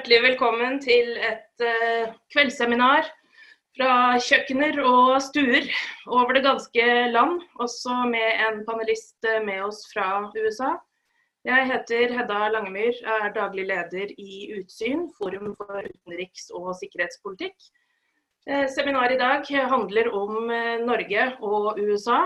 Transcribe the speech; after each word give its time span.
Hjertelig 0.00 0.22
velkommen 0.24 0.78
til 0.80 1.10
et 1.20 1.60
uh, 1.60 2.12
kveldsseminar 2.32 3.04
fra 3.76 4.16
kjøkkener 4.24 4.78
og 4.80 5.18
stuer 5.20 5.66
over 6.08 6.32
det 6.38 6.40
ganske 6.46 6.86
land, 7.12 7.42
også 7.60 7.98
med 8.08 8.40
en 8.46 8.62
panelist 8.64 9.28
eh, 9.28 9.42
med 9.44 9.60
oss 9.66 9.82
fra 9.90 10.06
USA. 10.38 10.70
Jeg 11.44 11.68
heter 11.68 12.16
Hedda 12.16 12.48
Langemyr, 12.54 12.96
er 13.18 13.28
daglig 13.36 13.66
leder 13.68 14.16
i 14.16 14.38
Utsyn, 14.62 15.04
Forum 15.18 15.52
for 15.60 15.84
utenriks- 15.84 16.48
og 16.48 16.72
sikkerhetspolitikk. 16.80 17.60
Uh, 18.48 18.64
seminaret 18.72 19.18
i 19.18 19.20
dag 19.20 19.44
handler 19.68 20.08
om 20.16 20.48
Norge 20.88 21.28
og 21.44 21.76
USA, 21.76 22.22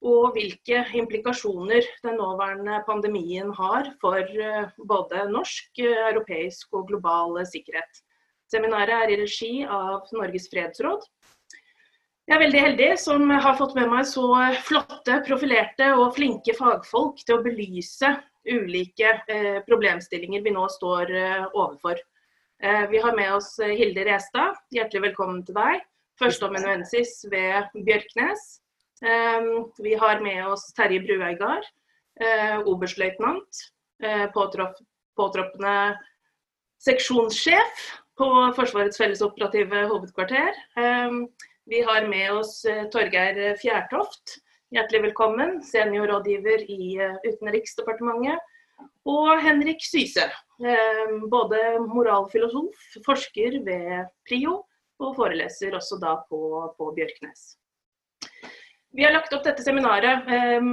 og 0.00 0.32
hvilke 0.32 0.80
implikasjoner 0.96 1.84
den 2.04 2.16
nåværende 2.16 2.80
pandemien 2.86 3.50
har 3.56 3.90
for 4.00 4.20
eh, 4.20 4.70
både 4.88 5.26
norsk, 5.28 5.82
europeisk 5.84 6.72
og 6.72 6.88
global 6.88 7.36
sikkerhet. 7.48 8.00
Seminaret 8.50 8.94
er 8.96 9.12
i 9.12 9.18
regi 9.20 9.52
av 9.64 10.08
Norges 10.16 10.48
fredsråd. 10.50 11.04
Jeg 12.30 12.36
er 12.36 12.42
veldig 12.44 12.62
heldig 12.62 12.88
som 13.02 13.28
har 13.30 13.58
fått 13.58 13.74
med 13.76 13.90
meg 13.90 14.06
så 14.06 14.24
flotte, 14.64 15.18
profilerte 15.26 15.90
og 15.98 16.14
flinke 16.16 16.54
fagfolk 16.56 17.20
til 17.26 17.36
å 17.36 17.44
belyse 17.44 18.14
ulike 18.48 19.12
eh, 19.28 19.60
problemstillinger 19.68 20.46
vi 20.46 20.54
nå 20.56 20.64
står 20.78 21.12
eh, 21.12 21.44
overfor. 21.52 22.00
vi 22.60 22.98
har 23.00 23.14
med 23.16 23.32
oss 23.32 23.54
Hilde 23.56 24.02
Restad, 24.04 24.58
hjertelig 24.68 25.06
velkommen 25.06 25.38
til 25.46 25.56
deg. 25.56 25.80
Førsteamanuensis 26.20 27.22
ved 27.32 27.72
Bjørknes. 27.86 28.60
Ehm, 29.00 29.72
vi 29.78 29.94
har 29.94 30.20
med 30.20 30.46
oss 30.46 30.72
Terje 30.76 31.00
Brueigard, 31.00 31.64
eh, 32.20 32.58
oberstløytnant, 32.68 33.62
eh, 34.02 34.26
påtroppende 35.16 35.98
seksjonssjef 36.84 37.86
på 38.20 38.28
Forsvarets 38.56 39.00
fellesoperative 39.00 39.86
hovedkvarter. 39.88 40.52
Ehm, 40.76 41.28
vi 41.66 41.80
har 41.82 42.08
med 42.08 42.32
oss 42.32 42.64
eh, 42.64 42.84
Torgeir 42.92 43.56
Fjærtoft, 43.56 44.36
hjertelig 44.70 45.02
velkommen, 45.08 45.62
seniorrådgiver 45.64 46.66
i 46.68 47.00
Utenriksdepartementet. 47.24 48.38
Og 49.08 49.40
Henrik 49.40 49.80
Syse, 49.84 50.28
ehm, 50.60 51.24
både 51.32 51.80
moralfilosof, 51.88 52.76
forsker 53.06 53.62
ved 53.64 54.12
PRIO 54.28 54.60
og 55.00 55.16
foreleser 55.16 55.72
også 55.76 55.98
da 56.00 56.18
på, 56.28 56.68
på 56.76 56.92
Bjørknes. 56.96 57.56
Vi 58.92 59.04
har 59.04 59.12
lagt 59.14 59.32
opp 59.34 59.44
dette 59.46 59.62
seminaret 59.62 60.26
eh, 60.26 60.64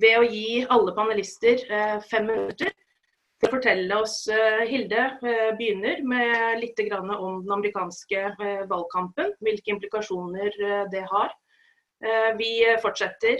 ved 0.00 0.18
å 0.18 0.24
gi 0.24 0.62
alle 0.72 0.94
panelister 0.96 1.60
eh, 1.68 1.98
fem 2.08 2.26
minutter 2.30 2.70
til 2.72 3.48
å 3.48 3.52
fortelle 3.52 3.98
oss 4.00 4.22
eh, 4.32 4.64
Hilde 4.70 5.02
eh, 5.20 5.50
begynner 5.58 6.00
med 6.06 6.62
litt 6.62 6.80
om 6.96 7.12
den 7.44 7.52
amerikanske 7.58 8.24
valgkampen, 8.70 9.34
hvilke 9.44 9.74
implikasjoner 9.74 10.56
det 10.92 11.06
har. 11.10 11.32
vi 12.38 12.64
fortsetter 12.82 13.38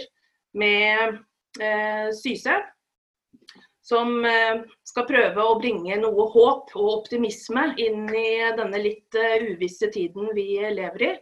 med 0.55 1.17
Syse, 2.15 2.55
som 3.83 4.23
skal 4.87 5.07
prøve 5.09 5.43
å 5.43 5.57
bringe 5.59 5.97
noe 5.99 6.29
håp 6.31 6.71
og 6.77 6.93
optimisme 6.93 7.73
inn 7.83 8.07
i 8.07 8.53
denne 8.55 8.79
litt 8.79 9.19
uvisse 9.49 9.91
tiden 9.91 10.31
vi 10.37 10.47
lever 10.71 11.09
i 11.09 11.13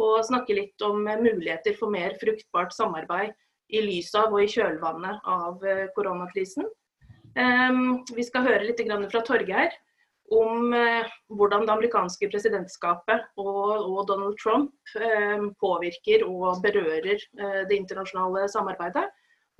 og 0.00 0.24
snakke 0.26 0.56
litt 0.56 0.82
om 0.86 1.04
muligheter 1.04 1.76
for 1.78 1.92
mer 1.92 2.16
fruktbart 2.20 2.72
samarbeid 2.76 3.36
i 3.70 3.82
lys 3.84 4.10
av 4.18 4.34
og 4.34 4.42
i 4.44 4.50
kjølvannet 4.50 5.22
av 5.28 5.62
eh, 5.66 5.86
koronakrisen. 5.94 6.66
Ehm, 7.38 8.02
vi 8.16 8.26
skal 8.26 8.46
høre 8.48 8.66
litt 8.66 8.82
fra 9.12 9.22
Torgeir 9.26 9.74
om 10.34 10.74
eh, 10.74 11.06
hvordan 11.30 11.66
det 11.66 11.74
amerikanske 11.74 12.30
presidentskapet 12.30 13.30
og, 13.38 14.04
Donald 14.08 14.38
Trump 14.42 14.74
ehm, 14.98 15.50
påvirker 15.62 16.26
og 16.26 16.62
berører 16.64 17.18
eh, 17.18 17.62
det 17.70 17.78
internasjonale 17.78 18.48
samarbeidet. 18.50 19.06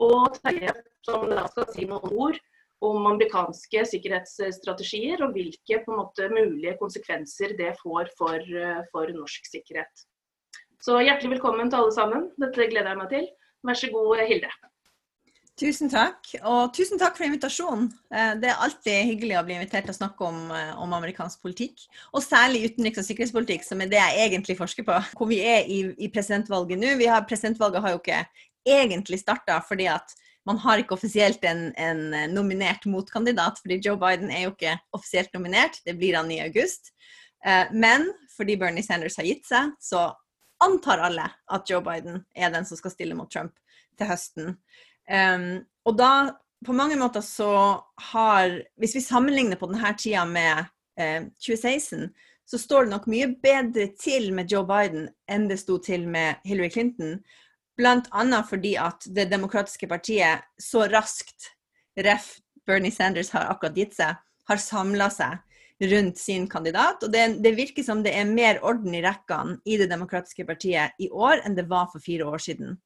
Og 0.01 0.39
Terje 0.41 0.75
som 1.07 1.29
da 1.29 1.45
skal 1.51 1.69
si 1.75 1.87
noen 1.89 2.17
ord 2.17 2.39
om 2.81 3.05
amerikanske 3.11 3.83
sikkerhetsstrategier 3.91 5.21
og 5.27 5.35
hvilke 5.37 5.83
måte, 5.91 6.31
mulige 6.33 6.79
konsekvenser 6.81 7.53
det 7.59 7.75
får 7.83 8.09
for, 8.17 8.47
for 8.89 9.13
norsk 9.13 9.51
sikkerhet. 9.53 10.07
Så 10.81 10.97
hjertelig 11.05 11.35
velkommen 11.35 11.69
til 11.69 11.77
alle 11.77 11.93
sammen. 11.93 12.29
Dette 12.41 12.65
gleder 12.71 12.95
jeg 12.95 12.99
meg 12.99 13.09
til. 13.13 13.25
Vær 13.69 13.77
så 13.77 13.89
god, 13.93 14.23
Hilde. 14.25 14.49
Tusen 15.61 15.91
takk, 15.93 16.31
og 16.41 16.71
tusen 16.73 16.97
takk 16.97 17.19
for 17.19 17.27
invitasjonen. 17.27 17.91
Eh, 18.09 18.31
det 18.41 18.49
er 18.49 18.63
alltid 18.65 19.11
hyggelig 19.11 19.35
å 19.37 19.43
bli 19.45 19.59
invitert 19.59 19.85
til 19.85 19.93
å 19.93 19.99
snakke 19.99 20.25
om, 20.25 20.39
eh, 20.57 20.71
om 20.81 20.95
amerikansk 20.97 21.43
politikk, 21.45 21.83
og 22.15 22.25
særlig 22.25 22.63
utenriks- 22.71 23.03
og 23.03 23.05
sikkerhetspolitikk, 23.05 23.67
som 23.67 23.83
er 23.83 23.91
det 23.93 24.01
jeg 24.01 24.31
egentlig 24.31 24.57
forsker 24.57 24.87
på. 24.87 24.97
Hvor 25.19 25.29
vi 25.29 25.43
er 25.45 25.69
i, 25.69 25.83
i 26.01 26.09
presidentvalget 26.09 26.81
nå. 26.81 26.95
Har, 27.13 27.29
presidentvalget 27.29 27.85
har 27.85 27.93
jo 27.93 28.01
ikke 28.01 28.25
egentlig 28.65 29.21
starta 29.21 29.61
fordi 29.61 29.91
at 29.93 30.17
man 30.49 30.57
har 30.57 30.81
ikke 30.81 30.97
offisielt 30.97 31.45
en, 31.45 31.75
en, 31.77 32.33
nominert 32.33 32.87
motkandidat, 32.89 33.61
fordi 33.61 33.83
Joe 33.85 34.01
Biden 34.01 34.31
er 34.31 34.47
jo 34.47 34.55
ikke 34.57 34.79
offisielt 34.97 35.29
nominert. 35.37 35.77
Det 35.85 35.99
blir 35.99 36.17
han 36.17 36.33
i 36.33 36.41
august. 36.41 36.95
Eh, 37.45 37.69
men 37.71 38.09
fordi 38.33 38.57
Bernie 38.57 38.83
Sanders 38.83 39.21
har 39.21 39.29
gitt 39.29 39.45
seg, 39.45 39.77
så 39.77 40.09
antar 40.65 40.99
alle 40.99 41.27
at 41.51 41.71
Joe 41.71 41.83
Biden 41.85 42.25
er 42.35 42.53
den 42.53 42.67
som 42.69 42.79
skal 42.79 42.93
stille 42.95 43.17
mot 43.19 43.31
Trump 43.33 43.57
til 43.99 44.11
høsten. 44.11 44.55
Um, 45.11 45.63
og 45.89 45.97
da, 45.99 46.11
på 46.67 46.77
mange 46.77 46.99
måter 47.01 47.25
så 47.25 47.81
har 48.13 48.61
Hvis 48.79 48.95
vi 48.95 49.01
sammenligner 49.01 49.57
på 49.57 49.71
denne 49.71 49.95
tida 49.99 50.27
med 50.29 50.67
eh, 51.01 51.25
2016, 51.41 52.11
så 52.45 52.59
står 52.59 52.85
det 52.85 52.93
nok 52.93 53.07
mye 53.07 53.31
bedre 53.43 53.89
til 53.99 54.33
med 54.35 54.51
Joe 54.53 54.67
Biden 54.69 55.09
enn 55.31 55.49
det 55.49 55.61
sto 55.63 55.79
til 55.79 56.07
med 56.09 56.43
Hillary 56.45 56.71
Clinton. 56.71 57.21
Bl.a. 57.79 58.43
fordi 58.49 58.75
at 58.77 59.07
Det 59.09 59.31
demokratiske 59.31 59.89
partiet 59.89 60.45
så 60.59 60.85
raskt, 60.91 61.55
ref. 61.97 62.39
Bernie 62.67 62.93
Sanders 62.93 63.31
har 63.33 63.49
akkurat 63.51 63.75
gitt 63.75 63.95
seg, 63.97 64.19
har 64.47 64.59
samla 64.61 65.09
seg 65.11 65.39
rundt 65.81 66.19
sin 66.19 66.49
kandidat. 66.49 67.03
Og 67.03 67.13
det, 67.13 67.43
det, 67.45 67.55
virker 67.57 67.85
som 67.85 68.03
det 68.05 68.13
er 68.17 68.29
mer 68.29 68.61
orden 68.67 68.95
i 68.95 69.03
rekkene 69.05 69.59
i 69.65 69.79
Det 69.81 69.89
demokratiske 69.91 70.45
partiet 70.49 70.97
i 71.01 71.09
år 71.11 71.45
enn 71.45 71.57
det 71.57 71.69
var 71.71 71.89
for 71.93 72.03
fire 72.05 72.29
år 72.29 72.43
siden. 72.43 72.77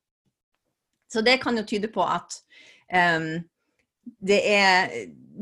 Så 1.13 1.23
det 1.23 1.41
kan 1.43 1.57
jo 1.59 1.67
tyde 1.67 1.91
på 1.93 2.03
at 2.07 2.39
um, 2.95 3.45
det 4.19 4.41
er, 4.51 4.91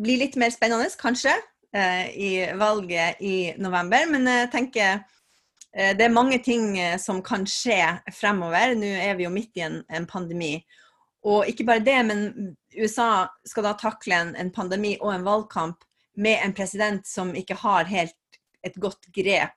blir 0.03 0.21
litt 0.21 0.37
mer 0.41 0.53
spennende, 0.53 0.91
kanskje, 1.01 1.35
uh, 1.77 2.07
i 2.13 2.49
valget 2.59 3.21
i 3.21 3.53
november. 3.61 4.09
Men 4.11 4.29
jeg 4.29 4.53
tenker 4.53 5.03
uh, 5.03 5.93
det 5.97 6.09
er 6.09 6.13
mange 6.13 6.41
ting 6.45 6.75
uh, 6.81 6.97
som 7.01 7.23
kan 7.25 7.47
skje 7.49 7.81
fremover. 8.13 8.77
Nå 8.77 8.97
er 9.01 9.17
vi 9.21 9.29
jo 9.29 9.35
midt 9.35 9.61
i 9.61 9.67
en, 9.69 9.81
en, 9.93 10.09
pandemi. 10.09 10.59
Og 11.23 11.47
ikke 11.47 11.69
bare 11.69 11.85
det, 11.85 12.01
men 12.09 12.53
USA 12.75 13.29
skal 13.47 13.69
da 13.69 13.77
takle 13.79 14.19
en, 14.19 14.37
en 14.37 14.51
pandemi 14.51 14.97
og 15.01 15.13
en 15.15 15.25
valgkamp 15.27 15.85
med 16.17 16.43
en 16.45 16.55
president 16.55 17.07
som 17.09 17.33
ikke 17.37 17.57
har 17.63 17.89
helt 17.91 18.41
et 18.63 18.77
godt 18.81 19.09
grep 19.15 19.57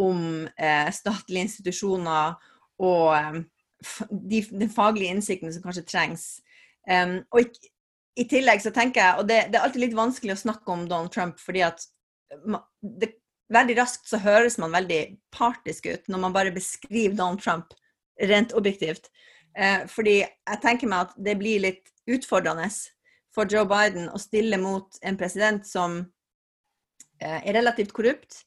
om 0.00 0.46
eh, 0.56 0.88
statlige 0.94 1.48
institusjoner 1.48 2.36
og 2.80 3.08
um, 3.12 3.42
de, 4.08 4.42
den 4.50 4.70
faglige 4.72 5.12
innsikten 5.12 5.52
som 5.52 5.64
kanskje 5.64 5.86
trengs. 5.88 6.26
Um, 6.88 7.18
og 7.34 7.42
i, 7.42 7.70
i, 8.22 8.26
tillegg 8.30 8.62
så 8.64 8.72
tenker 8.74 9.02
jeg, 9.02 9.18
og 9.20 9.28
det, 9.28 9.40
det, 9.50 9.58
er 9.58 9.66
alltid 9.66 9.84
litt 9.84 9.98
vanskelig 9.98 10.36
å 10.36 10.42
snakke 10.46 10.72
om 10.72 10.86
Donald 10.88 11.12
Trump, 11.12 11.40
fordi 11.42 11.64
at 11.66 11.84
det, 12.80 13.12
veldig 13.50 13.76
raskt 13.80 14.08
så 14.08 14.20
høres 14.22 14.56
man 14.62 14.72
veldig 14.74 15.00
partisk 15.34 15.88
ut 15.90 16.08
når 16.08 16.22
man 16.22 16.34
bare 16.36 16.54
beskriver 16.54 17.16
Donald 17.18 17.42
Trump 17.42 17.74
rent 18.30 18.54
objektivt. 18.56 19.10
Eh, 19.58 19.86
fordi 19.90 20.20
jeg 20.22 20.62
tenker 20.62 20.90
meg 20.90 21.08
at 21.08 21.16
det 21.18 21.36
blir 21.40 21.62
litt 21.66 21.90
utfordrende 22.10 22.68
for 23.34 23.50
Joe 23.50 23.66
Biden 23.68 24.10
å 24.10 24.20
stille 24.20 24.58
mot 24.60 24.98
en 25.06 25.18
president 25.18 25.66
som 25.66 26.00
eh, 27.20 27.38
er 27.38 27.54
relativt 27.56 27.94
korrupt, 27.96 28.42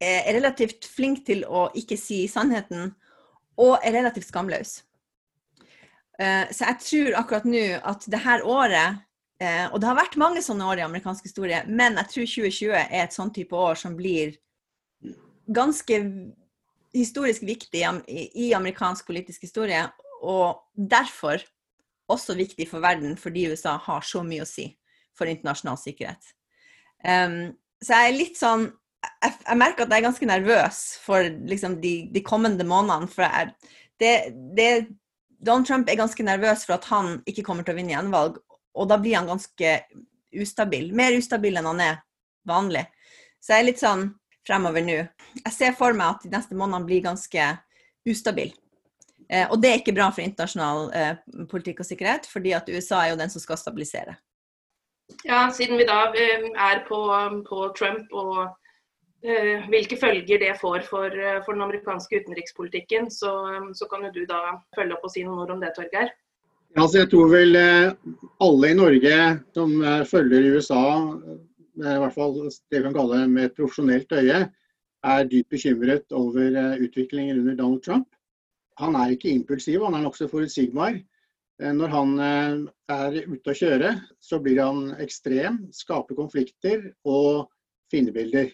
eh, 0.00 0.22
er 0.22 0.36
relativt 0.38 0.88
flink 0.88 1.24
til 1.28 1.44
å 1.44 1.68
ikke 1.78 1.98
si 2.00 2.24
sannheten, 2.30 2.94
og 3.60 3.76
er 3.84 3.96
relativt 3.98 4.30
skamløs. 4.30 4.80
Eh, 6.18 6.48
så 6.52 6.70
jeg 6.70 6.80
tror 6.86 7.18
akkurat 7.20 7.48
nå 7.48 7.64
at 7.78 8.06
det 8.10 8.26
her 8.26 8.44
året 8.44 9.08
Og 9.42 9.80
det 9.82 9.88
har 9.88 9.96
vært 9.98 10.14
mange 10.22 10.38
sånne 10.38 10.62
år 10.70 10.78
i 10.78 10.84
amerikansk 10.84 11.24
historie, 11.26 11.64
men 11.66 11.96
jeg 11.98 12.10
tror 12.12 12.26
2020 12.30 12.74
er 12.78 13.00
et 13.02 13.14
sånn 13.16 13.32
type 13.34 13.56
år 13.58 13.74
som 13.74 13.96
blir 13.98 14.36
ganske 15.50 15.98
historisk 16.94 17.42
viktig 17.42 17.82
i 18.38 18.52
amerikansk 18.54 19.08
politisk 19.08 19.42
historie. 19.42 19.80
Og 20.22 20.62
derfor 20.76 21.42
også 22.12 22.36
viktig 22.38 22.68
for 22.70 22.84
verden 22.84 23.16
fordi 23.20 23.48
USA 23.52 23.76
har 23.80 24.04
så 24.06 24.22
mye 24.26 24.44
å 24.44 24.48
si 24.48 24.68
for 25.18 25.28
internasjonal 25.30 25.78
sikkerhet. 25.80 26.32
Um, 27.02 27.52
så 27.82 27.98
jeg 27.98 28.08
er 28.12 28.18
litt 28.18 28.38
sånn 28.38 28.68
Jeg, 29.02 29.32
jeg 29.48 29.58
merker 29.58 29.82
at 29.82 29.90
jeg 29.90 29.98
er 29.98 30.04
ganske 30.04 30.26
nervøs 30.28 30.76
for 31.02 31.26
liksom, 31.50 31.80
de, 31.82 32.06
de, 32.14 32.20
kommende 32.22 32.62
månedene. 32.62 33.10
For 33.10 33.26
jeg, 33.26 33.72
det, 33.98 34.12
det, 34.54 34.68
Donald 35.42 35.66
Trump 35.66 35.90
er 35.90 35.98
ganske 35.98 36.22
nervøs 36.22 36.62
for 36.68 36.76
at 36.76 36.86
han 36.86 37.16
ikke 37.26 37.42
kommer 37.48 37.66
til 37.66 37.74
å 37.74 37.80
vinne 37.80 37.96
gjenvalg. 37.96 38.38
Og 38.78 38.86
da 38.86 39.00
blir 39.02 39.18
han 39.18 39.26
ganske 39.26 39.72
ustabil. 40.38 40.92
Mer 40.94 41.18
ustabil 41.18 41.58
enn 41.58 41.66
han 41.66 41.82
er 41.82 41.98
vanlig. 42.46 42.84
Så 43.42 43.56
jeg 43.56 43.64
er 43.64 43.68
litt 43.72 43.82
sånn 43.82 44.06
fremover 44.46 44.86
nå. 44.86 45.00
Jeg 45.42 45.54
ser 45.56 45.74
for 45.78 45.98
meg 45.98 46.14
at 46.14 46.22
de 46.22 46.30
neste 46.36 46.54
månedene 46.54 46.86
blir 46.86 47.02
ganske 47.10 47.48
ustabile. 48.06 48.54
Eh, 49.32 49.48
og 49.48 49.60
det 49.62 49.70
er 49.70 49.80
ikke 49.80 49.94
bra 49.96 50.10
for 50.12 50.24
internasjonal 50.24 50.90
eh, 50.96 51.14
politikk 51.48 51.80
og 51.80 51.88
sikkerhet, 51.88 52.28
fordi 52.28 52.52
at 52.56 52.68
USA 52.68 53.00
er 53.02 53.12
jo 53.14 53.20
den 53.22 53.32
som 53.32 53.42
skal 53.42 53.60
stabilisere. 53.60 54.18
Ja, 55.26 55.46
siden 55.52 55.80
vi 55.80 55.86
da 55.88 56.04
eh, 56.12 56.50
er 56.52 56.82
på, 56.88 57.00
på 57.48 57.70
Trump 57.78 58.12
og 58.12 58.58
hvilke 59.22 59.94
følger 59.94 60.40
det 60.42 60.56
får 60.58 60.80
for, 60.82 61.12
for 61.46 61.54
den 61.54 61.62
amerikanske 61.62 62.24
utenrikspolitikken, 62.24 63.04
så, 63.06 63.30
så, 63.70 63.86
kan 63.86 64.02
jo 64.02 64.08
du 64.16 64.24
da 64.26 64.56
følge 64.74 64.96
opp 64.96 65.04
og 65.06 65.12
si 65.12 65.22
noen 65.22 65.44
ord 65.44 65.52
om 65.54 65.60
det, 65.62 65.68
Torgeir? 65.76 66.08
Ja, 66.74 66.80
altså 66.82 67.04
jeg 67.04 67.10
tror 67.12 67.30
vel 67.30 67.54
alle 67.54 68.70
i 68.72 68.74
Norge 68.74 69.20
som 69.54 69.76
følger 70.10 70.48
USA, 70.56 70.82
i 71.78 72.00
hvert 72.02 72.16
fall 72.16 72.34
det 72.42 72.80
vi 72.80 72.82
kan 72.88 72.98
kalle 72.98 73.20
med 73.30 73.46
et 73.46 73.54
profesjonelt 73.60 74.16
øye, 74.18 74.40
er 75.14 75.30
dypt 75.30 75.54
bekymret 75.54 76.18
over 76.18 76.58
utviklingen 76.82 77.44
under 77.44 77.54
Donald 77.62 77.86
Trump 77.86 78.10
han 78.80 78.96
er 78.96 79.14
ikke 79.14 79.32
impulsiv, 79.32 79.84
han 79.84 79.96
er 79.98 80.04
nokså 80.06 80.28
forutsigbar. 80.30 80.96
Eh, 81.62 81.72
når 81.72 81.92
han 81.92 82.14
eh, 82.20 82.54
er 82.94 83.18
ute 83.28 83.52
å 83.52 83.56
kjøre, 83.56 83.94
så 84.22 84.40
blir 84.42 84.62
han 84.62 84.92
ekstrem, 85.02 85.62
skaper 85.74 86.18
konflikter 86.18 86.88
og 87.08 87.48
fiendebilder. 87.92 88.50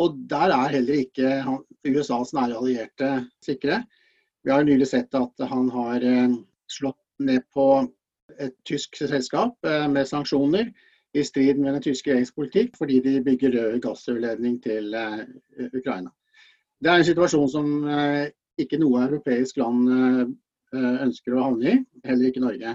Og 0.00 0.16
der 0.30 0.54
er 0.54 0.72
heller 0.78 1.02
ikke 1.04 1.44
USAs 1.86 2.32
nære 2.36 2.56
allierte 2.56 3.10
sikre. 3.44 3.82
Vi 4.44 4.52
har 4.52 4.64
nylig 4.64 4.88
sett 4.88 5.14
at 5.16 5.46
han 5.52 5.70
har 5.74 6.04
eh, 6.04 6.36
slått 6.72 7.00
ned 7.22 7.46
på 7.54 7.86
et 8.42 8.52
tysk 8.68 8.98
selskap 8.98 9.54
med 9.88 10.04
sanksjoner 10.04 10.66
i 11.16 11.22
strid 11.24 11.56
med 11.62 11.76
den 11.76 11.84
tyske 11.84 12.10
regjeringspolitikk, 12.10 12.74
fordi 12.76 12.98
de 13.00 13.12
bygger 13.24 13.54
rød 13.54 13.78
gassrørledning 13.86 14.58
til 14.60 14.90
Ukraina. 15.70 16.10
Det 16.82 16.90
er 16.90 17.00
en 17.00 17.06
situasjon 17.06 17.48
som 17.48 17.70
ikke 18.62 18.80
noe 18.80 19.04
europeisk 19.06 19.60
land 19.60 19.92
eh, 19.92 20.90
ønsker 21.06 21.36
å 21.36 21.44
havne 21.48 21.72
i, 21.72 21.78
heller 22.08 22.30
ikke 22.30 22.44
Norge. 22.44 22.74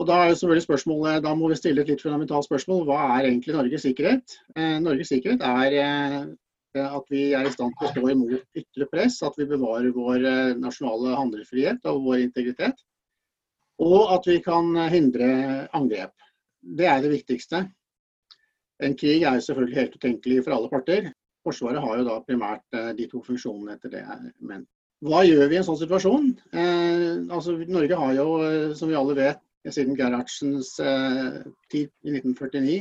Og 0.00 0.08
Da 0.08 0.18
er 0.18 0.34
selvfølgelig 0.34 0.66
spørsmålet, 0.66 1.22
da 1.22 1.34
må 1.38 1.48
vi 1.50 1.58
stille 1.58 1.82
et 1.82 1.90
litt 1.92 2.02
fundamentalt 2.02 2.48
spørsmål. 2.48 2.86
Hva 2.88 3.00
er 3.16 3.28
egentlig 3.28 3.54
Norges 3.54 3.84
sikkerhet? 3.86 4.38
Eh, 4.56 4.78
Norges 4.82 5.12
sikkerhet 5.12 5.44
er 5.46 5.76
eh, 5.78 6.82
at 6.82 7.12
vi 7.12 7.26
er 7.36 7.46
i 7.46 7.52
stand 7.52 7.76
til 7.78 7.88
å 7.88 7.92
stå 7.92 8.08
imot 8.14 8.58
ytre 8.58 8.88
press, 8.90 9.20
at 9.22 9.36
vi 9.38 9.46
bevarer 9.50 9.92
vår 9.92 10.24
nasjonale 10.56 11.12
handlefrihet 11.18 11.84
og 11.92 12.00
vår 12.06 12.22
integritet. 12.24 12.80
Og 13.84 14.14
at 14.14 14.26
vi 14.30 14.38
kan 14.42 14.72
hindre 14.92 15.28
angrep. 15.76 16.14
Det 16.62 16.88
er 16.88 17.02
det 17.04 17.12
viktigste. 17.12 17.66
En 18.82 18.96
krig 18.96 19.20
er 19.20 19.36
jo 19.36 19.44
selvfølgelig 19.44 19.78
helt 19.82 19.98
utenkelig 20.00 20.40
for 20.46 20.56
alle 20.56 20.72
parter. 20.72 21.10
Forsvaret 21.44 21.84
har 21.84 22.00
jo 22.00 22.08
da 22.08 22.20
primært 22.24 22.80
de 22.96 23.06
to 23.10 23.20
funksjonene 23.26 23.76
etter 23.76 23.92
det 23.92 24.02
jeg 24.06 24.32
ment. 24.48 24.71
Hva 25.02 25.24
gjør 25.26 25.48
vi 25.50 25.56
i 25.56 25.58
en 25.58 25.64
sånn 25.66 25.80
situasjon? 25.80 26.28
Eh, 26.54 27.22
altså, 27.34 27.56
Norge 27.66 27.96
har 27.98 28.12
jo, 28.14 28.26
eh, 28.46 28.74
som 28.78 28.90
vi 28.90 28.98
alle 28.98 29.16
vet, 29.18 29.40
siden 29.66 29.96
Gerhardsens 29.98 30.76
eh, 30.82 31.40
tid 31.72 31.88
i 32.06 32.12
1949 32.14 32.76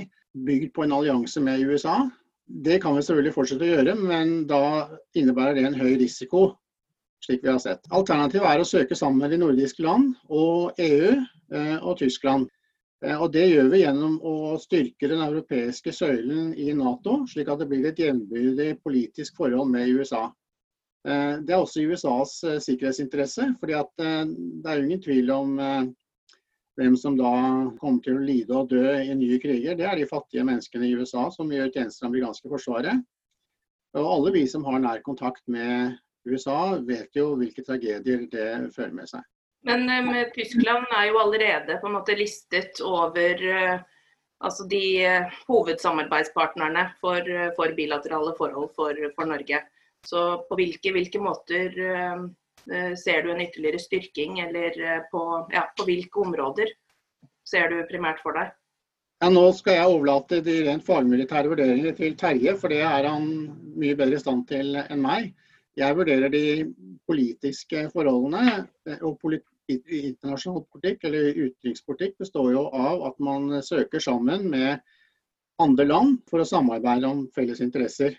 bygd 0.46 0.70
på 0.76 0.86
en 0.86 0.94
allianse 0.98 1.42
med 1.42 1.64
USA. 1.66 1.96
Det 2.46 2.78
kan 2.84 2.94
vi 2.94 3.02
selvfølgelig 3.08 3.34
fortsette 3.34 3.66
å 3.66 3.72
gjøre, 3.72 3.96
men 3.98 4.44
da 4.50 4.62
innebærer 5.18 5.58
det 5.58 5.64
en 5.66 5.80
høy 5.80 5.96
risiko, 6.02 6.44
slik 7.26 7.42
vi 7.42 7.50
har 7.50 7.62
sett. 7.64 7.90
Alternativet 7.90 8.46
er 8.50 8.62
å 8.62 8.70
søke 8.70 8.98
sammen 8.98 9.24
med 9.24 9.34
de 9.34 9.40
nordiske 9.42 9.82
land 9.86 10.14
og 10.30 10.78
EU 10.82 11.16
og 11.82 11.96
Tyskland. 12.00 12.50
Og 13.18 13.28
Det 13.34 13.48
gjør 13.50 13.70
vi 13.72 13.82
gjennom 13.82 14.18
å 14.26 14.58
styrke 14.62 15.10
den 15.10 15.22
europeiske 15.26 15.94
søylen 15.96 16.52
i 16.54 16.74
Nato, 16.78 17.22
slik 17.30 17.50
at 17.50 17.62
det 17.62 17.70
blir 17.70 17.88
et 17.90 18.02
jevnbyrdig 18.02 18.76
politisk 18.84 19.42
forhold 19.42 19.72
med 19.74 19.90
USA. 19.96 20.28
Eh, 21.08 21.40
det 21.42 21.54
er 21.56 21.62
også 21.62 21.82
USAs 21.90 22.36
eh, 22.46 22.60
sikkerhetsinteresse. 22.62 23.48
fordi 23.60 23.74
eh, 23.74 24.26
Det 24.62 24.70
er 24.70 24.78
jo 24.78 24.86
ingen 24.86 25.02
tvil 25.02 25.32
om 25.34 25.58
hvem 26.80 26.96
som 26.98 27.18
da 27.18 27.32
kommer 27.82 28.04
til 28.06 28.18
å 28.18 28.26
lide 28.26 28.56
og 28.56 28.70
dø 28.72 28.86
i 29.02 29.14
nye 29.18 29.40
kriger. 29.42 29.76
Det 29.78 29.86
er 29.86 29.98
de 29.98 30.08
fattige 30.10 30.46
menneskene 30.48 30.88
i 30.88 30.94
USA 30.96 31.28
som 31.34 31.52
gjør 31.52 31.74
tjenester 31.74 32.06
i 32.06 32.10
amerikanske 32.10 32.50
forsvaret. 32.50 33.02
Og 33.98 34.08
alle 34.08 34.32
vi 34.38 34.46
som 34.48 34.64
har 34.66 34.80
nær 34.80 35.02
kontakt 35.04 35.44
med 35.52 35.98
USA, 36.30 36.78
vet 36.88 37.18
jo 37.18 37.34
hvilke 37.36 37.66
tragedier 37.66 38.24
det 38.32 38.48
fører 38.76 38.94
med 38.96 39.10
seg. 39.10 39.26
Men 39.68 39.84
um, 39.90 40.14
Tyskland 40.34 40.88
er 40.96 41.10
jo 41.10 41.20
allerede 41.22 41.76
på 41.82 41.90
en 41.90 41.98
måte 41.98 42.16
listet 42.18 42.80
over 42.86 43.44
altså 44.42 44.66
de 44.70 44.86
hovedsamarbeidspartnerne 45.50 46.88
for, 47.02 47.28
for 47.58 47.76
bilaterale 47.78 48.34
forhold 48.38 48.72
for, 48.78 48.96
for 49.18 49.30
Norge. 49.30 49.60
Så 50.08 50.22
på 50.50 50.58
hvilke, 50.58 50.94
hvilke 50.96 51.22
måter 51.22 51.76
eh, 51.78 52.24
eh, 52.72 52.94
ser 52.98 53.24
du 53.24 53.32
en 53.34 53.44
ytterligere 53.44 53.82
styrking, 53.82 54.40
eller 54.44 54.80
eh, 54.82 55.04
på, 55.12 55.22
ja, 55.54 55.68
på 55.78 55.86
hvilke 55.88 56.24
områder 56.26 56.74
ser 57.48 57.70
du 57.72 57.84
primært 57.90 58.22
for 58.24 58.38
deg? 58.38 58.54
Ja, 59.22 59.30
Nå 59.30 59.44
skal 59.54 59.78
jeg 59.78 59.92
overlate 59.92 60.42
de 60.42 60.56
rent 60.66 60.86
fagmilitære 60.88 61.52
vurderingene 61.52 61.94
til 61.98 62.16
Terje, 62.18 62.56
for 62.58 62.74
det 62.74 62.82
er 62.82 63.06
han 63.06 63.28
mye 63.78 63.98
bedre 63.98 64.18
i 64.18 64.24
stand 64.24 64.48
til 64.50 64.74
enn 64.82 65.04
meg. 65.04 65.30
Jeg 65.78 65.96
vurderer 65.96 66.34
de 66.34 66.46
politiske 67.08 67.86
forholdene. 67.94 68.66
og 69.06 69.20
politi 69.22 69.78
Internasjonal 70.02 70.66
politikk 70.68 71.06
eller 71.08 71.38
utenrikspolitikk 71.38 72.18
består 72.20 72.50
jo 72.52 72.66
av 72.76 73.06
at 73.08 73.22
man 73.24 73.62
søker 73.64 74.04
sammen 74.04 74.50
med 74.52 74.82
andre 75.62 75.86
land 75.86 76.18
for 76.28 76.42
å 76.42 76.48
samarbeide 76.50 77.08
om 77.08 77.22
felles 77.36 77.62
interesser. 77.64 78.18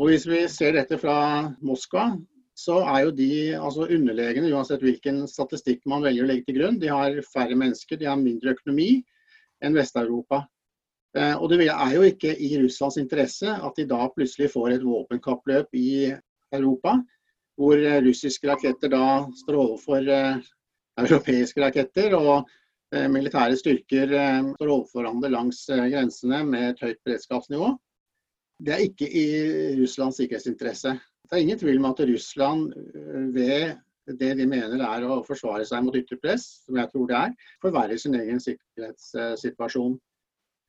Og 0.00 0.08
Hvis 0.08 0.22
vi 0.24 0.38
ser 0.48 0.72
dette 0.72 0.96
fra 0.96 1.14
Moskva, 1.60 2.14
så 2.56 2.78
er 2.88 3.02
jo 3.04 3.10
de 3.12 3.32
altså 3.52 3.84
underlegne 3.84 4.48
uansett 4.48 4.80
hvilken 4.80 5.26
statistikk 5.28 5.82
man 5.92 6.00
velger 6.06 6.24
å 6.24 6.28
legge 6.30 6.46
til 6.46 6.56
grunn. 6.56 6.78
De 6.80 6.88
har 6.88 7.18
færre 7.28 7.56
mennesker, 7.58 8.00
de 8.00 8.08
har 8.08 8.16
mindre 8.16 8.54
økonomi 8.56 9.02
enn 9.60 9.76
Vest-Europa. 9.76 10.46
Eh, 11.18 11.34
og 11.36 11.52
det 11.52 11.66
er 11.66 11.92
jo 11.92 12.06
ikke 12.08 12.32
i 12.32 12.54
Russlands 12.62 12.96
interesse 13.02 13.52
at 13.52 13.76
de 13.76 13.84
da 13.90 14.08
plutselig 14.14 14.48
får 14.54 14.78
et 14.78 14.86
våpenkappløp 14.88 15.76
i 15.76 15.92
Europa, 16.56 16.96
hvor 17.60 17.84
russiske 18.06 18.48
raketter 18.48 18.94
da 18.96 19.04
står 19.42 19.60
overfor 19.66 20.08
eh, 20.16 20.40
europeiske 21.04 21.60
raketter. 21.60 22.16
og 22.16 22.48
eh, 22.96 23.04
militære 23.12 23.60
styrker 23.60 24.16
står 24.56 24.74
overfor 24.78 25.02
hverandre 25.02 25.34
langs 25.36 25.66
grensene 25.68 26.40
med 26.48 26.70
et 26.70 26.84
høyt 26.88 27.04
beredskapsnivå. 27.04 27.74
Det 28.60 28.74
er 28.74 28.82
ikke 28.84 29.08
i 29.08 29.26
Russlands 29.80 30.18
sikkerhetsinteresse. 30.20 30.92
Det 31.24 31.36
er 31.36 31.44
ingen 31.44 31.58
tvil 31.58 31.78
om 31.78 31.84
at 31.84 32.00
Russland 32.08 32.72
øh, 32.76 33.34
ved 33.34 33.76
det 34.18 34.36
de 34.36 34.46
mener 34.46 34.82
er 34.84 35.04
å 35.06 35.20
forsvare 35.26 35.64
seg 35.64 35.84
mot 35.86 35.96
ytterpress, 35.96 36.64
som 36.66 36.78
jeg 36.80 36.90
tror 36.90 37.06
det 37.08 37.16
er, 37.16 37.34
forverrer 37.62 38.00
sin 38.00 38.16
egen 38.18 38.40
sikkerhetssituasjon. 38.42 39.98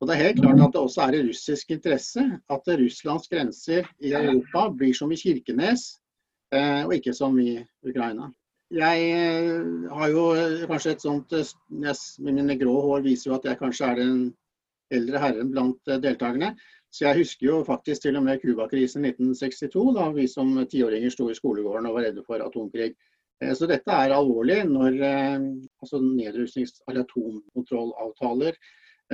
Og 0.02 0.08
Det 0.08 0.14
er 0.14 0.24
helt 0.24 0.42
klart 0.42 0.62
at 0.66 0.74
det 0.74 0.82
også 0.82 1.02
er 1.02 1.16
i 1.18 1.24
russisk 1.28 1.72
interesse 1.72 2.22
at 2.50 2.70
Russlands 2.80 3.28
grenser 3.30 3.90
i 4.02 4.14
Europa 4.18 4.68
blir 4.78 4.94
som 4.98 5.12
i 5.12 5.18
Kirkenes, 5.18 5.84
øh, 6.54 6.86
og 6.86 6.96
ikke 6.96 7.14
som 7.14 7.40
i 7.40 7.60
Ukraina. 7.86 8.32
Jeg 8.72 9.00
øh, 9.14 9.90
har 9.92 10.08
jo 10.10 10.26
kanskje 10.68 10.92
et 10.92 11.02
sånt 11.02 11.34
Mine 12.20 12.58
grå 12.58 12.76
hår 12.82 13.02
viser 13.06 13.32
jo 13.32 13.38
at 13.38 13.46
jeg 13.46 13.60
kanskje 13.60 13.90
er 13.92 13.96
den 14.00 14.22
eldre 14.92 15.20
herren 15.20 15.52
blant 15.52 15.94
deltakerne. 16.04 16.56
Så 16.92 17.06
jeg 17.06 17.22
husker 17.22 17.48
jo 17.48 17.62
faktisk 17.64 18.04
til 18.04 18.18
og 18.20 18.26
med 18.26 18.42
Cuba-krisen 18.42 19.06
1962, 19.08 19.94
da 19.96 20.10
vi 20.12 20.28
som 20.28 20.52
tiåringer 20.68 21.14
sto 21.14 21.30
i 21.32 21.38
skolegården 21.38 21.88
og 21.88 21.96
var 21.96 22.08
redde 22.10 22.24
for 22.28 22.44
atomkrig. 22.44 22.92
Eh, 23.42 23.54
så 23.56 23.70
dette 23.70 23.96
er 23.96 24.16
alvorlig 24.16 24.60
når 24.68 25.00
eh, 25.00 25.38
altså 25.82 26.02
nedrustnings- 26.04 26.82
eller 26.90 27.06
atomkontrollavtaler 27.06 28.60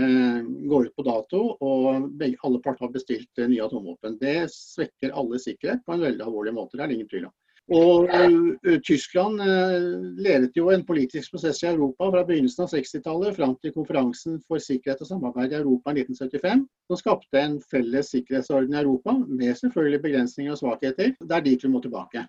eh, 0.02 0.40
går 0.74 0.90
ut 0.90 0.96
på 0.98 1.06
dato 1.06 1.44
og 1.62 1.90
alle 2.26 2.64
parter 2.66 2.88
har 2.88 2.96
bestilt 2.96 3.44
nye 3.46 3.64
atomvåpen. 3.70 4.18
Det 4.22 4.40
svekker 4.54 5.14
alle 5.14 5.42
sikkerhet 5.42 5.86
på 5.86 5.94
en 5.94 6.08
veldig 6.08 6.26
alvorlig 6.26 6.58
måte. 6.58 6.80
Det 6.80 6.86
er 6.86 6.92
det 6.94 6.98
ingen 6.98 7.14
tvil 7.14 7.30
om. 7.30 7.36
Og 7.68 8.08
uh, 8.08 8.78
Tyskland 8.86 9.42
uh, 9.44 10.14
ledet 10.16 10.56
jo 10.56 10.70
en 10.72 10.86
politisk 10.88 11.34
prosess 11.34 11.60
i 11.66 11.68
Europa 11.68 12.08
fra 12.14 12.24
begynnelsen 12.28 12.64
av 12.64 12.72
60-tallet 12.72 13.36
fram 13.36 13.58
til 13.60 13.74
konferansen 13.76 14.38
for 14.48 14.64
sikkerhet 14.64 15.04
og 15.04 15.10
samarbeid 15.10 15.52
i 15.52 15.60
Europa 15.60 15.92
i 15.92 16.06
1975, 16.06 16.64
som 16.88 17.02
skapte 17.02 17.42
en 17.42 17.58
felles 17.72 18.14
sikkerhetsorden 18.16 18.72
i 18.72 18.80
Europa, 18.80 19.18
med 19.28 19.60
selvfølgelig 19.60 20.02
begrensninger 20.06 20.56
og 20.56 20.62
svakheter. 20.62 21.12
Det 21.20 21.36
er 21.36 21.44
dit 21.44 21.66
vi 21.66 21.74
må 21.74 21.84
tilbake. 21.84 22.24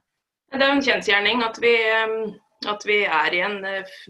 Det 0.51 0.65
er 0.65 0.75
en 0.75 0.83
kjensgjerning 0.83 1.45
at 1.45 1.61
vi, 1.63 1.75
at 2.73 2.87
vi 2.89 2.99
er 3.05 3.37
i 3.37 3.43
en 3.45 3.59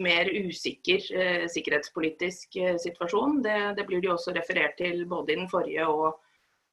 mer 0.06 0.30
usikker 0.46 1.02
sikkerhetspolitisk 1.50 2.56
situasjon. 2.84 3.40
Det, 3.44 3.56
det, 3.76 3.84
blir 3.88 4.00
det 4.00 4.08
jo 4.08 4.14
også 4.14 4.36
referert 4.36 4.78
til 4.78 5.02
både 5.10 5.34
i 5.34 5.40
den 5.42 5.50
forrige 5.50 5.88
og 5.90 6.14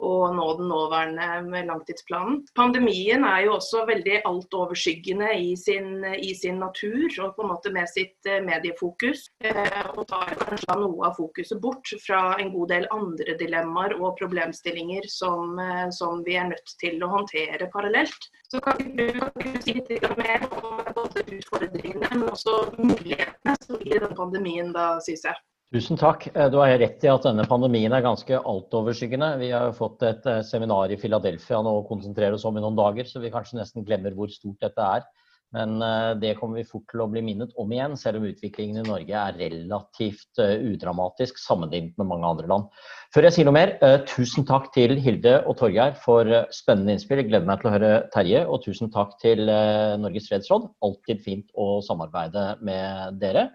og 0.04 0.36
nå 0.36 0.46
den 0.60 0.68
nåværende 0.70 1.28
med 1.48 1.70
langtidsplanen. 1.70 2.42
Pandemien 2.56 3.24
er 3.24 3.46
jo 3.46 3.56
også 3.56 3.86
veldig 3.88 4.22
altoverskyggende 4.28 5.32
i 5.40 5.54
i 5.56 6.34
sin 6.36 6.60
natur 6.60 7.08
og 7.24 7.36
på 7.36 7.46
en 7.46 7.52
måte 7.52 7.72
med 7.74 7.88
sitt 7.90 8.30
eh, 8.30 8.42
mediefokus. 8.44 9.30
Eh, 9.44 9.88
og 9.96 10.06
tar 10.10 10.36
kanskje 10.42 10.78
noe 10.82 11.08
av 11.08 11.16
fokuset 11.20 11.62
bort 11.62 11.94
fra 12.06 12.36
en 12.42 12.52
god 12.54 12.74
del 12.74 12.88
andre 12.92 13.38
dilemmaer 13.40 13.96
og 14.00 14.18
problemstillinger 14.20 15.08
som, 15.12 15.58
eh, 15.60 15.88
som 15.96 16.24
vi 16.28 16.38
er 16.40 16.50
nødt 16.52 16.76
til 16.82 17.02
å 17.04 17.12
håndtere 17.16 17.70
parallelt. 17.74 18.30
Så 18.52 18.62
kan 18.62 18.80
du, 18.98 19.08
kan 19.40 19.60
si 19.64 19.80
litt 19.80 20.18
mer 20.20 20.46
om 20.52 20.84
både 20.96 21.26
utfordringene, 21.40 22.12
men 22.12 22.30
også 22.30 22.60
mulighetene 22.78 23.58
som 23.64 23.82
gir 23.82 24.04
den 24.06 24.16
pandemien, 24.18 24.72
da, 24.76 24.96
jeg. 25.08 25.36
Tusen 25.74 25.98
takk. 25.98 26.28
Eh, 26.30 26.48
du 26.54 26.60
har 26.62 26.78
rett 26.78 27.04
i 27.04 27.10
at 27.10 27.26
denne 27.26 27.44
pandemien 27.50 27.94
er 27.94 28.06
ganske 28.06 28.38
altoverskyggende. 28.38 29.32
Vi 29.42 29.50
har 29.50 29.74
fått 29.74 30.04
et 30.06 30.26
eh, 30.30 30.44
seminar 30.46 30.94
i 30.94 31.00
Philadelphia 31.02 31.62
nå 31.66 31.80
å 31.80 31.86
konsentrere 31.90 32.38
oss 32.38 32.46
om 32.46 32.60
i 32.60 32.64
noen 32.64 32.78
dager, 32.78 33.10
så 33.10 33.24
vi 33.24 33.34
kanskje 33.34 33.58
nesten 33.58 33.88
glemmer 33.88 34.14
hvor 34.14 34.30
stort 34.30 34.62
dette 34.62 34.86
er. 35.00 35.08
Men 35.58 35.82
eh, 35.82 36.12
det 36.22 36.36
kommer 36.38 36.62
vi 36.62 36.68
fort 36.70 36.86
til 36.94 37.02
å 37.02 37.10
bli 37.10 37.26
minnet 37.26 37.58
om 37.58 37.74
igjen, 37.74 37.98
selv 37.98 38.22
om 38.22 38.30
utviklingen 38.30 38.84
i 38.84 38.86
Norge 38.86 39.18
er 39.24 39.42
relativt 39.42 40.44
udramatisk 40.46 41.42
sammenlignet 41.42 41.98
med 41.98 42.12
mange 42.14 42.30
andre 42.30 42.54
land. 42.54 42.72
Før 43.16 43.26
jeg 43.26 43.40
sier 43.40 43.50
noe 43.50 43.58
mer, 43.58 43.76
tusen 44.14 44.46
takk 44.46 44.70
til 44.78 45.00
Hilde 45.02 45.40
og 45.50 45.58
Torgeir 45.58 45.98
for 45.98 46.30
spennende 46.54 46.94
innspill. 46.94 47.24
Jeg 47.24 47.34
gleder 47.34 47.50
meg 47.50 47.64
til 47.64 47.72
å 47.72 47.78
høre 47.80 47.94
Terje. 48.14 48.46
Og 48.46 48.62
tusen 48.68 48.94
takk 48.94 49.18
til 49.24 49.48
Norges 49.48 50.30
fredsråd. 50.30 50.76
Alltid 50.86 51.26
fint 51.26 51.48
å 51.58 51.80
samarbeide 51.88 52.52
med 52.62 53.24
dere. 53.24 53.50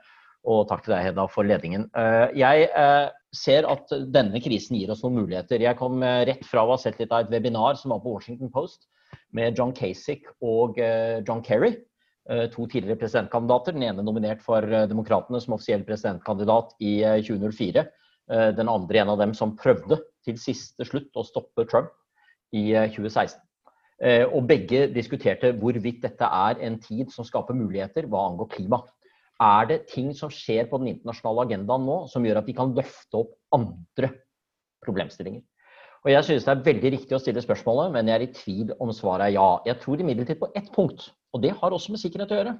Og 0.48 0.64
takk 0.70 0.86
til 0.86 0.94
deg, 0.94 1.10
Hedda, 1.10 1.26
for 1.28 1.44
ledningen. 1.44 1.84
Eh, 1.92 2.30
jeg 2.40 2.68
eh, 2.72 3.10
ser 3.36 3.66
at 3.68 3.92
denne 4.12 4.40
krisen 4.40 4.78
gir 4.78 4.92
oss 4.92 5.02
noen 5.04 5.18
muligheter. 5.20 5.60
Jeg 5.60 5.76
kom 5.76 6.00
eh, 6.06 6.22
rett 6.30 6.46
fra 6.48 6.64
å 6.64 6.72
ha 6.72 6.78
sett 6.80 6.96
litt 7.00 7.12
av 7.12 7.26
et 7.26 7.34
webinar 7.34 7.76
som 7.76 7.92
var 7.92 8.00
på 8.00 8.14
Washington 8.14 8.52
Post 8.54 8.88
med 9.36 9.58
John 9.58 9.74
Kasich 9.76 10.24
og 10.40 10.78
John 10.78 11.40
Kerry. 11.46 11.74
To 12.54 12.66
tidligere 12.70 12.98
presidentkandidater. 12.98 13.74
Den 13.74 13.88
ene 13.88 14.04
nominert 14.06 14.42
for 14.42 14.62
Demokratene 14.62 15.40
som 15.42 15.56
offisiell 15.56 15.82
presidentkandidat 15.86 16.76
i 16.82 16.92
2004. 17.26 17.84
Den 18.54 18.70
andre 18.70 19.00
en 19.02 19.10
av 19.10 19.18
dem 19.18 19.32
som 19.34 19.56
prøvde 19.58 19.98
til 20.26 20.38
siste 20.38 20.86
slutt 20.86 21.18
å 21.18 21.24
stoppe 21.26 21.66
Trump 21.70 21.90
i 22.54 22.68
2016. 22.94 23.40
Og 24.30 24.46
begge 24.50 24.84
diskuterte 24.94 25.50
hvorvidt 25.58 26.04
dette 26.06 26.30
er 26.46 26.62
en 26.68 26.78
tid 26.82 27.10
som 27.14 27.26
skaper 27.26 27.58
muligheter 27.58 28.06
hva 28.10 28.28
angår 28.30 28.52
klima 28.54 28.82
er 29.40 29.68
det 29.70 29.78
ting 29.90 30.10
som 30.16 30.32
skjer 30.32 30.68
på 30.70 30.80
den 30.82 30.92
internasjonale 30.94 31.46
agendaen 31.48 31.86
nå 31.88 32.02
som 32.12 32.24
gjør 32.26 32.42
at 32.42 32.48
vi 32.48 32.56
kan 32.56 32.74
løfte 32.76 33.22
opp 33.22 33.32
andre 33.56 34.12
problemstillinger. 34.84 35.42
Og 36.04 36.10
Jeg 36.14 36.24
synes 36.24 36.46
det 36.46 36.52
er 36.52 36.64
veldig 36.64 36.90
riktig 36.94 37.16
å 37.16 37.20
stille 37.20 37.42
spørsmålet, 37.44 37.92
men 37.92 38.08
jeg 38.08 38.16
er 38.16 38.24
i 38.24 38.32
tvil 38.32 38.70
om 38.80 38.92
svaret 38.96 39.26
er 39.26 39.34
ja. 39.36 39.48
Jeg 39.68 39.80
tror 39.82 40.00
imidlertid 40.00 40.40
på 40.40 40.48
ett 40.56 40.70
punkt, 40.72 41.10
og 41.36 41.42
det 41.44 41.52
har 41.58 41.76
også 41.76 41.92
med 41.92 42.00
sikkerhet 42.00 42.32
å 42.32 42.38
gjøre, 42.38 42.54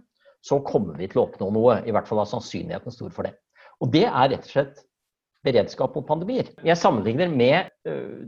så 0.44 0.60
kommer 0.64 0.99
vi 1.00 1.08
til 1.08 1.22
å 1.22 1.26
oppnå 1.28 1.49
noe. 1.56 1.78
I 1.88 1.94
hvert 1.96 2.08
fall 2.08 2.20
er 2.20 2.28
sannsynligheten 2.28 2.92
stor 2.92 3.12
for 3.16 3.28
det. 3.28 3.34
Og 3.80 3.92
det 3.92 4.04
er 4.08 4.32
rett 4.34 4.44
og 4.44 4.52
slett 4.52 4.84
beredskap 5.44 5.94
mot 5.96 6.04
pandemier. 6.04 6.50
Jeg 6.68 6.76
sammenligner 6.76 7.32
med 7.32 7.70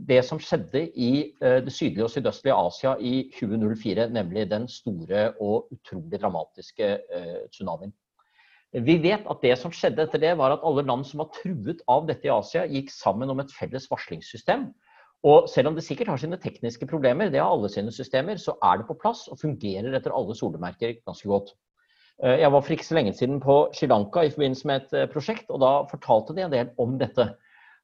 det 0.08 0.22
som 0.24 0.40
skjedde 0.40 0.86
i 0.96 1.10
det 1.36 1.72
sydlige 1.72 2.06
og 2.06 2.12
sydøstlige 2.14 2.56
Asia 2.56 2.94
i 2.96 3.26
2004, 3.36 4.08
nemlig 4.16 4.46
den 4.48 4.64
store 4.72 5.26
og 5.36 5.68
utrolig 5.76 6.20
dramatiske 6.22 6.94
tsunamien. 7.52 7.92
Vi 8.72 8.96
vet 9.04 9.26
at 9.28 9.42
det 9.44 9.52
som 9.60 9.72
skjedde 9.74 10.06
etter 10.06 10.20
det, 10.22 10.32
var 10.40 10.54
at 10.54 10.62
alle 10.64 10.84
land 10.88 11.04
som 11.04 11.20
var 11.20 11.32
truet 11.36 11.82
av 11.92 12.06
dette 12.08 12.24
i 12.24 12.32
Asia, 12.32 12.64
gikk 12.64 12.88
sammen 12.92 13.28
om 13.28 13.42
et 13.42 13.52
felles 13.52 13.84
varslingssystem. 13.90 14.70
Og 15.28 15.46
selv 15.50 15.70
om 15.70 15.76
det 15.76 15.84
sikkert 15.86 16.08
har 16.10 16.18
sine 16.18 16.38
tekniske 16.40 16.88
problemer, 16.90 17.30
det 17.30 17.42
har 17.42 17.52
alle 17.52 17.68
sine 17.70 17.92
systemer, 17.94 18.40
så 18.40 18.56
er 18.64 18.80
det 18.80 18.88
på 18.88 18.96
plass 18.98 19.28
og 19.30 19.38
fungerer 19.42 19.92
etter 19.94 20.14
alle 20.16 20.34
solemerker 20.34 20.96
ganske 21.04 21.28
godt. 21.28 21.52
Eh, 22.22 22.40
jeg 22.40 22.52
var 22.54 22.64
for 22.64 22.74
ikke 22.74 22.88
så 22.88 22.96
lenge 22.98 23.12
siden 23.18 23.38
på 23.44 23.58
Sri 23.76 23.86
Lanka 23.92 24.24
i 24.24 24.32
forbindelse 24.32 24.66
med 24.70 24.82
et 24.82 24.96
eh, 24.98 25.08
prosjekt, 25.12 25.52
og 25.52 25.62
da 25.62 25.72
fortalte 25.90 26.34
de 26.34 26.46
en 26.46 26.54
del 26.54 26.72
om 26.82 26.96
dette. 26.98 27.28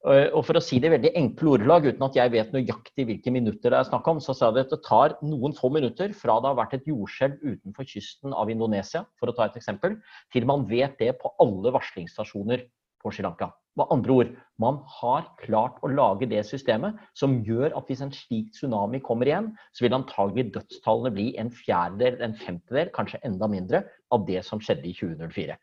Eh, 0.07 0.28
og 0.31 0.45
for 0.47 0.59
å 0.59 0.62
si 0.62 0.78
det 0.78 0.93
i 0.93 0.95
veldig 0.95 1.11
enkle 1.19 1.57
ordelag, 1.57 1.88
uten 1.90 2.05
at 2.07 2.17
jeg 2.21 2.31
vet 2.31 2.52
nøyaktig 2.55 3.07
hvilke 3.09 3.33
minutter 3.35 3.75
det 3.75 3.81
er 3.81 3.88
snakk 3.88 4.07
om, 4.12 4.21
så 4.23 4.35
sa 4.37 4.52
de 4.55 4.62
at 4.62 4.71
det 4.71 4.78
tar 4.87 5.17
noen 5.26 5.57
få 5.57 5.73
minutter 5.75 6.14
fra 6.14 6.38
det 6.38 6.52
har 6.52 6.59
vært 6.61 6.76
et 6.78 6.87
jordskjelv 6.87 7.40
utenfor 7.43 7.88
kysten 7.88 8.37
av 8.37 8.52
Indonesia, 8.52 9.02
for 9.19 9.31
å 9.31 9.35
ta 9.35 9.49
et 9.49 9.59
eksempel, 9.59 9.99
til 10.35 10.47
man 10.47 10.69
vet 10.71 10.95
det 11.02 11.17
på 11.19 11.33
alle 11.43 11.75
varslingsstasjoner 11.75 12.62
på 13.02 13.14
Sri 13.14 13.26
Lanka. 13.26 13.50
Med 13.78 13.90
andre 13.95 14.14
ord, 14.14 14.31
man 14.59 14.81
har 15.00 15.26
klart 15.43 15.83
å 15.87 15.90
lage 15.90 16.26
det 16.31 16.40
systemet 16.47 16.99
som 17.19 17.37
gjør 17.47 17.75
at 17.78 17.90
hvis 17.90 18.02
en 18.02 18.14
slik 18.14 18.49
tsunami 18.55 19.02
kommer 19.02 19.31
igjen, 19.31 19.52
så 19.75 19.87
vil 19.87 19.99
antagelig 19.99 20.49
dødstallene 20.55 21.14
bli 21.14 21.28
en 21.43 21.50
fjerdedel, 21.55 22.23
en 22.23 22.38
femtedel, 22.38 22.90
kanskje 22.95 23.23
enda 23.26 23.50
mindre 23.50 23.85
av 24.14 24.26
det 24.31 24.43
som 24.47 24.62
skjedde 24.62 24.90
i 24.90 24.97
2004. 24.99 25.59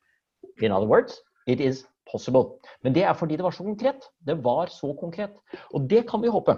In 0.63 0.72
other 0.75 0.88
words, 0.88 1.20
it 1.48 1.60
is 1.60 1.84
possible. 2.12 2.59
Men 2.83 2.95
det 2.95 3.03
er 3.05 3.17
fordi 3.17 3.38
det 3.38 3.45
var 3.45 3.55
så 3.55 3.65
konkret. 3.65 4.07
Det 4.25 4.38
var 4.43 4.71
så 4.74 4.93
konkret. 5.00 5.35
Og 5.74 5.89
det 5.89 6.05
kan 6.09 6.24
vi 6.24 6.33
håpe. 6.33 6.57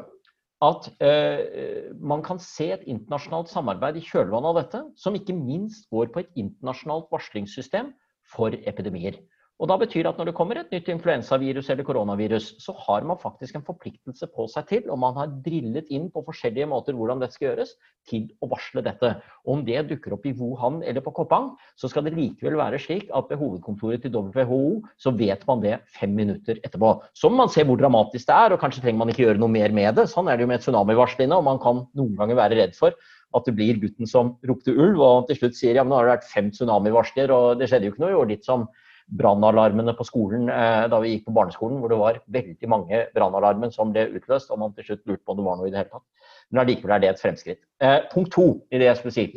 At 0.63 0.89
eh, 1.05 1.93
man 2.01 2.23
kan 2.25 2.39
se 2.41 2.71
et 2.73 2.85
internasjonalt 2.89 3.51
samarbeid 3.51 3.99
i 3.99 4.05
kjølvannet 4.05 4.49
av 4.49 4.57
dette, 4.57 4.83
som 4.97 5.15
ikke 5.17 5.35
minst 5.37 5.85
går 5.93 6.09
på 6.13 6.23
et 6.23 6.31
internasjonalt 6.39 7.11
varslingssystem 7.13 7.91
for 8.33 8.55
epidemier. 8.65 9.19
Og 9.57 9.69
da 9.71 9.75
betyr 9.81 10.03
det 10.05 10.11
at 10.11 10.19
når 10.19 10.29
det 10.29 10.35
kommer 10.37 10.59
et 10.59 10.73
nytt 10.73 10.89
influensavirus 10.93 11.71
eller 11.73 11.85
koronavirus, 11.85 12.51
så 12.61 12.75
har 12.85 13.05
man 13.09 13.17
faktisk 13.17 13.55
en 13.57 13.65
forpliktelse 13.65 14.27
på 14.29 14.45
seg 14.53 14.67
til, 14.69 14.83
og 14.93 14.99
man 15.01 15.15
har 15.17 15.31
drillet 15.45 15.89
inn 15.93 16.11
på 16.13 16.21
forskjellige 16.27 16.67
måter 16.69 16.93
hvordan 16.93 17.23
dette 17.23 17.33
skal 17.33 17.49
gjøres, 17.49 17.71
til 18.07 18.27
å 18.45 18.51
varsle 18.51 18.83
dette. 18.85 19.15
Og 19.47 19.55
om 19.55 19.63
det 19.65 19.81
dukker 19.89 20.13
opp 20.13 20.27
i 20.29 20.35
Wuhan 20.37 20.83
eller 20.85 21.01
på 21.03 21.15
Koppang, 21.17 21.49
så 21.75 21.89
skal 21.89 22.05
det 22.05 22.13
likevel 22.15 22.59
være 22.59 22.79
slik 22.83 23.09
at 23.17 23.33
ved 23.33 23.41
hovedkontoret 23.41 24.05
til 24.05 24.13
WHO 24.13 24.61
så 25.01 25.15
vet 25.17 25.41
man 25.49 25.65
det 25.65 25.79
fem 25.97 26.13
minutter 26.15 26.61
etterpå. 26.61 26.93
Så 27.17 27.33
må 27.33 27.41
man 27.41 27.51
se 27.51 27.65
hvor 27.65 27.81
dramatisk 27.81 28.29
det 28.29 28.37
er, 28.37 28.53
og 28.53 28.61
kanskje 28.61 28.85
trenger 28.85 29.01
man 29.01 29.11
ikke 29.13 29.25
gjøre 29.25 29.41
noe 29.41 29.57
mer 29.57 29.73
med 29.73 29.97
det. 29.97 30.05
Sånn 30.13 30.29
er 30.29 30.37
det 30.37 30.45
jo 30.45 30.53
med 30.53 30.61
tsunamivarslene, 30.61 31.33
og 31.33 31.49
man 31.49 31.61
kan 31.65 31.87
noen 31.97 32.13
ganger 32.19 32.43
være 32.45 32.61
redd 32.61 32.77
for 32.77 32.93
at 33.35 33.47
det 33.49 33.57
blir 33.57 33.79
gutten 33.81 34.07
som 34.07 34.35
ropte 34.47 34.71
ulv, 34.71 35.01
og 35.03 35.27
til 35.27 35.41
slutt 35.41 35.57
sier 35.57 35.75
ja, 35.75 35.83
men 35.83 35.91
nå 35.91 35.97
har 35.97 36.07
det 36.07 36.19
vært 36.19 36.29
fem 36.29 36.51
tsunamivarsler, 36.53 37.33
og 37.33 37.57
det 37.59 37.67
skjedde 37.71 37.89
jo 37.89 37.95
ikke 37.95 38.05
noe. 38.05 38.13
Jo, 38.13 38.27
litt 38.29 38.47
som 38.47 38.69
brannalarmene 39.07 39.93
på 39.95 40.05
skolen 40.07 40.49
eh, 40.51 40.85
da 40.91 40.99
vi 40.99 41.13
gikk 41.13 41.27
på 41.29 41.35
barneskolen, 41.37 41.79
hvor 41.79 41.91
det 41.91 41.99
var 41.99 42.19
veldig 42.33 42.69
mange 42.71 43.03
brannalarmer 43.15 43.71
som 43.71 43.93
ble 43.95 44.07
utløst, 44.17 44.51
og 44.51 44.59
man 44.59 44.73
til 44.75 44.89
slutt 44.89 45.05
lurte 45.07 45.23
på 45.23 45.33
om 45.33 45.39
det 45.39 45.45
var 45.47 45.59
noe 45.59 45.69
i 45.69 45.73
det 45.73 45.81
hele 45.81 45.93
tatt. 45.93 46.33
Men 46.51 46.63
allikevel 46.63 46.95
er 46.95 47.03
det 47.03 47.11
et 47.13 47.21
fremskritt. 47.21 47.61
Eh, 47.83 47.99
punkt 48.11 48.33
to 48.35 48.47
i 48.71 48.81
det 48.81 48.89
jeg 48.89 48.99
skulle 48.99 49.15
si, 49.15 49.27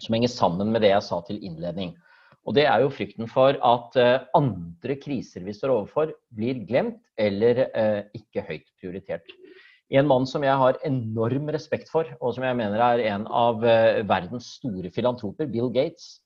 som 0.00 0.16
henger 0.16 0.32
sammen 0.32 0.72
med 0.72 0.84
det 0.84 0.94
jeg 0.94 1.04
sa 1.04 1.20
til 1.26 1.42
innledning. 1.44 1.92
Og 2.48 2.56
det 2.56 2.64
er 2.64 2.80
jo 2.80 2.92
frykten 2.94 3.28
for 3.28 3.58
at 3.68 3.98
eh, 4.00 4.24
andre 4.38 4.96
kriser 5.02 5.44
vi 5.44 5.54
står 5.56 5.74
overfor, 5.74 6.14
blir 6.32 6.62
glemt 6.64 7.02
eller 7.20 7.66
ikke 8.16 8.46
høyt 8.46 8.70
prioritert. 8.80 9.36
En 9.92 10.06
mann 10.08 10.24
som 10.24 10.44
jeg 10.46 10.54
har 10.56 10.78
enorm 10.86 11.50
respekt 11.52 11.90
for, 11.92 12.08
og 12.22 12.32
som 12.32 12.46
jeg 12.46 12.56
mener 12.56 12.80
er 12.80 13.02
en 13.10 13.26
av 13.26 13.58
verdens 13.60 14.54
store 14.56 14.88
filantroper, 14.94 15.50
Bill 15.50 15.68
Gates, 15.74 16.22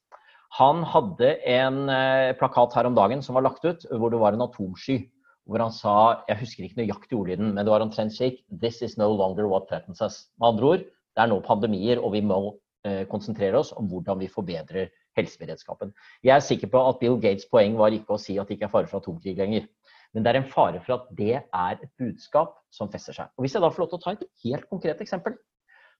han 0.54 0.84
hadde 0.86 1.32
en 1.50 1.88
eh, 1.90 2.30
plakat 2.38 2.76
her 2.78 2.86
om 2.86 2.94
dagen 2.94 3.22
som 3.26 3.34
var 3.34 3.46
lagt 3.46 3.64
ut, 3.66 3.86
hvor 3.90 4.12
det 4.12 4.20
var 4.22 4.36
en 4.36 4.44
atomsky. 4.46 5.00
Hvor 5.44 5.60
han 5.60 5.72
sa 5.76 6.24
Jeg 6.28 6.40
husker 6.40 6.64
ikke 6.64 6.78
nøyaktig 6.78 7.16
ordlyden, 7.18 7.50
men 7.52 7.66
det 7.66 7.72
var 7.72 7.82
omtrent 7.84 8.14
slik 8.14 8.38
This 8.48 8.80
is 8.82 8.94
no 8.96 9.10
longer 9.12 9.48
what 9.50 9.66
threatens 9.68 10.00
us. 10.00 10.22
Med 10.40 10.54
andre 10.54 10.68
ord, 10.70 10.84
det 10.86 11.24
er 11.24 11.28
nå 11.28 11.40
pandemier, 11.44 12.00
og 12.00 12.14
vi 12.14 12.22
må 12.24 12.38
eh, 12.86 13.02
konsentrere 13.10 13.58
oss 13.60 13.74
om 13.76 13.90
hvordan 13.90 14.22
vi 14.22 14.30
forbedrer 14.30 14.92
helseberedskapen. 15.18 15.92
Jeg 16.24 16.36
er 16.36 16.46
sikker 16.46 16.70
på 16.70 16.80
at 16.88 17.00
Bill 17.02 17.18
Gates' 17.22 17.50
poeng 17.50 17.76
var 17.78 17.94
ikke 17.94 18.16
å 18.16 18.22
si 18.22 18.38
at 18.38 18.48
det 18.48 18.56
ikke 18.56 18.70
er 18.70 18.74
fare 18.76 18.90
for 18.90 19.02
atomkrig 19.02 19.36
lenger. 19.38 19.66
Men 20.14 20.24
det 20.24 20.30
er 20.30 20.38
en 20.40 20.48
fare 20.50 20.80
for 20.86 20.96
at 20.96 21.10
det 21.18 21.34
er 21.42 21.74
et 21.74 21.90
budskap 21.98 22.54
som 22.72 22.90
fester 22.90 23.16
seg. 23.16 23.30
Og 23.34 23.44
Hvis 23.44 23.58
jeg 23.58 23.62
da 23.62 23.70
får 23.74 23.84
lov 23.84 23.90
til 23.92 24.00
å 24.00 24.04
ta 24.06 24.14
et 24.14 24.26
helt 24.46 24.70
konkret 24.70 25.02
eksempel, 25.02 25.34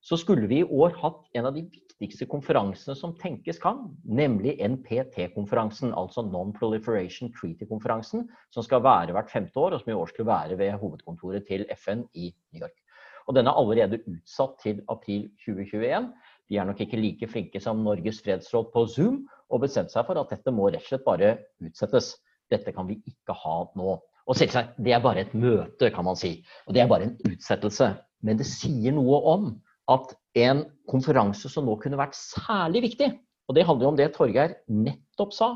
så 0.04 0.18
skulle 0.20 0.48
vi 0.50 0.60
i 0.60 0.68
år 0.68 0.92
hatt 1.00 1.22
en 1.32 1.48
av 1.48 1.54
de 1.56 1.62
viktigste 1.64 2.26
konferansene 2.28 2.96
som 2.98 3.14
tenkes 3.16 3.56
kan, 3.62 3.86
nemlig 4.04 4.58
NPT-konferansen, 4.60 5.94
altså 5.96 6.26
Non-Proliferation 6.28 7.32
Treaty-konferansen, 7.32 8.26
som 8.52 8.66
skal 8.66 8.84
være 8.84 9.16
hvert 9.16 9.32
femte 9.32 9.56
år, 9.60 9.72
og 9.72 9.80
som 9.80 9.94
i 9.94 9.96
år 9.96 10.12
skulle 10.12 10.28
være 10.28 10.58
ved 10.60 10.76
hovedkontoret 10.82 11.48
til 11.48 11.64
FN 11.78 12.04
i 12.12 12.34
New 12.52 12.66
York. 12.66 12.76
Og 13.24 13.34
Den 13.34 13.48
er 13.48 13.56
allerede 13.56 14.02
utsatt 14.04 14.58
til 14.60 14.82
april 14.92 15.30
2021. 15.46 16.12
De 16.50 16.60
er 16.60 16.68
nok 16.68 16.80
ikke 16.84 17.00
like 17.00 17.28
flinke 17.32 17.60
som 17.60 17.80
Norges 17.80 18.20
fredsråd 18.20 18.72
på 18.74 18.86
Zoom, 18.86 19.22
og 19.48 19.64
bestemte 19.64 19.96
seg 19.96 20.04
for 20.04 20.20
at 20.20 20.32
dette 20.36 20.52
må 20.52 20.68
rett 20.68 20.84
og 20.84 20.90
slett 20.90 21.08
bare 21.08 21.36
utsettes. 21.64 22.18
Dette 22.52 22.76
kan 22.76 22.84
vi 22.90 23.00
ikke 23.08 23.32
ha 23.40 23.62
nå. 23.78 23.96
Og 24.28 24.36
selvsagt, 24.36 24.76
det 24.76 24.92
er 24.92 25.00
bare 25.04 25.24
et 25.24 25.32
møte, 25.36 25.88
kan 25.92 26.04
man 26.04 26.20
si. 26.20 26.42
Og 26.68 26.76
det 26.76 26.82
er 26.82 26.90
bare 26.92 27.08
en 27.08 27.16
utsettelse. 27.30 27.94
Men 28.24 28.36
det 28.40 28.48
sier 28.48 28.92
noe 28.92 29.20
om 29.32 29.54
at 29.90 30.14
en 30.40 30.64
konferanse 30.90 31.50
som 31.50 31.66
nå 31.68 31.76
kunne 31.82 32.00
vært 32.00 32.16
særlig 32.18 32.84
viktig, 32.88 33.10
og 33.48 33.56
det 33.56 33.66
handler 33.68 33.86
jo 33.86 33.92
om 33.92 33.98
det 33.98 34.10
Torgeir 34.14 34.56
nettopp 34.72 35.34
sa, 35.36 35.50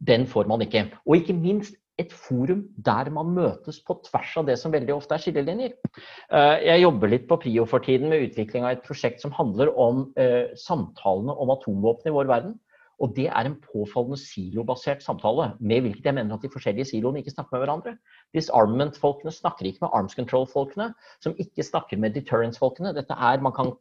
den 0.00 0.24
får 0.28 0.48
man 0.48 0.64
ikke. 0.64 0.86
Og 1.04 1.20
ikke 1.20 1.36
minst 1.36 1.76
et 2.00 2.12
forum 2.16 2.62
der 2.80 3.10
man 3.12 3.34
møtes 3.36 3.80
på 3.84 3.98
tvers 4.06 4.32
av 4.40 4.46
det 4.48 4.56
som 4.60 4.72
veldig 4.72 4.94
ofte 4.94 5.16
er 5.16 5.24
skillelinjer. 5.24 5.74
Eh, 6.32 6.56
jeg 6.64 6.84
jobber 6.86 7.12
litt 7.12 7.26
på 7.28 7.36
Prio 7.42 7.66
for 7.68 7.84
tiden 7.84 8.08
med 8.12 8.24
utvikling 8.30 8.64
av 8.64 8.78
et 8.78 8.86
prosjekt 8.86 9.20
som 9.20 9.34
handler 9.36 9.72
om 9.76 10.06
eh, 10.20 10.48
samtalene 10.56 11.36
om 11.36 11.52
atomvåpen 11.52 12.08
i 12.08 12.14
vår 12.16 12.30
verden. 12.30 12.56
Og 13.00 13.14
det 13.16 13.28
er 13.28 13.48
en 13.48 13.56
påfallende 13.64 14.18
silobasert 14.20 15.04
samtale, 15.04 15.54
med 15.60 15.86
hvilket 15.86 16.10
jeg 16.10 16.16
mener 16.18 16.36
at 16.36 16.42
de 16.44 16.52
forskjellige 16.52 16.90
siloene 16.92 17.22
ikke 17.22 17.32
snakker 17.32 17.56
med 17.56 17.64
hverandre. 17.64 17.94
Disarmament-folkene 18.36 19.32
snakker 19.32 19.70
ikke 19.70 19.86
med 19.86 19.94
arms 19.96 20.16
control-folkene, 20.18 20.90
som 21.24 21.36
ikke 21.40 21.64
snakker 21.64 22.00
med 22.00 22.16
deterrence-folkene. 22.18 22.92
Dette 22.96 23.16
er, 23.16 23.40
Man 23.40 23.56
kan 23.56 23.72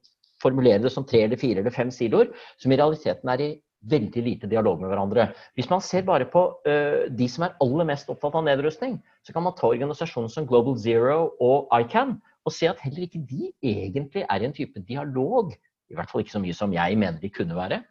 formulere 0.42 0.84
det 0.84 0.92
som 0.94 1.04
tre 1.04 1.26
eller 1.26 1.40
fire 1.40 1.60
eller 1.60 1.76
fem 1.76 1.92
siloer, 1.92 2.32
som 2.58 2.72
i 2.72 2.80
realiteten 2.80 3.30
er 3.30 3.44
i 3.44 3.52
veldig 3.92 4.24
lite 4.24 4.48
dialog 4.52 4.82
med 4.82 4.92
hverandre. 4.92 5.30
Hvis 5.56 5.70
man 5.72 5.82
ser 5.84 6.04
bare 6.08 6.28
på 6.28 6.46
uh, 6.68 7.08
de 7.12 7.28
som 7.32 7.46
er 7.48 7.56
aller 7.64 7.88
mest 7.88 8.10
opptatt 8.12 8.36
av 8.36 8.44
nedrustning, 8.48 8.98
så 9.24 9.36
kan 9.36 9.46
man 9.46 9.56
ta 9.56 9.70
organisasjoner 9.72 10.32
som 10.32 10.48
Global 10.48 10.76
Zero 10.80 11.32
og 11.40 11.72
ICAN 11.76 12.18
og 12.48 12.56
se 12.56 12.70
at 12.72 12.82
heller 12.84 13.06
ikke 13.06 13.24
de 13.30 13.52
egentlig 13.64 14.26
er 14.26 14.42
i 14.42 14.48
en 14.48 14.56
type 14.56 14.84
dialog. 14.88 15.54
I 15.90 15.98
hvert 15.98 16.12
fall 16.12 16.24
ikke 16.24 16.38
så 16.38 16.44
mye 16.44 16.56
som 16.56 16.76
jeg 16.76 17.00
mener 17.00 17.20
de 17.22 17.32
kunne 17.34 17.56
være. 17.56 17.82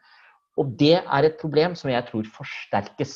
Og 0.59 0.75
det 0.81 0.97
er 0.99 1.27
et 1.27 1.39
problem 1.41 1.77
som 1.79 1.91
jeg 1.93 2.07
tror 2.09 2.27
forsterkes 2.35 3.15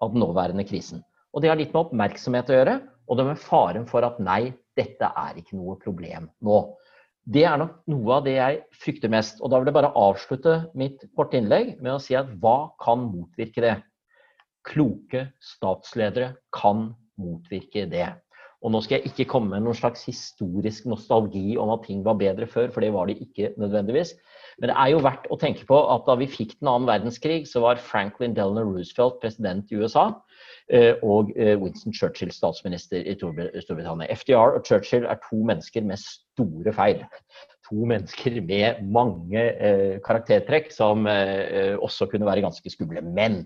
av 0.00 0.14
den 0.14 0.22
nåværende 0.24 0.64
krisen. 0.68 1.02
Og 1.34 1.42
det 1.44 1.50
har 1.52 1.58
litt 1.60 1.74
med 1.74 1.84
oppmerksomhet 1.84 2.50
å 2.50 2.56
gjøre, 2.56 2.76
og 3.10 3.18
det 3.18 3.26
med 3.26 3.42
faren 3.42 3.86
for 3.90 4.06
at 4.06 4.20
nei, 4.22 4.54
dette 4.78 5.10
er 5.18 5.38
ikke 5.38 5.58
noe 5.58 5.76
problem 5.82 6.30
nå. 6.46 6.60
Det 7.30 7.44
er 7.46 7.58
nok 7.60 7.76
noe 7.90 8.16
av 8.16 8.24
det 8.24 8.36
jeg 8.38 8.60
frykter 8.80 9.12
mest. 9.12 9.42
Og 9.42 9.52
da 9.52 9.60
vil 9.60 9.68
jeg 9.70 9.76
bare 9.76 9.92
avslutte 9.98 10.54
mitt 10.78 11.04
korte 11.18 11.38
innlegg 11.38 11.76
med 11.82 11.92
å 11.94 12.00
si 12.02 12.16
at 12.18 12.30
hva 12.40 12.72
kan 12.82 13.04
motvirke 13.10 13.62
det? 13.62 13.76
Kloke 14.66 15.26
statsledere 15.44 16.32
kan 16.54 16.90
motvirke 17.20 17.84
det. 17.90 18.08
Og 18.60 18.74
nå 18.74 18.80
skal 18.84 18.98
jeg 18.98 19.10
ikke 19.10 19.28
komme 19.30 19.54
med 19.54 19.64
noen 19.64 19.76
slags 19.78 20.02
historisk 20.04 20.84
nostalgi 20.90 21.54
om 21.60 21.72
at 21.72 21.86
ting 21.86 22.02
var 22.04 22.18
bedre 22.20 22.48
før, 22.48 22.68
for 22.72 22.84
det 22.84 22.92
var 22.92 23.08
de 23.08 23.16
ikke 23.24 23.54
nødvendigvis. 23.60 24.12
Men 24.60 24.68
det 24.68 24.76
er 24.76 24.90
jo 24.92 25.04
verdt 25.04 25.28
å 25.32 25.38
tenke 25.40 25.64
på 25.68 25.78
at 25.94 26.04
da 26.04 26.16
vi 26.20 26.28
fikk 26.28 26.58
den 26.58 26.68
annen 26.68 26.88
verdenskrig, 26.90 27.46
så 27.48 27.62
var 27.64 27.80
Franklin 27.80 28.34
Delano 28.36 28.66
Roosevelt 28.68 29.16
president 29.22 29.72
i 29.72 29.80
USA. 29.80 30.10
Eh, 30.70 30.92
og 31.02 31.32
eh, 31.40 31.56
Winston 31.58 31.94
Churchill 31.96 32.30
statsminister 32.34 33.00
i 33.02 33.16
Storbritannia. 33.16 34.10
FDR 34.12 34.58
og 34.58 34.68
Churchill 34.68 35.08
er 35.08 35.18
to 35.24 35.40
mennesker 35.40 35.86
med 35.88 36.02
store 36.04 36.74
feil. 36.76 37.00
To 37.70 37.88
mennesker 37.88 38.36
med 38.44 38.84
mange 38.92 39.46
eh, 39.56 39.96
karaktertrekk 40.04 40.68
som 40.74 41.08
også 41.08 42.10
kunne 42.12 42.28
være 42.28 42.44
ganske 42.44 42.76
skumle. 42.76 43.02
Men 43.06 43.42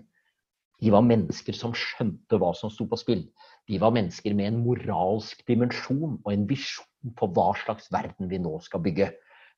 de 0.83 0.91
var 0.91 1.05
mennesker 1.07 1.55
som 1.55 1.73
skjønte 1.77 2.37
hva 2.41 2.51
som 2.57 2.73
sto 2.73 2.87
på 2.89 2.99
spill. 2.99 3.23
De 3.69 3.79
var 3.81 3.93
mennesker 3.95 4.35
med 4.37 4.51
en 4.51 4.63
moralsk 4.65 5.41
dimensjon 5.47 6.19
og 6.19 6.31
en 6.31 6.45
visjon 6.49 7.15
på 7.17 7.29
hva 7.33 7.51
slags 7.63 7.87
verden 7.93 8.29
vi 8.29 8.39
nå 8.41 8.57
skal 8.65 8.83
bygge. 8.85 9.09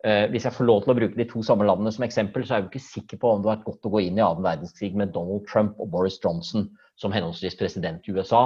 Eh, 0.05 0.27
hvis 0.31 0.45
jeg 0.45 0.53
får 0.53 0.67
lov 0.67 0.83
til 0.83 0.93
å 0.93 0.97
bruke 0.99 1.17
de 1.17 1.25
to 1.27 1.41
samme 1.43 1.65
landene 1.67 1.91
som 1.93 2.05
eksempel, 2.05 2.45
så 2.45 2.53
er 2.53 2.61
jeg 2.61 2.67
jo 2.67 2.71
ikke 2.71 2.85
sikker 2.85 3.21
på 3.21 3.31
om 3.33 3.41
det 3.41 3.49
har 3.49 3.57
vært 3.57 3.67
godt 3.67 3.89
å 3.89 3.93
gå 3.95 4.03
inn 4.05 4.19
i 4.19 4.23
annen 4.23 4.45
verdenskrig 4.45 4.93
med 4.99 5.11
Donald 5.15 5.47
Trump 5.49 5.79
og 5.81 5.89
Boris 5.95 6.19
Johnson 6.23 6.69
som 7.01 7.15
henholdsvis 7.15 7.57
president 7.59 8.05
i 8.07 8.13
USA 8.15 8.43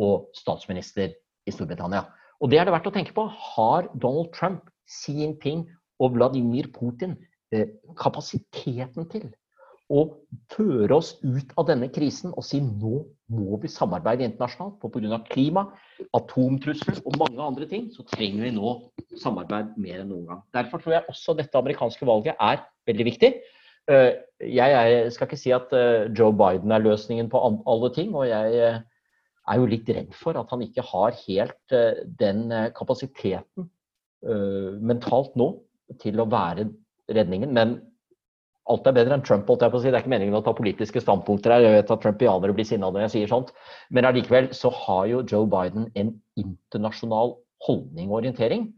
og 0.00 0.30
statsminister 0.38 1.12
i 1.46 1.54
Storbritannia. 1.54 2.06
Og 2.42 2.50
det 2.50 2.60
er 2.60 2.66
det 2.66 2.74
verdt 2.74 2.88
å 2.90 2.94
tenke 2.94 3.14
på. 3.16 3.26
Har 3.26 3.90
Donald 3.94 4.32
Trump, 4.36 4.70
Xi 4.88 5.18
Jinping 5.20 5.66
og 6.02 6.16
Vladimir 6.16 6.70
Putin 6.74 7.18
eh, 7.52 7.68
kapasiteten 7.98 9.10
til 9.10 9.28
å 9.92 10.02
føre 10.52 10.96
oss 10.96 11.14
ut 11.20 11.52
av 11.60 11.66
denne 11.68 11.90
krisen 11.92 12.32
og 12.32 12.44
si 12.46 12.62
nå 12.64 13.02
må 13.32 13.58
vi 13.60 13.70
samarbeide 13.70 14.24
internasjonalt. 14.26 14.78
For 14.80 14.92
pga. 14.92 15.18
klima, 15.28 15.66
atomtrussel 16.16 17.02
og 17.04 17.18
mange 17.20 17.40
andre 17.44 17.68
ting, 17.68 17.90
så 17.92 18.04
trenger 18.08 18.46
vi 18.48 18.54
nå 18.56 18.76
samarbeid 19.20 19.74
mer 19.80 20.00
enn 20.02 20.12
noen 20.12 20.28
gang. 20.30 20.44
Derfor 20.56 20.82
tror 20.82 20.96
jeg 20.96 21.08
også 21.12 21.36
dette 21.36 21.60
amerikanske 21.60 22.08
valget 22.08 22.40
er 22.40 22.64
veldig 22.88 23.08
viktig. 23.08 23.32
Eh, 23.90 24.10
jeg 24.46 25.12
skal 25.12 25.28
ikke 25.28 25.40
si 25.40 25.52
at 25.54 25.72
eh, 25.74 26.08
Joe 26.14 26.32
Biden 26.36 26.72
er 26.72 26.84
løsningen 26.84 27.30
på 27.32 27.40
alle 27.42 27.92
ting. 27.94 28.14
Og 28.14 28.28
jeg 28.30 28.58
eh, 28.58 28.80
er 29.48 29.58
jo 29.58 29.70
litt 29.70 29.88
redd 29.90 30.12
for 30.16 30.38
at 30.38 30.52
han 30.54 30.62
ikke 30.64 30.84
har 30.86 31.16
helt 31.24 31.78
den 32.20 32.44
kapasiteten 32.76 33.66
mentalt 34.86 35.32
nå 35.34 35.48
til 35.98 36.20
å 36.22 36.28
være 36.30 36.68
redningen. 37.10 37.50
Men 37.50 37.72
alt 38.70 38.86
er 38.86 38.94
bedre 38.94 39.16
enn 39.16 39.24
Trump. 39.26 39.48
holdt 39.48 39.64
jeg 39.64 39.72
på 39.72 39.78
å 39.78 39.82
si. 39.82 39.90
Det 39.90 39.98
er 39.98 40.04
ikke 40.04 40.12
meningen 40.12 40.38
å 40.38 40.42
ta 40.44 40.54
politiske 40.54 41.02
standpunkter 41.02 41.54
her. 41.54 41.64
Jeg 41.64 41.80
vet 41.80 41.90
at 41.94 42.04
trumpianere 42.04 42.54
blir 42.54 42.68
sinna 42.68 42.90
når 42.92 43.06
jeg 43.06 43.14
sier 43.16 43.32
sånt. 43.32 43.50
Men 43.90 44.06
allikevel 44.06 44.52
så 44.54 44.70
har 44.84 45.08
jo 45.10 45.24
Joe 45.26 45.48
Biden 45.50 45.88
en 45.98 46.14
internasjonal 46.38 47.36
holdning 47.66 48.10
og 48.10 48.20
orientering 48.22 48.70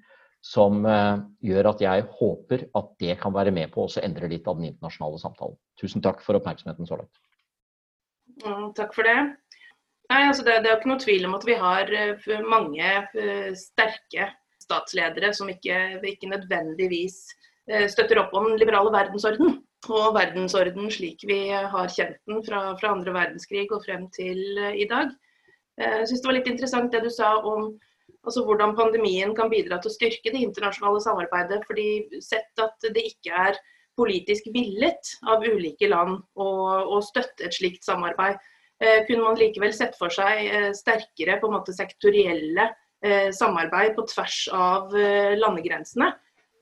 som 0.45 0.83
uh, 0.85 1.23
gjør 1.45 1.71
at 1.71 1.81
jeg 1.81 2.05
håper 2.19 2.67
at 2.77 2.89
det 3.01 3.15
kan 3.21 3.33
være 3.33 3.53
med 3.57 3.71
på 3.73 3.87
å 3.87 3.93
endre 4.03 4.29
litt 4.29 4.49
av 4.49 4.59
den 4.59 4.69
internasjonale 4.73 5.21
samtalen. 5.23 5.57
Tusen 5.81 6.05
takk 6.05 6.21
for 6.25 6.37
oppmerksomheten 6.37 6.89
så 6.89 7.01
langt. 7.01 7.23
Ja, 8.45 8.59
takk 8.77 8.93
for 8.97 9.09
det. 9.09 9.17
Nei, 10.13 10.21
altså 10.29 10.45
det, 10.45 10.59
det 10.61 10.69
er 10.69 10.75
jo 10.75 10.81
ikke 10.83 10.91
noe 10.93 11.01
tvil 11.01 11.25
om 11.31 11.37
at 11.39 11.47
vi 11.49 11.57
har 11.61 11.93
uh, 11.97 12.35
mange 12.45 12.91
uh, 13.17 13.53
sterke 13.57 14.29
statsledere 14.65 15.33
som 15.37 15.49
ikke, 15.53 15.81
ikke 16.09 16.31
nødvendigvis 16.31 17.27
støtter 17.89 18.19
opp 18.21 18.33
om 18.37 18.45
den 18.51 18.59
liberale 18.61 18.91
verdensorden 18.93 19.55
og 19.93 20.15
verdensorden 20.17 20.91
slik 20.93 21.25
vi 21.29 21.49
har 21.51 21.91
kjent 21.93 22.21
den 22.29 22.45
fra, 22.47 22.73
fra 22.81 22.93
andre 22.95 23.15
verdenskrig 23.15 23.67
og 23.73 23.85
frem 23.87 24.09
til 24.15 24.41
uh, 24.61 24.73
i 24.73 24.87
dag. 24.91 25.13
Eh, 25.81 25.99
jeg 26.01 26.09
synes 26.09 26.23
det 26.23 26.31
var 26.31 26.39
litt 26.39 26.51
interessant 26.53 26.93
det 26.95 27.03
du 27.05 27.11
sa 27.13 27.35
om 27.43 27.73
altså, 28.25 28.45
hvordan 28.47 28.77
pandemien 28.79 29.35
kan 29.37 29.51
bidra 29.53 29.81
til 29.83 29.91
å 29.91 29.95
styrke 29.95 30.33
det 30.33 30.43
internasjonale 30.43 31.03
samarbeidet. 31.05 31.63
fordi 31.69 32.21
Sett 32.25 32.63
at 32.63 32.89
det 32.95 33.07
ikke 33.13 33.47
er 33.49 33.61
politisk 33.99 34.49
villet 34.55 35.15
av 35.31 35.45
ulike 35.47 35.89
land 35.91 36.19
å, 36.35 36.49
å 36.97 37.01
støtte 37.05 37.47
et 37.47 37.55
slikt 37.55 37.87
samarbeid, 37.87 38.41
eh, 38.83 39.05
kunne 39.09 39.29
man 39.29 39.39
likevel 39.39 39.75
sett 39.75 39.95
for 39.99 40.13
seg 40.15 40.49
eh, 40.49 40.71
sterkere 40.75 41.39
på 41.41 41.51
en 41.51 41.57
måte 41.59 41.75
sektorielle 41.77 42.69
eh, 43.05 43.31
samarbeid 43.35 43.95
på 43.95 44.07
tvers 44.11 44.41
av 44.55 44.95
eh, 44.99 45.35
landegrensene. 45.39 46.11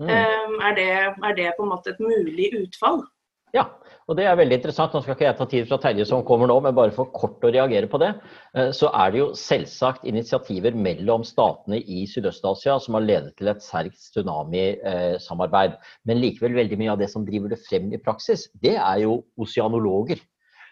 Mm. 0.03 0.11
Ehm, 0.11 0.61
er, 0.67 0.79
det, 0.79 0.89
er, 0.91 1.35
det, 1.39 1.51
på 1.57 1.67
en 1.67 1.73
måte 1.73 1.93
et 1.95 2.01
mulig 2.03 2.51
utfall? 2.59 3.05
Ja, 3.53 3.67
og 4.09 4.17
det 4.17 4.25
er 4.25 4.39
veldig 4.41 4.57
interessant. 4.59 4.95
Nå 4.97 5.03
skal 5.05 5.15
ikke 5.15 5.27
jeg 5.27 5.37
ta 5.39 5.47
tid 5.49 5.67
fra 5.69 5.79
Terje 5.83 6.07
som 6.09 6.25
kommer 6.27 6.49
nå, 6.49 6.57
men 6.65 6.75
bare 6.77 6.95
for 6.97 7.11
kort 7.13 7.45
å 7.45 7.53
reagere 7.53 7.89
på 7.91 8.01
det. 8.01 8.11
Eh, 8.57 8.71
så 8.75 8.89
er 8.97 9.13
det 9.13 9.21
jo 9.21 9.29
selvsagt 9.37 10.07
initiativer 10.09 10.75
mellom 10.89 11.27
statene 11.29 11.79
i 11.79 12.07
Sydøst-Asia 12.11 12.79
som 12.83 12.97
har 12.97 13.05
ledet 13.05 13.37
til 13.39 13.53
et 13.53 13.63
sterkt 13.65 14.01
tsunamisamarbeid. 14.01 15.77
Men 16.09 16.23
likevel 16.25 16.57
veldig 16.63 16.81
mye 16.81 16.95
av 16.97 17.01
det 17.05 17.11
som 17.13 17.29
driver 17.29 17.53
det 17.53 17.61
frem 17.67 17.93
i 17.93 18.01
praksis, 18.01 18.49
det 18.65 18.79
er 18.79 19.05
jo 19.05 19.21
oseanologer. 19.37 20.25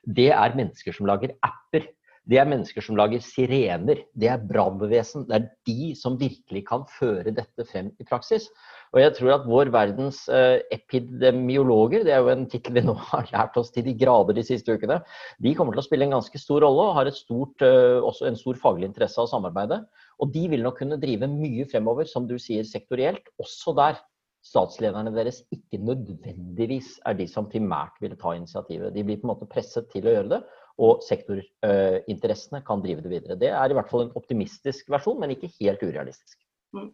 Det 0.09 0.31
er 0.33 0.57
mennesker 0.57 0.97
som 0.97 1.09
lager 1.11 1.37
apper. 1.45 1.85
Det 2.29 2.37
er 2.39 2.49
mennesker 2.49 2.85
som 2.85 2.99
lager 2.99 3.23
sirener. 3.25 4.03
Det 4.13 4.29
er 4.29 4.43
brannvesen. 4.45 5.25
Det 5.29 5.37
er 5.39 5.47
de 5.67 5.95
som 5.99 6.19
virkelig 6.21 6.63
kan 6.69 6.85
føre 6.99 7.33
dette 7.35 7.65
frem 7.67 7.89
i 7.97 8.07
praksis. 8.07 8.51
Og 8.93 9.01
jeg 9.01 9.15
tror 9.17 9.33
at 9.37 9.47
vår 9.49 9.71
verdens 9.73 10.21
uh, 10.29 10.59
epidemiologer, 10.75 12.05
det 12.07 12.13
er 12.15 12.21
jo 12.21 12.33
en 12.33 12.45
tittel 12.51 12.77
vi 12.77 12.85
nå 12.85 12.95
har 13.13 13.31
lært 13.33 13.57
oss 13.61 13.73
til 13.75 13.87
de 13.87 13.97
grader 13.99 14.37
de 14.37 14.45
siste 14.47 14.75
ukene, 14.75 15.01
de 15.41 15.55
kommer 15.57 15.75
til 15.75 15.83
å 15.83 15.87
spille 15.87 16.09
en 16.09 16.17
ganske 16.19 16.43
stor 16.43 16.65
rolle 16.67 16.89
og 16.91 16.97
har 16.99 17.11
stort, 17.17 17.65
uh, 17.65 18.03
også 18.05 18.29
en 18.29 18.39
stor 18.39 18.61
faglig 18.61 18.91
interesse 18.91 19.23
av 19.23 19.31
samarbeidet. 19.33 19.81
Og 20.21 20.35
de 20.35 20.45
vil 20.53 20.67
nok 20.67 20.81
kunne 20.83 21.01
drive 21.01 21.31
mye 21.31 21.67
fremover, 21.71 22.11
som 22.11 22.29
du 22.29 22.37
sier, 22.39 22.67
sektorielt, 22.69 23.33
også 23.41 23.75
der 23.79 24.01
statslederne 24.47 25.13
deres 25.13 25.43
ikke 25.53 25.81
nødvendigvis 25.85 26.95
er 27.07 27.17
de 27.19 27.27
som 27.29 27.49
primært 27.51 27.99
ville 28.01 28.17
ta 28.21 28.33
initiativet. 28.37 28.95
De 28.95 29.05
blir 29.05 29.21
på 29.21 29.29
en 29.29 29.35
måte 29.35 29.49
presset 29.51 29.91
til 29.93 30.09
å 30.09 30.15
gjøre 30.15 30.33
det, 30.33 30.41
og 30.81 31.05
sektorinteressene 31.05 32.63
kan 32.67 32.83
drive 32.85 33.05
det 33.05 33.13
videre. 33.13 33.39
Det 33.39 33.51
er 33.53 33.71
i 33.71 33.77
hvert 33.77 33.91
fall 33.91 34.07
en 34.07 34.17
optimistisk 34.19 34.89
versjon, 34.93 35.19
men 35.21 35.35
ikke 35.35 35.53
helt 35.59 35.83
urealistisk. 35.85 36.39
Mm. 36.77 36.89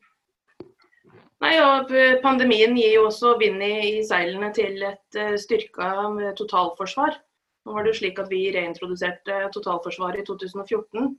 Nei, 1.44 1.53
og 1.61 1.92
Pandemien 2.25 2.75
gir 2.79 2.94
jo 2.96 3.07
også 3.11 3.37
vind 3.38 3.62
i, 3.62 4.03
seilene 4.09 4.49
til 4.57 4.81
et 4.88 5.18
uh, 5.20 5.37
styrka 5.38 5.90
eh, 6.09 6.33
totalforsvar. 6.38 7.18
Nå 7.66 7.75
var 7.75 7.85
det 7.85 7.92
jo 7.92 7.99
slik 8.01 8.18
at 8.22 8.31
Vi 8.31 8.46
reintroduserte 8.55 9.46
totalforsvaret 9.55 10.22
i 10.22 10.27
2014. 10.27 11.14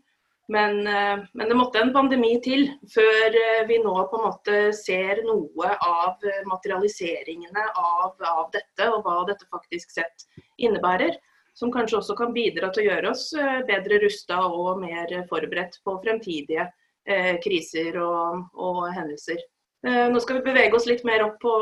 Men, 0.48 0.78
men, 0.88 1.50
det 1.50 1.56
måtte 1.60 1.82
en 1.84 1.90
pandemi 1.92 2.30
til 2.40 2.70
før 2.94 3.36
vi 3.68 3.82
nå 3.84 3.96
på 4.08 4.16
en 4.16 4.24
måte 4.30 4.60
ser 4.78 5.20
noe 5.28 5.74
av 5.76 6.24
materialiseringene 6.48 7.66
av, 7.76 8.14
av, 8.16 8.46
dette, 8.54 8.88
og 8.88 9.04
hva 9.04 9.18
dette 9.28 9.44
faktisk 9.52 9.92
sett 9.92 10.24
innebærer. 10.56 11.20
Som 11.58 11.74
kanskje 11.74 11.98
også 11.98 12.14
kan 12.20 12.36
bidra 12.36 12.70
til 12.70 12.84
å 12.84 12.90
gjøre 12.92 13.12
oss 13.16 13.32
bedre 13.66 13.98
rusta 14.04 14.44
og 14.46 14.84
mer 14.84 15.10
forberedt 15.30 15.80
på 15.82 15.96
fremtidige 16.04 16.68
kriser 17.42 17.98
og, 18.04 18.44
og 18.54 18.84
hendelser. 18.94 19.42
Eh, 19.86 20.08
nå 20.12 20.20
skal 20.20 20.40
vi 20.40 20.48
bevege 20.50 20.76
oss 20.78 20.88
litt 20.90 21.04
mer 21.06 21.24
opp 21.26 21.38
på, 21.44 21.54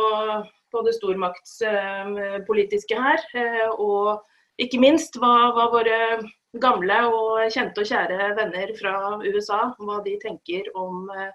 på 0.71 0.81
det 0.87 0.93
stormaktspolitiske 0.97 2.95
her. 2.99 3.19
Eh, 3.35 3.69
og 3.75 4.23
ikke 4.61 4.79
minst 4.79 5.17
hva, 5.19 5.51
hva, 5.55 5.65
våre 5.73 5.97
gamle 6.63 6.97
og 7.11 7.51
kjente 7.51 7.81
og 7.83 7.89
kjære 7.89 8.35
venner 8.37 8.71
fra 8.79 9.19
USA 9.25 9.75
hva 9.81 9.97
de 10.05 10.15
tenker 10.21 10.63
om 10.79 11.09
eh, 11.11 11.31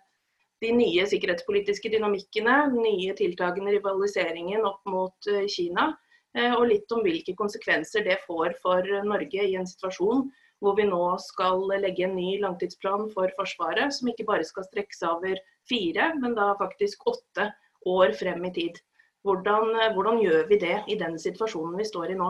de 0.65 0.71
nye 0.77 1.07
sikkerhetspolitiske 1.09 1.93
dynamikkene, 1.93 2.57
nye 2.75 3.13
tiltakene, 3.17 3.75
rivaliseringen 3.77 4.65
opp 4.69 4.81
mot 4.89 5.17
eh, 5.29 5.47
Kina. 5.53 5.93
Eh, 6.39 6.53
og 6.55 6.69
litt 6.71 6.93
om 6.95 7.03
hvilke 7.03 7.35
konsekvenser 7.39 8.05
det 8.07 8.21
får 8.27 8.55
for 8.63 8.87
Norge 9.07 9.47
i 9.47 9.57
en 9.59 9.67
situasjon 9.67 10.29
hvor 10.61 10.77
vi 10.77 10.85
nå 10.85 11.05
skal 11.25 11.65
legge 11.81 12.05
en 12.05 12.15
ny 12.19 12.35
langtidsplan 12.43 13.09
for 13.15 13.33
Forsvaret, 13.39 13.95
som 13.97 14.11
ikke 14.13 14.29
bare 14.29 14.45
skal 14.45 14.67
strekke 14.69 14.93
seg 14.93 15.09
over 15.15 15.41
fire, 15.71 16.11
men 16.21 16.37
da 16.37 16.53
faktisk 16.61 17.07
åtte 17.09 17.49
år 17.89 18.13
frem 18.19 18.45
i 18.45 18.53
tid. 18.53 18.81
Hvordan, 19.25 19.73
hvordan 19.97 20.21
gjør 20.21 20.47
vi 20.53 20.61
det 20.61 20.77
i 20.89 20.99
den 21.01 21.17
situasjonen 21.21 21.81
vi 21.81 21.89
står 21.89 22.13
i 22.13 22.19
nå? 22.21 22.29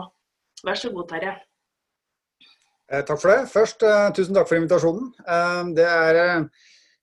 Vær 0.63 0.79
så 0.79 0.91
god, 0.95 1.09
Terje. 1.11 1.35
Eh, 2.91 3.03
takk 3.07 3.21
for 3.21 3.31
det. 3.31 3.47
Først, 3.51 3.83
eh, 3.87 4.09
tusen 4.15 4.35
takk 4.35 4.49
for 4.49 4.59
invitasjonen. 4.59 5.11
Eh, 5.23 5.63
det 5.77 5.87
er 5.87 6.49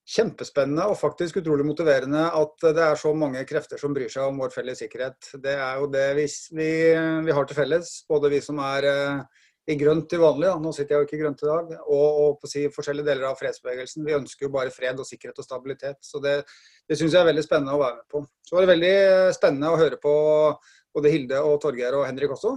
kjempespennende 0.08 0.86
og 0.88 0.96
faktisk 0.96 1.40
utrolig 1.42 1.66
motiverende 1.68 2.22
at 2.32 2.62
det 2.72 2.84
er 2.84 2.96
så 2.96 3.10
mange 3.16 3.42
krefter 3.48 3.80
som 3.80 3.92
bryr 3.96 4.08
seg 4.12 4.24
om 4.24 4.40
vår 4.40 4.54
felles 4.54 4.80
sikkerhet. 4.80 5.34
Det 5.42 5.52
er 5.52 5.82
jo 5.82 5.90
det 5.92 6.06
vi, 6.16 6.24
vi, 6.56 6.70
vi 7.26 7.36
har 7.36 7.48
til 7.48 7.58
felles, 7.58 7.90
både 8.08 8.32
vi 8.32 8.40
som 8.44 8.62
er 8.64 8.88
i 9.68 9.76
grønt 9.76 10.06
til 10.08 10.22
vanlig, 10.22 10.48
da. 10.48 10.56
nå 10.62 10.72
sitter 10.72 10.94
jeg 10.94 11.02
jo 11.02 11.06
ikke 11.06 11.16
i 11.18 11.20
grønt 11.20 11.42
i 11.44 11.48
dag, 11.48 11.72
og, 11.92 12.06
og 12.22 12.38
på 12.40 12.48
si, 12.48 12.64
forskjellige 12.72 13.10
deler 13.10 13.28
av 13.28 13.36
fredsbevegelsen. 13.36 14.06
Vi 14.06 14.16
ønsker 14.16 14.46
jo 14.46 14.52
bare 14.54 14.72
fred 14.72 15.00
og 15.02 15.08
sikkerhet 15.08 15.42
og 15.42 15.44
stabilitet. 15.44 16.00
Så 16.04 16.22
det, 16.24 16.38
det 16.88 16.96
syns 16.96 17.12
jeg 17.12 17.20
er 17.20 17.28
veldig 17.28 17.44
spennende 17.44 17.76
å 17.76 17.82
være 17.82 17.98
med 17.98 18.06
på. 18.14 18.22
Så 18.48 18.56
var 18.56 18.64
det 18.64 18.72
veldig 18.72 18.94
spennende 19.36 19.74
å 19.74 19.80
høre 19.80 20.00
på 20.00 20.14
både 20.96 21.12
Hilde 21.12 21.42
og 21.44 21.58
Torgeir 21.60 21.98
og 21.98 22.06
Henrik 22.08 22.32
også. 22.32 22.54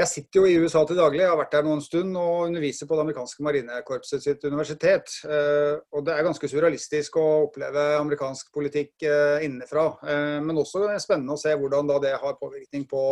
Jeg 0.00 0.08
sitter 0.08 0.40
jo 0.40 0.48
i 0.48 0.60
USA 0.62 0.80
til 0.88 0.96
daglig, 0.96 1.20
jeg 1.20 1.28
har 1.28 1.36
vært 1.36 1.52
der 1.52 1.66
noen 1.66 1.82
stund 1.84 2.14
og 2.16 2.46
underviser 2.46 2.88
på 2.88 2.96
det 2.96 3.02
amerikanske 3.02 3.44
marinekorpset 3.44 4.22
sitt 4.24 4.44
universitet. 4.48 5.10
Eh, 5.28 5.74
og 5.92 6.06
Det 6.06 6.14
er 6.14 6.24
ganske 6.24 6.48
surrealistisk 6.48 7.18
å 7.20 7.24
oppleve 7.42 7.82
amerikansk 7.98 8.48
politikk 8.54 9.04
eh, 9.04 9.44
innenfra. 9.44 9.84
Eh, 10.00 10.38
men 10.46 10.60
også 10.62 10.86
spennende 11.04 11.34
å 11.36 11.40
se 11.42 11.52
hvordan 11.52 11.90
det 12.00 12.14
har 12.22 12.38
påvirkning 12.40 12.86
på, 12.88 13.02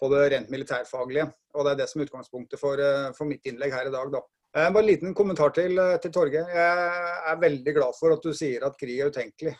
på, 0.00 0.10
det 0.10 0.24
rent 0.32 0.50
militærfaglige. 0.50 1.28
Og 1.54 1.68
Det 1.68 1.74
er 1.74 1.78
det 1.78 1.86
som 1.92 2.02
er 2.02 2.08
utgangspunktet 2.08 2.58
for, 2.58 2.82
for 3.14 3.30
mitt 3.30 3.46
innlegg 3.46 3.76
her 3.76 3.90
i 3.92 3.94
dag. 3.94 4.10
Da. 4.16 4.24
Bare 4.56 4.82
en 4.82 4.88
liten 4.88 5.14
kommentar 5.14 5.54
til, 5.54 5.78
til 6.02 6.14
Torge. 6.16 6.42
Jeg 6.42 7.04
er 7.34 7.44
veldig 7.44 7.76
glad 7.76 7.94
for 8.00 8.16
at 8.16 8.26
du 8.26 8.34
sier 8.34 8.66
at 8.66 8.80
krig 8.80 8.98
er 8.98 9.14
utenkelig. 9.14 9.54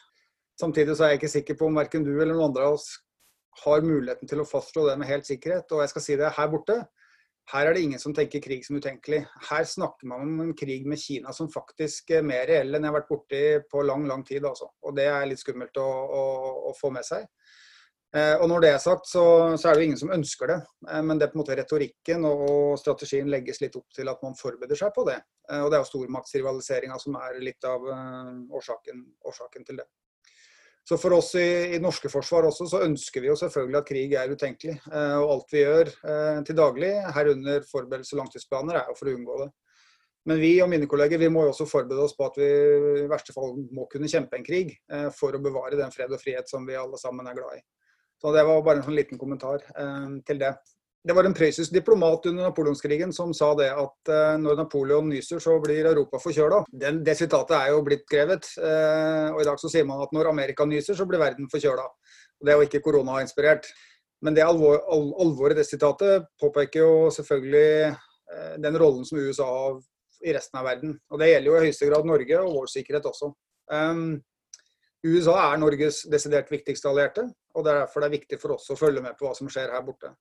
Samtidig 0.59 0.99
så 0.99 1.07
er 1.07 1.15
jeg 1.15 1.23
ikke 1.23 1.33
sikker 1.37 1.61
på 1.63 1.71
om 1.71 1.79
verken 1.79 2.03
du 2.03 2.11
eller 2.17 2.35
noen 2.35 2.51
andre 2.51 2.67
av 2.73 2.81
oss 2.81 2.91
har 3.65 3.85
muligheten 3.85 4.31
til 4.31 4.43
å 4.43 4.49
fastslå 4.49 4.87
det 4.89 4.97
med 5.01 5.11
helt 5.11 5.29
sikkerhet. 5.29 5.71
Og 5.75 5.85
jeg 5.85 5.93
skal 5.93 6.05
si 6.05 6.17
det 6.21 6.33
her 6.37 6.51
borte. 6.53 6.79
Her 7.51 7.67
er 7.67 7.75
det 7.75 7.83
ingen 7.83 7.99
som 7.99 8.15
tenker 8.15 8.43
krig 8.45 8.63
som 8.67 8.79
utenkelig. 8.79 9.25
Her 9.49 9.65
snakker 9.67 10.07
man 10.07 10.23
om 10.23 10.43
en 10.45 10.53
krig 10.55 10.87
med 10.87 11.01
Kina 11.03 11.33
som 11.35 11.51
faktisk 11.51 12.13
er 12.15 12.27
mer 12.27 12.47
reell 12.47 12.77
enn 12.77 12.87
jeg 12.87 12.93
har 12.93 12.99
vært 13.01 13.11
borti 13.11 13.43
på 13.73 13.83
lang, 13.87 14.07
lang 14.07 14.23
tid. 14.27 14.47
Altså. 14.47 14.71
Og 14.87 14.95
det 14.97 15.09
er 15.11 15.27
litt 15.27 15.43
skummelt 15.43 15.81
å, 15.83 15.89
å, 15.89 16.23
å 16.71 16.75
få 16.79 16.93
med 16.95 17.07
seg. 17.07 17.27
Eh, 18.11 18.37
og 18.43 18.49
når 18.51 18.65
det 18.65 18.71
er 18.75 18.81
sagt, 18.83 19.07
så, 19.07 19.23
så, 19.55 19.69
er 19.69 19.77
det 19.77 19.83
jo 19.83 19.89
ingen 19.91 20.01
som 20.01 20.15
ønsker 20.15 20.51
det. 20.51 20.59
Eh, 20.91 21.03
men 21.07 21.19
det 21.19 21.27
er 21.27 21.33
på 21.33 21.39
en 21.39 21.43
måte 21.45 21.59
retorikken 21.59 22.27
og 22.27 22.79
strategien 22.81 23.31
legges 23.31 23.63
litt 23.63 23.77
opp 23.79 23.87
til 23.95 24.11
at 24.11 24.23
man 24.27 24.39
forbereder 24.39 24.79
seg 24.79 24.95
på 24.95 25.07
det. 25.07 25.19
Eh, 25.51 25.63
og 25.63 25.71
det 25.71 25.79
er 25.79 25.85
jo 25.85 25.91
stormaktsrivaliseringa 25.93 26.99
som 27.03 27.19
er 27.23 27.39
litt 27.43 27.67
av 27.67 27.87
eh, 27.87 28.33
årsaken, 28.59 29.05
årsaken 29.31 29.69
til 29.69 29.83
det. 29.83 29.87
Så 30.91 30.97
for 30.99 31.15
oss 31.15 31.29
i, 31.39 31.77
i 31.77 31.79
norske 31.79 32.11
forsvar 32.11 32.49
også, 32.49 32.65
så 32.67 32.81
ønsker 32.83 33.23
vi 33.23 33.29
jo 33.29 33.37
selvfølgelig 33.39 33.79
at 33.79 33.87
krig 33.87 34.15
er 34.19 34.33
utenkelig. 34.35 34.73
Eh, 34.91 35.19
og 35.21 35.35
alt 35.37 35.53
vi 35.55 35.61
gjør 35.61 35.87
eh, 35.87 36.39
til 36.49 36.57
daglig, 36.59 36.89
herunder 37.15 37.63
forberedelse 37.69 38.17
og 38.17 38.25
langtidsplaner, 38.25 38.81
er 38.81 38.91
jo 38.91 38.97
for 38.99 39.07
å 39.07 39.13
unngå 39.15 39.37
det. 39.45 39.47
Men 40.27 40.43
vi 40.43 40.51
og 40.65 40.67
mine 40.73 40.89
kolleger 40.91 41.23
vi 41.23 41.29
må 41.31 41.45
jo 41.47 41.53
også 41.53 41.69
forberede 41.71 42.09
oss 42.09 42.17
på 42.19 42.27
at 42.27 42.41
vi 42.43 42.49
i 43.05 43.07
verste 43.13 43.37
fall 43.37 43.55
må 43.71 43.87
kunne 43.93 44.11
kjempe 44.11 44.35
en 44.41 44.49
krig 44.49 44.75
eh, 44.91 45.07
for 45.15 45.39
å 45.39 45.43
bevare 45.45 45.79
den 45.79 45.95
fred 45.95 46.11
og 46.11 46.19
frihet 46.25 46.51
som 46.51 46.67
vi 46.67 46.75
alle 46.75 46.99
sammen 46.99 47.31
er 47.31 47.39
glad 47.39 47.61
i. 47.61 47.63
Så 48.19 48.35
Det 48.35 48.43
var 48.51 48.67
bare 48.67 48.83
en 48.83 48.89
sånn 48.91 48.99
liten 48.99 49.23
kommentar 49.23 49.63
eh, 49.71 50.11
til 50.27 50.43
det. 50.43 50.57
Det 51.01 51.15
var 51.17 51.25
en 51.25 51.33
prøyssisk 51.33 51.73
diplomat 51.73 52.27
under 52.29 52.51
napoleonskrigen 52.51 53.13
som 53.17 53.31
sa 53.33 53.55
det 53.57 53.71
at 53.73 54.11
uh, 54.13 54.35
når 54.37 54.59
Napoleon 54.59 55.07
nyser, 55.09 55.41
så 55.41 55.55
blir 55.65 55.87
Europa 55.89 56.21
forkjøla. 56.21 56.59
Det 56.77 57.15
sitatet 57.17 57.57
er 57.57 57.71
jo 57.73 57.81
blitt 57.87 58.05
skrevet. 58.05 58.51
Uh, 58.61 59.33
og 59.33 59.41
i 59.41 59.47
dag 59.49 59.63
så 59.63 59.71
sier 59.73 59.87
man 59.89 60.03
at 60.05 60.13
når 60.13 60.29
Amerika 60.29 60.67
nyser, 60.69 60.99
så 60.99 61.09
blir 61.09 61.23
verden 61.23 61.49
forkjøla. 61.53 61.87
Det 62.45 62.53
er 62.53 62.61
jo 62.61 62.69
ikke 62.69 62.83
koronainspirert. 62.85 63.71
Men 64.21 64.37
det 64.37 64.45
alvor, 64.45 64.83
al 64.93 65.09
alvoret 65.25 65.57
i 65.57 65.63
det 65.63 65.71
sitatet 65.71 66.29
påpeker 66.41 66.85
jo 66.85 67.09
selvfølgelig 67.17 67.95
uh, 67.97 68.55
den 68.61 68.77
rollen 68.83 69.09
som 69.09 69.23
USA 69.25 69.49
har 69.49 69.81
i 70.21 70.35
resten 70.37 70.61
av 70.61 70.69
verden. 70.69 70.99
Og 71.09 71.21
det 71.23 71.31
gjelder 71.31 71.49
jo 71.49 71.57
i 71.57 71.65
høyeste 71.65 71.89
grad 71.89 72.09
Norge 72.13 72.45
og 72.45 72.57
vår 72.59 72.73
sikkerhet 72.77 73.09
også. 73.09 73.33
Um, 73.73 74.19
USA 75.07 75.39
er 75.47 75.61
Norges 75.63 76.05
desidert 76.13 76.53
viktigste 76.53 76.91
allierte, 76.91 77.25
og 77.57 77.65
det 77.65 77.73
er 77.73 77.87
derfor 77.87 78.05
det 78.05 78.11
er 78.11 78.19
viktig 78.19 78.39
for 78.43 78.59
oss 78.59 78.69
å 78.69 78.77
følge 78.77 79.01
med 79.01 79.17
på 79.17 79.25
hva 79.25 79.33
som 79.39 79.49
skjer 79.49 79.73
her 79.73 79.87
borte. 79.87 80.13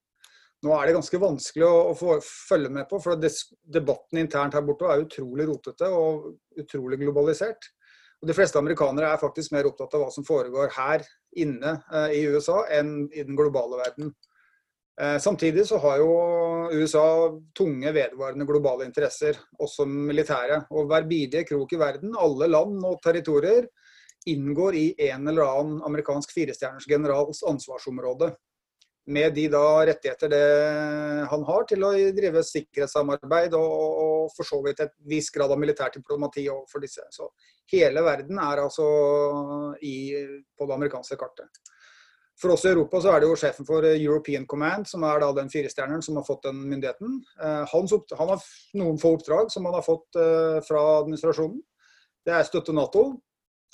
Nå 0.60 0.72
er 0.76 0.88
det 0.88 0.96
ganske 0.98 1.20
vanskelig 1.20 1.64
å, 1.64 1.76
å 1.90 1.92
få, 1.96 2.18
følge 2.22 2.70
med 2.74 2.88
på, 2.90 2.98
for 3.00 3.16
debatten 3.16 4.20
internt 4.20 4.56
her 4.56 4.64
borte 4.66 4.88
er 4.92 5.06
utrolig 5.06 5.46
rotete 5.48 5.88
og 5.88 6.34
utrolig 6.60 6.98
globalisert. 7.00 7.70
Og 8.20 8.28
De 8.28 8.36
fleste 8.36 8.60
amerikanere 8.60 9.14
er 9.14 9.20
faktisk 9.22 9.54
mer 9.54 9.70
opptatt 9.70 9.96
av 9.96 10.04
hva 10.04 10.10
som 10.12 10.26
foregår 10.26 10.74
her 10.76 11.06
inne 11.40 11.78
eh, 11.88 12.18
i 12.18 12.26
USA, 12.28 12.66
enn 12.76 13.06
i 13.08 13.24
den 13.24 13.38
globale 13.38 13.78
verden. 13.80 14.12
Eh, 15.00 15.16
samtidig 15.24 15.64
så 15.70 15.78
har 15.80 16.02
jo 16.02 16.10
USA 16.76 17.06
tunge, 17.56 17.94
vedvarende 17.96 18.44
globale 18.44 18.84
interesser, 18.84 19.40
også 19.56 19.88
militære. 19.88 20.66
Og 20.76 20.90
hver 20.90 21.08
bidige 21.08 21.46
krok 21.48 21.72
i 21.72 21.80
verden, 21.80 22.12
alle 22.20 22.50
land 22.52 22.84
og 22.84 23.00
territorier, 23.00 23.70
inngår 24.28 24.76
i 24.76 24.86
en 25.08 25.24
eller 25.32 25.46
annen 25.46 25.80
amerikansk 25.88 26.36
firestjerners 26.36 26.84
generals 26.84 27.40
ansvarsområde 27.48 28.34
med 29.10 29.34
de 29.34 29.46
da 29.52 29.64
rettigheter 29.88 30.30
det 30.32 30.44
han 31.30 31.44
har 31.48 31.66
til 31.68 31.84
å 31.86 31.90
drive 32.16 32.42
sikkerhetssamarbeid 32.46 33.56
og, 33.58 33.74
og 34.04 34.30
for 34.36 34.46
så 34.46 34.60
vidt 34.64 34.82
et 34.84 34.94
viss 35.10 35.30
grad 35.34 35.52
av 35.52 35.60
militært 35.60 35.98
diplomati 35.98 36.46
overfor 36.48 36.84
disse. 36.84 37.04
Så 37.14 37.28
hele 37.72 38.04
verden 38.06 38.40
er 38.42 38.62
altså 38.64 38.86
i, 39.86 40.14
på 40.56 40.68
det 40.68 40.76
amerikanske 40.78 41.18
kartet. 41.20 41.62
For 42.40 42.54
oss 42.54 42.64
i 42.64 42.70
Europa 42.70 43.02
så 43.04 43.12
er 43.12 43.20
det 43.20 43.28
jo 43.28 43.36
sjefen 43.36 43.66
for 43.68 43.84
European 43.84 44.46
Command, 44.48 44.86
som 44.88 45.02
er 45.04 45.20
da 45.20 45.28
den 45.36 45.50
firestjerneren 45.52 46.04
som 46.04 46.16
har 46.16 46.24
fått 46.24 46.46
den 46.46 46.62
myndigheten. 46.70 47.18
Eh, 47.36 47.64
han, 47.68 47.90
han 48.16 48.30
har 48.32 48.46
noen 48.80 49.00
få 49.00 49.16
oppdrag 49.18 49.50
som 49.52 49.68
han 49.68 49.76
har 49.76 49.84
fått 49.84 50.16
eh, 50.16 50.60
fra 50.64 50.84
administrasjonen. 51.02 51.58
Det 52.24 52.32
er 52.36 52.48
støtte 52.48 52.72
Nato, 52.76 53.04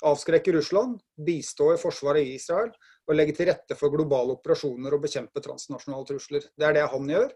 avskrekke 0.07 0.51
Russland, 0.57 0.99
bistå 1.15 1.71
i 1.73 1.79
forsvaret 1.79 2.27
i 2.27 2.35
Israel 2.35 2.73
og 3.07 3.15
legge 3.15 3.35
til 3.37 3.47
rette 3.49 3.77
for 3.79 3.93
globale 3.93 4.35
operasjoner 4.35 4.93
og 4.95 5.05
bekjempe 5.05 5.43
transnasjonale 5.43 6.07
trusler. 6.09 6.49
Det 6.57 6.67
er 6.67 6.75
det 6.75 6.89
han 6.91 7.09
gjør. 7.13 7.31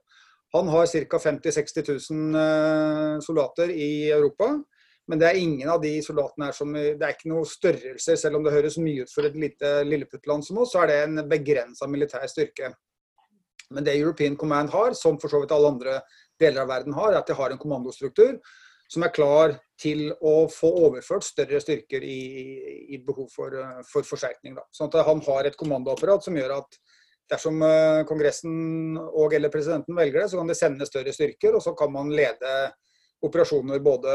Han 0.51 0.67
har 0.67 0.89
ca. 0.91 1.19
50 1.23 1.47
000-60 1.47 2.11
000 2.11 3.23
soldater 3.23 3.71
i 3.71 4.11
Europa. 4.11 4.51
Men 5.07 5.19
det 5.19 5.27
er 5.27 5.39
ingen 5.39 5.69
av 5.71 5.81
de 5.83 5.93
soldatene 6.03 6.49
her 6.49 6.55
som 6.55 6.73
Det 6.75 7.01
er 7.01 7.15
ikke 7.15 7.31
noe 7.31 7.47
størrelse, 7.47 8.15
selv 8.19 8.37
om 8.37 8.45
det 8.45 8.53
høres 8.53 8.77
mye 8.79 9.05
ut 9.05 9.11
for 9.11 9.27
et 9.27 9.35
lite 9.35 9.71
lilleputtland 9.87 10.45
som 10.45 10.59
oss, 10.61 10.73
så 10.75 10.83
er 10.83 10.91
det 10.91 10.97
en 11.05 11.23
begrensa 11.31 11.87
militær 11.89 12.27
styrke. 12.31 12.73
Men 13.71 13.87
det 13.87 13.95
European 13.97 14.35
Command 14.37 14.69
har, 14.75 14.93
som 14.93 15.17
for 15.19 15.31
så 15.31 15.41
vidt 15.41 15.53
alle 15.55 15.71
andre 15.71 15.97
deler 16.39 16.63
av 16.63 16.71
verden 16.71 16.95
har, 16.95 17.13
er 17.13 17.21
at 17.21 17.31
de 17.31 17.37
har 17.37 17.53
en 17.53 17.59
kommandostruktur 17.61 18.37
som 18.91 19.05
er 19.05 19.13
klar 19.15 19.53
til 19.79 20.09
å 20.19 20.49
få 20.51 20.69
overført 20.87 21.23
større 21.23 21.61
styrker 21.63 22.03
i, 22.03 22.21
i 22.91 22.99
behov 23.05 23.29
for, 23.31 23.55
for 23.87 24.05
forsterkning. 24.05 24.57
Da. 24.57 24.65
Sånn 24.75 24.91
at 24.91 25.07
han 25.07 25.23
har 25.25 25.47
et 25.47 25.57
kommandoapparat 25.59 26.27
som 26.27 26.35
gjør 26.37 26.57
at 26.59 26.79
dersom 27.31 27.63
eh, 27.63 28.03
Kongressen 28.09 28.99
og 28.99 29.33
eller 29.37 29.53
presidenten 29.53 29.95
velger 29.95 30.23
det, 30.23 30.29
så 30.31 30.41
kan 30.41 30.51
de 30.51 30.57
sende 30.59 30.87
større 30.89 31.15
styrker, 31.15 31.55
og 31.55 31.63
så 31.63 31.73
kan 31.77 31.93
man 31.93 32.11
lede 32.11 32.55
operasjoner 33.21 33.79
både 33.85 34.13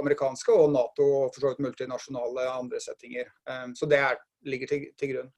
amerikanske 0.00 0.54
og 0.56 0.72
Nato 0.72 1.06
og 1.06 1.34
for 1.34 1.44
så 1.44 1.52
vidt 1.52 1.66
multinasjonale 1.66 2.48
andre 2.56 2.80
settinger. 2.82 3.30
Eh, 3.48 3.66
så 3.78 3.90
det 3.90 4.02
er, 4.02 4.18
ligger 4.48 4.74
til, 4.74 4.88
til 4.98 5.14
grunn. 5.14 5.30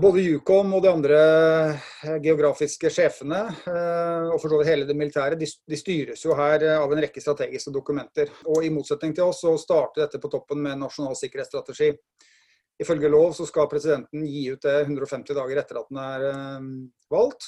Både 0.00 0.22
Yucom 0.24 0.70
og 0.76 0.84
de 0.84 0.88
andre 0.88 1.16
eh, 1.18 2.14
geografiske 2.24 2.88
sjefene, 2.92 3.40
eh, 3.68 4.28
og 4.32 4.38
for 4.40 4.48
så 4.48 4.60
vidt 4.60 4.70
hele 4.70 4.86
det 4.88 4.96
militære, 4.96 5.36
de, 5.36 5.48
styres 5.76 6.22
jo 6.24 6.36
her 6.38 6.64
eh, 6.64 6.78
av 6.80 6.92
en 6.94 7.02
rekke 7.02 7.20
strategiske 7.20 7.72
dokumenter. 7.74 8.30
Og 8.48 8.64
I 8.64 8.70
motsetning 8.72 9.12
til 9.16 9.28
oss 9.28 9.42
så 9.44 9.52
starter 9.60 10.06
dette 10.06 10.20
på 10.22 10.30
toppen 10.32 10.62
med 10.64 10.76
en 10.76 10.86
nasjonal 10.86 11.18
sikkerhetsstrategi. 11.18 11.90
Ifølge 12.80 13.10
lov 13.12 13.34
så 13.36 13.44
skal 13.48 13.68
presidenten 13.68 14.24
gi 14.24 14.46
ut 14.54 14.64
det 14.64 14.78
150 14.86 15.36
dager 15.36 15.60
etter 15.60 15.82
at 15.82 15.90
den 15.90 16.00
er 16.00 16.24
valgt. 17.12 17.44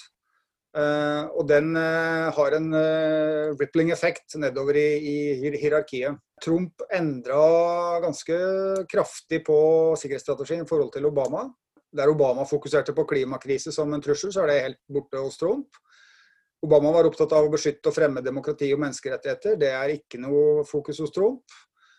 og 0.74 1.48
den 1.48 1.74
har 1.74 2.54
en 2.59 2.68
rippling 3.59 3.90
effekt 3.90 4.37
nedover 4.37 4.76
i 4.76 5.57
hierarkiet. 5.57 6.20
Trump 6.44 6.85
endra 6.92 8.00
ganske 8.04 8.38
kraftig 8.90 9.44
på 9.48 9.59
sikkerhetsstrategien 9.98 10.62
i 10.62 10.68
forhold 10.68 10.92
til 10.92 11.07
Obama 11.09 11.48
der 11.94 12.11
Obama 12.11 12.44
fokuserte 12.48 12.94
på 12.94 13.07
klimakrise 13.09 13.72
som 13.72 13.92
en 13.94 14.02
trussel, 14.02 14.33
så 14.35 14.44
er 14.44 14.50
det 14.50 14.62
helt 14.62 14.80
borte 14.90 15.20
hos 15.22 15.38
Trump. 15.40 15.78
Obama 16.64 16.94
var 16.94 17.07
opptatt 17.07 17.33
av 17.37 17.46
å 17.46 17.52
beskytte 17.52 17.90
og 17.90 17.96
fremme 17.96 18.22
demokrati 18.24 18.70
og 18.72 18.80
menneskerettigheter. 18.83 19.59
Det 19.61 19.70
er 19.76 19.94
ikke 19.98 20.20
noe 20.22 20.64
fokus 20.68 21.02
hos 21.04 21.12
Trump. 21.12 21.44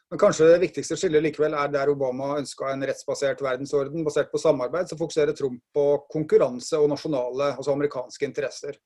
Men 0.10 0.21
kanskje 0.21 0.47
det 0.51 0.62
viktigste 0.62 0.97
skillet 0.99 1.23
likevel 1.25 1.55
er 1.58 1.71
der 1.73 1.89
Obama 1.89 2.36
ønska 2.39 2.69
en 2.71 2.86
rettsbasert 2.86 3.41
verdensorden 3.41 4.05
basert 4.05 4.29
på 4.31 4.41
samarbeid, 4.41 4.89
så 4.89 4.97
fokuserer 4.99 5.38
Trump 5.38 5.62
på 5.73 5.86
konkurranse 6.13 6.77
og 6.81 6.91
nasjonale, 6.91 7.55
altså 7.55 7.73
amerikanske 7.73 8.27
interesser. 8.27 8.77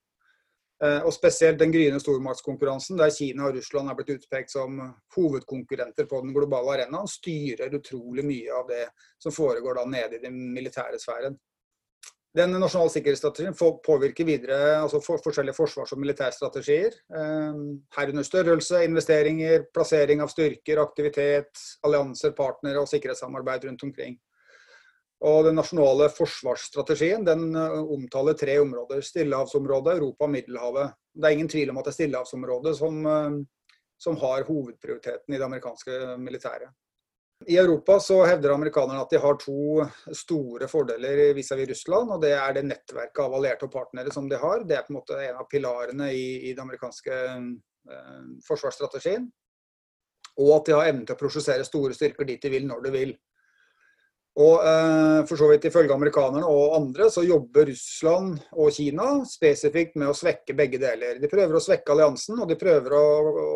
Eh, 0.80 1.02
og 1.04 1.12
spesielt 1.12 1.60
den 1.60 1.74
gryende 1.74 2.00
stormaktskonkurransen, 2.00 3.00
der 3.02 3.12
Kina 3.12 3.50
og 3.50 3.58
Russland 3.58 3.92
er 3.92 3.98
blitt 3.98 4.14
utpekt 4.16 4.54
som 4.54 4.78
hovedkonkurrenter 5.16 6.08
på 6.08 6.22
den 6.24 6.32
globale 6.36 6.78
arenaen, 6.78 7.10
styrer 7.12 7.76
utrolig 7.76 8.24
mye 8.24 8.56
av 8.56 8.70
det 8.72 8.86
som 9.20 9.36
foregår 9.36 9.82
da 9.82 9.86
nede 9.90 10.16
i 10.20 10.24
den 10.24 10.40
militære 10.56 11.02
sfæren. 11.02 11.36
Den 12.38 12.54
nasjonale 12.62 12.94
sikkerhetsstrategien 12.94 13.56
påvirker 13.58 14.28
videre 14.28 14.58
altså 14.78 15.02
for, 15.02 15.20
forskjellige 15.24 15.58
forsvars- 15.58 15.92
og 15.96 16.00
militærstrategier. 16.00 16.96
Eh, 17.12 17.60
herunder 17.98 18.28
størrelse, 18.28 18.84
investeringer, 18.86 19.66
plassering 19.74 20.24
av 20.24 20.32
styrker, 20.32 20.80
aktivitet, 20.80 21.68
allianser, 21.84 22.32
partnere 22.38 22.86
og 22.86 22.88
sikkerhetssamarbeid 22.88 23.68
rundt 23.68 23.84
omkring. 23.84 24.16
Og 25.20 25.46
Den 25.50 25.58
nasjonale 25.60 26.08
forsvarsstrategien 26.16 27.26
den 27.28 27.56
eh, 27.56 27.80
omtaler 27.92 28.38
tre 28.40 28.60
områder. 28.64 29.02
Stillehavsområdet, 29.04 29.98
Europa 29.98 30.28
og 30.30 30.32
Middelhavet. 30.32 30.94
Det 31.14 31.28
er 31.28 31.36
ingen 31.36 31.52
tvil 31.52 31.74
om 31.74 31.80
at 31.82 31.90
det 31.90 31.92
er 31.92 31.98
Stillehavsområdet 31.98 32.76
som, 32.80 33.02
eh, 33.06 33.40
som 34.00 34.20
har 34.22 34.48
hovedprioriteten 34.48 35.36
i 35.36 35.42
det 35.42 35.48
amerikanske 35.50 36.16
militæret. 36.24 36.72
I 37.48 37.58
Europa 37.58 38.00
så 38.04 38.18
hevder 38.28 38.52
amerikanerne 38.52 39.00
at 39.00 39.12
de 39.14 39.20
har 39.24 39.38
to 39.40 39.86
store 40.16 40.68
fordeler 40.68 41.34
vis-à-vis 41.34 41.68
-vis 41.68 41.70
Russland. 41.70 42.12
og 42.12 42.22
Det 42.22 42.32
er 42.32 42.54
det 42.54 42.66
nettverket 42.66 43.24
av 43.24 43.34
allierte 43.34 43.66
og 43.66 43.72
partnere 43.72 44.12
som 44.12 44.30
de 44.30 44.36
har. 44.36 44.64
Det 44.64 44.76
er 44.76 44.82
på 44.82 44.94
en 44.94 45.00
måte 45.00 45.20
en 45.30 45.36
av 45.36 45.48
pilarene 45.52 46.12
i, 46.14 46.50
i 46.50 46.54
den 46.54 46.60
amerikanske 46.60 47.12
eh, 47.12 48.24
forsvarsstrategien. 48.48 49.32
Og 50.38 50.60
at 50.60 50.66
de 50.66 50.72
har 50.72 50.88
evnen 50.88 51.06
til 51.06 51.16
å 51.16 51.20
prosessere 51.20 51.64
store 51.64 51.94
styrker 51.94 52.26
dit 52.26 52.42
de 52.42 52.50
vil, 52.50 52.68
når 52.68 52.82
de 52.84 52.92
vil. 52.92 53.18
Og 54.40 54.62
eh, 54.62 55.22
for 55.28 55.40
så 55.40 55.48
vidt 55.50 55.66
Ifølge 55.68 55.96
amerikanerne 55.96 56.48
og 56.48 56.76
andre 56.78 57.10
så 57.12 57.24
jobber 57.26 57.66
Russland 57.68 58.38
og 58.54 58.70
Kina 58.72 59.08
spesifikt 59.28 59.98
med 60.00 60.12
å 60.12 60.16
svekke 60.16 60.56
begge 60.56 60.80
deler. 60.80 61.18
De 61.20 61.32
prøver 61.32 61.58
å 61.58 61.64
svekke 61.64 61.92
alliansen, 61.92 62.38
og 62.40 62.48
de 62.48 62.60
prøver 62.60 62.96
å, 62.96 63.04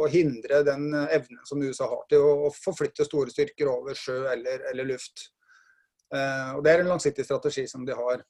å 0.03 0.09
hindre 0.11 0.63
den 0.67 0.89
evnen 1.05 1.39
som 1.47 1.61
USA 1.63 1.87
har 1.87 2.03
til 2.11 2.25
å, 2.25 2.33
å 2.49 2.51
forflytte 2.57 3.07
store 3.07 3.31
styrker 3.31 3.69
over 3.71 3.95
sjø 3.95 4.23
eller, 4.33 4.65
eller 4.73 4.91
luft. 4.95 5.29
Eh, 6.13 6.49
og 6.57 6.63
Det 6.65 6.73
er 6.73 6.83
en 6.83 6.91
langsiktig 6.95 7.25
strategi 7.29 7.67
som 7.69 7.85
de 7.87 7.95
har. 7.97 8.25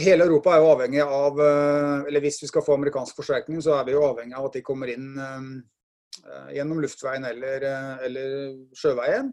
Hele 0.00 0.26
Europa 0.26 0.54
er 0.54 0.62
jo 0.62 0.72
avhengig 0.72 1.04
av 1.04 1.38
eh, 1.38 2.08
eller 2.08 2.22
Hvis 2.24 2.40
vi 2.42 2.50
skal 2.50 2.64
få 2.66 2.74
amerikansk 2.78 3.20
forsterkning, 3.20 3.60
så 3.62 3.76
er 3.78 3.86
vi 3.86 3.94
jo 3.94 4.02
avhengig 4.08 4.34
av 4.38 4.48
at 4.48 4.56
de 4.58 4.64
kommer 4.66 4.90
inn 4.90 5.14
eh, 5.18 5.46
eh 6.24 6.50
gjennom 6.56 6.80
luftveien 6.82 7.26
eller, 7.28 7.66
eh, 7.68 8.04
eller 8.08 8.30
sjøveien. 8.78 9.30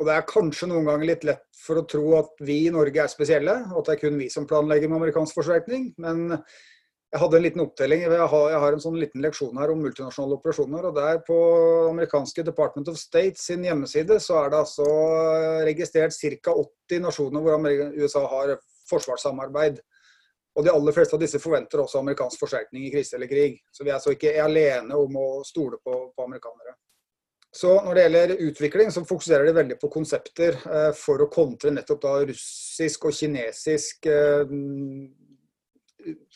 Og 0.00 0.06
det 0.08 0.16
er 0.16 0.28
kanskje 0.28 0.70
noen 0.70 0.86
ganger 0.88 1.08
litt 1.10 1.24
lett 1.28 1.44
for 1.60 1.76
å 1.76 1.84
tro 1.84 2.14
at 2.16 2.38
vi 2.40 2.62
i 2.64 2.72
Norge 2.72 3.02
er 3.02 3.12
spesielle, 3.12 3.58
og 3.68 3.82
at 3.82 3.90
det 3.90 3.96
er 3.98 4.02
kun 4.06 4.16
vi 4.16 4.30
som 4.32 4.46
planlegger 4.48 4.88
med 4.88 4.96
amerikansk 4.96 5.36
forsterkning. 5.36 5.90
Men 6.00 6.40
jeg 7.10 7.20
hadde 7.20 7.36
en 7.36 7.44
liten 7.44 7.62
opptelling. 7.66 8.06
Jeg 8.06 8.30
har, 8.32 8.72
en 8.72 8.80
sånn 8.80 8.96
liten 8.96 9.20
leksjon 9.20 9.60
her 9.60 9.74
om 9.74 9.80
multinasjonale 9.84 10.38
operasjoner. 10.38 10.88
og 10.88 10.96
Der 10.96 11.20
på 11.26 11.38
amerikanske 11.90 12.46
Department 12.46 12.88
of 12.88 12.96
State 12.96 13.36
sin 13.42 13.66
hjemmeside 13.66 14.16
så 14.24 14.40
er 14.40 14.52
det 14.52 14.60
altså 14.62 14.88
registrert 15.68 16.16
ca. 16.16 16.54
80 16.54 17.04
nasjoner 17.04 17.44
hvor 17.44 17.70
USA 18.00 18.26
har 18.30 18.56
forsvarssamarbeid. 18.88 19.82
Og 20.56 20.64
de 20.64 20.72
aller 20.72 20.96
fleste 20.96 21.14
av 21.18 21.20
disse 21.22 21.38
forventer 21.42 21.82
også 21.82 22.00
amerikansk 22.00 22.40
forsterkning 22.40 22.88
i 22.88 22.94
krise 22.94 23.18
eller 23.18 23.28
krig. 23.30 23.60
Så 23.68 23.84
vi 23.84 23.92
er 23.92 23.98
altså 23.98 24.14
ikke 24.16 24.38
alene 24.40 24.96
om 24.96 25.18
å 25.20 25.28
stole 25.46 25.76
på, 25.84 26.06
på 26.16 26.24
amerikanere. 26.24 26.78
Så 27.50 27.72
Når 27.82 27.94
det 27.94 28.02
gjelder 28.04 28.36
utvikling, 28.46 28.92
så 28.94 29.02
fokuserer 29.02 29.48
de 29.48 29.56
veldig 29.56 29.76
på 29.80 29.90
konsepter 29.90 30.54
eh, 30.70 30.92
for 30.94 31.24
å 31.24 31.30
kontre 31.32 31.72
nettopp 31.74 32.02
da 32.04 32.12
russisk 32.28 33.08
og 33.10 33.16
kinesisk 33.16 34.06
eh, 34.06 34.52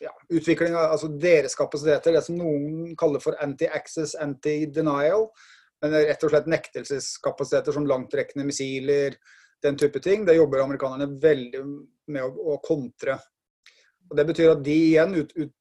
ja, 0.02 0.10
utvikling 0.34 0.74
av 0.74 0.96
altså 0.96 1.12
deres 1.22 1.54
kapasiteter. 1.58 2.16
Det 2.16 2.24
som 2.26 2.40
noen 2.40 2.96
kaller 2.98 3.22
for 3.22 3.38
anti-access, 3.44 4.16
anti-denial. 4.20 5.28
Men 5.84 5.94
rett 6.08 6.26
og 6.26 6.32
slett 6.32 6.50
nektelseskapasiteter 6.50 7.76
som 7.76 7.86
langtrekkende 7.86 8.46
missiler, 8.48 9.14
den 9.62 9.78
type 9.78 10.00
ting. 10.02 10.26
Det 10.26 10.34
jobber 10.34 10.64
amerikanerne 10.64 11.08
veldig 11.22 11.62
med 12.10 12.26
å, 12.26 12.54
å 12.54 12.58
kontre. 12.64 13.18
Og 14.10 14.18
Det 14.18 14.26
betyr 14.28 14.54
at 14.54 14.64
de 14.64 14.78
igjen 14.90 15.14
ut, 15.14 15.30
ut, 15.38 15.52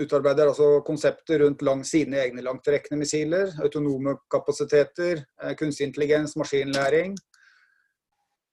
utarbeider 0.00 0.48
altså 0.48 0.80
konsepter 0.86 1.42
rundt 1.44 1.62
langs 1.66 1.92
sine 1.92 2.20
egne 2.22 2.44
langtrekkende 2.44 3.00
missiler, 3.02 3.52
autonome 3.62 4.16
kapasiteter, 4.32 5.24
eh, 5.42 5.54
kunstig 5.58 5.88
intelligens, 5.90 6.36
maskinlæring. 6.36 7.16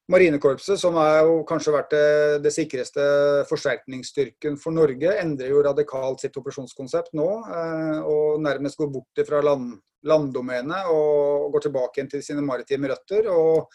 Marinekorpset, 0.10 0.80
som 0.82 0.95
er 0.97 1.19
jo 1.21 1.43
kanskje 1.45 1.73
vært 1.75 1.91
det, 1.93 2.06
det 2.43 2.52
sikreste 2.52 3.04
forsterkningsstyrken 3.49 4.58
for 4.58 4.73
Norge, 4.73 5.12
endrer 5.21 5.54
jo 5.54 5.62
radikalt 5.62 6.23
sitt 6.23 6.38
operasjonskonsept 6.39 7.13
nå. 7.13 7.28
Eh, 7.45 7.99
og 8.02 8.41
nærmest 8.41 8.80
går 8.80 8.89
bort 8.95 9.23
fra 9.28 9.43
land, 9.45 9.78
landdomenet 10.04 10.89
og 10.89 11.54
går 11.54 11.67
tilbake 11.67 11.99
igjen 11.99 12.12
til 12.15 12.25
sine 12.25 12.43
maritime 12.43 12.89
røtter. 12.89 13.30
og 13.30 13.69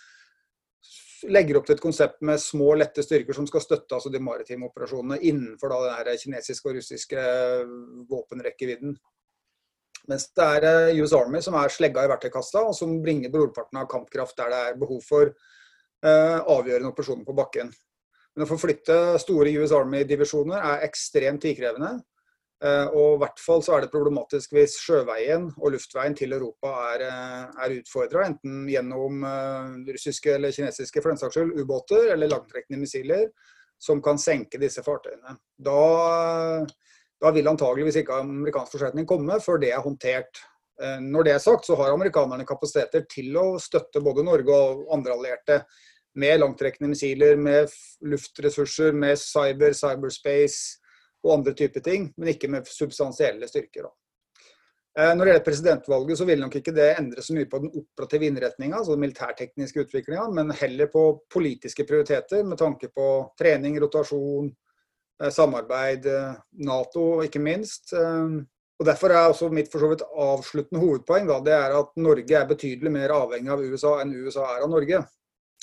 legger 1.32 1.58
opp 1.58 1.66
til 1.68 1.76
et 1.76 1.82
konsept 1.82 2.20
med 2.26 2.40
små, 2.42 2.74
lette 2.78 3.02
styrker 3.04 3.37
som 3.37 3.46
skal 3.48 3.62
støtte 3.64 3.96
altså 3.96 4.12
de 4.12 4.20
maritime 4.22 4.68
operasjonene 4.68 5.20
innenfor 5.22 5.72
da, 5.72 5.98
den 6.08 6.20
kinesiske 6.20 6.70
og 6.70 6.78
russiske 6.78 7.18
eh, 7.20 7.74
våpenrekkevidden. 8.10 8.96
Mens 10.10 10.28
det 10.37 10.46
er 10.58 10.68
eh, 10.68 11.00
US 11.00 11.14
Army 11.16 11.40
som 11.44 11.56
er 11.58 11.72
slegga 11.72 12.04
i 12.04 12.10
verktøykassa, 12.12 12.64
og 12.68 12.76
som 12.76 12.98
bringer 13.04 13.32
brorparten 13.32 13.80
av 13.80 13.88
kampkraft 13.90 14.37
der 14.40 14.52
det 14.52 14.62
er 14.68 14.80
behov 14.80 15.00
for 15.06 15.30
eh, 15.30 16.38
avgjørende 16.40 16.92
operasjoner 16.92 17.28
på 17.28 17.37
bakken. 17.38 17.72
Men 18.34 18.44
å 18.44 18.50
forflytte 18.50 18.98
store 19.22 19.52
US 19.62 19.72
Army-divisjoner 19.76 20.58
er 20.58 20.88
ekstremt 20.88 21.44
tidkrevende. 21.44 21.96
Eh, 22.64 22.87
og 22.96 23.16
i 23.16 23.20
hvert 23.20 23.40
fall 23.42 23.62
så 23.64 23.74
er 23.77 23.85
det 23.85 23.92
problematisk 23.92 24.55
hvis 24.57 24.79
sjøveien 24.81 25.50
og 25.59 25.74
luftveien 25.74 26.14
til 26.16 26.33
Europa 26.33 26.70
er, 26.94 27.03
eh, 27.05 27.64
er 27.66 27.74
utfordra, 27.81 28.24
enten 28.31 28.62
gjennom 28.70 29.24
eh, 29.29 29.74
russiske 29.92 30.33
eller 30.37 30.55
kinesiske 30.55 31.03
for 31.03 31.12
den 31.12 31.20
saks 31.20 31.37
skyld, 31.37 31.53
ubåter 31.61 32.14
eller 32.14 32.31
langtrekkende 32.33 32.81
missiler 32.81 33.27
som 33.81 34.00
kan 34.00 34.16
senke 34.20 34.61
disse 34.62 34.81
fartøyene. 34.87 35.37
Da, 35.61 36.64
da 37.20 37.33
vil 37.37 37.50
antageligvis 37.50 37.98
ikke 38.00 38.20
amerikansk 38.22 38.79
forsterkning 38.79 39.09
komme 39.11 39.37
før 39.44 39.61
det 39.61 39.74
er 39.74 39.83
håndtert. 39.85 40.40
Når 41.03 41.27
det 41.27 41.35
er 41.35 41.42
sagt, 41.42 41.66
så 41.66 41.77
har 41.79 41.92
amerikanerne 41.92 42.46
kapasiteter 42.48 43.05
til 43.11 43.37
å 43.38 43.44
støtte 43.62 44.00
både 44.03 44.24
Norge 44.27 44.57
og 44.57 44.87
andre 44.94 45.18
allierte 45.18 45.59
med 46.18 46.40
langtrekkende 46.40 46.94
missiler, 46.94 47.37
med 47.37 47.68
luftressurser, 48.09 48.96
med 48.96 49.20
cyber, 49.20 49.77
cyberspace, 49.77 50.81
og 51.24 51.38
andre 51.38 51.54
typer 51.56 51.84
ting, 51.84 52.08
men 52.16 52.32
ikke 52.34 52.50
med 52.52 52.68
substansielle 52.68 53.48
styrker. 53.48 53.88
Eh, 54.98 55.10
når 55.10 55.24
det 55.24 55.30
gjelder 55.32 55.46
presidentvalget, 55.48 56.18
så 56.18 56.26
vil 56.28 56.42
nok 56.44 56.56
ikke 56.60 56.74
det 56.74 56.90
endre 57.00 57.22
så 57.24 57.34
mye 57.34 57.48
på 57.50 57.58
den 57.64 57.72
operative 57.80 58.28
innretninga, 58.28 58.78
altså 58.78 58.94
den 58.94 59.02
militærtekniske 59.02 59.87
utviklinga, 59.87 60.28
men 60.37 60.54
heller 60.54 60.90
på 60.92 61.06
politiske 61.34 61.87
prioriteter 61.88 62.44
med 62.46 62.60
tanke 62.60 62.92
på 62.94 63.08
trening, 63.40 63.80
rotasjon, 63.82 64.52
eh, 65.22 65.32
samarbeid, 65.34 66.06
eh, 66.06 66.37
Nato 66.68 67.08
ikke 67.26 67.42
minst. 67.42 67.94
Og 68.74 68.87
Derfor 68.87 69.10
er 69.10 69.28
også 69.30 69.48
mitt 69.54 69.70
for 69.70 69.78
så 69.78 69.88
vidt 69.92 70.02
avsluttende 70.02 70.80
hovedpoeng 70.82 71.28
da, 71.28 71.40
det 71.46 71.52
er 71.54 71.74
at 71.78 71.92
Norge 71.96 72.34
er 72.34 72.48
betydelig 72.48 72.90
mer 72.90 73.12
avhengig 73.14 73.52
av 73.54 73.62
USA 73.62 74.00
enn 74.02 74.14
USA 74.14 74.48
er 74.56 74.64
av 74.66 74.70
Norge. 74.70 74.98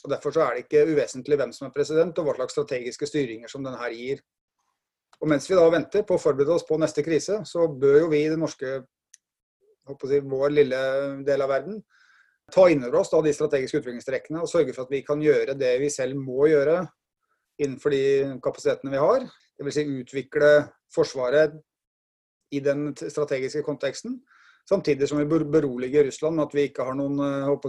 Og 0.03 0.09
Derfor 0.09 0.31
så 0.31 0.45
er 0.45 0.55
det 0.55 0.63
ikke 0.65 0.85
uvesentlig 0.89 1.37
hvem 1.37 1.51
som 1.53 1.67
er 1.67 1.73
president 1.75 2.17
og 2.17 2.25
hva 2.25 2.35
slags 2.39 2.55
strategiske 2.55 3.09
styringer 3.09 3.51
som 3.51 3.63
den 3.63 3.75
her 3.77 3.91
gir. 3.91 4.23
Og 5.21 5.29
mens 5.29 5.45
vi 5.49 5.57
da 5.57 5.67
venter 5.69 6.05
på 6.07 6.17
å 6.17 6.21
forberede 6.21 6.55
oss 6.55 6.65
på 6.65 6.79
neste 6.81 7.03
krise, 7.05 7.43
så 7.45 7.67
bør 7.69 7.99
jo 8.05 8.11
vi 8.13 8.23
i 8.25 8.29
den 8.31 8.41
norske, 8.41 8.79
si, 10.07 10.21
vår 10.25 10.55
lille 10.55 10.79
del 11.27 11.45
av 11.45 11.51
verden, 11.53 11.81
ta 12.51 12.65
inn 12.69 12.83
over 12.83 13.01
oss 13.01 13.11
da 13.11 13.21
de 13.23 13.33
strategiske 13.35 13.79
utviklingstrekkene 13.79 14.41
og 14.41 14.49
sørge 14.49 14.73
for 14.75 14.85
at 14.85 14.91
vi 14.91 15.03
kan 15.07 15.21
gjøre 15.23 15.55
det 15.55 15.75
vi 15.79 15.91
selv 15.93 16.17
må 16.19 16.49
gjøre 16.51 16.81
innenfor 17.61 17.93
de 17.93 18.03
kapasitetene 18.43 18.91
vi 18.91 19.01
har. 19.01 19.27
Dvs. 19.61 19.77
Si 19.77 19.99
utvikle 20.01 20.51
Forsvaret 20.91 21.53
i 22.51 22.59
den 22.59 22.89
strategiske 22.97 23.61
konteksten. 23.63 24.17
Samtidig 24.67 25.07
som 25.07 25.21
vi 25.21 25.29
bør 25.29 25.45
berolige 25.47 26.03
Russland 26.07 26.35
med 26.35 26.49
at 26.49 26.55
vi 26.57 26.65
ikke 26.67 26.85
har 26.85 26.97
noen 26.97 27.21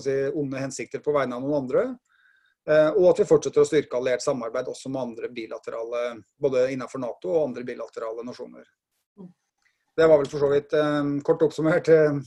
si, 0.02 0.16
onde 0.34 0.60
hensikter 0.60 1.04
på 1.04 1.14
vegne 1.14 1.38
av 1.38 1.44
noen 1.44 1.60
andre. 1.62 1.84
Eh, 2.68 2.90
og 2.94 3.08
at 3.10 3.22
vi 3.22 3.26
fortsetter 3.26 3.64
å 3.64 3.66
styrke 3.66 3.98
alliert 3.98 4.22
samarbeid 4.22 4.70
også 4.70 4.90
med 4.92 5.02
andre 5.02 5.30
bilaterale, 5.34 6.02
både 6.38 6.68
innenfor 6.70 7.02
Nato 7.02 7.32
og 7.32 7.48
andre 7.48 7.66
bilaterale 7.66 8.22
nasjoner. 8.26 8.64
Det 9.92 10.06
var 10.08 10.20
vel 10.20 10.30
for 10.30 10.44
så 10.44 10.50
vidt 10.52 10.74
eh, 10.78 11.12
kort 11.26 11.42
oppsummert. 11.48 11.90
Eh. 11.90 12.20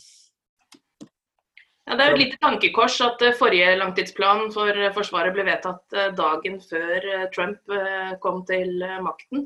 Ja, 1.85 1.95
det 1.95 2.03
er 2.03 2.11
jo 2.11 2.17
et 2.17 2.23
lite 2.23 2.41
tankekors 2.41 2.97
at 3.05 3.21
forrige 3.39 3.75
langtidsplan 3.77 4.47
for 4.53 4.79
Forsvaret 4.95 5.35
ble 5.35 5.45
vedtatt 5.45 5.95
dagen 6.17 6.57
før 6.63 7.05
Trump 7.35 7.75
kom 8.23 8.39
til 8.49 8.81
makten. 9.05 9.45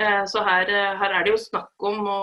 Eh, 0.00 0.22
så 0.32 0.40
her, 0.46 0.70
her, 0.96 1.12
er 1.12 1.26
det 1.26 1.34
jo 1.34 1.42
snakk 1.42 1.84
om 1.84 2.08
å 2.08 2.20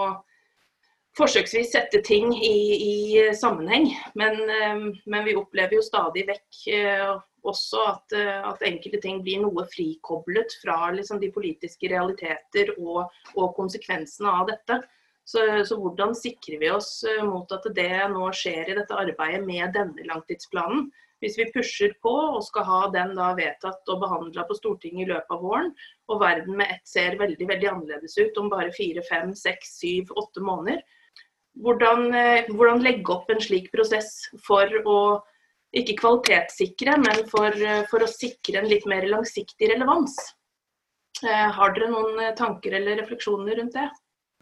forsøksvis 1.15 1.75
sette 1.75 2.01
ting 2.03 2.33
i, 2.33 2.57
i 2.75 2.97
sammenheng. 3.37 3.85
Men, 4.17 4.41
men, 4.49 5.21
vi 5.29 5.37
opplever 5.37 5.77
jo 5.77 5.85
stadig 5.85 6.25
vekk 6.27 6.65
også 7.45 7.85
at, 7.91 8.15
at, 8.17 8.65
enkelte 8.65 8.99
ting 9.03 9.21
blir 9.25 9.43
noe 9.43 9.65
frikoblet 9.71 10.57
fra 10.61 10.91
liksom, 10.95 11.21
de 11.21 11.31
politiske 11.33 11.89
realiteter 11.91 12.73
og, 12.77 13.05
og 13.35 13.55
konsekvensene 13.57 14.33
av 14.41 14.49
dette. 14.51 14.81
Så, 15.25 15.41
så, 15.65 15.77
hvordan 15.81 16.13
sikrer 16.17 16.59
vi 16.61 16.69
oss 16.69 16.99
mot 17.25 17.49
at 17.55 17.65
det 17.73 17.89
nå 18.13 18.27
skjer 18.37 18.69
i 18.69 18.77
dette 18.77 18.97
arbeidet 18.97 19.41
med 19.47 19.73
denne 19.73 20.05
langtidsplanen? 20.05 20.89
Hvis 21.23 21.37
vi 21.39 21.47
pusher 21.53 21.93
på 22.03 22.11
og 22.11 22.43
skal 22.45 22.65
ha 22.67 22.79
den 22.93 23.15
da 23.17 23.31
vedtatt 23.37 23.89
og 23.89 24.01
behandla 24.03 24.43
på 24.45 24.57
Stortinget 24.57 25.07
i 25.07 25.11
løpet 25.13 25.31
av 25.33 25.41
våren, 25.41 25.71
og 26.11 26.19
verden 26.21 26.59
med 26.59 26.69
ett 26.73 26.85
ser 26.85 27.17
veldig 27.17 27.47
veldig 27.49 27.71
annerledes 27.71 28.17
ut 28.19 28.37
om 28.41 28.51
bare 28.51 28.73
fire, 28.75 29.01
fem, 29.07 29.31
seks, 29.37 29.77
syv, 29.79 30.11
åtte 30.19 30.43
måneder, 30.45 30.83
hvordan, 31.63 32.09
eh, 32.13 32.51
hvordan 32.51 32.83
legge 32.83 33.13
opp 33.15 33.31
en 33.31 33.41
slik 33.41 33.71
prosess 33.73 34.27
for 34.45 34.69
å 34.85 34.99
ikke 35.75 35.97
kvalitetssikre, 35.99 36.97
men 37.03 37.25
for, 37.31 37.51
eh, 37.51 37.83
for 37.91 38.05
å 38.05 38.11
sikre 38.11 38.61
en 38.61 38.69
litt 38.69 38.87
mer 38.89 39.07
langsiktig 39.11 39.69
relevans? 39.73 40.15
Eh, 41.23 41.51
har 41.57 41.75
dere 41.75 41.91
noen 41.91 42.35
tanker 42.35 42.75
eller 42.79 43.01
refleksjoner 43.01 43.59
rundt 43.59 43.77
det? 43.77 43.89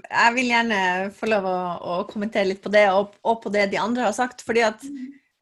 Jeg 0.10 0.34
vil 0.36 0.50
gjerne 0.50 0.80
få 1.16 1.30
lov 1.30 1.46
å, 1.48 1.58
å 1.80 1.98
kommentere 2.10 2.50
litt 2.50 2.64
på 2.64 2.72
det, 2.74 2.88
og, 2.92 3.14
og, 3.24 3.38
på 3.44 3.52
det 3.54 3.70
de 3.72 3.80
andre 3.82 4.08
har 4.10 4.16
sagt. 4.16 4.42
fordi 4.46 4.66
at 4.66 4.82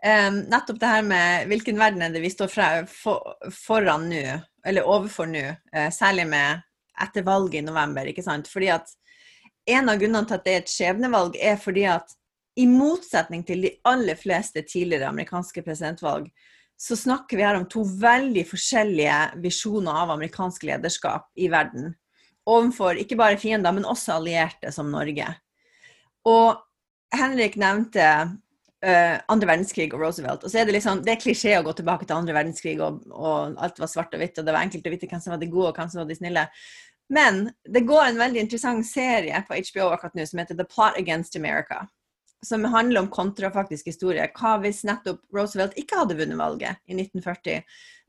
Um, 0.01 0.39
nettopp 0.49 0.79
det 0.81 0.89
her 0.89 1.03
med 1.05 1.43
hvilken 1.45 1.77
verden 1.77 2.01
er 2.01 2.09
det 2.09 2.23
vi 2.23 2.29
står 2.33 2.47
fra, 2.49 2.67
for, 2.89 3.35
foran 3.53 4.07
nå, 4.09 4.39
eller 4.65 4.87
overfor 4.89 5.27
nå, 5.29 5.43
uh, 5.75 5.89
særlig 5.93 6.25
med 6.31 6.63
etter 7.05 7.21
valget 7.21 7.59
i 7.59 7.67
november. 7.67 8.09
ikke 8.09 8.25
sant? 8.25 8.49
Fordi 8.49 8.71
at 8.73 8.97
En 9.69 9.91
av 9.91 9.99
grunnene 10.01 10.25
til 10.25 10.33
at 10.39 10.45
det 10.47 10.53
er 10.53 10.63
et 10.63 10.71
skjebnevalg, 10.73 11.35
er 11.37 11.59
fordi 11.61 11.83
at 11.85 12.15
i 12.59 12.65
motsetning 12.67 13.45
til 13.47 13.63
de 13.65 13.71
aller 13.87 14.17
fleste 14.19 14.63
tidligere 14.67 15.09
amerikanske 15.09 15.63
presidentvalg, 15.63 16.27
så 16.81 16.97
snakker 16.97 17.37
vi 17.37 17.45
her 17.45 17.59
om 17.59 17.67
to 17.69 17.83
veldig 17.85 18.43
forskjellige 18.49 19.17
visjoner 19.43 20.01
av 20.03 20.15
amerikansk 20.15 20.65
lederskap 20.65 21.29
i 21.37 21.47
verden. 21.53 21.93
Overfor 22.49 22.97
ikke 22.97 23.19
bare 23.19 23.37
fiender, 23.39 23.73
men 23.75 23.85
også 23.85 24.17
allierte 24.17 24.71
som 24.73 24.89
Norge. 24.91 25.27
Og 26.27 26.57
Henrik 27.13 27.57
nevnte 27.61 28.07
uh, 28.81 29.45
verdenskrig 29.45 29.91
og 29.93 30.01
Roosevelt. 30.01 30.43
Og 30.43 30.51
så 30.51 30.61
er 30.61 30.67
det 30.67 30.79
liksom, 30.79 31.03
det 31.05 31.15
er 31.15 31.21
klisjé 31.21 31.53
å 31.59 31.65
gå 31.65 31.75
tilbake 31.77 32.07
til 32.07 32.17
andre 32.17 32.35
verdenskrig, 32.39 32.79
og, 32.81 33.03
og, 33.11 33.57
alt 33.61 33.81
var 33.81 33.91
svart 33.91 34.17
og 34.17 34.23
hvitt, 34.23 34.39
og 34.41 34.47
det 34.47 34.55
var 34.55 34.65
enkelt 34.65 34.87
å 34.87 34.95
vite 34.95 35.09
hvem 35.11 35.23
som 35.23 35.35
var 35.35 35.41
de 35.41 35.51
gode, 35.53 35.71
og 35.71 35.77
hvem 35.77 35.93
som 35.93 36.01
var 36.01 36.09
de 36.09 36.17
snille. 36.17 36.47
Men 37.11 37.41
det 37.67 37.85
går 37.85 38.07
en 38.07 38.21
veldig 38.21 38.45
interessant 38.47 38.87
serie 38.87 39.41
på 39.47 39.57
HBO 39.69 39.91
akkurat 39.91 40.15
nå 40.17 40.25
som 40.25 40.41
heter 40.41 40.57
The 40.57 40.65
Plot 40.65 40.97
Against 40.97 41.35
America. 41.37 41.83
Som 42.45 42.65
handler 42.65 43.03
om 43.03 43.09
kontrafaktisk 43.13 43.85
historie. 43.91 44.25
Hva 44.33 44.55
hvis 44.63 44.83
nettopp 44.87 45.21
Roosevelt 45.35 45.75
ikke 45.77 45.99
hadde 45.99 46.17
vunnet 46.17 46.39
valget 46.39 46.79
i 46.89 46.95
1940, 46.97 47.61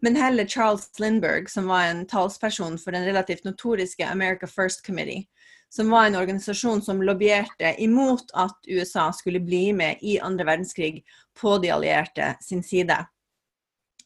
men 0.02 0.16
heller 0.16 0.48
Charles 0.48 0.88
Lindberg, 0.98 1.50
som 1.50 1.68
var 1.68 1.86
en 1.86 2.06
talsperson 2.08 2.78
for 2.80 2.96
den 2.96 3.04
relativt 3.04 3.44
notoriske 3.44 4.06
America 4.08 4.48
First 4.48 4.86
Committee, 4.86 5.28
som 5.74 5.90
var 5.90 6.06
en 6.06 6.16
organisasjon 6.16 6.82
som 6.82 7.02
lobbyerte 7.02 7.74
imot 7.78 8.32
at 8.34 8.56
USA 8.68 9.12
skulle 9.12 9.40
bli 9.40 9.72
med 9.72 10.02
i 10.02 10.18
andre 10.20 10.44
verdenskrig 10.44 11.04
på 11.40 11.58
de 11.58 11.70
allierte 11.72 12.34
sin 12.40 12.62
side. 12.62 12.98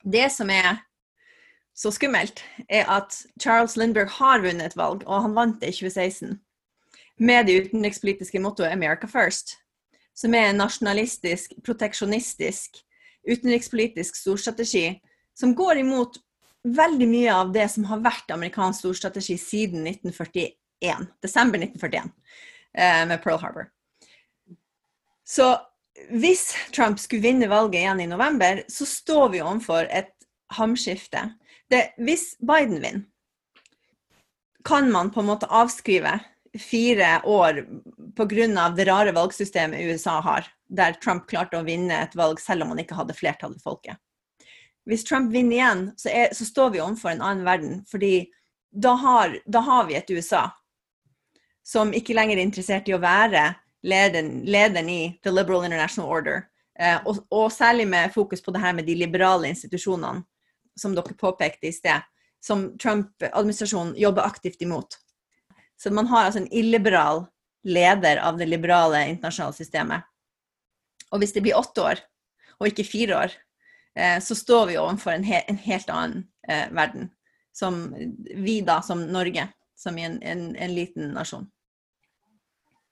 Det 0.02 0.28
som 0.32 0.50
er 0.50 0.82
så 1.76 1.90
skummelt, 1.90 2.44
er 2.68 2.86
at 2.88 3.16
Charles 3.42 3.76
Lindberg 3.76 4.12
har 4.20 4.44
vunnet 4.44 4.70
et 4.70 4.76
valg, 4.78 5.02
og 5.06 5.26
han 5.26 5.34
vant 5.36 5.58
det 5.60 5.72
i 5.72 5.78
2016, 5.80 6.38
med 7.18 7.46
det 7.46 7.56
utenrikspolitiske 7.66 8.40
mottoet 8.40 8.70
'America 8.70 9.08
First', 9.10 9.56
som 10.16 10.34
er 10.34 10.50
en 10.50 10.62
nasjonalistisk, 10.62 11.58
proteksjonistisk, 11.66 12.80
utenrikspolitisk 13.26 14.16
storstrategi 14.16 14.88
som 15.36 15.52
går 15.54 15.82
imot 15.82 16.16
veldig 16.66 17.08
mye 17.10 17.34
av 17.34 17.50
det 17.54 17.66
som 17.70 17.84
har 17.90 18.00
vært 18.02 18.32
amerikansk 18.34 18.86
storstrategi 18.86 19.36
siden 19.38 19.86
1941. 19.86 20.56
1941. 20.82 21.06
Desember 21.22 21.58
1941 21.58 22.10
eh, 22.78 23.06
med 23.06 23.22
Pearl 23.22 23.38
Harbor. 23.38 23.66
Så 25.24 25.56
hvis 26.10 26.54
Trump 26.74 27.00
skulle 27.00 27.22
vinne 27.22 27.48
valget 27.48 27.80
igjen 27.80 28.00
i 28.00 28.06
november, 28.06 28.62
så 28.68 28.86
står 28.86 29.28
vi 29.32 29.42
overfor 29.42 29.88
et 29.90 30.12
hamskifte. 30.52 31.32
Det, 31.70 31.96
hvis 31.98 32.36
Biden 32.38 32.82
vinner, 32.82 33.04
kan 34.64 34.90
man 34.92 35.10
på 35.10 35.20
en 35.20 35.30
måte 35.30 35.46
avskrive 35.46 36.18
fire 36.58 37.20
år 37.24 37.62
pga. 38.16 38.68
det 38.76 38.84
rare 38.88 39.12
valgsystemet 39.12 39.80
USA 39.80 40.20
har, 40.20 40.46
der 40.68 40.92
Trump 40.92 41.28
klarte 41.28 41.58
å 41.58 41.66
vinne 41.66 42.02
et 42.02 42.14
valg 42.14 42.40
selv 42.40 42.62
om 42.62 42.74
han 42.74 42.82
ikke 42.82 42.98
hadde 42.98 43.14
flertall 43.14 43.54
i 43.56 43.62
folket. 43.62 43.96
Hvis 44.86 45.04
Trump 45.04 45.32
vinner 45.32 45.56
igjen, 45.56 45.92
så, 45.96 46.08
er, 46.08 46.34
så 46.34 46.44
står 46.44 46.70
vi 46.70 46.80
overfor 46.80 47.10
en 47.10 47.22
annen 47.22 47.44
verden. 47.44 47.84
fordi 47.90 48.30
da 48.70 48.92
har, 48.94 49.38
da 49.46 49.60
har 49.60 49.86
vi 49.86 49.96
et 49.96 50.10
USA 50.10 50.50
som 51.66 51.94
ikke 51.94 52.14
lenger 52.14 52.36
er 52.36 52.46
interessert 52.46 52.88
i 52.88 52.94
å 52.94 53.02
være 53.02 53.48
lederen, 53.86 54.44
lederen 54.46 54.90
i 54.90 55.00
The 55.24 55.32
Liberal 55.32 55.64
International 55.66 56.10
Order. 56.10 56.44
Eh, 56.78 56.98
og, 57.08 57.24
og, 57.30 57.48
særlig 57.52 57.88
med 57.88 58.12
fokus 58.14 58.42
på 58.44 58.52
det 58.54 58.60
her 58.62 58.76
med 58.76 58.86
de 58.86 58.94
liberale 58.94 59.48
institusjonene, 59.50 60.22
som 60.78 60.94
dere 60.94 61.16
påpekte 61.18 61.70
i 61.70 61.74
sted, 61.74 62.04
som 62.44 62.68
Trump-administrasjonen 62.78 63.96
jobber 63.98 64.28
aktivt 64.28 64.62
imot. 64.62 64.98
Så 65.76 65.92
man 65.92 66.06
har 66.06 66.24
altså 66.24 66.40
en 66.40 66.52
illiberal 66.52 67.26
leder 67.66 68.16
av 68.16 68.38
det 68.38 68.46
liberale 68.46 69.02
internasjonale 69.10 69.56
systemet. 69.56 70.06
Og 71.10 71.20
hvis 71.22 71.34
det 71.34 71.42
blir 71.44 71.58
åtte 71.58 71.82
år, 71.82 72.00
og 72.60 72.70
ikke 72.70 72.86
fire 72.86 73.18
år, 73.24 73.34
eh, 73.98 74.18
så 74.22 74.36
står 74.38 74.70
vi 74.70 74.78
overfor 74.80 75.16
en, 75.16 75.26
he 75.26 75.42
en 75.48 75.60
helt 75.66 75.90
annen 75.92 76.24
eh, 76.48 76.68
verden. 76.74 77.10
Som 77.56 77.90
vi 78.16 78.60
da, 78.64 78.80
som 78.84 79.02
Norge, 79.12 79.48
som 79.76 79.98
en, 79.98 80.18
en, 80.22 80.48
en 80.56 80.74
liten 80.74 81.12
nasjon. 81.16 81.46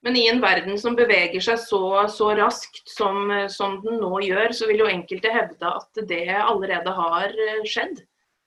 Men 0.04 0.16
i 0.20 0.26
en 0.28 0.40
verden 0.40 0.76
som 0.80 0.96
beveger 0.96 1.40
seg 1.40 1.60
så, 1.62 1.80
så 2.12 2.34
raskt 2.36 2.82
som, 2.90 3.30
som, 3.48 3.78
den 3.84 4.02
nå 4.02 4.18
gjør, 4.26 4.52
så 4.52 4.68
vil 4.68 4.82
jo 4.82 4.90
enkelte 4.90 5.32
hevde 5.32 5.70
at 5.70 6.02
det 6.10 6.26
allerede 6.34 6.92
har 6.98 7.30
eh, 7.32 7.62
skjedd. 7.64 8.02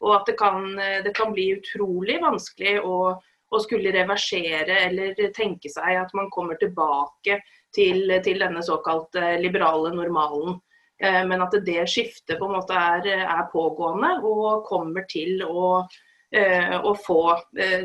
Og 0.05 0.13
at 0.19 0.27
det 0.29 0.35
kan, 0.37 0.75
det 0.77 1.09
kan 1.17 1.31
bli 1.33 1.47
utrolig 1.55 2.19
vanskelig 2.21 2.75
å, 2.85 3.15
å, 3.51 3.59
skulle 3.63 3.93
reversere 3.95 4.81
eller 4.87 5.15
tenke 5.35 5.71
seg 5.71 6.01
at 6.01 6.13
man 6.17 6.31
kommer 6.33 6.59
tilbake 6.59 7.39
til, 7.75 8.11
til 8.25 8.43
denne 8.43 8.63
såkalt 8.65 9.17
liberale 9.41 9.93
normalen. 9.95 10.59
Eh, 11.03 11.23
men 11.29 11.43
at 11.45 11.55
det 11.65 11.85
skiftet 11.91 12.39
på 12.39 12.49
en 12.49 12.57
måte 12.57 12.75
er, 12.75 13.09
er 13.23 13.49
pågående 13.53 14.17
og 14.25 14.65
kommer 14.67 15.05
til 15.09 15.43
å, 15.45 15.83
eh, 16.33 16.77
å 16.77 16.95
få 16.97 17.21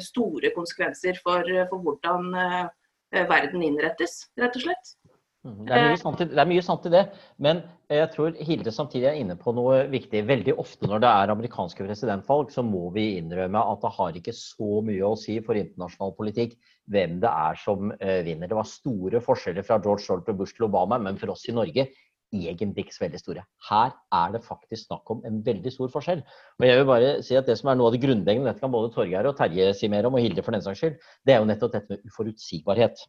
store 0.01 0.55
konsekvenser 0.57 1.21
for, 1.23 1.47
for 1.71 1.85
hvordan 1.85 2.71
Eh, 3.13 3.29
verden 3.29 3.63
innrettes, 3.63 4.23
rett 4.41 4.55
og 4.57 4.65
slett. 4.65 4.95
Mm, 5.43 5.65
det 5.67 5.75
er, 5.75 5.89
mye 5.91 5.99
sant 5.99 6.21
det 6.23 6.39
er 6.39 6.47
mye 6.47 6.63
sant 6.63 6.85
i 6.87 6.91
det, 6.93 7.01
men 7.43 7.65
jeg 7.91 8.11
tror 8.13 8.37
Hilde 8.47 8.71
samtidig 8.75 9.09
er 9.11 9.17
inne 9.19 9.35
på 9.41 9.51
noe 9.57 9.81
viktig. 9.91 10.21
Veldig 10.29 10.55
ofte 10.63 10.87
når 10.87 11.03
det 11.03 11.11
er 11.11 11.33
amerikanske 11.35 11.83
presidentvalg, 11.83 12.53
så 12.55 12.63
må 12.63 12.85
vi 12.95 13.17
innrømme 13.19 13.65
at 13.73 13.83
det 13.83 13.91
har 13.97 14.21
ikke 14.21 14.37
så 14.39 14.79
mye 14.87 15.09
å 15.09 15.19
si 15.19 15.41
for 15.43 15.59
internasjonal 15.59 16.15
politikk 16.19 16.55
hvem 16.95 17.19
det 17.25 17.33
er 17.33 17.59
som 17.59 17.91
uh, 17.91 18.21
vinner. 18.23 18.47
Det 18.47 18.59
var 18.59 18.71
store 18.71 19.23
forskjeller 19.25 19.67
fra 19.67 19.81
George 19.83 20.21
og 20.21 20.31
Bush 20.39 20.55
til 20.55 20.69
Obama, 20.69 21.01
men 21.03 21.19
for 21.19 21.35
oss 21.35 21.45
i 21.51 21.57
Norge 21.57 21.89
egentlig 22.33 22.87
ikke 22.87 22.97
så 22.97 23.05
veldig 23.05 23.21
store. 23.21 23.43
Her 23.69 23.91
er 24.17 24.37
det 24.37 24.45
faktisk 24.47 24.87
snakk 24.87 25.11
om 25.13 25.25
en 25.29 25.41
veldig 25.45 25.73
stor 25.75 25.91
forskjell. 25.93 26.23
Og 26.61 26.67
jeg 26.67 26.79
vil 26.79 26.89
bare 26.89 27.11
si 27.27 27.37
at 27.37 27.47
Det 27.51 27.59
som 27.59 27.69
er 27.69 27.77
noe 27.77 27.91
av 27.91 27.97
det 27.97 28.03
grunnleggende, 28.05 28.49
dette 28.49 28.63
kan 28.63 28.73
både 28.73 28.93
Torgeir 28.95 29.29
og 29.29 29.37
Terje 29.37 29.73
si 29.77 29.91
mer 29.93 30.07
om, 30.09 30.17
og 30.17 30.25
Hilde 30.25 30.45
for 30.47 30.55
den 30.55 30.65
saks 30.65 30.81
skyld, 30.81 30.97
det 31.27 31.35
er 31.35 31.43
jo 31.43 31.51
nettopp 31.51 31.75
dette 31.75 31.93
med 31.93 32.07
uforutsigbarhet. 32.09 33.05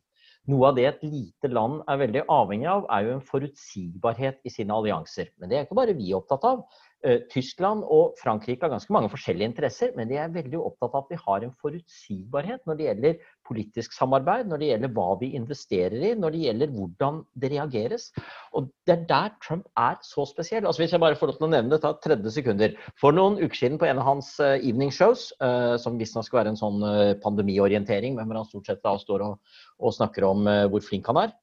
Noe 0.51 0.69
av 0.69 0.75
det 0.75 0.83
et 0.89 1.03
lite 1.07 1.47
land 1.47 1.85
er 1.87 1.99
veldig 2.01 2.23
avhengig 2.31 2.67
av, 2.67 2.87
er 2.91 3.05
jo 3.05 3.13
en 3.15 3.21
forutsigbarhet 3.23 4.41
i 4.43 4.51
sine 4.51 4.75
allianser. 4.75 5.29
Men 5.39 5.51
det 5.51 5.57
er 5.57 5.63
ikke 5.63 5.77
bare 5.79 5.95
vi 5.95 6.09
opptatt 6.17 6.43
av. 6.49 6.65
Eh, 7.03 7.21
Tyskland 7.31 7.85
og 7.87 8.17
Frankrike 8.19 8.65
har 8.65 8.73
ganske 8.73 8.91
mange 8.95 9.11
forskjellige 9.13 9.53
interesser, 9.53 9.93
men 9.95 10.11
de 10.11 10.19
er 10.19 10.33
veldig 10.35 10.59
opptatt 10.59 10.97
av 10.97 11.05
at 11.05 11.13
vi 11.13 11.21
har 11.21 11.45
en 11.47 11.55
forutsigbarhet 11.63 12.67
når 12.67 12.79
det 12.79 12.89
gjelder 12.89 13.31
politisk 13.53 13.93
samarbeid, 13.93 14.47
når 14.49 14.61
det 14.61 14.69
gjelder 14.71 14.91
hva 14.95 15.07
vi 15.19 15.29
investerer 15.37 16.05
i, 16.09 16.13
når 16.17 16.33
det 16.33 16.41
gjelder 16.47 16.71
hvordan 16.73 17.19
det 17.39 17.51
reageres. 17.53 18.07
Og 18.53 18.71
Det 18.87 18.95
er 18.95 19.05
der 19.07 19.35
Trump 19.43 19.67
er 19.77 19.99
så 20.03 20.25
spesiell. 20.27 20.65
Altså 20.65 20.83
Hvis 20.83 20.91
jeg 20.91 20.99
bare 20.99 21.15
får 21.15 21.31
lov 21.31 21.37
til 21.37 21.47
å 21.47 21.51
nevne 21.53 21.75
det, 21.75 21.81
ta 21.83 21.93
30 21.93 22.33
sekunder. 22.33 22.73
For 22.99 23.15
noen 23.15 23.37
uker 23.37 23.55
siden 23.55 23.79
på 23.79 23.87
en 23.87 24.01
av 24.01 24.09
hans 24.09 24.33
uh, 24.41 24.57
evening 24.57 24.91
shows, 24.91 25.29
uh, 25.43 25.77
som 25.77 25.99
visstnok 26.01 26.27
skal 26.27 26.41
være 26.41 26.53
en 26.55 26.59
sånn 26.59 26.83
uh, 26.83 27.13
pandemiorientering, 27.23 28.17
men 28.17 28.27
hvor 28.27 28.41
han 28.41 28.49
stort 28.49 28.67
sett 28.71 28.83
da 28.83 28.97
står 28.99 29.23
og, 29.27 29.55
og 29.79 29.95
snakker 29.95 30.27
om 30.27 30.49
hvor 30.71 30.83
flink 30.83 31.07
han 31.09 31.19
er, 31.23 31.33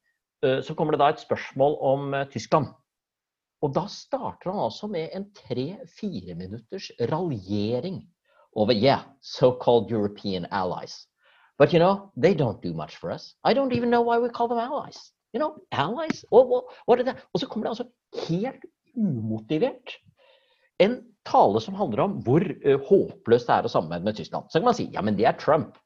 så 0.65 0.73
kommer 0.73 0.95
det 0.95 1.01
da 1.03 1.11
et 1.13 1.21
spørsmål 1.21 1.75
om 1.85 2.15
Tyskland. 2.33 2.71
Og 3.61 3.73
da 3.75 3.83
starter 3.93 4.49
han 4.49 4.63
altså 4.63 4.89
med 4.89 5.11
en 5.13 5.27
tre-fire 5.37 6.33
minutters 6.33 6.89
raljering 7.11 8.01
over 8.57 8.73
yeah, 8.73 9.03
so-called 9.21 9.91
European 9.91 10.47
allies. 10.51 11.05
But 11.61 11.73
you 11.73 11.79
know, 11.79 12.09
they 12.17 12.33
don't 12.33 12.59
do 12.63 12.73
much 12.73 12.95
for 12.97 13.11
us. 13.11 13.35
I 13.43 13.53
don't 13.53 13.71
even 13.73 13.91
know 13.91 14.01
why 14.01 14.17
we 14.17 14.29
call 14.29 14.47
them 14.47 14.57
allies. 14.57 14.97
You 15.31 15.39
know, 15.39 15.61
allies? 15.71 16.25
What, 16.31 16.99
er 16.99 17.03
det? 17.03 17.13
Og 17.33 17.39
så 17.39 17.45
kommer 17.45 17.67
det 17.67 17.73
altså 17.75 17.85
helt 18.27 18.65
umotivert 18.97 19.93
en 20.81 20.95
tale 21.29 21.61
som 21.61 21.77
handler 21.77 22.01
om 22.07 22.15
hvor 22.25 22.41
uh, 22.41 22.79
håpløst 22.87 23.51
det 23.51 23.59
er 23.59 23.69
å 23.69 23.71
samarbeide 23.75 24.07
med 24.07 24.17
Tyskland. 24.17 24.49
Så 24.49 24.57
kan 24.57 24.71
man 24.71 24.77
si 24.79 24.87
ja, 24.89 25.03
men 25.05 25.19
det 25.19 25.27
er 25.29 25.37
Trump. 25.37 25.77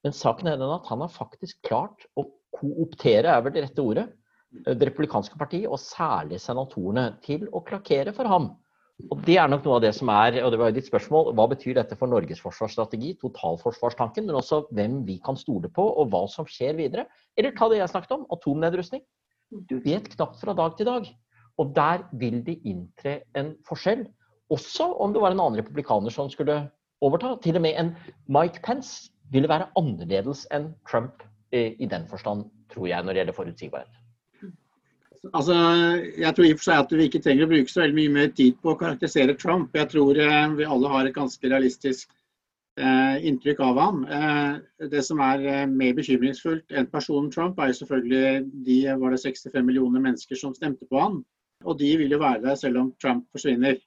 Men 0.00 0.16
saken 0.16 0.48
er 0.48 0.56
den 0.56 0.72
at 0.72 0.88
han 0.88 1.04
har 1.04 1.12
faktisk 1.12 1.60
klart 1.68 2.08
å 2.16 2.24
kooptere, 2.56 3.28
er 3.28 3.44
vel 3.44 3.52
det 3.52 3.66
rette 3.66 3.84
ordet, 3.84 4.06
eh, 4.64 4.72
det 4.72 4.88
republikanske 4.88 5.36
partiet, 5.36 5.68
og 5.68 5.82
særlig 5.82 6.40
senatorene, 6.40 7.10
til 7.26 7.44
å 7.52 7.60
klakere 7.68 8.16
for 8.16 8.32
ham. 8.32 8.54
Og 9.06 9.20
Det 9.22 9.36
er 9.38 9.46
nok 9.46 9.62
noe 9.62 9.76
av 9.78 9.84
det 9.84 9.92
som 9.94 10.10
er, 10.10 10.40
og 10.42 10.50
det 10.50 10.58
var 10.58 10.72
jo 10.72 10.76
ditt 10.80 10.88
spørsmål, 10.88 11.30
hva 11.38 11.44
betyr 11.52 11.76
dette 11.78 11.96
for 11.98 12.10
Norges 12.10 12.40
forsvarsstrategi, 12.42 13.12
totalforsvarstanken, 13.20 14.26
men 14.26 14.38
også 14.40 14.64
hvem 14.74 15.04
vi 15.06 15.20
kan 15.22 15.38
stole 15.38 15.70
på, 15.70 15.84
og 15.86 16.10
hva 16.10 16.24
som 16.32 16.48
skjer 16.50 16.74
videre. 16.80 17.06
Eller 17.38 17.54
ta 17.54 17.68
det 17.70 17.78
jeg 17.78 17.92
snakket 17.92 18.16
om, 18.16 18.26
atomnedrustning. 18.34 19.04
Du 19.70 19.78
vet 19.84 20.10
knapt 20.16 20.42
fra 20.42 20.54
dag 20.58 20.74
til 20.76 20.90
dag. 20.90 21.06
Og 21.62 21.70
der 21.76 22.02
vil 22.18 22.42
det 22.46 22.58
inntre 22.66 23.20
en 23.38 23.54
forskjell. 23.68 24.04
Også 24.50 24.90
om 24.98 25.14
det 25.14 25.22
var 25.22 25.34
en 25.34 25.44
annen 25.44 25.60
republikaner 25.62 26.14
som 26.14 26.30
skulle 26.32 26.58
overta. 27.04 27.36
Til 27.44 27.58
og 27.60 27.64
med 27.64 27.78
en 27.78 27.94
Mike 28.26 28.62
Pence 28.66 29.12
ville 29.30 29.50
være 29.50 29.70
annerledes 29.78 30.46
enn 30.54 30.72
Trump 30.88 31.22
eh, 31.52 31.74
i 31.78 31.86
den 31.86 32.06
forstand, 32.10 32.48
tror 32.72 32.90
jeg, 32.90 33.04
når 33.04 33.14
det 33.14 33.22
gjelder 33.22 33.38
forutsigbarhet. 33.38 33.97
Altså, 35.32 35.54
jeg 36.14 36.30
tror 36.34 36.46
i 36.46 36.52
og 36.54 36.60
for 36.60 36.68
seg 36.68 36.84
at 36.84 36.92
vi 36.94 37.08
ikke 37.08 37.20
trenger 37.24 37.46
å 37.46 37.50
bruke 37.50 37.72
så 37.72 37.82
veldig 37.82 37.96
mye 37.96 38.14
mer 38.14 38.28
tid 38.38 38.58
på 38.62 38.72
å 38.72 38.78
karakterisere 38.78 39.34
Trump. 39.38 39.74
Jeg 39.76 39.90
tror 39.90 40.20
eh, 40.22 40.44
vi 40.58 40.68
alle 40.68 40.92
har 40.92 41.08
et 41.08 41.16
ganske 41.16 41.50
realistisk 41.50 42.12
eh, 42.78 43.26
inntrykk 43.26 43.62
av 43.66 43.80
ham. 43.82 44.04
Eh, 44.04 44.86
det 44.92 45.02
som 45.06 45.20
er 45.24 45.42
eh, 45.42 45.64
mer 45.70 45.96
bekymringsfullt 45.98 46.70
enn 46.70 46.90
personen 46.92 47.32
Trump, 47.34 47.58
er 47.58 47.72
jo 47.72 47.80
selvfølgelig 47.80 48.46
de 48.68 48.78
var 49.02 49.14
det 49.14 49.22
65 49.24 49.66
millioner 49.66 50.04
mennesker 50.04 50.38
som 50.38 50.54
stemte 50.56 50.86
på 50.86 51.02
ham. 51.02 51.20
Og 51.66 51.78
de 51.80 51.90
vil 51.98 52.14
jo 52.14 52.22
være 52.22 52.44
der 52.46 52.58
selv 52.60 52.84
om 52.84 52.94
Trump 53.02 53.26
forsvinner. 53.34 53.80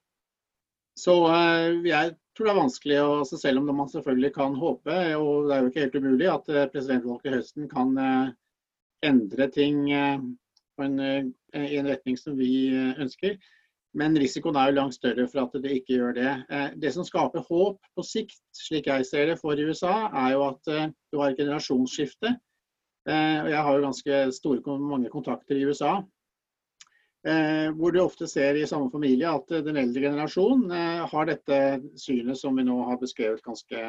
Så 1.00 1.16
eh, 1.32 1.80
jeg 1.88 2.14
tror 2.36 2.48
det 2.48 2.54
er 2.54 2.60
vanskelig, 2.60 3.00
å, 3.06 3.16
altså 3.24 3.40
selv 3.40 3.64
om 3.64 3.72
man 3.72 3.90
selvfølgelig 3.92 4.36
kan 4.36 4.60
håpe, 4.60 5.00
og 5.16 5.48
det 5.48 5.56
er 5.56 5.64
jo 5.64 5.72
ikke 5.72 5.86
helt 5.86 5.98
umulig, 6.00 6.30
at 6.32 6.54
presidentvalget 6.76 7.32
i 7.32 7.36
høsten 7.38 7.72
kan 7.72 7.98
endre 9.02 9.48
ting 9.52 9.88
en, 10.80 11.34
i 11.58 11.78
en 11.78 11.90
retning 11.90 12.18
som 12.20 12.38
vi 12.40 12.70
ønsker. 12.72 13.36
Men 13.98 14.16
risikoen 14.16 14.56
er 14.56 14.70
jo 14.70 14.78
langt 14.78 14.96
større 14.96 15.26
for 15.28 15.44
at 15.44 15.58
det 15.64 15.74
ikke 15.82 15.98
gjør 15.98 16.14
det. 16.16 16.32
Det 16.80 16.94
som 16.96 17.04
skaper 17.04 17.44
håp 17.50 17.82
på 17.98 18.06
sikt, 18.08 18.40
slik 18.56 18.88
jeg 18.88 19.04
ser 19.10 19.28
det 19.28 19.36
for 19.42 19.60
USA, 19.60 20.08
er 20.16 20.38
jo 20.38 20.46
at 20.48 20.72
du 20.72 21.20
har 21.20 21.34
et 21.34 21.42
generasjonsskifte. 21.42 22.32
Jeg 23.04 23.66
har 23.68 23.76
jo 23.76 23.84
ganske 23.84 24.22
store, 24.38 24.78
mange 24.80 25.12
kontakter 25.12 25.60
i 25.60 25.66
USA. 25.68 25.98
Eh, 27.28 27.68
hvor 27.78 27.92
du 27.94 28.00
ofte 28.02 28.26
ser 28.26 28.58
i 28.58 28.66
samme 28.66 28.90
familie 28.90 29.30
at 29.30 29.52
den 29.68 29.78
eldre 29.78 30.08
generasjonen 30.08 30.72
har 31.12 31.28
dette 31.30 31.58
synet 32.02 32.40
som 32.40 32.56
vi 32.58 32.66
nå 32.66 32.80
har 32.88 32.98
beskrevet 32.98 33.44
ganske 33.46 33.84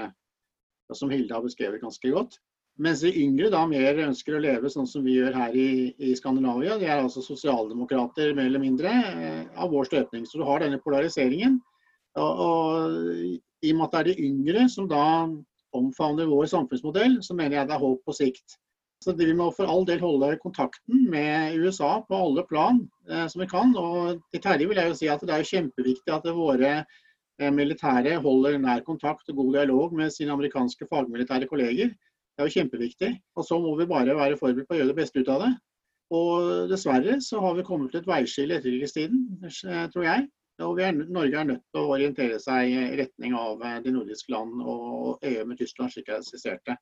som 0.93 1.09
Hilde 1.09 1.33
har 1.33 1.45
beskrevet 1.45 1.81
ganske 1.81 2.11
godt. 2.13 2.37
Mens 2.81 3.03
de 3.05 3.11
yngre 3.21 3.51
da 3.53 3.67
mer 3.69 3.99
ønsker 4.07 4.37
å 4.37 4.41
leve 4.41 4.71
sånn 4.73 4.89
som 4.89 5.05
vi 5.05 5.19
gjør 5.19 5.35
her 5.37 5.57
i, 5.59 5.93
i 6.01 6.15
Skandinavia. 6.17 6.79
De 6.81 6.89
er 6.89 7.03
altså 7.03 7.21
sosialdemokrater 7.25 8.33
mer 8.37 8.49
eller 8.49 8.63
mindre 8.63 8.93
eh, 9.13 9.43
av 9.61 9.75
vår 9.75 9.91
støtning. 9.91 10.25
Så 10.27 10.41
du 10.41 10.47
har 10.49 10.65
denne 10.65 10.81
polariseringen. 10.81 11.59
Og, 12.17 12.41
og 12.47 12.97
i 13.63 13.73
og 13.73 13.79
med 13.79 13.85
at 13.87 13.93
det 13.93 14.01
er 14.01 14.09
de 14.09 14.27
yngre 14.29 14.65
som 14.73 14.89
da 14.89 15.05
omfavner 15.77 16.29
vår 16.29 16.49
samfunnsmodell, 16.53 17.21
så 17.25 17.37
mener 17.37 17.59
jeg 17.59 17.69
det 17.69 17.77
er 17.77 17.85
håp 17.85 18.03
på 18.09 18.17
sikt. 18.17 18.57
Så 19.03 19.13
Vi 19.19 19.33
må 19.35 19.49
for 19.51 19.67
all 19.67 19.85
del 19.85 19.99
holde 20.01 20.37
kontakten 20.43 21.09
med 21.11 21.57
USA 21.59 21.97
på 22.07 22.17
alle 22.17 22.45
plan 22.47 22.79
eh, 23.11 23.27
som 23.27 23.43
vi 23.43 23.49
kan. 23.51 23.75
Og 23.77 24.21
til 24.33 24.43
Terje 24.45 24.69
vil 24.71 24.79
jeg 24.79 24.93
jo 24.93 24.99
si 24.99 25.11
at 25.11 25.25
det 25.27 25.35
er 25.35 25.49
kjempeviktig 25.49 26.15
at 26.15 26.29
våre 26.37 26.73
eh, 26.79 27.51
militære 27.53 28.21
holder 28.23 28.61
nær 28.63 28.85
kontakt 28.87 29.29
og 29.29 29.41
god 29.43 29.53
dialog 29.59 29.97
med 29.99 30.15
sine 30.15 30.33
amerikanske 30.37 30.87
fagmilitære 30.89 31.51
kolleger. 31.51 31.93
Det 32.33 32.43
er 32.43 32.49
jo 32.49 32.55
kjempeviktig. 32.57 33.11
Og 33.37 33.47
så 33.47 33.59
må 33.61 33.75
vi 33.79 33.89
bare 33.91 34.17
være 34.17 34.39
forberedt 34.41 34.69
på 34.69 34.77
å 34.77 34.81
gjøre 34.81 34.93
det 34.93 35.01
beste 35.03 35.21
ut 35.21 35.31
av 35.33 35.45
det. 35.45 35.53
Og 36.13 36.69
dessverre 36.69 37.17
så 37.25 37.41
har 37.41 37.57
vi 37.57 37.65
kommet 37.65 37.93
til 37.93 38.03
et 38.03 38.09
veiskille 38.09 38.57
i 38.57 38.61
etterkrigstiden, 38.61 39.21
eh, 39.49 39.85
tror 39.93 40.07
jeg. 40.07 40.29
Og 40.63 40.81
er, 40.85 40.93
Norge 40.93 41.39
er 41.41 41.47
nødt 41.49 41.63
til 41.73 41.81
å 41.81 41.93
orientere 41.95 42.39
seg 42.43 42.69
i 42.69 42.97
retning 43.01 43.37
av 43.39 43.63
eh, 43.65 43.79
de 43.85 43.95
nordiske 43.95 44.33
land 44.33 44.61
og 44.61 45.25
EU 45.29 45.45
med 45.49 45.61
Tyskland, 45.61 45.93
slik 45.95 46.11
jeg 46.13 46.27
skisserte. 46.27 46.77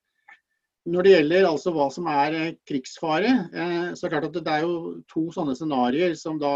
Når 0.91 1.07
det 1.07 1.13
gjelder 1.13 1.47
altså 1.47 1.75
hva 1.77 1.87
som 1.95 2.09
er 2.11 2.39
eh, 2.39 2.57
krigsfare, 2.67 3.35
så 3.53 4.07
er 4.07 4.09
det 4.09 4.15
klart 4.17 4.31
at 4.31 4.41
det 4.41 4.57
er 4.57 4.67
jo 4.67 4.97
to 5.13 5.29
sånne 5.35 5.55
scenarioer 5.59 6.17
som 6.19 6.41
da 6.43 6.55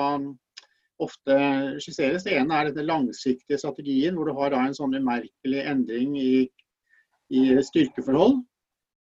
ofte 1.04 1.36
skisseres. 1.82 2.26
Det 2.26 2.34
ene 2.38 2.58
er 2.58 2.70
denne 2.70 2.88
langsiktige 2.88 3.58
strategien, 3.60 4.18
hvor 4.18 4.30
du 4.30 4.34
har 4.38 4.54
da 4.54 4.64
en 4.64 4.74
sånn 4.74 4.94
umerkelig 4.98 5.62
endring 5.62 6.18
i, 6.18 6.34
i 7.34 7.46
styrkeforhold. 7.66 8.40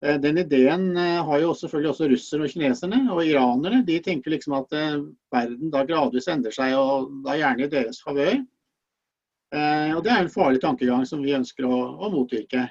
Eh, 0.03 0.19
den 0.23 0.43
ideen 0.43 0.97
har 0.99 1.43
jo 1.43 1.55
selvfølgelig 1.55 1.93
også 1.93 2.11
russerne 2.13 2.49
og 2.49 2.55
kineserne 2.57 3.01
og 3.15 3.23
iranerne. 3.27 3.85
De 3.87 4.01
tenker 4.05 4.35
liksom 4.35 4.59
at 4.59 4.77
verden 5.33 5.73
da 5.73 5.87
gradvis 5.89 6.31
endrer 6.33 6.55
seg, 6.55 6.77
og 6.79 7.11
da 7.27 7.39
gjerne 7.39 7.67
i 7.67 7.73
deres 7.73 8.03
favør. 8.05 8.43
Og 9.53 9.99
Det 10.01 10.09
er 10.09 10.23
en 10.23 10.33
farlig 10.33 10.63
tankegang 10.63 11.03
som 11.05 11.21
vi 11.21 11.35
ønsker 11.37 11.67
å, 11.69 11.77
å 12.01 12.09
motvirke. 12.09 12.71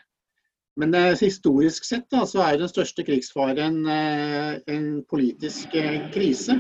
Men 0.80 0.94
eh, 0.96 1.18
historisk 1.20 1.86
sett 1.86 2.08
da, 2.14 2.24
så 2.28 2.44
er 2.46 2.60
den 2.62 2.72
største 2.72 3.04
krigsfaren 3.08 3.82
eh, 3.92 4.54
en 4.72 4.88
politisk 5.10 5.76
eh, 5.76 6.08
krise. 6.14 6.58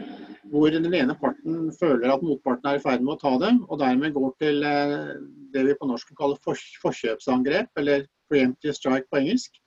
Hvor 0.51 0.73
den 0.73 0.91
ene 0.91 1.15
parten 1.15 1.69
føler 1.77 2.11
at 2.11 2.23
motparten 2.25 2.67
er 2.67 2.79
i 2.79 2.83
ferd 2.83 3.05
med 3.05 3.13
å 3.15 3.21
ta 3.21 3.31
dem, 3.39 3.61
og 3.71 3.79
dermed 3.79 4.11
går 4.17 4.33
til 4.43 4.65
eh, 4.67 5.13
det 5.53 5.63
vi 5.69 5.77
på 5.79 5.87
norsk 5.87 6.11
kaller 6.17 6.41
for, 6.43 6.59
forkjøpsangrep, 6.83 7.71
eller 7.79 8.03
preemptive 8.31 8.75
strike 8.75 9.07
på 9.07 9.21
engelsk. 9.21 9.60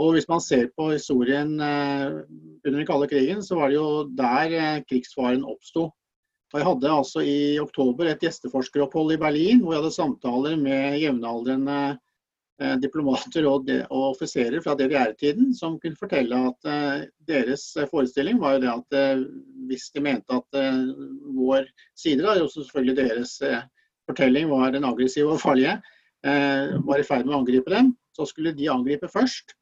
Og 0.00 0.14
Hvis 0.16 0.28
man 0.30 0.40
ser 0.40 0.70
på 0.76 0.90
historien 0.94 1.58
eh, 1.60 2.20
under 2.64 2.76
den 2.78 2.86
kalde 2.88 3.08
krigen, 3.10 3.42
så 3.44 3.58
var 3.58 3.68
det 3.68 3.76
jo 3.76 3.88
der 4.16 4.54
eh, 4.56 4.84
krigsfaren 4.88 5.44
oppsto. 5.44 5.90
Jeg 6.54 6.66
hadde 6.66 6.90
altså 6.90 7.22
i 7.22 7.58
oktober 7.62 8.08
et 8.10 8.22
gjesteforskeropphold 8.24 9.12
i 9.14 9.20
Berlin 9.20 9.60
hvor 9.62 9.76
jeg 9.76 9.84
hadde 9.84 9.94
samtaler 9.94 10.56
med 10.58 10.96
jevnaldrende 10.98 11.82
Eh, 12.60 12.74
diplomater 12.76 13.46
og, 13.48 13.70
offiserer 13.88 14.60
fra 14.60 14.74
DDR-tiden 14.76 15.54
som 15.56 15.78
kunne 15.80 15.96
fortelle 15.96 16.36
at 16.50 16.66
deres 17.24 17.62
forestilling 17.88 18.36
var 18.42 18.58
jo 18.58 18.60
det 18.60 18.72
at 18.74 19.22
hvis 19.70 19.86
de 19.94 20.02
mente 20.04 20.36
at 20.36 20.58
vår 21.38 21.70
side, 21.96 22.20
da, 22.20 22.34
og 22.42 22.52
selvfølgelig 22.52 22.96
deres 22.98 23.32
fortelling 24.10 24.50
var 24.52 24.74
den 24.74 24.84
aggressive 24.84 25.32
og 25.32 25.40
farlige, 25.40 25.78
var 26.20 27.00
i 27.00 27.06
ferd 27.06 27.24
med 27.24 27.32
å 27.32 27.40
angripe 27.40 27.72
dem, 27.72 27.94
så 28.12 28.28
skulle 28.28 28.52
de 28.52 28.68
angripe 28.68 29.08
først. 29.08 29.56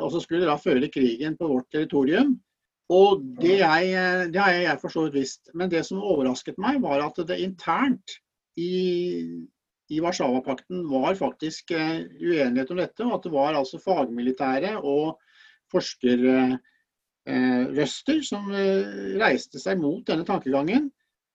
Og 0.00 0.10
så 0.12 0.20
skulle 0.22 0.42
de 0.42 0.50
da 0.50 0.58
føre 0.58 0.90
krigen 0.92 1.36
på 1.38 1.48
vårt 1.48 1.70
territorium. 1.72 2.34
Og 2.92 3.22
det, 3.40 3.58
jeg, 3.62 4.30
det 4.34 4.40
har 4.40 4.52
jeg 4.52 4.80
for 4.82 4.92
så 4.92 5.06
vidt 5.06 5.20
visst. 5.22 5.48
Men 5.54 5.70
det 5.72 5.84
som 5.86 6.02
overrasket 6.02 6.58
meg, 6.60 6.82
var 6.84 7.04
at 7.06 7.20
det 7.28 7.40
internt 7.40 8.18
i 8.60 8.72
i 9.88 10.00
Warszawapakten 10.00 10.90
var 10.90 11.14
faktisk 11.14 11.70
eh, 11.70 12.00
uenighet 12.20 12.70
om 12.70 12.76
dette, 12.80 13.04
og 13.04 13.14
at 13.18 13.22
det 13.26 13.32
var 13.34 13.54
altså 13.54 13.78
fagmilitære 13.82 14.78
og 14.80 15.20
forskerrøster 15.72 16.58
som 18.24 18.52
eh, 18.52 18.84
reiste 19.20 19.58
seg 19.60 19.78
mot 19.82 20.06
denne 20.08 20.24
tankegangen. 20.28 20.90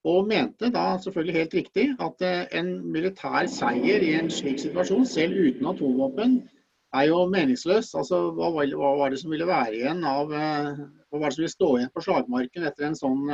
Og 0.08 0.28
mente 0.28 0.70
da 0.72 0.98
selvfølgelig 1.04 1.36
helt 1.36 1.54
riktig 1.60 1.86
at 2.02 2.22
eh, 2.26 2.46
en 2.60 2.92
militær 2.92 3.46
seier 3.52 4.02
i 4.06 4.14
en 4.18 4.30
slik 4.34 4.60
situasjon, 4.62 5.06
selv 5.06 5.34
uten 5.38 5.68
atomvåpen, 5.74 6.50
er 6.96 7.10
jo 7.10 7.24
meningsløs. 7.30 7.92
Altså, 7.98 8.30
hva, 8.38 8.50
hva 8.54 8.94
var 8.98 9.14
det 9.14 9.20
som 9.22 9.34
ville 9.34 9.48
være 9.50 9.78
igjen 9.78 10.06
av 10.08 10.32
Hva 10.32 11.20
var 11.20 11.28
det 11.30 11.36
som 11.36 11.44
ville 11.44 11.54
stå 11.54 11.70
igjen 11.78 11.92
på 11.94 12.06
slagmarken 12.06 12.66
etter 12.70 12.88
en 12.88 12.98
sånn 12.98 13.28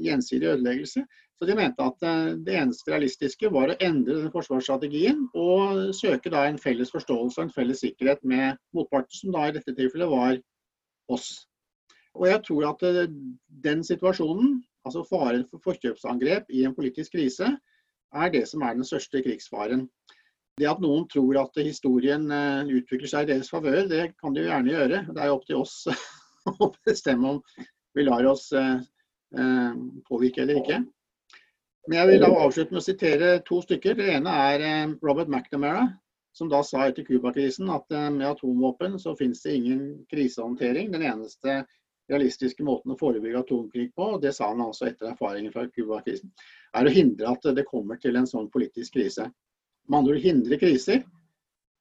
gjensidig 0.00 0.52
ødeleggelse? 0.54 1.04
Så 1.40 1.46
de 1.48 1.54
mente 1.56 1.80
at 1.80 2.02
eh, 2.04 2.34
det 2.44 2.56
eneste 2.60 2.92
realistiske 2.92 3.48
var 3.48 3.70
å 3.72 3.76
endre 3.80 4.18
den 4.18 4.32
forsvarsstrategien 4.34 5.22
og 5.32 5.94
søke 5.96 6.28
da 6.32 6.42
en 6.44 6.58
felles 6.60 6.92
forståelse 6.92 7.40
og 7.40 7.46
en 7.46 7.54
felles 7.54 7.80
sikkerhet 7.80 8.20
med 8.28 8.58
motparten, 8.76 9.16
som 9.16 9.32
da 9.32 9.46
i 9.48 9.54
dette 9.56 9.72
tilfellet 9.78 10.12
var 10.12 10.36
oss. 11.16 11.30
Og 12.12 12.26
jeg 12.28 12.42
tror 12.44 12.66
at 12.74 12.84
eh, 12.84 13.08
den 13.64 13.80
situasjonen, 13.88 14.58
altså 14.84 15.06
faren 15.08 15.46
for 15.48 15.64
forkjøpsangrep 15.64 16.52
i 16.52 16.66
en 16.68 16.76
politisk 16.76 17.16
krise, 17.16 17.48
er 18.12 18.34
det 18.36 18.44
som 18.50 18.60
er 18.66 18.76
den 18.76 18.84
største 18.84 19.24
krigsfaren. 19.24 19.86
Det 20.60 20.68
at 20.68 20.80
noen 20.84 21.08
tror 21.08 21.40
at 21.40 21.60
historien 21.64 22.28
eh, 22.36 22.76
utvikler 22.80 23.10
seg 23.10 23.26
i 23.26 23.32
deres 23.32 23.50
favør, 23.52 23.82
det 23.88 24.10
kan 24.20 24.36
de 24.36 24.44
jo 24.44 24.50
gjerne 24.52 24.74
gjøre. 24.74 25.02
Det 25.08 25.20
er 25.20 25.30
jo 25.30 25.36
opp 25.38 25.48
til 25.48 25.60
oss 25.62 25.76
å 26.52 26.72
bestemme 26.86 27.36
om 27.36 27.44
vi 27.96 28.06
lar 28.06 28.26
oss 28.30 28.50
påvirke 30.06 30.42
eller 30.42 30.60
ikke. 30.60 30.76
Men 31.88 31.98
jeg 31.98 32.08
vil 32.10 32.22
da 32.22 32.28
avslutte 32.44 32.74
med 32.74 32.82
å 32.82 32.84
sitere 32.86 33.28
to 33.48 33.56
stykker. 33.64 33.96
Det 33.98 34.12
ene 34.14 34.32
er 34.44 34.62
eh, 34.62 34.94
Robert 35.02 35.30
McNamara, 35.32 35.88
som 36.36 36.50
da 36.52 36.60
sa 36.66 36.84
etter 36.86 37.06
Cuba-krisen 37.06 37.70
at 37.72 37.90
eh, 37.90 38.10
med 38.14 38.28
atomvåpen 38.28 38.98
så 39.00 39.16
finnes 39.18 39.40
det 39.42 39.56
ingen 39.56 39.82
krisehåndtering. 40.12 40.92
Den 40.92 41.06
eneste 41.08 41.62
realistiske 42.10 42.66
måten 42.66 42.92
å 42.92 42.98
forebygge 43.00 43.42
atomkrig 43.42 43.88
på, 43.96 44.06
og 44.16 44.22
det 44.22 44.34
sa 44.36 44.50
han 44.50 44.62
altså 44.64 44.90
etter 44.90 45.12
erfaringen 45.12 45.54
fra 45.54 45.64
Cuba-krisen, 45.70 46.32
er 46.76 46.86
å 46.86 46.94
hindre 46.94 47.32
at 47.32 47.50
det 47.56 47.66
kommer 47.66 47.98
til 48.02 48.18
en 48.18 48.28
sånn 48.28 48.50
politisk 48.54 48.98
krise. 48.98 49.30
Med 49.90 49.98
andre 49.98 50.14
ord 50.14 50.22
hindre 50.22 50.56
kriser. 50.58 51.00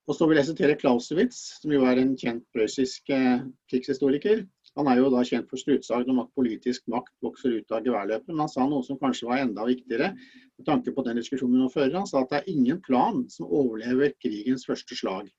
Og 0.10 0.16
så 0.18 0.26
vil 0.26 0.40
jeg 0.40 0.48
sitere 0.48 0.76
Clausewitz, 0.82 1.38
som 1.62 1.74
jo 1.76 1.84
er 1.86 2.00
en 2.02 2.16
kjent 2.18 2.42
prøyssisk 2.56 3.12
eh, 3.14 3.44
krigshistoriker. 3.70 4.42
Han 4.80 4.90
er 4.90 4.98
jo 4.98 5.12
da 5.14 5.22
kjent 5.28 5.52
for 5.52 5.62
strutsagn 5.62 6.10
om 6.10 6.24
at 6.24 6.32
politisk 6.38 6.88
makt 6.90 7.14
vokser 7.22 7.60
ut 7.60 7.76
av 7.76 7.86
geværløpet. 7.86 8.32
Men 8.32 8.42
han 8.48 8.50
sa 8.50 8.66
noe 8.66 8.82
som 8.88 8.98
kanskje 8.98 9.30
var 9.30 9.44
enda 9.44 9.68
viktigere 9.70 10.10
med 10.16 10.66
tanke 10.66 10.96
på 10.96 11.06
den 11.06 11.22
diskusjonen 11.22 11.60
vi 11.60 11.62
nå 11.62 11.70
fører. 11.74 12.00
Han 12.00 12.10
sa 12.10 12.24
at 12.24 12.34
det 12.34 12.40
er 12.40 12.50
ingen 12.56 12.82
plan 12.82 13.22
som 13.30 13.46
overlever 13.46 14.16
krigens 14.24 14.66
første 14.66 14.98
slag. 14.98 15.30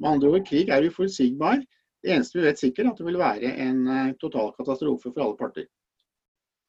Med 0.00 0.14
andre 0.14 0.32
ord, 0.32 0.46
krig 0.48 0.72
er 0.72 0.88
uforutsigbar. 0.88 1.60
Det 2.00 2.14
eneste 2.14 2.38
vi 2.38 2.46
vet 2.46 2.62
sikkert, 2.62 2.86
er 2.86 2.94
at 2.94 3.02
det 3.02 3.10
vil 3.10 3.20
være 3.20 3.52
en 3.66 3.84
eh, 3.92 4.14
total 4.22 4.54
katastrofe 4.56 5.10
for 5.12 5.26
alle 5.26 5.36
parter. 5.36 5.68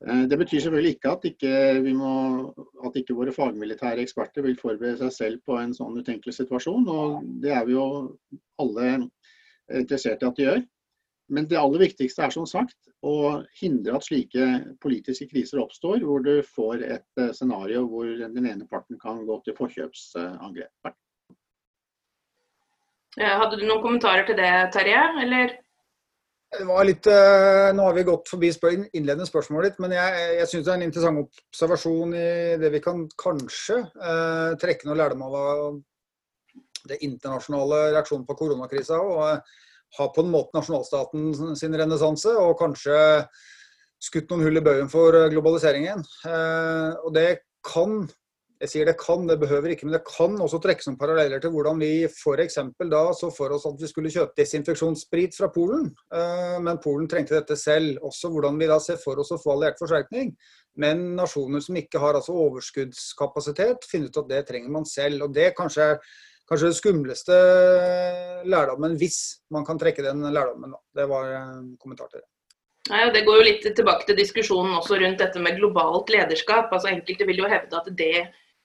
Eh, 0.08 0.24
det 0.32 0.38
betyr 0.40 0.64
selvfølgelig 0.64 0.96
ikke 0.96 1.12
at 1.12 1.26
ikke, 1.28 1.94
må, 1.98 2.14
at 2.86 2.96
ikke 2.96 3.16
våre 3.18 3.36
fagmilitære 3.36 4.06
eksperter 4.06 4.46
vil 4.46 4.60
forberede 4.60 4.98
seg 5.02 5.16
selv 5.16 5.42
på 5.46 5.58
en 5.60 5.76
sånn 5.76 6.00
utenkelig 6.00 6.38
situasjon. 6.38 6.88
og 6.88 7.24
Det 7.44 7.52
er 7.52 7.66
vi 7.68 7.76
jo 7.76 7.88
alle 8.62 8.92
interessert 9.70 10.24
i 10.24 10.30
at 10.30 10.38
de 10.38 10.48
gjør. 10.48 10.62
Men 11.30 11.46
det 11.46 11.60
aller 11.62 11.84
viktigste 11.84 12.24
er 12.26 12.34
som 12.34 12.48
sagt 12.50 12.88
å 13.06 13.44
hindre 13.60 14.00
at 14.00 14.08
slike 14.08 14.48
politiske 14.82 15.28
kriser 15.30 15.62
oppstår, 15.62 16.02
hvor 16.02 16.24
du 16.26 16.40
får 16.56 16.82
et 16.88 17.22
eh, 17.22 17.36
scenario 17.36 17.86
hvor 17.92 18.08
den 18.08 18.48
ene 18.48 18.66
parten 18.72 18.98
kan 19.02 19.22
gå 19.28 19.38
til 19.46 19.58
forkjøpsangrep. 19.60 20.96
Hadde 23.20 23.58
du 23.60 23.66
noen 23.66 23.82
kommentarer 23.84 24.24
til 24.24 24.38
det, 24.40 24.54
Terje? 24.72 25.02
Eller? 25.26 25.58
Det 26.50 26.66
var 26.66 26.88
litt, 26.88 27.06
uh, 27.06 27.70
Nå 27.78 27.84
har 27.86 27.94
vi 27.94 28.08
gått 28.08 28.32
forbi 28.32 28.50
innledende 28.50 29.28
spørsmålet 29.30 29.70
ditt, 29.70 29.82
men 29.84 29.94
jeg, 29.94 30.24
jeg 30.40 30.50
syns 30.50 30.66
det 30.66 30.72
er 30.74 30.80
en 30.80 30.88
interessant 30.88 31.22
observasjon 31.22 32.16
i 32.18 32.30
det 32.62 32.72
vi 32.74 32.82
kan 32.82 33.04
kanskje 33.22 33.84
eh, 33.86 34.58
trekke 34.62 34.90
noe 34.90 34.98
lærdom 34.98 35.22
av 35.28 35.78
det 36.90 36.98
internasjonale 37.06 37.92
reaksjonen 37.94 38.26
på 38.26 38.38
koronakrisa. 38.40 38.98
og 38.98 39.20
ha 39.22 39.34
har 39.98 40.12
på 40.14 40.22
en 40.22 40.32
måte 40.32 40.54
nasjonalstaten 40.58 41.56
sin 41.58 41.78
renessanse, 41.78 42.34
og 42.38 42.58
kanskje 42.60 42.98
skutt 44.00 44.30
noen 44.32 44.46
hull 44.46 44.60
i 44.60 44.64
baugen 44.64 44.92
for 44.92 45.16
eh, 45.18 45.30
globaliseringen. 45.34 46.04
Eh, 46.30 46.92
og 47.04 47.14
det 47.16 47.30
kan 47.66 48.04
jeg 48.60 48.72
sier 48.74 48.90
det 48.90 48.98
kan, 49.00 49.24
det 49.28 49.38
behøver 49.40 49.72
ikke, 49.72 49.88
men 49.88 49.96
det 49.96 50.02
kan 50.08 50.34
også 50.44 50.60
trekke 50.60 50.84
noen 50.88 50.98
paralleller 51.00 51.40
til 51.40 51.54
hvordan 51.54 51.80
vi 51.80 51.92
f.eks. 52.10 52.58
da 52.92 53.04
så 53.16 53.30
for 53.32 53.56
oss 53.56 53.68
at 53.70 53.80
vi 53.80 53.88
skulle 53.88 54.12
kjøpe 54.12 54.36
desinfeksjonssprit 54.36 55.38
fra 55.38 55.48
Polen. 55.56 55.86
Eh, 56.12 56.58
men 56.66 56.82
Polen 56.84 57.08
trengte 57.08 57.38
dette 57.38 57.56
selv. 57.60 58.02
Også 58.10 58.32
hvordan 58.34 58.60
vi 58.60 58.68
da 58.68 58.76
ser 58.84 59.00
for 59.00 59.22
oss 59.24 59.32
å 59.32 59.40
få 59.40 59.54
alliert 59.56 59.80
forsterkning. 59.80 60.34
Men 60.80 61.14
nasjoner 61.16 61.64
som 61.64 61.80
ikke 61.80 62.02
har 62.04 62.20
altså 62.20 62.36
overskuddskapasitet, 62.36 63.88
finner 63.88 64.12
ut 64.12 64.20
at 64.24 64.34
det 64.34 64.42
trenger 64.52 64.76
man 64.76 64.88
selv. 64.88 65.30
Og 65.30 65.38
det 65.40 65.54
kanskje 65.56 65.94
er 65.94 66.04
kanskje 66.50 66.74
det 66.74 66.80
skumleste 66.80 67.38
lærdommen, 68.50 68.98
hvis 69.00 69.22
man 69.54 69.64
kan 69.68 69.80
trekke 69.80 70.04
den 70.04 70.26
lærdommen. 70.34 70.76
Det 70.96 71.08
var 71.08 71.32
en 71.38 71.72
kommentar 71.80 72.12
til 72.12 72.24
det. 72.24 72.28
Ja, 72.90 73.10
det 73.14 73.22
går 73.28 73.38
jo 73.38 73.46
litt 73.46 73.66
tilbake 73.78 74.08
til 74.08 74.18
diskusjonen 74.18 74.74
også 74.80 74.98
rundt 74.98 75.20
dette 75.22 75.42
med 75.44 75.60
globalt 75.60 76.10
lederskap. 76.10 76.72
Altså 76.74 76.90
Enkelte 76.90 77.28
vil 77.30 77.44
jo 77.44 77.50
hevde 77.50 77.78
at 77.78 77.90
det, 77.98 78.24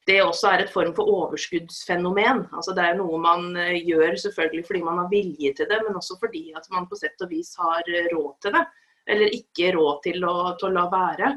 det 0.08 0.20
også 0.20 0.50
er 0.50 0.64
et 0.64 0.72
form 0.72 0.92
for 0.96 1.08
overskuddsfenomen. 1.08 2.44
Altså 2.52 2.74
Det 2.76 2.84
er 2.84 2.98
noe 2.98 3.18
man 3.20 3.54
eh, 3.56 3.80
gjør 3.86 4.18
selvfølgelig 4.20 4.66
fordi 4.68 4.84
man 4.84 5.02
har 5.02 5.10
vilje 5.12 5.54
til 5.56 5.68
det, 5.70 5.80
men 5.86 5.96
også 5.96 6.18
fordi 6.20 6.50
at 6.56 6.68
man 6.74 6.88
på 6.90 6.98
sett 7.00 7.24
og 7.24 7.32
vis 7.32 7.54
har 7.60 7.82
råd 8.12 8.32
til 8.44 8.56
det. 8.58 8.64
Eller 9.08 9.36
ikke 9.36 9.74
råd 9.76 10.00
til 10.04 10.24
å, 10.24 10.36
til 10.60 10.70
å 10.70 10.74
la 10.78 10.88
være. 10.92 11.34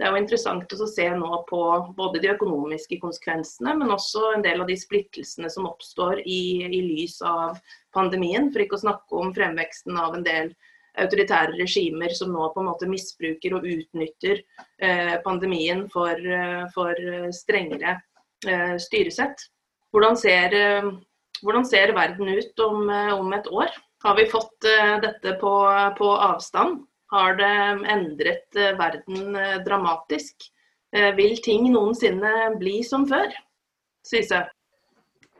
Det 0.00 0.06
er 0.08 0.14
jo 0.14 0.20
interessant 0.22 0.70
å 0.72 0.86
se 0.88 1.04
nå 1.12 1.38
på 1.44 1.58
både 1.92 2.22
de 2.22 2.30
økonomiske 2.32 2.96
konsekvensene, 3.02 3.74
men 3.76 3.92
også 3.92 4.30
en 4.32 4.44
del 4.46 4.62
av 4.62 4.70
de 4.70 4.76
splittelsene 4.80 5.50
som 5.52 5.68
oppstår 5.68 6.22
i, 6.24 6.64
i 6.64 6.80
lys 6.86 7.18
av 7.20 7.58
pandemien. 7.92 8.48
For 8.48 8.64
ikke 8.64 8.78
å 8.78 8.84
snakke 8.86 9.20
om 9.20 9.34
fremveksten 9.36 10.00
av 10.00 10.16
en 10.16 10.24
del 10.24 10.54
autoritære 11.04 11.58
regimer 11.60 12.16
som 12.16 12.32
nå 12.32 12.48
på 12.54 12.62
en 12.62 12.70
måte 12.70 12.88
misbruker 12.88 13.58
og 13.58 13.68
utnytter 13.68 14.40
eh, 14.80 15.18
pandemien 15.26 15.84
for, 15.92 16.16
eh, 16.16 16.64
for 16.72 17.04
strengere 17.36 17.92
eh, 17.92 18.00
styresett. 18.80 19.46
Hvordan 19.92 20.16
ser, 20.16 20.54
eh, 20.54 20.90
hvordan 21.42 21.66
ser, 21.66 21.94
verden 21.96 22.28
ut 22.28 22.64
om, 22.66 22.84
eh, 22.90 23.12
om, 23.14 23.32
et 23.32 23.48
år? 23.50 23.72
Har 24.04 24.16
vi 24.16 24.30
fått 24.30 24.64
dette 25.02 25.34
på, 25.42 25.52
på 25.98 26.06
avstand? 26.08 26.86
har 27.10 27.36
det 27.38 27.54
endret 27.90 28.56
eh, 28.56 28.74
verden 28.78 29.36
eh, 29.36 29.58
dramatisk. 29.66 30.46
Eh, 30.94 31.10
vil 31.18 31.36
ting 31.42 31.68
noensinne 31.72 32.52
bli 32.60 32.80
som 32.86 33.06
før? 33.10 33.32
Syse? 34.06 34.44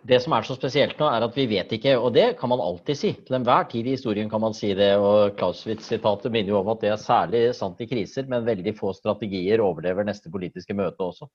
Det 0.01 0.17
som 0.25 0.33
er 0.33 0.47
så 0.49 0.55
spesielt 0.57 0.97
nå, 0.97 1.07
er 1.13 1.25
at 1.27 1.35
vi 1.37 1.45
vet 1.51 1.73
ikke, 1.77 1.93
og 2.01 2.15
det 2.15 2.25
kan 2.41 2.49
man 2.49 2.63
alltid 2.65 2.97
si. 2.97 3.11
Til 3.27 3.37
enhver 3.37 3.67
tid 3.69 3.85
i 3.85 3.93
historien 3.99 4.31
kan 4.33 4.41
man 4.41 4.55
si 4.57 4.71
det, 4.77 4.95
og 4.97 5.35
Clausewitz-sitatet 5.37 6.33
minner 6.33 6.55
jo 6.55 6.61
om 6.63 6.71
at 6.73 6.81
det 6.81 6.93
er 6.95 7.03
særlig 7.03 7.43
sant 7.59 7.83
i 7.85 7.89
kriser, 7.91 8.25
men 8.31 8.47
veldig 8.47 8.73
få 8.79 8.95
strategier 8.97 9.61
overlever 9.61 10.09
neste 10.09 10.33
politiske 10.33 10.77
møte 10.79 11.05
også. 11.05 11.29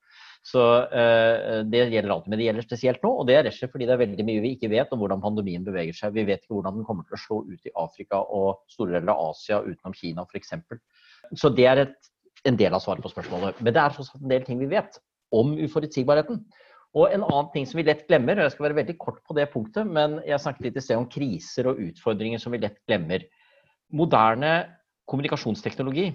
Så 0.45 0.65
uh, 0.89 1.61
Det 1.69 1.83
gjelder 1.93 2.15
alltid, 2.15 2.33
men 2.33 2.41
det 2.41 2.49
gjelder 2.49 2.65
spesielt 2.65 3.05
nå. 3.05 3.13
og 3.21 3.29
Det 3.29 3.37
er 3.37 3.45
rett 3.45 3.53
og 3.53 3.59
slett 3.59 3.75
fordi 3.75 3.89
det 3.89 3.95
er 3.97 4.03
veldig 4.03 4.27
mye 4.31 4.43
vi 4.47 4.55
ikke 4.57 4.73
vet 4.73 4.97
om 4.97 5.03
hvordan 5.03 5.21
pandemien 5.21 5.69
beveger 5.69 6.01
seg. 6.01 6.17
Vi 6.17 6.25
vet 6.25 6.41
ikke 6.41 6.57
hvordan 6.57 6.81
den 6.81 6.89
kommer 6.89 7.05
til 7.05 7.19
å 7.19 7.23
slå 7.27 7.41
ut 7.45 7.69
i 7.69 7.77
Afrika 7.85 8.25
og 8.25 8.65
store 8.73 8.97
deler 8.97 9.13
av 9.13 9.29
Asia 9.29 9.61
utenom 9.61 9.93
Kina 9.93 10.25
f.eks. 10.25 10.57
Så 11.37 11.53
det 11.53 11.69
er 11.69 11.85
et, 11.85 12.13
en 12.49 12.57
del 12.57 12.73
av 12.73 12.81
svaret 12.81 13.05
på 13.05 13.13
spørsmålet. 13.13 13.61
Men 13.61 13.77
det 13.77 13.85
er 13.85 13.93
fortsatt 13.93 14.25
en 14.25 14.33
del 14.33 14.45
ting 14.47 14.57
vi 14.61 14.73
vet 14.73 14.97
om 15.35 15.53
uforutsigbarheten. 15.53 16.41
Og 16.95 17.11
en 17.11 17.25
annen 17.27 17.49
ting 17.51 17.65
som 17.67 17.79
vi 17.79 17.87
lett 17.89 18.05
glemmer, 18.07 18.39
og 18.39 18.47
jeg 18.47 18.53
skal 18.53 18.69
være 18.69 18.79
veldig 18.79 18.95
kort 19.01 19.19
på 19.27 19.35
det 19.35 19.49
punktet, 19.51 19.87
men 19.87 20.21
jeg 20.23 20.39
snakket 20.39 20.69
litt 20.69 20.77
i 20.79 20.83
sted 20.85 20.99
om 21.01 21.09
kriser 21.11 21.67
og 21.67 21.81
utfordringer 21.89 22.39
som 22.39 22.55
vi 22.55 22.61
lett 22.63 22.79
glemmer. 22.87 23.25
Moderne 23.95 24.53
kommunikasjonsteknologi 25.11 26.07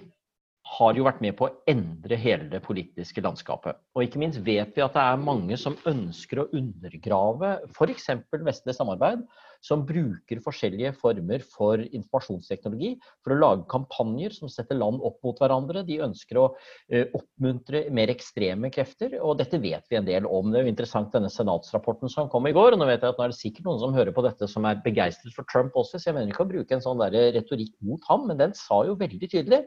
har 0.71 0.97
jo 0.97 1.05
vært 1.05 1.21
med 1.23 1.35
på 1.37 1.47
å 1.47 1.53
endre 1.69 2.17
hele 2.21 2.49
det 2.51 2.61
politiske 2.65 3.21
landskapet. 3.23 3.77
Og 3.95 4.05
ikke 4.05 4.21
minst 4.21 4.41
vet 4.45 4.73
vi 4.75 4.83
at 4.83 4.97
det 4.97 5.03
er 5.03 5.21
mange 5.21 5.57
som 5.59 5.77
ønsker 5.89 6.43
å 6.43 6.49
undergrave 6.57 7.55
f.eks. 7.69 8.09
vestlig 8.33 8.75
samarbeid, 8.77 9.23
som 9.61 9.83
bruker 9.85 10.41
forskjellige 10.43 10.93
former 10.97 11.43
for 11.45 11.81
informasjonsteknologi 11.81 12.95
for 13.21 13.35
å 13.35 13.39
lage 13.39 13.67
kampanjer 13.71 14.33
som 14.35 14.49
setter 14.51 14.79
land 14.79 15.01
opp 15.05 15.19
mot 15.25 15.37
hverandre. 15.41 15.83
De 15.87 15.99
ønsker 16.01 16.39
å 16.41 16.47
uh, 16.51 17.05
oppmuntre 17.17 17.85
mer 17.93 18.11
ekstreme 18.13 18.71
krefter, 18.73 19.19
og 19.21 19.37
dette 19.41 19.61
vet 19.61 19.85
vi 19.91 19.99
en 19.99 20.07
del 20.07 20.27
om. 20.29 20.49
Det 20.51 20.61
er 20.61 20.67
jo 20.67 20.73
interessant 20.73 21.13
denne 21.13 21.31
senatsrapporten 21.31 22.11
som 22.11 22.29
kom 22.31 22.49
i 22.49 22.55
går. 22.57 22.73
og 22.73 22.81
Nå 22.81 22.89
vet 22.89 23.05
jeg 23.05 23.13
at 23.13 23.21
nå 23.21 23.27
er 23.27 23.35
det 23.35 23.39
sikkert 23.39 23.69
noen 23.69 23.81
som 23.83 23.95
hører 23.95 24.15
på 24.15 24.25
dette 24.25 24.49
som 24.49 24.65
er 24.69 24.81
begeistret 24.83 25.37
for 25.37 25.47
Trump 25.51 25.77
også, 25.77 26.01
så 26.01 26.09
jeg 26.09 26.17
mener 26.17 26.33
ikke 26.33 26.47
å 26.47 26.51
bruke 26.51 26.77
en 26.77 26.83
sånn 26.83 27.01
der 27.01 27.33
retorikk 27.37 27.75
mot 27.85 28.03
ham, 28.09 28.27
men 28.29 28.41
den 28.41 28.57
sa 28.57 28.81
jo 28.87 28.97
veldig 28.99 29.29
tydelig 29.29 29.65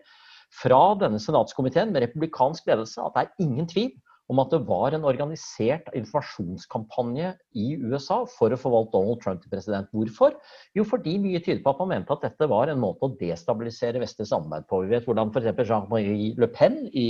fra 0.55 0.80
denne 1.01 1.18
senatskomiteen 1.22 1.92
med 1.95 2.05
republikansk 2.05 2.66
ledelse 2.68 3.03
at 3.03 3.14
det 3.14 3.24
er 3.24 3.47
ingen 3.47 3.68
tvil 3.70 3.92
om 4.33 4.41
at 4.41 4.53
det 4.55 4.61
var 4.64 4.95
en 4.97 5.05
organisert 5.05 5.91
informasjonskampanje 5.97 7.35
i 7.61 7.75
USA 7.83 8.22
for 8.31 8.55
å 8.55 8.59
få 8.61 8.72
valgt 8.72 8.95
Donald 8.95 9.20
Trump 9.20 9.43
til 9.43 9.53
president. 9.53 9.91
Hvorfor? 9.93 10.39
Jo, 10.77 10.87
fordi 10.89 11.16
mye 11.20 11.43
tyder 11.45 11.61
på 11.64 11.75
at 11.75 11.83
man 11.83 11.93
mente 11.93 12.14
at 12.14 12.25
dette 12.25 12.49
var 12.49 12.72
en 12.72 12.81
måte 12.81 13.05
å 13.05 13.12
destabilisere 13.20 14.01
vestlig 14.03 14.29
samarbeid 14.31 14.68
på. 14.70 14.81
Vi 14.85 14.93
vet 14.95 15.09
hvordan 15.09 15.33
f.eks. 15.35 15.62
Jean-Marie 15.68 16.33
Le 16.41 16.49
Pen 16.55 16.81
i, 16.89 17.07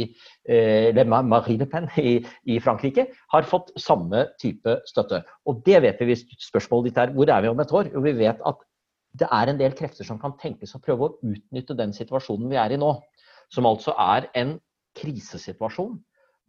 eh, 0.50 1.04
Marie 1.06 1.58
Le 1.60 1.70
Pen 1.70 1.88
i, 2.02 2.18
i, 2.50 2.58
Frankrike 2.64 3.06
har 3.32 3.50
fått 3.50 3.70
samme 3.80 4.26
type 4.42 4.80
støtte. 4.90 5.22
Og 5.46 5.62
det 5.66 5.84
vet 5.86 6.02
vi 6.02 6.10
hvis 6.10 6.26
spørsmålet 6.48 6.90
ditt 6.90 7.02
er 7.02 7.14
hvor 7.14 7.30
er 7.30 7.44
vi 7.44 7.52
om 7.52 7.62
et 7.62 7.74
år? 7.78 7.92
Jo, 7.94 8.02
vi 8.04 8.16
vet 8.24 8.42
at 8.42 8.66
det 9.14 9.30
er 9.30 9.50
en 9.50 9.58
del 9.60 9.74
krefter 9.78 10.06
som 10.06 10.18
kan 10.18 10.34
tenkes 10.40 10.74
å 10.74 10.82
prøve 10.82 11.06
å 11.06 11.16
utnytte 11.22 11.76
den 11.78 11.94
situasjonen 11.94 12.50
vi 12.50 12.58
er 12.58 12.74
i 12.74 12.80
nå 12.80 12.96
som 13.52 13.68
altså 13.68 13.94
er 14.00 14.28
en 14.34 14.56
krisesituasjon. 14.98 15.96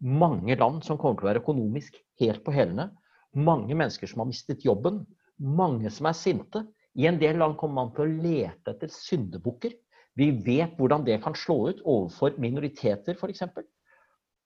Mange 0.03 0.57
land 0.59 0.83
som 0.83 0.99
kommer 0.99 1.19
til 1.19 1.27
å 1.27 1.31
være 1.31 1.41
økonomisk 1.43 1.97
helt 2.21 2.43
på 2.45 2.53
hælene. 2.55 2.89
Mange 3.35 3.75
mennesker 3.75 4.09
som 4.09 4.23
har 4.23 4.29
mistet 4.29 4.65
jobben. 4.65 5.03
Mange 5.39 5.91
som 5.91 6.09
er 6.09 6.17
sinte. 6.17 6.65
I 6.95 7.07
en 7.09 7.19
del 7.19 7.39
land 7.39 7.57
kommer 7.59 7.83
man 7.83 7.93
til 7.95 8.05
å 8.05 8.23
lete 8.23 8.73
etter 8.75 8.91
syndebukker. 8.91 9.73
Vi 10.15 10.29
vet 10.45 10.77
hvordan 10.79 11.03
det 11.07 11.19
kan 11.23 11.35
slå 11.35 11.71
ut 11.71 11.81
overfor 11.83 12.37
minoriteter 12.39 13.17
f.eks. 13.19 13.43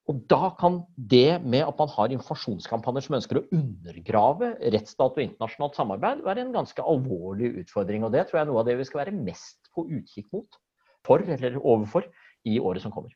Og 0.10 0.24
da 0.32 0.50
kan 0.58 0.80
det 0.98 1.38
med 1.46 1.62
at 1.62 1.78
man 1.78 1.92
har 1.94 2.16
informasjonskampanjer 2.16 3.06
som 3.06 3.18
ønsker 3.20 3.38
å 3.38 3.44
undergrave 3.54 4.56
rettsstat 4.74 5.20
og 5.20 5.22
internasjonalt 5.22 5.78
samarbeid, 5.78 6.24
være 6.26 6.42
en 6.48 6.56
ganske 6.56 6.82
alvorlig 6.82 7.52
utfordring. 7.62 8.08
Og 8.08 8.16
det 8.16 8.26
tror 8.26 8.40
jeg 8.40 8.48
er 8.48 8.50
noe 8.50 8.64
av 8.64 8.72
det 8.72 8.80
vi 8.80 8.88
skal 8.90 9.04
være 9.04 9.14
mest 9.14 9.70
på 9.76 9.86
utkikk 9.86 10.32
mot, 10.34 10.58
for 11.06 11.22
eller 11.22 11.60
overfor, 11.62 12.10
i 12.50 12.58
året 12.58 12.82
som 12.82 12.94
kommer. 12.96 13.14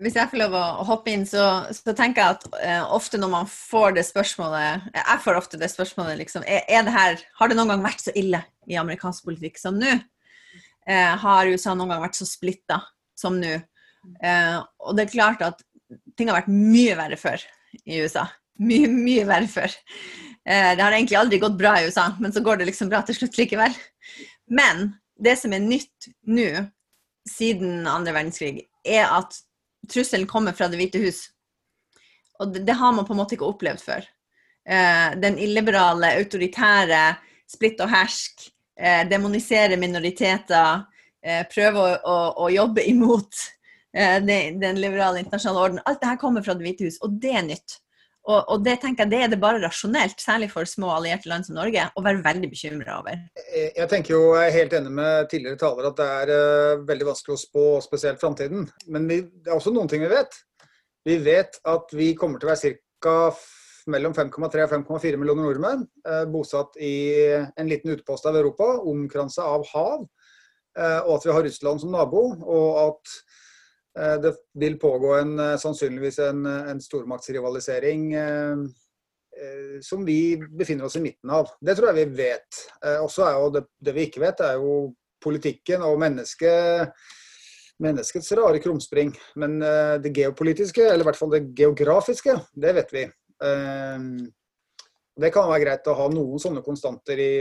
Hvis 0.00 0.14
jeg 0.16 0.30
får 0.30 0.40
lov 0.40 0.54
å 0.56 0.84
hoppe 0.88 1.12
inn, 1.12 1.26
så, 1.28 1.46
så 1.76 1.92
tenker 1.96 2.22
jeg 2.22 2.36
at 2.36 2.44
eh, 2.64 2.84
ofte 2.88 3.18
når 3.20 3.32
man 3.34 3.48
får 3.50 3.98
det 3.98 4.06
spørsmålet 4.08 4.86
Jeg 4.96 5.20
får 5.26 5.36
ofte 5.36 5.60
det 5.60 5.68
spørsmålet 5.68 6.16
liksom 6.22 6.46
er, 6.48 6.62
er 6.72 6.86
det 6.86 6.94
her, 6.94 7.20
Har 7.36 7.50
det 7.50 7.58
noen 7.58 7.74
gang 7.74 7.84
vært 7.84 8.04
så 8.06 8.14
ille 8.16 8.40
i 8.70 8.78
amerikansk 8.80 9.26
politikk 9.28 9.60
som 9.60 9.76
nå? 9.76 9.98
Eh, 10.88 11.12
har 11.20 11.50
USA 11.52 11.74
noen 11.76 11.92
gang 11.92 12.00
vært 12.06 12.16
så 12.16 12.28
splitta 12.28 12.80
som 13.18 13.36
nå? 13.36 13.58
Eh, 14.24 14.56
og 14.80 14.96
det 14.96 15.04
er 15.04 15.12
klart 15.12 15.44
at 15.44 15.60
ting 16.16 16.30
har 16.30 16.40
vært 16.40 16.52
mye 16.52 16.96
verre 16.98 17.18
før 17.20 17.44
i 17.84 18.00
USA. 18.00 18.24
Mye, 18.60 18.88
mye 18.88 19.26
verre 19.28 19.50
før. 19.50 19.76
Eh, 20.48 20.72
det 20.76 20.82
har 20.82 20.96
egentlig 20.96 21.18
aldri 21.20 21.42
gått 21.42 21.58
bra 21.60 21.76
i 21.76 21.86
USA, 21.90 22.08
men 22.20 22.32
så 22.32 22.42
går 22.44 22.60
det 22.60 22.70
liksom 22.70 22.90
bra 22.92 23.02
til 23.06 23.18
slutt 23.18 23.38
likevel. 23.40 23.76
Men 24.48 24.94
det 25.20 25.36
som 25.42 25.52
er 25.52 25.62
nytt 25.64 26.10
nå, 26.28 26.48
siden 27.28 27.84
andre 27.88 28.16
verdenskrig, 28.16 28.64
er 28.80 29.06
at 29.12 29.36
trusselen 29.88 30.28
kommer 30.28 30.52
fra 30.56 30.68
Det 30.68 30.80
hvite 30.80 31.00
hus. 31.02 31.28
Og 32.40 32.52
det, 32.54 32.64
det, 32.68 32.76
har 32.76 32.92
man 32.92 33.06
på 33.06 33.14
en 33.14 33.20
måte 33.20 33.36
ikke 33.36 33.48
opplevd 33.48 33.82
før. 33.84 34.06
Eh, 34.68 35.16
den 35.20 35.38
illiberale, 35.40 36.14
autoritære, 36.20 37.02
splitt 37.50 37.80
og 37.82 37.90
hersk, 37.92 38.48
eh, 38.80 39.02
demonisere 39.08 39.78
minoriteter, 39.80 40.84
eh, 41.22 41.42
prøve 41.52 41.82
å, 41.82 41.94
å, 42.00 42.18
å, 42.44 42.48
jobbe 42.52 42.84
imot 42.88 43.44
eh, 43.94 44.18
den, 44.24 44.60
den, 44.62 44.80
liberale 44.80 45.24
internasjonale 45.24 45.64
orden. 45.66 45.84
Alt 45.84 46.00
det 46.02 46.12
her 46.12 46.20
kommer 46.20 46.44
fra 46.46 46.56
Det 46.56 46.66
hvite 46.66 46.88
hus, 46.88 47.00
og 47.04 47.18
det 47.20 47.34
er 47.36 47.46
nytt. 47.48 47.80
Og, 48.30 48.40
og, 48.46 48.60
det 48.62 48.76
tenker 48.82 49.06
jeg 49.06 49.10
det 49.10 49.20
er 49.24 49.30
det 49.32 49.40
bare 49.42 49.60
rasjonelt, 49.62 50.20
særlig 50.22 50.50
for 50.52 50.68
små 50.68 50.92
allierte 50.94 51.30
land 51.30 51.46
som 51.46 51.56
Norge, 51.58 51.86
å 51.96 52.04
være 52.04 52.22
veldig 52.22 52.50
bekymra 52.52 53.00
over. 53.00 53.24
Jeg 53.56 53.88
tenker 53.90 54.14
jo, 54.14 54.20
jeg 54.38 54.50
er 54.50 54.58
helt 54.58 54.76
enig 54.78 54.92
med 55.00 55.30
tidligere 55.32 55.60
taler 55.60 55.88
at 55.90 55.98
det 55.98 56.10
er 56.18 56.34
uh, 56.34 56.84
veldig 56.88 57.08
vanskelig 57.10 57.36
å 57.36 57.40
spå 57.42 57.64
spesielt 57.84 58.22
framtiden. 58.22 58.68
Men 58.92 59.08
vi, 59.10 59.22
det 59.26 59.50
er 59.50 59.56
også 59.56 59.74
noen 59.74 59.90
ting 59.90 60.04
vi 60.04 60.12
vet. 60.12 60.38
Vi 61.08 61.16
vet 61.24 61.58
at 61.72 61.96
vi 61.96 62.12
kommer 62.18 62.38
til 62.38 62.50
å 62.50 62.52
være 62.52 62.74
ca. 63.02 63.16
mellom 63.90 64.14
5,3 64.14 64.66
og 64.66 64.72
5,4 64.76 65.18
millioner 65.18 65.48
nordmenn 65.48 65.84
uh, 66.06 66.24
bosatt 66.30 66.78
i 66.78 66.94
en 67.34 67.70
liten 67.70 67.96
utpost 67.96 68.28
av 68.30 68.38
Europa, 68.38 68.76
omkransa 68.86 69.48
av 69.56 69.66
hav. 69.72 70.06
Uh, 70.78 71.00
og 71.08 71.16
at 71.16 71.26
vi 71.26 71.34
har 71.34 71.46
Russland 71.48 71.82
som 71.82 71.90
nabo. 71.96 72.28
og 72.46 72.82
at 72.84 73.20
Eh, 73.20 73.39
det 73.94 74.34
vil 74.54 74.78
pågå 74.78 75.14
en, 75.18 75.38
eh, 75.38 75.56
sannsynligvis 75.58 76.18
en, 76.18 76.46
en 76.46 76.80
stormaktsrivalisering 76.80 78.12
eh, 78.14 78.56
som 79.82 80.04
vi 80.04 80.36
befinner 80.36 80.84
oss 80.84 80.96
i 80.96 81.02
midten 81.02 81.30
av. 81.30 81.48
Det 81.60 81.74
tror 81.76 81.90
jeg 81.90 82.04
vi 82.04 82.22
vet. 82.24 82.58
Også 83.00 83.24
er 83.24 83.38
jo 83.38 83.52
det, 83.54 83.62
det 83.80 83.94
vi 83.96 84.04
ikke 84.08 84.20
vet, 84.20 84.42
er 84.44 84.58
jo 84.60 84.90
politikken 85.22 85.84
og 85.86 85.96
mennesket, 86.02 86.90
menneskets 87.80 88.32
rare 88.36 88.60
krumspring. 88.60 89.14
Men 89.40 89.54
det 90.02 90.12
geopolitiske, 90.18 90.82
eller 90.82 91.06
i 91.06 91.08
hvert 91.08 91.16
fall 91.16 91.32
det 91.32 91.40
geografiske, 91.56 92.34
det 92.52 92.74
vet 92.76 92.92
vi. 92.92 93.06
Det 95.24 95.32
kan 95.32 95.48
være 95.48 95.62
greit 95.64 95.88
å 95.88 95.96
ha 96.02 96.10
noen 96.12 96.42
sånne 96.42 96.60
konstanter 96.66 97.22
i, 97.24 97.32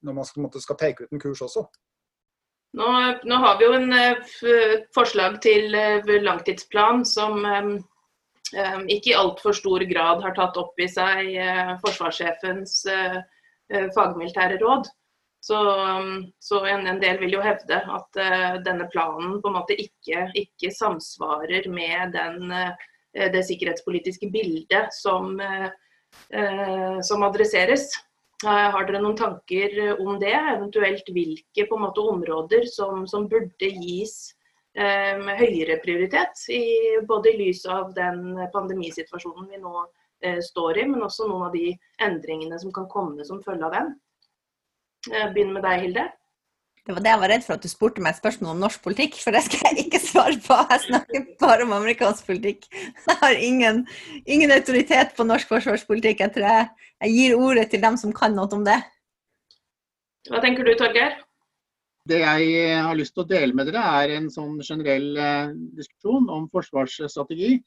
når 0.00 0.18
man 0.22 0.30
skal, 0.30 0.48
skal 0.62 0.80
peke 0.80 1.04
ut 1.04 1.12
en 1.12 1.26
kurs 1.26 1.44
også. 1.44 1.66
Nå, 2.72 2.88
nå, 3.24 3.34
har 3.34 3.58
vi 3.58 3.66
jo 3.66 3.72
en 3.76 3.92
uh, 3.92 4.76
forslag 4.96 5.36
til 5.44 5.74
uh, 5.76 6.12
langtidsplan 6.24 7.02
som 7.04 7.44
um, 7.44 7.74
ikke 8.88 9.12
i 9.12 9.16
altfor 9.16 9.56
stor 9.56 9.84
grad 9.88 10.22
har 10.24 10.32
tatt 10.36 10.56
opp 10.60 10.80
i 10.80 10.88
seg 10.90 11.30
forsvarssjefens 11.80 12.74
fagmilitære 13.94 14.58
råd. 14.60 14.90
Så, 15.40 15.56
så 16.36 16.60
en, 16.68 16.84
en, 16.90 17.00
del 17.00 17.16
vil 17.22 17.38
jo 17.38 17.40
hevde 17.40 17.78
at 17.80 18.18
denne 18.66 18.90
planen 18.92 19.38
på 19.40 19.48
en 19.48 19.56
måte 19.56 19.78
ikke, 19.80 20.26
ikke 20.36 20.68
samsvarer 20.76 21.64
med 21.72 22.12
den, 22.12 22.52
det 23.32 23.40
sikkerhetspolitiske 23.48 24.28
bildet 24.36 24.92
som, 25.00 25.40
som 27.08 27.24
adresseres. 27.24 27.88
Har 28.42 28.86
dere 28.88 29.00
noen 29.02 29.16
tanker 29.18 29.74
om 30.02 30.18
det? 30.20 30.34
Eventuelt 30.34 31.08
hvilke 31.14 31.66
måte, 31.78 32.04
områder 32.12 32.66
som, 32.70 33.04
som 33.06 33.28
burde 33.30 33.68
gis 33.70 34.32
eh, 34.76 35.18
høyere 35.38 35.78
prioritet? 35.84 36.42
I, 36.50 36.62
både 37.08 37.32
i 37.32 37.38
lys 37.44 37.64
av 37.70 37.92
den 37.96 38.40
pandemisituasjonen 38.54 39.50
vi 39.52 39.60
nå 39.62 39.74
eh, 40.24 40.40
står 40.42 40.82
i, 40.82 40.88
men 40.90 41.06
også 41.06 41.28
noen 41.30 41.46
av 41.50 41.54
de 41.54 41.70
endringene 42.02 42.58
som 42.62 42.74
kan 42.74 42.90
komme 42.90 43.26
som 43.28 43.42
følge 43.44 43.68
av 43.68 43.78
den. 43.78 43.94
Eh, 45.12 45.30
begynner 45.30 45.60
med 45.60 45.66
deg, 45.68 45.86
Hilde. 45.86 46.08
Det 46.82 46.96
var 46.96 47.04
det 47.04 47.12
jeg 47.12 47.22
var 47.22 47.30
redd 47.30 47.44
for 47.46 47.54
at 47.54 47.62
du 47.62 47.70
spurte 47.70 48.02
meg 48.02 48.16
et 48.16 48.18
spørsmål 48.18 48.56
om 48.56 48.64
norsk 48.64 48.82
politikk, 48.82 49.20
for 49.22 49.34
det 49.34 49.44
skal 49.46 49.68
jeg 49.68 49.86
ikke 49.86 50.01
svare 50.12 50.38
på. 50.44 50.58
Jeg 50.70 50.84
snakker 50.86 51.26
bare 51.40 51.66
om 51.66 51.74
amerikansk 51.76 52.28
politikk. 52.28 52.68
Jeg 53.08 53.18
har 53.24 53.36
ingen, 53.36 53.82
ingen 54.26 54.54
autoritet 54.54 55.12
på 55.16 55.26
norsk 55.28 55.50
forsvarspolitikk. 55.50 56.22
Jeg 56.24 56.34
tror 56.36 56.48
jeg, 56.48 56.70
jeg, 57.02 57.12
gir 57.16 57.36
ordet 57.36 57.68
til 57.72 57.82
dem 57.82 57.98
som 58.00 58.14
kan 58.16 58.34
noe 58.36 58.50
om 58.54 58.64
det. 58.68 58.78
Hva 60.30 60.40
tenker 60.44 60.66
du, 60.66 60.74
Torgeir? 60.78 61.18
Det 62.08 62.18
jeg 62.18 62.78
har 62.82 62.96
lyst 62.98 63.14
til 63.14 63.22
å 63.22 63.30
dele 63.30 63.54
med 63.54 63.68
dere, 63.70 63.82
er 64.02 64.16
en 64.16 64.26
sånn 64.30 64.56
generell 64.66 65.12
eh, 65.18 65.52
diskusjon 65.78 66.26
om 66.34 66.48
forsvarsstrategi. 66.50 67.60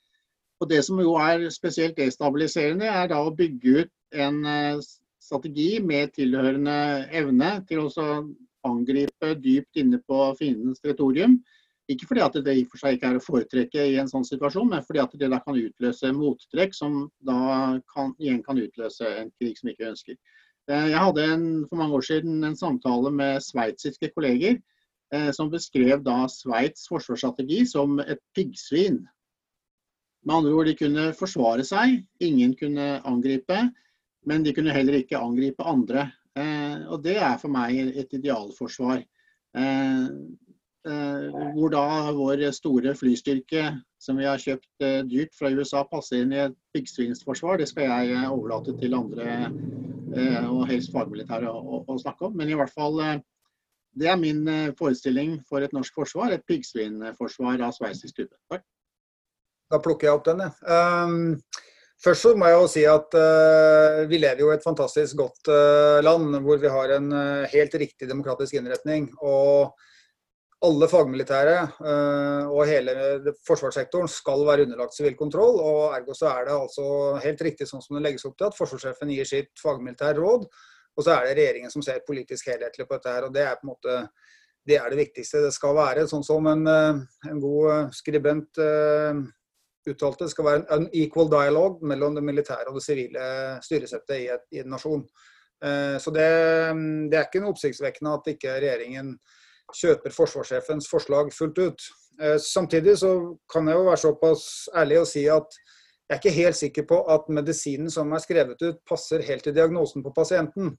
Og 0.64 0.70
Det 0.72 0.82
som 0.88 1.00
jo 1.00 1.16
er 1.20 1.48
spesielt 1.52 1.98
destabiliserende, 2.00 2.88
er 2.88 3.10
da 3.12 3.22
å 3.24 3.34
bygge 3.36 3.84
ut 3.84 4.20
en 4.26 4.42
eh, 4.48 4.84
strategi 5.24 5.80
med 5.84 6.14
tilhørende 6.16 6.76
evne 7.16 7.52
til 7.70 7.86
å 7.86 8.10
angripe 8.66 9.36
dypt 9.42 9.80
inne 9.82 10.00
på 10.08 10.30
fiendens 10.40 10.82
territorium. 10.84 11.40
Ikke 11.92 12.08
fordi 12.10 12.24
at 12.26 12.38
det 12.46 12.54
i 12.58 12.64
og 12.66 12.72
for 12.72 12.82
seg 12.82 12.96
ikke 12.96 13.10
er 13.12 13.18
å 13.20 13.24
foretrekke 13.24 13.84
i 13.92 13.98
en 14.02 14.10
sånn 14.10 14.26
situasjon, 14.26 14.72
men 14.72 14.86
fordi 14.86 15.04
at 15.04 15.12
det 15.22 15.30
da 15.30 15.38
kan 15.44 15.60
utløse 15.60 16.10
mottrekk 16.18 16.74
som 16.74 17.04
da 17.28 17.38
kan, 17.94 18.16
igjen 18.18 18.42
kan 18.46 18.62
utløse 18.62 19.12
en 19.20 19.30
krig 19.38 19.60
som 19.60 19.70
ikke 19.70 19.92
ønsker. 19.92 20.18
Eh, 20.72 20.88
jeg 20.90 21.02
hadde 21.04 21.28
en, 21.36 21.46
for 21.70 21.82
mange 21.82 22.00
år 22.00 22.08
siden 22.08 22.40
en 22.48 22.58
samtale 22.58 23.12
med 23.14 23.44
sveitsiske 23.46 24.10
kolleger 24.16 24.58
eh, 25.14 25.30
som 25.38 25.52
beskrev 25.54 26.02
da 26.06 26.24
Sveits 26.32 26.88
forsvarsstrategi 26.90 27.62
som 27.70 28.00
et 28.02 28.22
piggsvin. 28.34 29.04
Med 30.26 30.36
andre 30.40 30.54
ord, 30.58 30.66
de 30.66 30.78
kunne 30.80 31.12
forsvare 31.14 31.64
seg, 31.68 32.00
ingen 32.26 32.56
kunne 32.58 32.96
angripe, 33.06 33.60
men 34.26 34.46
de 34.46 34.56
kunne 34.58 34.74
heller 34.74 34.98
ikke 34.98 35.22
angripe 35.22 35.66
andre. 35.70 36.08
Eh, 36.34 36.82
og 36.90 37.04
det 37.06 37.20
er 37.22 37.38
for 37.38 37.54
meg 37.54 37.94
et 37.94 38.18
idealforsvar. 38.18 39.06
Eh, 39.54 39.62
eh, 39.62 40.10
hvor 40.86 41.72
da 41.74 42.12
vår 42.14 42.44
store 42.54 42.94
flystyrke 42.98 43.72
som 44.02 44.20
vi 44.20 44.28
har 44.28 44.42
kjøpt 44.42 44.86
dyrt 45.10 45.34
fra 45.34 45.50
USA, 45.50 45.82
passer 45.90 46.22
inn 46.22 46.34
i 46.36 46.44
et 46.44 46.58
piggsvinsforsvar. 46.76 47.58
Det 47.58 47.70
skal 47.72 47.90
jeg 47.90 48.30
overlate 48.30 48.76
til 48.78 48.94
andre, 48.94 49.50
og 50.46 50.68
helst 50.70 50.94
fagmilitære, 50.94 51.50
å, 51.50 51.82
å, 51.82 51.98
snakke 52.02 52.28
om. 52.30 52.36
Men 52.38 52.52
i 52.52 52.58
hvert 52.60 52.74
fall 52.76 53.02
det 53.96 54.12
er 54.12 54.20
min 54.22 54.44
forestilling 54.78 55.40
for 55.50 55.66
et 55.66 55.74
norsk 55.74 55.98
forsvar. 55.98 56.36
Et 56.36 56.46
piggsvinforsvar 56.46 57.66
av 57.66 57.74
sveitsisk 57.78 58.22
type. 58.22 58.62
Da 59.72 59.82
plukker 59.82 60.12
jeg 60.12 60.20
opp 60.20 60.28
den, 60.30 60.46
jeg. 60.46 60.54
Um, 60.70 61.64
Først 62.04 62.26
så 62.26 62.34
må 62.38 62.50
jeg 62.50 62.58
jo 62.60 62.66
si 62.70 62.82
at 62.90 63.16
vi 64.12 64.18
lever 64.20 64.44
jo 64.44 64.52
i 64.52 64.56
et 64.58 64.66
fantastisk 64.66 65.16
godt 65.18 65.50
land 66.06 66.36
hvor 66.44 66.60
vi 66.62 66.70
har 66.70 66.92
en 66.98 67.08
helt 67.50 67.78
riktig 67.82 68.10
demokratisk 68.10 68.60
innretning. 68.60 69.08
Og 69.24 69.72
alle 70.66 70.88
fagmilitære 70.90 71.58
og 72.50 72.62
hele 72.68 72.94
forsvarssektoren 73.48 74.10
skal 74.12 74.46
være 74.48 74.66
underlagt 74.66 74.98
sivil 74.98 75.16
kontroll. 75.20 75.60
og 75.62 75.96
Ergo 75.96 76.16
så 76.18 76.32
er 76.32 76.48
det 76.48 76.56
altså 76.56 76.86
helt 77.24 77.44
riktig 77.48 77.68
sånn 77.70 77.84
som 77.84 77.98
det 77.98 78.04
legges 78.06 78.26
opp 78.28 78.38
til 78.40 78.50
at 78.50 78.58
forsvarssjefen 78.58 79.14
gir 79.14 79.30
sitt 79.30 79.54
fagmilitære 79.62 80.18
råd. 80.20 80.48
Og 80.96 81.04
så 81.06 81.14
er 81.14 81.28
det 81.28 81.38
regjeringen 81.40 81.74
som 81.74 81.84
ser 81.86 82.04
politisk 82.08 82.50
helhetlig 82.52 82.88
på 82.88 82.98
dette 82.98 83.14
her. 83.14 83.28
og 83.28 83.34
Det 83.36 83.46
er 83.46 83.58
på 83.60 83.68
en 83.68 83.74
måte 83.74 83.98
det 84.66 84.80
er 84.82 84.90
det 84.90 84.98
viktigste. 84.98 85.44
Det 85.46 85.54
skal 85.54 85.78
være 85.78 86.08
sånn 86.10 86.26
som 86.26 86.48
en, 86.50 86.66
en 86.66 87.42
god 87.44 87.94
skribent 87.94 88.58
uttalte 89.92 90.26
det 90.26 90.34
skal 90.34 90.48
være 90.48 90.62
en 90.64 90.88
unequal 90.90 91.30
dialogue 91.32 91.88
mellom 91.88 92.18
det 92.18 92.26
militære 92.26 92.70
og 92.72 92.80
det 92.80 92.86
sivile 92.86 93.26
styresettet 93.66 94.18
i, 94.18 94.28
i 94.58 94.62
en 94.64 94.72
nasjon. 94.74 95.04
Eh, 95.64 95.98
så 96.02 96.14
det, 96.16 96.30
det, 97.12 97.18
er 97.18 97.28
ikke 97.28 97.44
noe 97.44 97.54
oppsiktsvekkende 97.54 98.16
at 98.18 98.32
ikke 98.34 98.56
regjeringen 98.58 99.16
kjøper 99.76 100.14
forsvarssjefens 100.14 100.88
forslag 100.92 101.32
fullt 101.34 101.60
ut. 101.60 101.88
Eh, 102.22 102.38
samtidig 102.42 102.98
så 103.02 103.12
kan 103.52 103.68
jeg 103.68 103.78
jo 103.78 103.88
være 103.90 104.04
såpass 104.06 104.46
ærlig 104.76 105.02
og 105.02 105.10
si 105.10 105.26
at 105.32 105.60
jeg 106.06 106.14
er 106.14 106.22
ikke 106.22 106.38
helt 106.38 106.60
sikker 106.60 106.86
på 106.86 107.00
at 107.10 107.30
medisinen 107.34 107.90
som 107.90 108.12
er 108.14 108.22
skrevet 108.22 108.62
ut, 108.62 108.82
passer 108.88 109.26
helt 109.26 109.44
til 109.44 109.56
diagnosen 109.56 110.06
på 110.06 110.14
pasienten. 110.16 110.76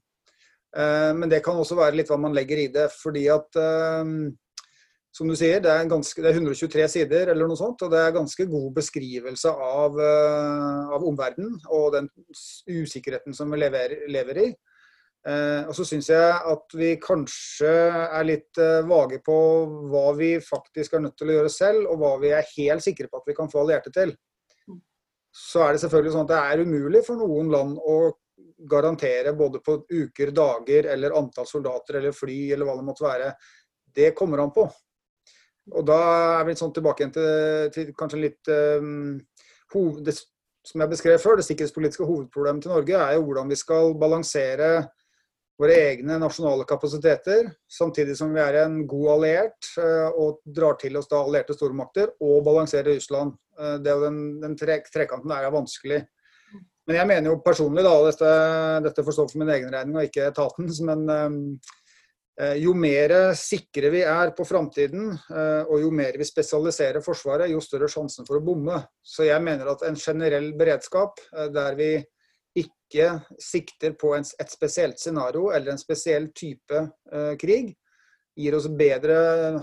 Eh, 0.77 1.13
men 1.17 1.29
det 1.29 1.43
kan 1.45 1.59
også 1.59 1.77
være 1.79 1.99
litt 1.99 2.11
hva 2.11 2.19
man 2.21 2.35
legger 2.35 2.63
i 2.63 2.69
det. 2.73 2.89
fordi 2.95 3.27
at 3.33 3.63
som 5.17 5.25
du 5.25 5.33
sier, 5.33 5.59
det 5.63 5.71
er, 5.71 5.87
ganske, 5.89 6.21
det 6.21 6.29
er, 6.29 6.37
123 6.37 6.87
sider 6.93 7.31
eller 7.31 7.47
noe 7.49 7.57
sånt, 7.57 7.81
og 7.81 7.89
det 7.89 7.97
er 7.97 8.13
ganske 8.13 8.45
god 8.45 8.67
beskrivelse 8.75 9.49
av, 9.49 9.97
av 10.93 11.05
omverdenen 11.09 11.55
og 11.73 11.95
den 11.95 12.09
usikkerheten 12.69 13.33
som 13.33 13.49
vi 13.49 13.57
lever, 13.63 13.95
lever 14.13 14.41
i. 14.43 14.47
Eh, 15.27 15.63
og 15.67 15.75
så 15.75 15.83
syns 15.83 16.07
jeg 16.07 16.35
at 16.51 16.75
vi 16.77 16.93
kanskje 17.03 17.71
er 18.05 18.27
litt 18.27 18.59
eh, 18.63 18.85
vage 18.87 19.19
på 19.25 19.35
hva 19.91 20.13
vi 20.15 20.37
faktisk 20.39 20.95
er 20.95 21.03
nødt 21.03 21.17
til 21.19 21.33
å 21.33 21.35
gjøre 21.39 21.51
selv, 21.51 21.89
og 21.91 21.99
hva 21.99 22.13
vi 22.21 22.31
er 22.31 22.47
helt 22.53 22.85
sikre 22.85 23.09
på 23.11 23.19
at 23.19 23.27
vi 23.27 23.35
kan 23.35 23.51
få 23.51 23.65
allierte 23.65 23.91
til. 23.91 24.13
Så 25.35 25.65
er 25.65 25.75
det 25.75 25.81
selvfølgelig 25.83 26.13
sånn 26.15 26.29
at 26.29 26.31
det 26.31 26.39
er 26.39 26.63
umulig 26.63 27.03
for 27.05 27.19
noen 27.19 27.51
land 27.51 27.75
å 27.77 27.97
garantere 28.71 29.35
både 29.37 29.59
på 29.65 29.81
uker, 29.91 30.31
dager 30.31 30.87
eller 30.93 31.15
antall 31.17 31.47
soldater 31.49 31.99
eller 31.99 32.15
fly 32.15 32.53
eller 32.53 32.67
hva 32.67 32.77
det 32.79 32.87
måtte 32.87 33.05
være. 33.05 33.31
Det 33.99 34.13
kommer 34.15 34.41
an 34.41 34.53
på. 34.55 34.63
Og 35.75 35.83
da 35.85 35.99
er 36.39 36.47
vi 36.47 36.55
sånn 36.55 36.71
tilbake 36.73 37.03
igjen 37.03 37.13
til, 37.17 37.71
til 37.75 37.93
kanskje 37.97 38.21
litt 38.21 38.51
um, 38.79 39.17
hoved, 39.73 40.05
det, 40.07 40.15
Som 40.67 40.81
jeg 40.83 40.91
beskrev 40.91 41.19
før, 41.19 41.37
det 41.37 41.45
sikkerhetspolitiske 41.47 42.07
hovedproblemet 42.07 42.63
til 42.63 42.71
Norge 42.71 42.95
er 42.95 43.17
jo 43.17 43.25
hvordan 43.27 43.51
vi 43.51 43.59
skal 43.59 43.93
balansere 43.99 44.87
våre 45.57 45.77
egne 45.89 46.19
nasjonale 46.21 46.67
kapasiteter, 46.69 47.49
samtidig 47.71 48.17
som 48.19 48.33
vi 48.33 48.43
er 48.43 48.59
en 48.63 48.81
god 48.89 49.07
alliert 49.15 49.71
uh, 49.81 50.11
og 50.13 50.43
drar 50.45 50.77
til 50.81 50.99
oss 50.99 51.09
da 51.09 51.23
allierte 51.23 51.55
stormakter, 51.57 52.13
og 52.21 52.43
balanserer 52.45 52.93
Russland. 52.93 53.33
Det 53.57 53.89
er 53.89 53.95
jo 53.97 54.05
den, 54.05 54.21
den 54.37 54.53
tre, 54.53 54.75
trekanten 54.93 55.31
der 55.33 55.47
er 55.47 55.53
vanskelig. 55.53 56.03
Men 56.87 56.99
jeg 56.99 57.09
mener 57.09 57.31
jo 57.31 57.39
personlig, 57.41 57.81
da, 57.83 57.95
dette, 58.05 58.33
dette 58.85 59.03
får 59.03 59.17
for 59.17 59.39
min 59.41 59.49
egen 59.55 59.73
regning 59.73 59.97
og 59.97 60.05
ikke 60.05 60.27
etatens, 60.29 60.77
men 60.85 61.09
Eh, 62.37 62.59
jo 62.61 62.73
mer 62.77 63.11
sikre 63.37 63.89
vi 63.89 64.03
er 64.05 64.29
på 64.37 64.45
framtiden, 64.45 65.09
eh, 65.09 65.63
og 65.65 65.81
jo 65.81 65.89
mer 65.89 66.19
vi 66.21 66.25
spesialiserer 66.27 67.01
Forsvaret, 67.01 67.49
jo 67.49 67.61
større 67.65 67.89
sjansen 67.89 68.27
for 68.27 68.37
å 68.37 68.43
bomme. 68.45 68.77
Så 69.01 69.25
jeg 69.25 69.41
mener 69.41 69.71
at 69.71 69.81
en 69.87 69.97
generell 69.97 70.51
beredskap 70.57 71.17
eh, 71.31 71.47
der 71.53 71.77
vi 71.79 71.89
ikke 72.63 73.09
sikter 73.41 73.97
på 73.99 74.13
et 74.17 74.51
spesielt 74.51 74.99
scenario 75.01 75.51
eller 75.51 75.73
en 75.73 75.81
spesiell 75.81 76.29
type 76.35 76.81
krig, 77.41 77.73
gir 78.37 78.53
oss 78.53 78.67
bedre 78.69 79.17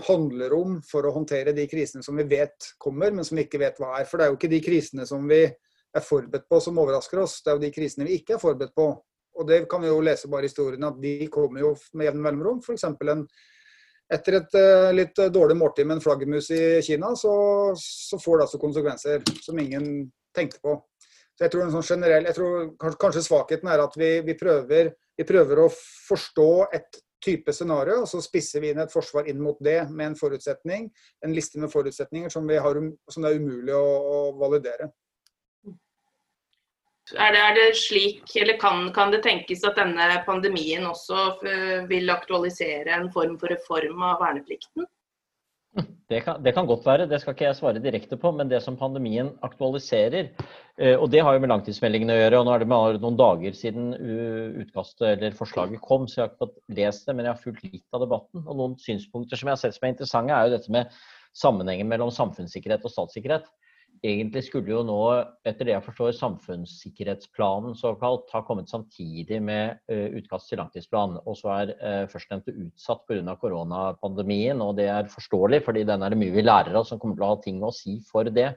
handlerom 0.07 0.77
for 0.83 1.07
å 1.07 1.13
håndtere 1.15 1.55
de 1.55 1.63
krisene 1.71 2.03
som 2.03 2.17
vi 2.19 2.27
vet 2.27 2.73
kommer, 2.77 3.13
men 3.15 3.27
som 3.27 3.39
vi 3.39 3.45
ikke 3.47 3.61
vet 3.61 3.79
hva 3.79 3.93
er. 4.01 4.07
For 4.09 4.19
det 4.19 4.25
er 4.25 4.33
jo 4.33 4.39
ikke 4.39 4.51
de 4.51 4.61
krisene 4.63 5.07
som 5.07 5.27
vi 5.29 5.41
er 5.45 6.03
forberedt 6.03 6.49
på 6.51 6.59
som 6.63 6.79
overrasker 6.83 7.21
oss, 7.23 7.37
det 7.43 7.53
er 7.53 7.59
jo 7.59 7.63
de 7.63 7.73
krisene 7.75 8.07
vi 8.07 8.17
ikke 8.19 8.35
er 8.35 8.43
forberedt 8.43 8.75
på 8.75 8.89
og 9.35 9.47
det 9.47 9.65
kan 9.69 9.83
vi 9.83 9.91
jo 9.91 10.01
lese 10.03 10.29
bare 10.31 10.47
i 10.47 10.49
historien, 10.49 10.83
at 10.87 10.97
de 11.01 11.27
kommer 11.31 11.63
jo 11.63 11.73
med 11.93 12.07
jevne 12.07 12.23
mellomrom. 12.23 12.61
F.eks. 12.63 12.85
etter 14.15 14.37
et 14.39 14.57
uh, 14.59 14.91
litt 14.95 15.23
dårlig 15.33 15.57
måltid 15.59 15.87
med 15.87 15.97
en 15.97 16.03
flaggermus 16.03 16.51
i 16.55 16.61
Kina, 16.85 17.11
så, 17.19 17.33
så, 17.79 18.19
får 18.21 18.37
det 18.37 18.47
altså 18.47 18.61
konsekvenser 18.61 19.25
som 19.43 19.59
ingen 19.59 19.89
tenkte 20.35 20.61
på. 20.63 20.77
Så 21.35 21.43
jeg 21.43 21.51
tror 21.51 21.71
sånn 21.73 21.89
generell, 21.89 22.27
jeg 22.29 22.37
tror 22.37 22.69
kanskje, 22.79 23.25
svakheten 23.25 23.67
er 23.71 23.83
at 23.83 23.97
vi, 23.99 24.11
vi, 24.23 24.37
prøver, 24.39 24.93
vi, 25.19 25.25
prøver, 25.27 25.65
å 25.65 25.71
forstå 26.07 26.51
et 26.77 27.01
type 27.25 27.51
scenario, 27.55 28.03
og 28.03 28.07
så 28.07 28.21
spisser 28.23 28.63
vi 28.63 28.71
inn 28.71 28.79
et 28.79 28.93
forsvar 28.93 29.27
inn 29.27 29.41
mot 29.43 29.57
det 29.63 29.81
med 29.89 30.11
en 30.11 30.19
forutsetning, 30.19 30.87
en 31.25 31.33
liste 31.35 31.59
med 31.59 31.73
forutsetninger 31.73 32.31
som, 32.31 32.47
har, 32.47 32.79
som 33.11 33.25
det 33.25 33.33
er 33.33 33.41
umulig 33.41 33.75
å, 33.75 33.83
å 33.83 34.19
validere. 34.39 34.91
Er 37.13 37.35
det, 37.35 37.41
er 37.41 37.53
det, 37.53 37.65
slik, 37.77 38.31
eller 38.39 38.57
kan, 38.57 38.87
kan, 38.95 39.11
det 39.13 39.21
tenkes 39.25 39.61
at 39.67 39.77
denne 39.77 40.07
pandemien 40.25 40.87
også 40.89 41.25
eh, 41.45 41.83
vil 41.89 42.09
aktualisere 42.09 42.95
en 42.95 43.11
form 43.13 43.35
for 43.41 43.53
reform 43.53 44.01
av 44.07 44.23
verneplikten? 44.23 44.87
Det 46.07 46.19
kan, 46.21 46.37
det 46.45 46.53
kan, 46.53 46.67
godt 46.69 46.85
være, 46.85 47.07
det 47.09 47.17
skal 47.19 47.33
ikke 47.33 47.47
jeg 47.47 47.57
svare 47.57 47.81
direkte 47.81 48.17
på. 48.21 48.29
Men 48.37 48.49
det 48.51 48.61
som 48.63 48.77
pandemien 48.79 49.31
aktualiserer, 49.43 50.29
eh, 50.77 50.93
og 50.95 51.09
det 51.11 51.23
har 51.25 51.35
jo 51.35 51.41
med 51.43 51.51
langtidsmeldingen 51.51 52.13
å 52.13 52.17
gjøre. 52.19 52.39
og 52.39 52.47
Nå 52.47 52.53
er 52.53 52.63
det 52.63 52.69
bare 52.71 53.01
noen 53.01 53.17
dager 53.19 53.57
siden 53.57 53.91
utkastet 54.61 55.07
eller 55.15 55.35
forslaget 55.35 55.83
kom, 55.83 56.07
så 56.07 56.19
jeg 56.19 56.23
har 56.23 56.31
ikke 56.31 56.45
fått 56.45 56.79
lest 56.79 57.09
det. 57.09 57.17
Men 57.17 57.27
jeg 57.27 57.33
har 57.33 57.43
fulgt 57.43 57.65
litt 57.65 57.97
av 57.97 58.05
debatten. 58.05 58.45
Og 58.45 58.61
noen 58.61 58.79
synspunkter 58.81 59.41
som 59.41 59.49
jeg 59.49 59.57
har 59.57 59.63
sett 59.65 59.77
som 59.79 59.89
er 59.89 59.95
interessante, 59.95 60.37
er 60.37 60.47
jo 60.47 60.55
dette 60.55 60.77
med 60.77 60.97
sammenhengen 61.35 61.89
mellom 61.91 62.13
samfunnssikkerhet 62.15 62.85
og 62.87 62.93
statssikkerhet 62.93 63.49
egentlig 64.03 64.43
skulle 64.47 64.71
jo 64.71 64.81
nå, 64.85 64.97
etter 65.47 65.67
det 65.67 65.73
jeg 65.75 65.85
forstår, 65.85 66.15
samfunnssikkerhetsplanen 66.17 67.75
såkalt 67.77 68.31
ha 68.35 68.41
kommet 68.47 68.71
samtidig 68.71 69.39
med 69.43 69.77
uh, 69.91 70.17
utkast 70.19 70.49
til 70.51 70.59
langtidsplan. 70.61 71.19
Og 71.23 71.37
så 71.39 71.51
er 71.53 71.73
uh, 71.79 72.07
førstnevnte 72.11 72.55
utsatt 72.65 73.05
pga. 73.07 73.37
koronapandemien. 73.41 74.63
Og 74.65 74.75
det 74.79 74.89
er 74.91 75.11
forståelig, 75.11 75.61
fordi 75.67 75.85
den 75.87 76.03
er 76.03 76.13
det 76.13 76.19
mye 76.21 76.35
vi 76.35 76.45
lærer 76.45 76.75
av 76.75 76.87
som 76.89 77.01
kommer 77.01 77.19
til 77.19 77.27
å 77.27 77.31
ha 77.33 77.39
ting 77.43 77.63
å 77.63 77.73
si 77.75 77.99
for 78.09 78.27
det. 78.27 78.51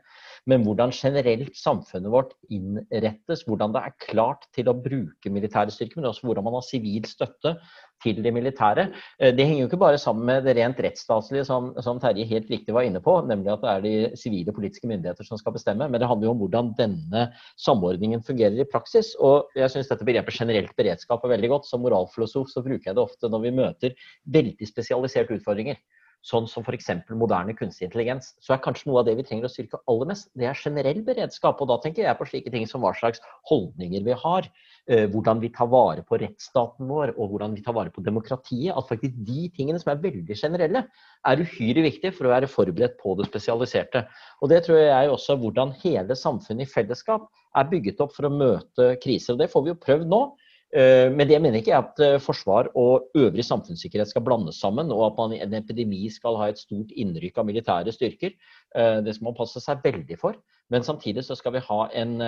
Men 0.48 0.64
hvordan 0.64 0.94
generelt 0.94 1.56
samfunnet 1.58 2.12
vårt 2.12 2.32
innrettes, 2.54 3.44
hvordan 3.48 3.74
det 3.74 3.84
er 3.84 3.98
klart 4.08 4.48
til 4.56 4.70
å 4.70 4.76
bruke 4.76 5.32
militære 5.32 5.74
styrker, 5.74 6.00
men 6.00 6.10
også 6.10 6.28
hvordan 6.28 6.46
man 6.46 6.58
har 6.58 6.66
sivil 6.66 7.04
støtte 7.08 7.58
til 8.02 8.22
de 8.24 8.32
militære. 8.34 8.88
Eh, 9.20 9.32
det 9.34 9.46
henger 9.46 9.62
jo 9.62 9.68
ikke 9.70 9.80
bare 9.80 10.00
sammen 10.00 10.26
med 10.28 10.46
det 10.46 10.56
rent 10.58 10.80
rettsstatslige, 10.84 11.44
som, 11.48 11.72
som, 11.84 12.00
Terje 12.02 12.26
helt 12.30 12.50
riktig 12.50 12.74
var 12.74 12.86
inne 12.86 13.02
på, 13.02 13.16
nemlig 13.26 13.52
at 13.52 13.64
det 13.64 13.70
er 13.72 13.84
de 13.84 13.94
sivile 14.18 14.54
politiske 14.54 14.88
myndigheter 14.90 15.26
som 15.26 15.40
skal 15.40 15.56
bestemme, 15.56 15.88
men 15.88 16.00
det 16.00 16.08
handler 16.08 16.28
jo 16.28 16.34
om 16.36 16.42
hvordan 16.44 16.72
denne 16.78 17.28
samordningen 17.58 18.22
fungerer 18.24 18.58
i 18.60 18.68
praksis. 18.68 19.14
Og 19.18 19.50
jeg 19.58 19.72
syns 19.74 19.90
dette 19.90 20.06
begrepet 20.06 20.38
generelt 20.38 20.74
beredskap 20.78 21.24
er 21.24 21.34
veldig 21.34 21.54
godt. 21.54 21.68
Som 21.68 21.82
moralfilosof 21.84 22.52
så 22.52 22.62
bruker 22.64 22.90
jeg 22.90 22.96
det 22.96 23.04
ofte 23.04 23.30
når 23.30 23.46
vi 23.46 23.56
møter 23.58 24.10
veldig 24.38 24.68
spesialiserte 24.68 25.36
utfordringer 25.38 25.80
sånn 26.26 26.48
som 26.50 26.64
f.eks. 26.66 26.90
moderne 27.14 27.54
kunstig 27.56 27.86
intelligens, 27.86 28.32
så 28.42 28.54
er 28.54 28.62
kanskje 28.64 28.90
noe 28.90 29.00
av 29.00 29.08
det 29.08 29.14
vi 29.18 29.24
trenger 29.26 29.46
å 29.46 29.52
styrke 29.52 29.80
aller 29.90 30.10
mest, 30.10 30.28
det 30.38 30.48
er 30.50 30.58
generell 30.58 31.00
beredskap. 31.06 31.60
Og 31.62 31.70
da 31.70 31.78
tenker 31.82 32.04
jeg 32.04 32.18
på 32.18 32.26
slike 32.28 32.52
ting 32.54 32.66
som 32.68 32.82
hva 32.84 32.92
slags 32.98 33.22
holdninger 33.50 34.04
vi 34.06 34.16
har, 34.22 34.48
eh, 34.88 35.06
hvordan 35.12 35.40
vi 35.40 35.52
tar 35.54 35.70
vare 35.70 36.02
på 36.02 36.18
rettsstaten 36.20 36.90
vår, 36.90 37.14
og 37.16 37.32
hvordan 37.32 37.54
vi 37.54 37.62
tar 37.64 37.76
vare 37.76 37.94
på 37.94 38.04
demokratiet. 38.04 38.76
At 38.76 38.90
faktisk 38.90 39.14
de 39.28 39.48
tingene 39.54 39.80
som 39.80 39.94
er 39.94 40.02
veldig 40.02 40.36
generelle, 40.36 40.84
er 41.26 41.44
uhyre 41.44 41.86
viktige 41.86 42.14
for 42.14 42.28
å 42.28 42.34
være 42.34 42.50
forberedt 42.50 42.98
på 43.00 43.14
det 43.18 43.28
spesialiserte. 43.30 44.06
Og 44.42 44.50
det 44.52 44.64
tror 44.66 44.82
jeg 44.82 45.14
også 45.14 45.38
hvordan 45.38 45.76
hele 45.84 46.18
samfunnet 46.18 46.66
i 46.66 46.72
fellesskap 46.72 47.30
er 47.56 47.70
bygget 47.70 48.02
opp 48.04 48.12
for 48.16 48.28
å 48.28 48.34
møte 48.34 48.94
kriser. 49.02 49.34
Og 49.34 49.42
det 49.42 49.50
får 49.52 49.64
vi 49.64 49.74
jo 49.74 49.82
prøvd 49.86 50.10
nå. 50.10 50.22
Eh, 50.68 51.08
men 51.08 51.24
det 51.28 51.38
mener 51.40 51.62
ikke 51.62 51.72
jeg 51.72 51.80
at 51.80 52.00
eh, 52.04 52.18
forsvar 52.20 52.68
og 52.76 53.08
øvrig 53.16 53.44
samfunnssikkerhet 53.46 54.10
skal 54.10 54.24
blandes 54.24 54.58
sammen, 54.60 54.92
og 54.92 55.06
at 55.06 55.14
man 55.16 55.32
i 55.32 55.40
en 55.40 55.56
epidemi 55.56 56.02
skal 56.12 56.36
ha 56.36 56.50
et 56.50 56.60
stort 56.60 56.92
innrykk 56.92 57.40
av 57.40 57.48
militære 57.48 57.94
styrker. 57.94 58.34
Eh, 58.76 58.98
det 59.04 59.16
skal 59.16 59.30
man 59.30 59.38
passe 59.38 59.62
seg 59.64 59.80
veldig 59.84 60.18
for. 60.20 60.36
Men 60.68 60.84
samtidig 60.84 61.24
så 61.24 61.32
skal 61.38 61.54
vi 61.54 61.64
ha 61.64 61.78
en 61.96 62.18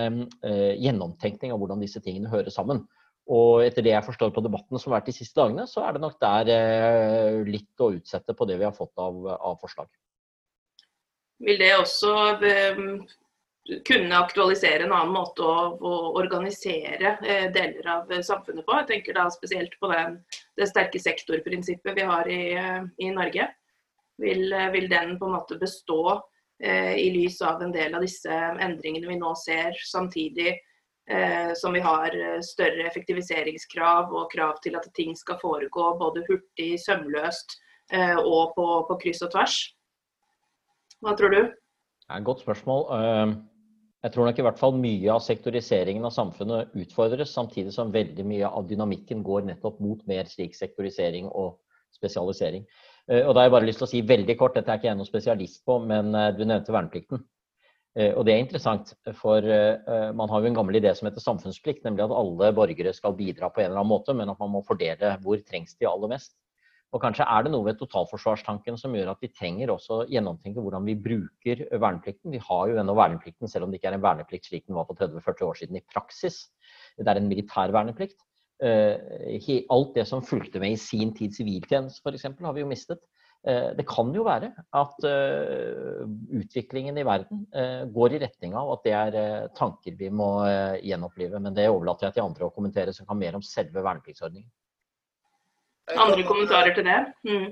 gjennomtenkning 0.40 1.50
av 1.52 1.58
hvordan 1.60 1.82
disse 1.84 2.00
tingene 2.00 2.30
hører 2.32 2.48
sammen. 2.48 2.78
Og 3.28 3.60
etter 3.66 3.84
det 3.84 3.92
jeg 3.92 4.06
forstår 4.06 4.30
på 4.32 4.40
debatten 4.46 4.80
som 4.80 4.88
har 4.88 5.02
vært 5.02 5.10
de 5.10 5.14
siste 5.18 5.36
dagene, 5.36 5.66
så 5.68 5.82
er 5.84 5.92
det 5.92 6.00
nok 6.00 6.16
der 6.24 6.48
litt 7.44 7.84
å 7.84 7.90
utsette 7.98 8.32
på 8.32 8.48
det 8.48 8.56
vi 8.56 8.64
har 8.64 8.72
fått 8.72 8.96
av, 8.96 9.28
av 9.36 9.60
forslag. 9.60 9.90
Vil 11.44 11.60
det 11.60 11.68
også 11.82 12.14
kunne 13.86 14.18
aktualisere 14.18 14.84
en 14.84 14.92
annen 14.92 15.12
måte 15.14 15.44
å, 15.44 15.56
å 15.76 15.94
organisere 16.18 17.16
eh, 17.20 17.50
deler 17.52 17.88
av 17.92 18.12
samfunnet 18.24 18.66
på. 18.66 18.76
Jeg 18.80 18.88
tenker 18.88 19.18
da 19.18 19.26
spesielt 19.32 19.76
på 19.80 19.90
den, 19.92 20.18
det 20.58 20.70
sterke 20.70 21.00
sektorprinsippet 21.02 21.98
vi 21.98 22.06
har 22.08 22.30
i, 22.30 22.40
eh, 22.56 22.80
i 23.04 23.10
Norge. 23.14 23.50
Vil, 24.20 24.52
vil, 24.72 24.88
den 24.90 25.14
på 25.20 25.28
en 25.28 25.36
måte 25.36 25.56
bestå 25.60 26.02
eh, 26.62 26.96
i 27.00 27.08
lys 27.14 27.40
av 27.46 27.62
en 27.64 27.72
del 27.72 27.94
av 27.96 28.04
disse 28.04 28.32
endringene 28.32 29.08
vi 29.08 29.20
nå 29.20 29.32
ser, 29.38 29.76
samtidig 29.92 30.50
eh, 30.52 31.52
som 31.56 31.76
vi 31.76 31.84
har 31.84 32.16
større 32.44 32.84
effektiviseringskrav 32.88 34.12
og 34.12 34.28
krav 34.34 34.60
til 34.64 34.76
at 34.80 34.88
ting 34.96 35.14
skal 35.16 35.40
foregå 35.40 35.94
både 36.00 36.24
hurtig, 36.28 36.74
sømløst 36.84 37.56
eh, 37.92 38.16
og 38.16 38.56
på, 38.56 38.66
på 38.88 38.98
kryss 39.04 39.24
og 39.24 39.32
tvers? 39.36 39.62
Hva 41.00 41.16
tror 41.16 41.32
du? 41.32 41.40
Det 41.48 42.12
er 42.12 42.20
et 42.20 42.28
godt 42.28 42.42
spørsmål. 42.44 43.48
Jeg 44.00 44.14
tror 44.14 44.28
nok 44.28 44.38
i 44.40 44.44
hvert 44.46 44.60
fall 44.60 44.76
mye 44.80 45.10
av 45.12 45.20
sektoriseringen 45.24 46.06
av 46.08 46.14
samfunnet 46.14 46.76
utfordres, 46.80 47.34
samtidig 47.36 47.74
som 47.74 47.92
veldig 47.92 48.24
mye 48.24 48.48
av 48.48 48.68
dynamikken 48.70 49.24
går 49.26 49.44
nettopp 49.50 49.80
mot 49.84 50.00
mer 50.08 50.30
slik 50.30 50.56
sektorisering 50.56 51.28
og 51.28 51.58
spesialisering. 51.96 52.64
Eh, 53.10 53.26
og 53.26 53.34
da 53.34 53.42
har 53.42 53.50
jeg 53.50 53.56
bare 53.56 53.68
lyst 53.68 53.82
til 53.82 53.88
å 53.88 53.90
si 53.90 54.00
veldig 54.06 54.38
kort, 54.40 54.56
dette 54.56 54.72
er 54.72 54.80
ikke 54.80 54.88
jeg 54.88 55.00
noen 55.00 55.08
spesialist 55.08 55.60
på, 55.68 55.76
men 55.84 56.14
eh, 56.16 56.32
du 56.36 56.46
nevnte 56.46 56.72
verneplikten. 56.72 57.22
Eh, 57.98 58.14
og 58.14 58.24
det 58.24 58.34
er 58.34 58.44
interessant, 58.44 58.94
for 59.18 59.44
man 60.16 60.30
har 60.30 60.40
jo 60.40 60.48
en 60.48 60.60
gammel 60.60 60.78
idé 60.78 60.94
som 60.96 61.08
heter 61.08 61.24
samfunnsplikt, 61.24 61.82
nemlig 61.84 62.06
at 62.06 62.14
alle 62.14 62.52
borgere 62.56 62.94
skal 62.96 63.16
bidra 63.18 63.50
på 63.50 63.64
en 63.64 63.72
eller 63.72 63.82
annen 63.82 63.92
måte, 63.92 64.16
men 64.16 64.32
at 64.32 64.40
man 64.40 64.54
må 64.54 64.64
fordele 64.64 65.16
hvor 65.24 65.42
trengs 65.44 65.76
de 65.76 65.90
aller 65.90 66.14
mest. 66.14 66.36
Og 66.90 67.02
kanskje 67.02 67.26
er 67.30 67.44
det 67.46 67.52
noe 67.54 67.66
ved 67.68 67.78
totalforsvarstanken 67.78 68.78
som 68.80 68.94
gjør 68.96 69.12
at 69.12 69.20
vi 69.22 69.30
trenger 69.30 69.70
også 69.70 70.00
gjennomtenke 70.10 70.62
hvordan 70.62 70.88
vi 70.88 70.96
bruker 70.98 71.62
verneplikten. 71.70 72.32
Vi 72.34 72.40
har 72.42 72.64
jo 72.66 72.80
ennå 72.82 72.96
verneplikten, 72.98 73.50
selv 73.50 73.66
om 73.66 73.70
det 73.70 73.78
ikke 73.78 73.92
er 73.92 73.98
en 74.00 74.06
verneplikt 74.06 74.50
slik 74.50 74.66
den 74.66 74.78
var 74.78 74.88
for 74.88 74.98
30-40 74.98 75.46
år 75.46 75.60
siden 75.60 75.78
i 75.78 75.84
praksis. 75.86 76.42
Det 76.98 77.06
er 77.06 77.20
en 77.20 77.30
militær 77.30 77.70
verneplikt. 77.76 78.18
Eh, 78.60 79.62
alt 79.72 79.94
det 79.94 80.04
som 80.08 80.24
fulgte 80.26 80.60
med 80.60 80.74
i 80.74 80.80
sin 80.80 81.14
tid 81.16 81.32
siviltjeneste 81.32 82.02
f.eks. 82.04 82.26
har 82.44 82.56
vi 82.56 82.64
jo 82.64 82.68
mistet. 82.68 83.00
Eh, 83.46 83.70
det 83.78 83.86
kan 83.88 84.10
jo 84.12 84.26
være 84.26 84.50
at 84.76 85.06
eh, 85.08 86.02
utviklingen 86.42 86.98
i 86.98 87.06
verden 87.06 87.46
går 87.94 88.16
i 88.16 88.24
retning 88.26 88.58
av 88.58 88.74
at 88.74 88.84
det 88.84 88.96
er 88.98 89.48
tanker 89.56 89.94
vi 89.96 90.10
må 90.10 90.32
gjenopplive. 90.82 91.38
Men 91.38 91.54
det 91.54 91.70
overlater 91.70 92.08
jeg 92.10 92.18
til 92.18 92.26
andre 92.26 92.50
å 92.50 92.56
kommentere 92.56 92.92
som 92.96 93.06
kan 93.06 93.22
mer 93.22 93.38
om 93.38 93.46
selve 93.46 93.78
vernepliktsordningen. 93.78 94.50
Andre 95.96 96.22
kommentarer 96.26 96.74
til 96.76 96.86
det? 96.86 97.00
Mm. 97.26 97.50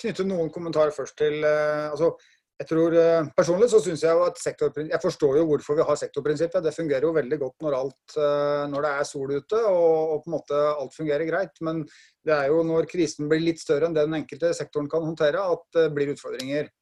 Knytte 0.00 0.24
noen 0.26 0.48
kommentarer 0.52 0.94
først 0.94 1.16
til 1.18 1.44
uh, 1.44 1.92
altså, 1.92 2.12
jeg 2.56 2.68
tror 2.70 2.94
uh, 2.96 3.28
Personlig 3.36 3.68
så 3.72 3.80
syns 3.84 4.04
jeg 4.04 4.16
jo 4.16 4.24
at 4.24 4.40
sektorprinsippet 4.40 4.94
Jeg 4.94 5.02
forstår 5.02 5.38
jo 5.40 5.44
hvorfor 5.50 5.76
vi 5.78 5.86
har 5.88 6.00
sektorprinsippet. 6.00 6.64
Det 6.64 6.74
fungerer 6.74 7.04
jo 7.08 7.12
veldig 7.16 7.38
godt 7.42 7.66
når, 7.66 7.76
alt, 7.80 8.16
uh, 8.16 8.64
når 8.72 8.86
det 8.86 8.94
er 8.94 9.10
sol 9.10 9.34
ute 9.34 9.60
og, 9.60 9.98
og, 10.14 10.16
på 10.24 10.30
en 10.30 10.36
måte 10.38 10.62
alt 10.70 10.96
fungerer 10.96 11.28
greit. 11.28 11.60
Men 11.68 11.84
det 12.26 12.34
er 12.38 12.50
jo 12.52 12.62
når 12.66 12.88
krisen 12.90 13.30
blir 13.30 13.44
litt 13.44 13.62
større 13.62 13.88
enn 13.88 13.96
det 13.96 14.06
den 14.08 14.20
enkelte 14.22 14.54
sektoren 14.56 14.90
kan 14.92 15.04
håndtere, 15.04 15.44
at 15.44 15.66
det 15.76 15.90
blir 15.96 16.14
utfordringer. 16.14 16.72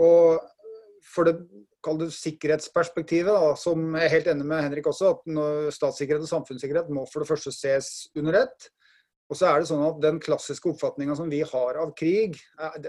Og 0.00 0.38
for 1.12 1.26
det, 1.28 1.34
det 1.98 2.12
sikkerhetsperspektivet, 2.14 3.34
da, 3.34 3.56
som 3.58 3.90
jeg 3.98 4.06
er 4.06 4.14
helt 4.14 4.30
enig 4.30 4.46
med 4.48 4.62
Henrik 4.64 4.86
også, 4.88 5.10
at 5.16 5.74
statssikkerhet 5.74 6.24
og 6.24 6.30
samfunnssikkerhet 6.30 6.92
må 6.94 7.02
for 7.10 7.20
det 7.20 7.28
første 7.28 7.52
ses 7.52 7.90
under 8.16 8.38
ett. 8.44 8.70
Og 9.32 9.38
så 9.38 9.48
er 9.48 9.62
det 9.62 9.68
sånn 9.70 9.86
at 9.86 10.00
Den 10.04 10.18
klassiske 10.20 10.68
oppfatninga 10.74 11.16
som 11.16 11.30
vi 11.32 11.40
har 11.40 11.78
av 11.80 11.94
krig, 11.96 12.36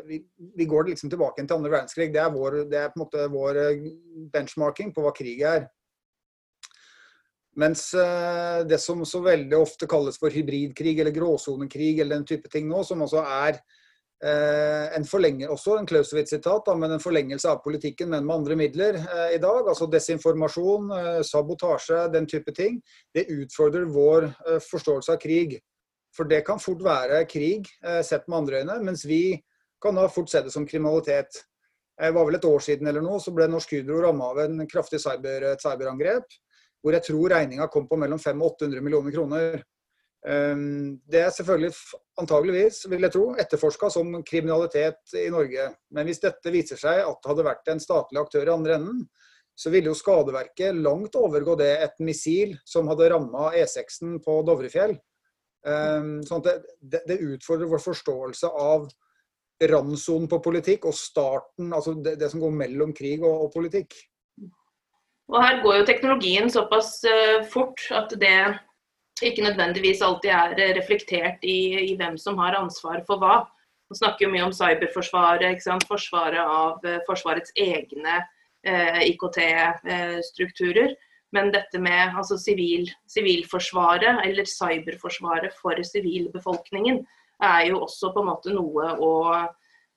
vi, 0.04 0.66
går 0.68 0.89
liksom 0.89 1.12
tilbake 1.14 1.46
til 1.46 1.56
andre 1.56 1.72
verdenskrig. 1.72 2.10
Det 2.12 2.20
er, 2.20 2.34
vår, 2.34 2.58
det 2.68 2.82
er 2.82 2.91
på 2.91 3.00
en 3.00 3.06
måte 3.06 3.30
vår 3.32 3.62
eh, 3.62 3.88
benchmarking 4.34 4.91
på 4.91 5.06
hva 5.06 5.14
krig 5.16 5.46
er. 5.48 5.70
Mens 7.64 7.86
eh, 7.96 8.66
det 8.68 8.82
som 8.84 9.06
så 9.08 9.24
veldig 9.24 9.56
ofte 9.56 9.88
kalles 9.88 10.20
for 10.20 10.36
hybridkrig 10.36 10.98
eller 11.00 11.16
gråsonekrig, 11.16 11.96
eller 12.02 12.18
den 12.18 12.28
type 12.28 12.52
ting 12.52 12.68
nå, 12.68 12.84
som 12.84 13.06
også 13.08 13.24
er 13.24 13.62
eh, 14.26 14.91
en 14.98 15.08
forlenge, 15.08 15.48
også 15.48 15.80
en 15.80 15.88
Clausewitz-sitat, 15.88 16.74
men 16.76 16.98
en 16.98 17.04
forlengelse 17.08 17.56
av 17.56 17.64
politikken, 17.64 18.12
men 18.12 18.28
med 18.28 18.41
andre 18.41 18.60
midler 18.60 19.00
i 19.32 19.39
dag. 19.39 19.64
Altså 19.64 19.88
desinformasjon, 19.88 20.91
sabotasje, 21.24 22.10
den 22.12 22.28
type 22.28 22.52
ting. 22.58 22.82
Det 23.16 23.30
utfordrer 23.32 23.88
vår 23.88 24.34
forståelse 24.74 25.16
av 25.16 25.24
krig. 25.24 25.62
For 26.14 26.30
det 26.30 26.43
kan 26.45 26.61
fort 26.61 26.84
være 26.86 27.24
krig 27.30 27.70
eh, 27.86 28.01
sett 28.05 28.28
med 28.28 28.43
andre 28.43 28.61
øyne, 28.61 28.78
mens 28.86 29.05
vi 29.09 29.41
kan 29.82 29.97
da 29.97 30.07
fort 30.11 30.30
se 30.32 30.43
det 30.45 30.53
som 30.53 30.68
kriminalitet. 30.70 31.41
Det 31.99 32.14
var 32.14 32.26
vel 32.26 32.38
et 32.38 32.47
år 32.47 32.64
siden 32.64 32.88
eller 32.89 33.03
noe, 33.05 33.20
så 33.22 33.34
ble 33.36 33.47
Norsk 33.49 33.76
Hydro 33.76 33.99
ramma 34.01 34.32
av 34.32 34.39
en 34.45 34.64
kraftig 34.70 35.01
cyber, 35.03 35.51
cyberangrep. 35.61 36.39
Hvor 36.84 36.95
jeg 36.97 37.05
tror 37.05 37.32
regninga 37.32 37.68
kom 37.72 37.86
på 37.88 37.99
mellom 37.99 38.20
500 38.20 38.43
og 38.43 38.57
800 38.57 38.84
millioner 38.84 39.14
kroner. 39.16 39.61
Ehm, 40.28 40.99
det 41.09 41.22
er 41.22 41.32
selvfølgelig 41.36 41.74
antageligvis, 42.20 42.82
vil 42.91 43.05
jeg 43.05 43.14
tro, 43.16 43.26
etterforska 43.39 43.89
som 43.91 44.16
kriminalitet 44.28 45.16
i 45.20 45.30
Norge. 45.32 45.70
Men 45.91 46.07
hvis 46.07 46.24
dette 46.24 46.53
viser 46.53 46.80
seg 46.80 47.03
at 47.03 47.20
det 47.20 47.32
hadde 47.32 47.47
vært 47.47 47.72
en 47.72 47.84
statlig 47.84 48.22
aktør 48.22 48.47
i 48.47 48.55
andre 48.55 48.78
enden, 48.80 49.05
så 49.55 49.70
ville 49.70 49.91
jo 49.91 49.97
skadeverket 49.97 50.80
langt 50.80 51.16
overgå 51.20 51.55
det 51.59 51.74
et 51.86 51.99
missil 52.01 52.55
som 52.66 52.88
hadde 52.89 53.11
ramma 53.14 53.51
E6-en 53.53 54.18
på 54.24 54.39
Dovrefjell. 54.47 54.95
Ehm, 55.64 56.18
sånn 56.28 56.43
det, 56.43 56.57
det, 57.07 57.22
utfordrer 57.24 57.70
vår 57.72 57.80
forståelse 57.84 58.49
av 58.51 58.89
randsonen 59.72 60.28
på 60.28 60.41
politikk 60.43 60.89
og 60.89 60.97
starten, 60.97 61.72
altså 61.72 61.93
det, 62.03 62.18
det 62.20 62.30
som 62.34 62.41
går 62.43 62.51
mellom 62.64 62.91
krig 62.95 63.24
og, 63.24 63.45
og, 63.45 63.53
politikk. 63.53 63.95
Og 65.32 65.39
Her 65.39 65.61
går 65.64 65.78
jo 65.80 65.88
teknologien 65.88 66.51
såpass 66.51 66.97
uh, 67.07 67.45
fort 67.47 67.80
at 67.95 68.11
det 68.20 68.36
ikke 69.24 69.45
nødvendigvis 69.45 70.01
alltid 70.03 70.34
er 70.36 70.76
reflektert 70.76 71.45
i, 71.47 71.80
i, 71.86 71.93
hvem 71.95 72.18
som 72.20 72.36
har 72.41 72.57
ansvar 72.59 73.05
for 73.07 73.22
hva. 73.22 73.45
Vi 73.88 74.01
snakker 74.01 74.26
jo 74.26 74.34
mye 74.34 74.49
om 74.49 74.55
cyberforsvaret, 74.57 75.64
forsvaret 75.88 76.43
av 76.43 76.84
uh, 76.84 76.99
Forsvarets 77.07 77.55
egne 77.55 78.20
eh, 78.68 78.99
IKT-strukturer. 79.14 80.91
Men 81.34 81.50
dette 81.54 81.82
med 81.82 82.14
altså, 82.14 82.38
sivil, 82.38 82.88
sivilforsvaret, 83.10 84.22
eller 84.28 84.46
cyberforsvaret 84.50 85.56
for 85.58 85.82
sivilbefolkningen, 85.90 87.02
er 87.44 87.68
jo 87.72 87.82
også 87.84 88.14
på 88.14 88.22
en 88.22 88.30
måte 88.30 88.54
noe 88.54 88.92
å, 89.02 89.12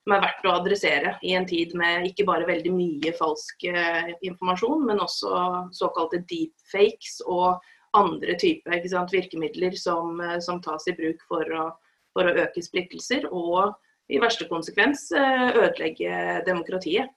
som 0.07 0.15
er 0.17 0.23
verdt 0.25 0.49
å 0.49 0.55
adressere 0.57 1.13
i 1.27 1.35
en 1.37 1.47
tid 1.47 1.75
med 1.79 2.09
ikke 2.09 2.27
bare 2.29 2.49
veldig 2.49 2.73
mye 2.75 3.13
falsk 3.19 3.67
eh, 3.69 4.13
informasjon, 4.27 4.87
men 4.89 5.03
også 5.05 5.33
såkalte 5.77 6.25
deepfakes 6.31 7.21
og 7.27 7.61
andre 7.97 8.37
typer 8.41 8.81
virkemidler 9.13 9.77
som, 9.79 10.21
eh, 10.21 10.39
som, 10.41 10.61
tas 10.63 10.89
i 10.89 10.97
bruk 10.97 11.21
for 11.29 11.53
å, 11.53 11.67
for 12.17 12.29
å 12.29 12.37
øke 12.47 12.65
splittelser 12.65 13.29
og 13.31 13.77
i 14.09 14.21
verste 14.23 14.49
konsekvens 14.49 15.11
eh, 15.13 15.49
ødelegge 15.53 16.43
demokratiet. 16.47 17.13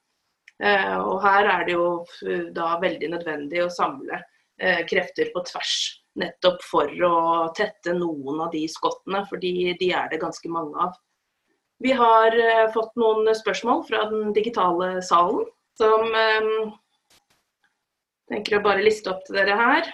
Eh, 0.63 0.97
og 0.99 1.21
her 1.23 1.47
er 1.47 1.65
det 1.67 1.75
jo 1.77 1.85
eh, 2.27 2.49
da 2.55 2.73
veldig 2.81 3.13
nødvendig 3.13 3.61
å 3.63 3.71
samle 3.71 4.19
eh, 4.59 4.81
krefter 4.89 5.31
på 5.33 5.43
tvers. 5.47 5.75
Nettopp 6.19 6.63
for 6.67 6.91
å 7.05 7.13
tette 7.55 7.93
noen 7.95 8.41
av 8.43 8.51
de 8.51 8.65
skottene, 8.67 9.23
fordi 9.29 9.71
de 9.79 9.93
er 9.95 10.09
det 10.11 10.19
ganske 10.19 10.51
mange 10.51 10.75
av. 10.87 10.97
Vi 11.79 11.93
har 11.95 12.35
fått 12.73 12.97
noen 12.99 13.29
spørsmål 13.37 13.85
fra 13.87 14.01
den 14.09 14.33
digitale 14.35 14.97
salen, 15.05 15.45
som 15.79 16.01
jeg 16.11 16.73
tenker 18.33 18.57
å 18.57 18.65
bare 18.65 18.83
liste 18.83 19.13
opp 19.13 19.21
til 19.23 19.37
dere 19.39 19.55
her. 19.55 19.87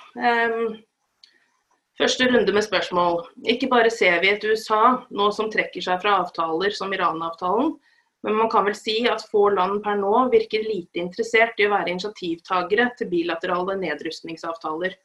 Første 1.99 2.25
runde 2.31 2.55
med 2.55 2.65
spørsmål. 2.65 3.21
Ikke 3.53 3.69
bare 3.69 3.93
ser 3.93 4.17
vi 4.23 4.33
et 4.33 4.47
USA 4.49 4.81
nå 5.13 5.29
som 5.35 5.51
trekker 5.53 5.85
seg 5.85 6.01
fra 6.01 6.23
avtaler 6.23 6.73
som 6.73 6.95
Iran-avtalen, 6.95 7.75
men 8.25 8.39
man 8.39 8.49
kan 8.49 8.65
vel 8.65 8.75
si 8.77 8.95
at 9.05 9.21
få 9.29 9.51
land 9.53 9.83
per 9.85 9.99
nå 9.99 10.13
virker 10.33 10.63
lite 10.65 10.97
interessert 10.97 11.59
i 11.61 11.67
å 11.67 11.73
være 11.75 11.93
initiativtagere 11.93 12.87
til 12.97 13.11
bilaterale 13.11 13.75
nedrustningsavtaler. 13.77 14.95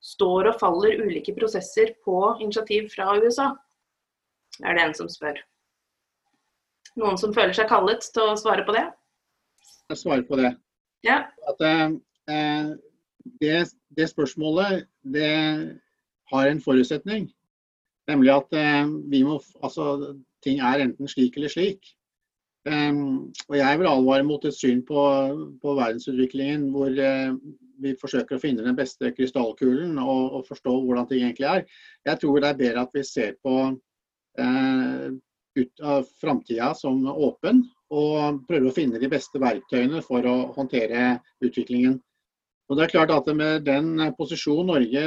Står 0.00 0.48
og 0.48 0.56
faller 0.62 1.02
ulike 1.04 1.34
prosesser 1.36 1.92
på 2.06 2.16
initiativ 2.40 2.88
fra 2.94 3.12
USA? 3.20 3.50
Er 4.64 4.78
det 4.78 4.86
en 4.86 4.96
som 4.96 5.12
spør. 5.12 5.36
Noen 7.00 7.20
som 7.20 7.36
føler 7.36 7.52
seg 7.56 7.68
kallet 7.68 8.08
til 8.14 8.32
å 8.32 8.38
svare 8.40 8.64
på 8.64 8.72
det? 8.78 8.86
Jeg 9.92 10.00
svarer 10.00 10.24
på 10.24 10.40
det. 10.40 10.54
Ja. 11.04 11.20
At, 11.52 11.60
eh, 11.60 12.72
det, 13.44 13.54
det, 13.96 14.08
spørsmålet 14.08 14.88
det 15.04 15.30
har 16.32 16.48
en 16.48 16.64
forutsetning. 16.64 17.28
Nemlig 18.08 18.32
at 18.34 18.56
eh, 18.56 18.84
vi 19.12 19.22
må, 19.28 19.36
altså, 19.60 20.14
ting 20.44 20.64
er 20.64 20.88
enten 20.88 21.12
slik 21.12 21.36
eller 21.36 21.52
slik. 21.52 21.92
Um, 22.68 23.32
og 23.48 23.54
jeg 23.56 23.78
vil 23.80 23.88
advare 23.88 24.24
mot 24.28 24.42
et 24.44 24.52
syn 24.52 24.82
på, 24.84 25.02
på 25.62 25.74
verdensutviklingen 25.78 26.66
hvor 26.74 26.92
uh, 26.92 27.38
vi 27.80 27.94
forsøker 27.96 28.36
å 28.36 28.42
finne 28.42 28.66
den 28.66 28.76
beste 28.76 29.14
krystallkulen 29.16 29.94
og, 29.96 30.34
og, 30.36 30.42
forstå 30.50 30.74
hvordan 30.84 31.08
ting 31.08 31.24
egentlig 31.24 31.48
er. 31.48 31.64
Jeg 32.04 32.20
tror 32.20 32.42
det 32.42 32.50
er 32.50 32.58
bedre 32.58 32.84
at 32.84 32.92
vi 32.98 33.04
ser 33.08 33.38
på 33.40 33.54
uh, 33.72 35.06
ut 35.56 35.82
av 35.94 36.12
framtida 36.20 36.74
som 36.76 37.00
åpen 37.08 37.64
og 37.90 38.44
prøver 38.46 38.68
å 38.68 38.76
finne 38.76 39.00
de 39.00 39.08
beste 39.10 39.40
verktøyene 39.40 40.04
for 40.04 40.28
å 40.28 40.36
håndtere 40.54 41.16
utviklingen. 41.40 41.96
Og 42.70 42.76
det 42.76 42.84
er 42.84 42.92
klart 42.92 43.10
at 43.10 43.26
Med 43.34 43.64
den 43.66 43.96
posisjonen 44.18 44.68
Norge 44.68 45.02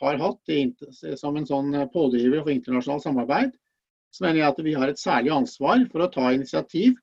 har 0.00 0.20
hatt 0.20 0.52
i, 0.52 0.68
som 1.16 1.36
en 1.36 1.48
sånn 1.48 1.72
pådriver 1.94 2.44
for 2.44 2.52
internasjonalt 2.52 3.02
samarbeid, 3.02 3.56
så 4.14 4.22
mener 4.22 4.40
jeg 4.40 4.52
at 4.52 4.62
vi 4.62 4.76
har 4.78 4.90
et 4.90 5.00
særlig 5.00 5.32
ansvar 5.34 5.82
for 5.90 6.04
å 6.04 6.12
ta 6.12 6.28
initiativ 6.34 6.94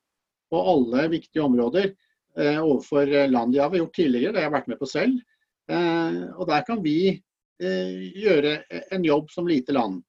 på 0.52 0.62
alle 0.74 1.10
viktige 1.12 1.44
områder 1.44 1.90
eh, 1.90 2.60
overfor 2.60 3.12
land. 3.28 3.54
de 3.54 3.60
har 3.60 3.76
gjort 3.76 3.96
tidligere, 3.96 4.32
det 4.32 4.40
har 4.40 4.48
jeg 4.48 4.56
vært 4.56 4.72
med 4.72 4.80
på 4.80 4.88
selv. 4.88 5.20
Eh, 5.72 6.22
og 6.38 6.48
der 6.48 6.64
kan 6.68 6.80
vi 6.84 6.96
eh, 7.12 7.98
gjøre 8.16 8.56
en 8.96 9.08
jobb 9.08 9.32
som 9.32 9.50
lite 9.50 9.76
land. 9.76 10.00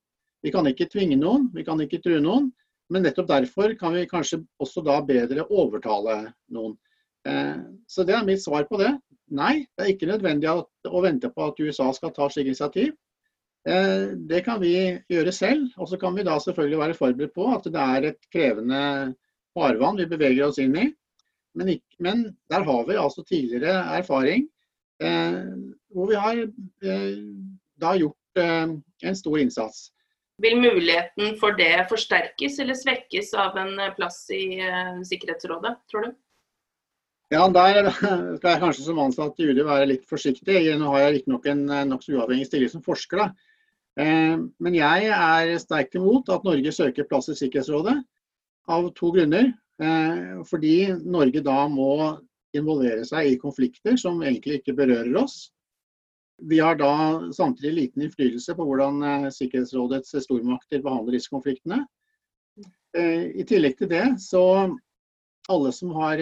Vi 0.43 0.55
kan 0.55 0.67
ikke 0.71 0.91
tvinge 0.91 1.19
noen, 1.19 1.51
vi 1.55 1.67
kan 1.67 1.83
ikke 1.83 2.03
true 2.03 2.23
noen. 2.23 2.51
Men 2.93 3.07
nettopp 3.07 3.31
derfor 3.31 3.75
kan 3.81 3.95
vi 3.97 4.09
kanskje 4.11 4.43
også 4.61 4.83
da 4.85 4.99
bedre 5.07 5.47
overtale 5.49 6.35
noen. 6.53 6.75
Så 7.89 8.03
det 8.05 8.13
er 8.13 8.27
mitt 8.27 8.43
svar 8.43 8.67
på 8.69 8.77
det. 8.77 8.91
Nei, 9.33 9.63
det 9.79 9.85
er 9.85 9.93
ikke 9.95 10.09
nødvendig 10.11 10.51
å 10.51 11.01
vente 11.01 11.31
på 11.33 11.47
at 11.47 11.63
USA 11.63 11.87
skal 11.97 12.13
ta 12.13 12.27
slike 12.29 12.51
initiativ. 12.51 12.91
Eh, 13.69 14.15
det 14.17 14.43
kan 14.45 14.61
vi 14.63 14.75
gjøre 15.11 15.33
selv. 15.35 15.71
Og 15.79 15.89
så 15.89 15.99
kan 16.01 16.17
vi 16.17 16.27
da 16.27 16.39
selvfølgelig 16.43 16.81
være 16.81 16.99
forberedt 16.99 17.35
på 17.35 17.47
at 17.55 17.69
det 17.71 17.85
er 17.95 18.09
et 18.11 18.31
krevende 18.33 18.83
farvann 19.55 20.01
vi 20.01 20.09
beveger 20.11 20.49
oss 20.49 20.59
inn 20.63 20.75
i. 20.79 20.89
Men, 21.55 21.75
ikke, 21.77 21.97
men 22.01 22.25
der 22.51 22.65
har 22.65 22.85
vi 22.89 22.97
altså 22.97 23.23
tidligere 23.29 23.99
erfaring 23.99 24.47
eh, 25.03 25.43
hvor 25.93 26.09
vi 26.09 26.17
har 26.19 26.39
eh, 26.43 27.19
da 27.81 27.97
gjort 27.99 28.19
en 28.41 29.17
stor 29.19 29.37
innsats. 29.37 29.91
Vil 30.41 30.57
muligheten 30.57 31.35
for 31.37 31.53
det 31.59 31.85
forsterkes 31.91 32.55
eller 32.63 32.79
svekkes 32.79 33.35
av 33.37 33.59
en 33.61 33.75
plass 33.93 34.23
i 34.33 34.57
Sikkerhetsrådet, 35.05 35.75
tror 35.91 36.07
du? 36.07 36.15
Ja, 37.35 37.45
Der 37.53 37.91
skal 38.39 38.49
jeg 38.55 38.63
kanskje 38.63 38.87
som 38.87 39.03
ansatt 39.05 39.37
i 39.37 39.51
UD 39.51 39.61
være 39.69 39.91
litt 39.91 40.09
forsiktig. 40.09 40.57
Nå 40.81 40.95
har 40.95 41.05
jeg 41.05 41.19
riktignok 41.19 41.51
en 41.53 41.67
nokså 41.91 42.17
uavhengig 42.17 42.49
stilling 42.49 42.73
som 42.73 42.87
forsker. 42.87 43.21
da. 43.21 43.52
Eh, 44.01 44.37
men 44.63 44.77
jeg 44.77 45.09
er 45.13 45.53
sterkt 45.61 45.97
imot 45.99 46.31
at 46.33 46.45
Norge 46.47 46.73
søker 46.73 47.09
plass 47.09 47.29
i 47.33 47.37
Sikkerhetsrådet, 47.37 47.99
av 48.73 48.89
to 48.97 49.11
grunner. 49.15 49.51
Eh, 49.83 50.39
fordi 50.49 50.77
Norge 51.03 51.43
da 51.45 51.65
må 51.69 52.19
involvere 52.57 53.05
seg 53.09 53.33
i 53.33 53.41
konflikter 53.41 53.99
som 54.01 54.23
egentlig 54.23 54.61
ikke 54.61 54.77
berører 54.79 55.17
oss. 55.23 55.51
Vi 56.43 56.59
har 56.59 56.77
da 56.79 57.31
samtidig 57.35 57.75
liten 57.77 58.07
innflytelse 58.07 58.57
på 58.59 58.67
hvordan 58.69 59.03
eh, 59.09 59.29
Sikkerhetsrådets 59.35 60.17
stormakter 60.25 60.85
behandler 60.85 61.19
disse 61.19 61.33
konfliktene. 61.33 61.85
I 62.93 63.41
tillegg 63.49 63.79
til 63.79 63.89
det, 63.89 64.03
så 64.21 64.69
alle 65.51 65.73
som 65.75 65.91
har 65.97 66.21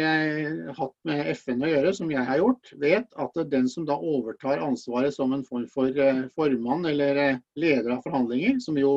hatt 0.77 0.95
med 1.05 1.27
FN 1.35 1.61
å 1.61 1.69
gjøre, 1.69 1.93
som 1.97 2.13
jeg 2.13 2.25
har 2.25 2.39
gjort, 2.41 2.71
vet 2.81 3.19
at 3.21 3.37
den 3.53 3.67
som 3.69 3.85
da 3.89 3.99
overtar 3.99 4.63
ansvaret 4.65 5.13
som 5.13 5.35
en 5.37 5.45
form 5.45 5.67
for 5.69 5.93
formann 6.37 6.87
eller 6.89 7.41
leder 7.61 7.93
av 7.97 8.01
forhandlinger, 8.07 8.57
som 8.65 8.79
jo 8.81 8.95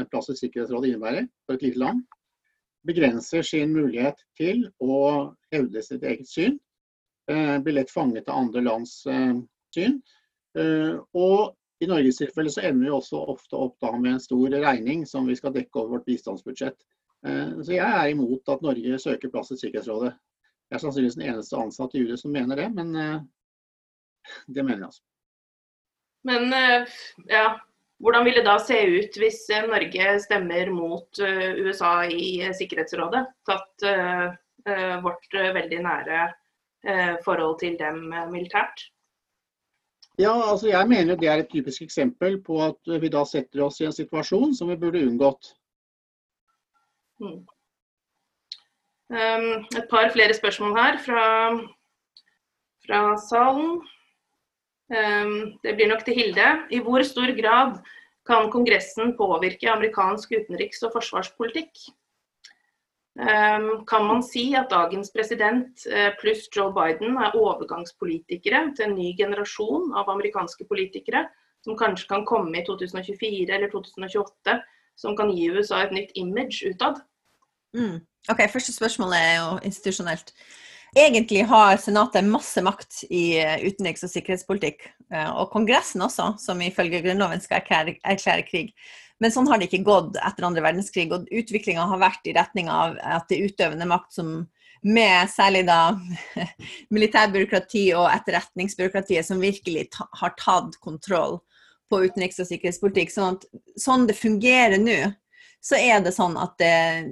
en 0.00 0.08
plass 0.08 0.30
i 0.32 0.38
Sikkerhetsrådet 0.38 0.94
innebærer 0.94 1.28
for 1.44 1.58
et 1.58 1.66
lite 1.66 1.82
land, 1.82 2.02
begrenser 2.86 3.44
sin 3.44 3.72
mulighet 3.74 4.20
til 4.38 4.64
å 4.80 5.32
hevde 5.52 5.82
sitt 5.84 6.04
eget 6.06 6.28
syn. 6.28 6.58
Eh, 7.30 7.58
blir 7.62 7.76
lett 7.76 7.92
fanget 7.92 8.28
av 8.28 8.40
andre 8.44 8.62
lands 8.64 8.94
eh, 9.06 9.34
syn. 9.74 9.98
Eh, 10.58 10.96
og 11.14 11.56
i 11.80 11.88
Norges 11.88 12.20
tilfelle 12.20 12.52
så 12.52 12.64
ender 12.66 12.88
vi 12.88 12.94
også 12.94 13.20
ofte 13.32 13.56
opp 13.56 13.76
da 13.82 13.92
med 13.96 14.16
en 14.16 14.24
stor 14.24 14.56
regning 14.64 15.04
som 15.08 15.28
vi 15.28 15.36
skal 15.38 15.54
dekke 15.54 15.82
over 15.82 15.98
vårt 15.98 16.08
bistandsbudsjett. 16.08 16.76
Så 17.20 17.74
jeg 17.74 17.84
er 17.84 18.08
imot 18.08 18.48
at 18.48 18.62
Norge 18.64 18.98
søker 18.98 19.28
plass 19.28 19.50
i 19.52 19.58
Sikkerhetsrådet. 19.60 20.14
Jeg 20.70 20.76
er 20.76 20.80
sannsynligvis 20.80 21.18
den 21.18 21.26
eneste 21.28 21.58
ansatte 21.60 21.98
i 21.98 22.04
UD 22.06 22.14
som 22.16 22.32
mener 22.32 22.56
det, 22.56 22.68
men 22.72 22.94
det 24.48 24.64
mener 24.64 24.78
jeg 24.78 24.86
altså. 24.88 25.02
Men 26.24 26.48
ja, 27.28 27.44
hvordan 28.00 28.24
vil 28.24 28.38
det 28.38 28.46
da 28.46 28.56
se 28.62 28.78
ut 28.88 29.16
hvis 29.20 29.42
eh, 29.52 29.66
Norge 29.68 30.12
stemmer 30.24 30.70
mot 30.72 31.20
eh, 31.20 31.58
USA 31.60 32.06
i 32.08 32.40
eh, 32.40 32.54
Sikkerhetsrådet, 32.56 33.26
tatt 33.48 33.88
vårt 35.00 35.32
veldig 35.32 35.76
nære 35.86 36.24
forhold 37.24 37.54
til 37.62 37.78
dem 37.80 38.10
militært? 38.28 38.82
Ja, 40.20 40.34
altså 40.34 40.68
jeg 40.68 40.88
mener 40.90 41.16
det 41.16 41.30
er 41.32 41.40
et 41.40 41.48
typisk 41.48 41.86
eksempel 41.86 42.36
på 42.44 42.58
at 42.66 42.92
vi 43.00 43.08
da 43.08 43.22
setter 43.24 43.62
oss 43.64 43.80
i 43.80 43.86
en 43.88 43.96
situasjon 43.96 44.52
som 44.58 44.68
vi 44.68 44.76
burde 44.76 45.00
unngått. 45.00 45.54
Mm. 47.20 47.44
Um, 49.10 49.46
et 49.76 49.86
par 49.90 50.10
flere 50.14 50.34
spørsmål 50.34 50.76
her 50.78 50.98
fra, 51.04 51.24
fra 52.86 53.00
salen. 53.28 53.80
Um, 54.90 55.34
det 55.62 55.74
blir 55.76 55.90
nok 55.90 56.04
til 56.06 56.14
Hilde. 56.14 56.50
I 56.70 56.80
hvor 56.82 57.02
stor 57.06 57.32
grad 57.36 57.80
kan 58.26 58.50
Kongressen 58.50 59.16
påvirke 59.18 59.70
amerikansk 59.70 60.32
utenriks- 60.38 60.84
og 60.86 60.94
forsvarspolitikk? 60.94 61.90
Um, 63.20 63.84
kan 63.90 64.06
man 64.06 64.22
si 64.22 64.52
at 64.54 64.70
dagens 64.70 65.10
president 65.10 65.82
eh, 65.90 66.12
pluss 66.20 66.46
Joe 66.56 66.70
Biden 66.72 67.18
er 67.18 67.34
overgangspolitikere 67.34 68.62
til 68.76 68.86
en 68.86 68.94
ny 68.94 69.10
generasjon 69.18 69.90
av 69.98 70.08
amerikanske 70.14 70.64
politikere, 70.70 71.26
som 71.66 71.76
kanskje 71.76 72.08
kan 72.08 72.24
komme 72.24 72.54
i 72.54 72.64
2024 72.64 73.50
eller 73.50 73.68
2028, 73.74 74.60
som 74.96 75.18
kan 75.18 75.34
gi 75.34 75.50
USA 75.50 75.82
et 75.82 75.96
nytt 75.96 76.14
image 76.14 76.70
utad? 76.70 77.02
Mm. 77.76 78.00
Ok, 78.30 78.42
Første 78.52 78.72
spørsmål 78.74 79.14
er 79.16 79.30
jo 79.38 79.50
institusjonelt. 79.64 80.32
Egentlig 80.96 81.44
har 81.46 81.78
Senatet 81.78 82.26
masse 82.26 82.62
makt 82.66 83.04
i 83.10 83.38
eh, 83.38 83.60
utenriks- 83.62 84.02
og 84.06 84.10
sikkerhetspolitikk, 84.10 84.88
eh, 85.12 85.28
og 85.30 85.52
Kongressen 85.52 86.02
også, 86.02 86.32
som 86.42 86.60
ifølge 86.64 87.02
Grunnloven 87.04 87.42
skal 87.42 87.60
erklære, 87.60 87.94
erklære 88.02 88.46
krig. 88.48 88.72
Men 89.20 89.30
sånn 89.30 89.46
har 89.50 89.60
det 89.60 89.68
ikke 89.68 89.84
gått 89.86 90.18
etter 90.18 90.48
andre 90.48 90.64
verdenskrig, 90.64 91.12
og 91.14 91.28
utviklinga 91.30 91.84
har 91.92 92.00
vært 92.02 92.26
i 92.26 92.34
retning 92.34 92.72
av 92.72 92.96
at 93.04 93.28
det 93.30 93.42
utøvende 93.44 93.86
makt 93.86 94.18
som 94.18 94.32
med 94.82 95.28
særlig 95.28 95.66
da 95.68 95.92
militærbyråkrati 96.94 97.84
og 97.98 98.08
etterretningsbyråkratiet 98.14 99.28
som 99.28 99.42
virkelig 99.42 99.90
ta, 99.94 100.08
har 100.22 100.34
tatt 100.40 100.78
kontroll 100.80 101.38
på 101.90 102.02
utenriks- 102.06 102.40
og 102.40 102.48
sikkerhetspolitikk. 102.48 103.12
Sånn, 103.12 103.36
at, 103.36 103.46
sånn 103.78 104.08
det 104.08 104.18
fungerer 104.18 104.80
nå, 104.80 104.98
så 105.60 105.76
er 105.76 106.00
det 106.04 106.14
sånn 106.16 106.38
at 106.40 106.62
eh, 106.64 107.04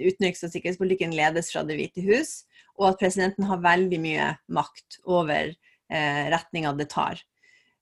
utenriks- 0.00 0.44
og 0.46 0.52
sikkerhetspolitikken 0.52 1.12
ledes 1.16 1.52
fra 1.52 1.64
Det 1.66 1.76
hvite 1.76 2.04
hus 2.06 2.42
og 2.78 2.88
at 2.92 3.02
presidenten 3.02 3.46
har 3.48 3.62
veldig 3.62 4.00
mye 4.02 4.30
makt 4.52 5.02
over 5.04 5.52
eh, 5.52 6.24
retninga 6.32 6.72
det 6.78 6.88
tar. 6.92 7.20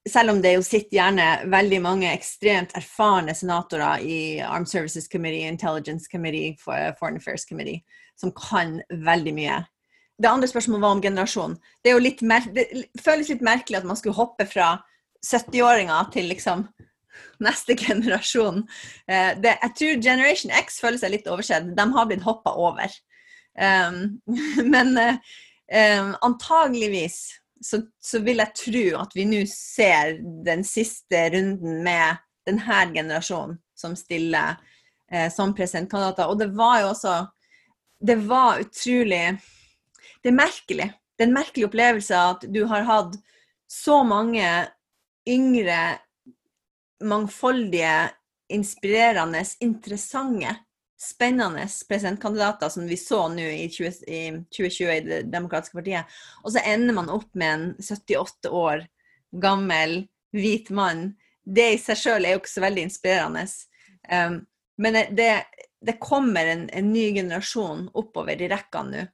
Selv 0.09 0.33
om 0.33 0.41
det 0.43 0.55
jo 0.55 0.63
sitter 0.65 0.97
gjerne 0.97 1.27
veldig 1.53 1.81
mange 1.85 2.09
ekstremt 2.11 2.73
erfarne 2.79 3.35
senatorer 3.37 4.01
i 4.03 4.21
Armed 4.41 4.71
Services 4.71 5.09
Committee, 5.13 5.49
Intelligence 5.49 6.09
Committee, 6.11 6.57
Foreign 6.59 7.21
Affairs 7.21 7.45
Committee, 7.45 7.85
som 8.17 8.33
kan 8.33 8.79
veldig 8.91 9.35
mye. 9.37 9.61
Det 10.21 10.29
andre 10.29 10.49
spørsmålet 10.49 10.85
var 10.85 10.97
om 10.97 11.03
generasjon. 11.05 11.57
Det, 11.85 11.95
det 12.57 12.67
føles 13.01 13.29
litt 13.29 13.45
merkelig 13.45 13.81
at 13.81 13.89
man 13.89 13.97
skulle 14.01 14.17
hoppe 14.17 14.49
fra 14.49 14.73
70-åringer 15.25 16.11
til 16.17 16.33
liksom 16.33 16.65
neste 17.47 17.77
generasjon. 17.79 18.65
Eh, 19.07 19.35
det, 19.41 19.57
jeg 19.63 19.77
tror 19.81 20.03
Generation 20.09 20.55
X 20.61 20.81
føler 20.83 21.01
seg 21.03 21.15
litt 21.17 21.31
oversett. 21.31 21.73
De 21.77 21.87
har 21.97 22.11
blitt 22.11 22.27
hoppa 22.27 22.55
over. 22.59 22.93
Um, 23.59 24.21
men 24.75 24.95
um, 24.99 26.13
antageligvis 26.23 27.41
så, 27.61 27.83
så, 28.01 28.21
vil 28.25 28.41
jeg 28.41 28.57
tro 28.57 28.85
at 29.03 29.15
vi 29.17 29.27
nå 29.29 29.43
ser 29.51 30.17
den 30.47 30.63
siste 30.65 31.27
runden 31.35 31.83
med 31.85 32.21
denne 32.49 32.81
generasjonen 32.95 33.59
som 33.77 33.97
stiller 33.99 34.57
eh, 35.13 35.29
som 35.33 35.55
presidentkandidater. 35.57 36.31
Og 36.31 36.39
det 36.41 36.51
var 36.57 36.81
jo 36.83 36.93
også 36.95 37.19
Det 38.01 38.17
var 38.17 38.63
utrolig 38.63 39.37
Det 40.23 40.31
er 40.31 40.37
merkelig. 40.37 40.89
Det 41.17 41.25
er 41.25 41.29
en 41.29 41.37
merkelig 41.37 41.67
opplevelse 41.67 42.17
at 42.17 42.45
du 42.49 42.65
har 42.67 42.87
hatt 42.89 43.17
så 43.69 44.03
mange 44.05 44.47
yngre, 45.29 45.99
mangfoldige, 47.01 48.11
inspirerende, 48.51 49.45
interessante 49.61 50.57
spennende 51.01 51.69
presidentkandidater 51.89 52.69
som 52.69 52.87
vi 52.87 52.97
så 52.97 53.29
nå 53.29 53.43
i, 53.43 53.69
20, 53.69 53.87
i 54.07 54.23
2020 54.53 54.93
i 54.93 55.01
Det 55.01 55.21
demokratiske 55.33 55.79
partiet. 55.79 56.19
Og 56.45 56.53
så 56.53 56.61
ender 56.67 56.97
man 56.97 57.09
opp 57.13 57.31
med 57.33 57.55
en 57.55 57.65
78 57.81 58.51
år 58.51 58.85
gammel 59.33 60.03
hvit 60.37 60.69
mann. 60.71 61.15
Det 61.45 61.71
i 61.75 61.79
seg 61.81 61.99
sjøl 61.99 62.27
er 62.27 62.37
jo 62.37 62.43
ikke 62.43 62.53
så 62.53 62.65
veldig 62.67 62.85
inspirerende. 62.85 63.47
Um, 64.13 64.37
men 64.81 64.99
det, 65.17 65.31
det 65.81 65.97
kommer 66.03 66.53
en, 66.53 66.69
en, 66.69 66.93
ny 66.93 67.11
generasjon 67.17 67.89
oppover 67.97 68.43
i 68.43 68.51
rekkene 68.53 68.93
nå. 68.93 69.07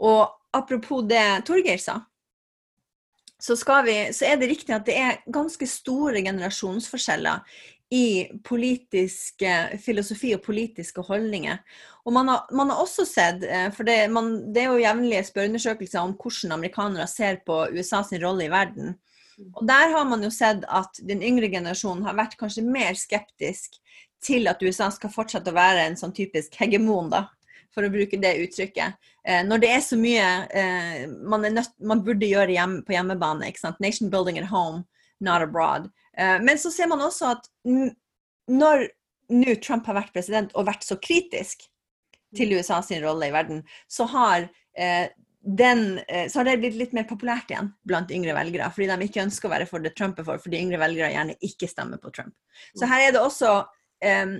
Og 0.00 0.22
apropos 0.56 1.04
det 1.08 1.44
Torgeir 1.48 1.80
sa, 1.80 1.98
så, 3.40 3.56
vi, 3.86 3.96
så, 4.14 4.28
er 4.28 4.40
det 4.40 4.50
riktig 4.50 4.74
at 4.76 4.86
det 4.88 4.96
er 5.00 5.20
ganske 5.32 5.66
store 5.68 6.22
generasjonsforskjeller 6.24 7.44
i 7.90 8.30
politisk 8.46 9.42
filosofi 9.82 10.34
og 10.36 10.44
politiske 10.44 11.02
holdninger. 11.02 11.58
Og 12.06 12.14
man 12.14 12.30
har, 12.30 12.44
man 12.54 12.70
har 12.70 12.82
også 12.82 13.04
sett, 13.08 13.42
eh, 13.44 13.68
for 13.74 13.88
det, 13.88 13.98
man, 14.12 14.52
det, 14.54 14.62
er 14.62 14.70
jo 14.70 14.84
jevnlige 14.84 15.24
spørreundersøkelser 15.28 16.00
om 16.00 16.14
hvordan 16.14 16.54
amerikanere 16.56 17.06
ser 17.10 17.40
på 17.46 17.64
USA 17.74 18.04
sin 18.06 18.22
rolle 18.24 18.46
i 18.46 18.52
verden. 18.52 18.94
Og 19.56 19.64
der 19.68 19.92
har 19.94 20.04
man 20.04 20.22
jo 20.24 20.30
sett 20.32 20.64
at 20.68 21.00
den 21.08 21.22
yngre 21.24 21.48
generasjonen 21.52 22.04
har 22.04 22.16
vært 22.18 22.38
kanskje 22.40 22.64
mer 22.66 22.96
skeptisk 22.98 23.78
til 24.24 24.48
at 24.50 24.60
USA 24.62 24.90
skal 24.92 25.12
fortsette 25.12 25.52
å 25.52 25.56
være 25.56 25.86
en 25.88 25.96
sånn 25.96 26.12
typisk 26.16 26.56
hegemon, 26.60 27.08
da, 27.12 27.24
for 27.74 27.86
å 27.86 27.92
bruke 27.92 28.18
det 28.20 28.34
uttrykket. 28.44 28.98
Eh, 29.24 29.42
når 29.46 29.62
det 29.62 29.72
er 29.74 29.82
så 29.84 29.98
mye 30.00 30.28
eh, 30.56 31.04
man, 31.08 31.46
nødt, 31.54 31.74
man, 31.78 32.04
burde 32.06 32.28
gjøre 32.28 32.54
hjem, 32.56 32.80
på 32.86 32.96
hjemmebane. 32.96 33.48
ikke 33.48 33.62
sant? 33.62 33.80
Nation 33.82 34.10
building 34.10 34.40
at 34.40 34.50
home, 34.50 34.84
not 35.20 35.44
abroad. 35.44 35.90
Eh, 36.18 36.38
men 36.42 36.58
så 36.58 36.72
ser 36.74 36.90
man 36.90 37.04
også 37.04 37.34
at 37.36 37.50
når 38.50 38.88
nå 39.30 39.56
Trump 39.62 39.86
har 39.86 39.98
vært 40.00 40.14
president 40.14 40.54
og 40.58 40.66
vært 40.68 40.84
så 40.86 40.98
kritisk 41.00 41.68
til 42.36 42.54
USA 42.58 42.80
sin 42.82 43.02
rolle 43.02 43.30
i 43.30 43.34
verden, 43.34 43.62
så 43.90 44.06
har, 44.10 44.48
eh, 44.76 45.08
den, 45.42 46.00
eh, 46.08 46.28
så 46.28 46.40
har 46.40 46.44
det 46.44 46.58
blitt 46.60 46.78
litt 46.78 46.92
mer 46.92 47.04
populært 47.04 47.50
igjen 47.50 47.72
blant 47.86 48.10
yngre 48.10 48.34
velgere. 48.34 48.70
Fordi 48.72 48.86
de 48.86 49.08
ikke 49.08 49.24
ønsker 49.24 49.48
å 49.48 49.54
være 49.54 49.66
for 49.66 49.80
det 49.80 49.96
Trump 49.96 50.18
er 50.18 50.24
for, 50.24 50.38
fordi 50.38 50.60
yngre 50.60 50.78
velgere 50.78 51.12
gjerne 51.12 51.38
ikke 51.40 51.68
stemmer 51.68 51.98
på 51.98 52.12
Trump. 52.12 52.34
Så 52.76 52.86
her 52.86 53.08
er 53.08 53.12
det 53.12 53.22
også 53.22 53.66
eh, 54.02 54.38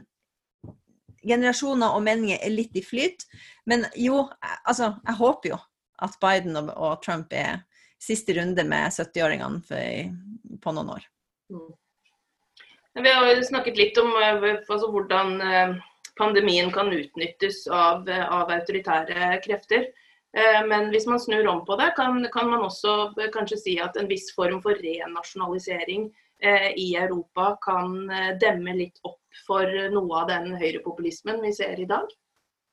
Generasjoner 1.26 1.96
og 1.96 2.04
meninger 2.06 2.38
er 2.40 2.54
litt 2.54 2.76
i 2.76 2.84
flyt. 2.84 3.26
Men 3.68 3.84
jo, 3.98 4.24
altså, 4.64 4.94
jeg 5.06 5.18
håper 5.20 5.54
jo 5.54 5.60
at 6.00 6.16
Biden 6.22 6.56
og, 6.56 6.72
og 6.76 7.02
Trump 7.04 7.32
er 7.36 7.60
siste 8.00 8.32
runde 8.38 8.64
med 8.64 8.88
70-åringene 8.94 10.60
på 10.64 10.72
noen 10.72 10.96
år. 10.96 11.04
Mm. 11.52 11.70
Vi 12.94 13.12
har 13.12 13.28
jo 13.30 13.42
snakket 13.44 13.78
litt 13.78 13.98
om 13.98 14.10
eh, 14.18 14.44
altså, 14.68 14.88
hvordan 14.90 15.40
eh, 15.40 15.74
pandemien 16.18 16.72
kan 16.74 16.90
utnyttes 16.92 17.66
av, 17.68 18.08
av, 18.08 18.50
autoritære 18.50 19.36
krefter. 19.44 19.86
Eh, 20.36 20.60
men 20.66 20.90
hvis 20.90 21.06
man 21.06 21.22
snur 21.22 21.46
om 21.52 21.62
på 21.66 21.76
det, 21.78 21.92
kan, 21.96 22.18
kan, 22.32 22.50
man 22.50 22.66
også 22.66 23.12
kanskje 23.34 23.60
si 23.60 23.76
at 23.82 23.96
en 24.00 24.10
viss 24.10 24.32
form 24.34 24.62
for 24.64 24.78
renasjonalisering 24.78 26.10
i 26.40 26.94
Europa 26.96 27.50
kan 27.60 27.90
demme 28.40 28.72
litt 28.72 28.96
opp 29.04 29.19
for 29.46 29.78
noe 29.94 30.22
av 30.22 30.28
den 30.30 30.54
høyrepopulismen 30.60 31.40
vi 31.44 31.54
ser 31.56 31.78
i 31.80 31.88
dag? 31.88 32.08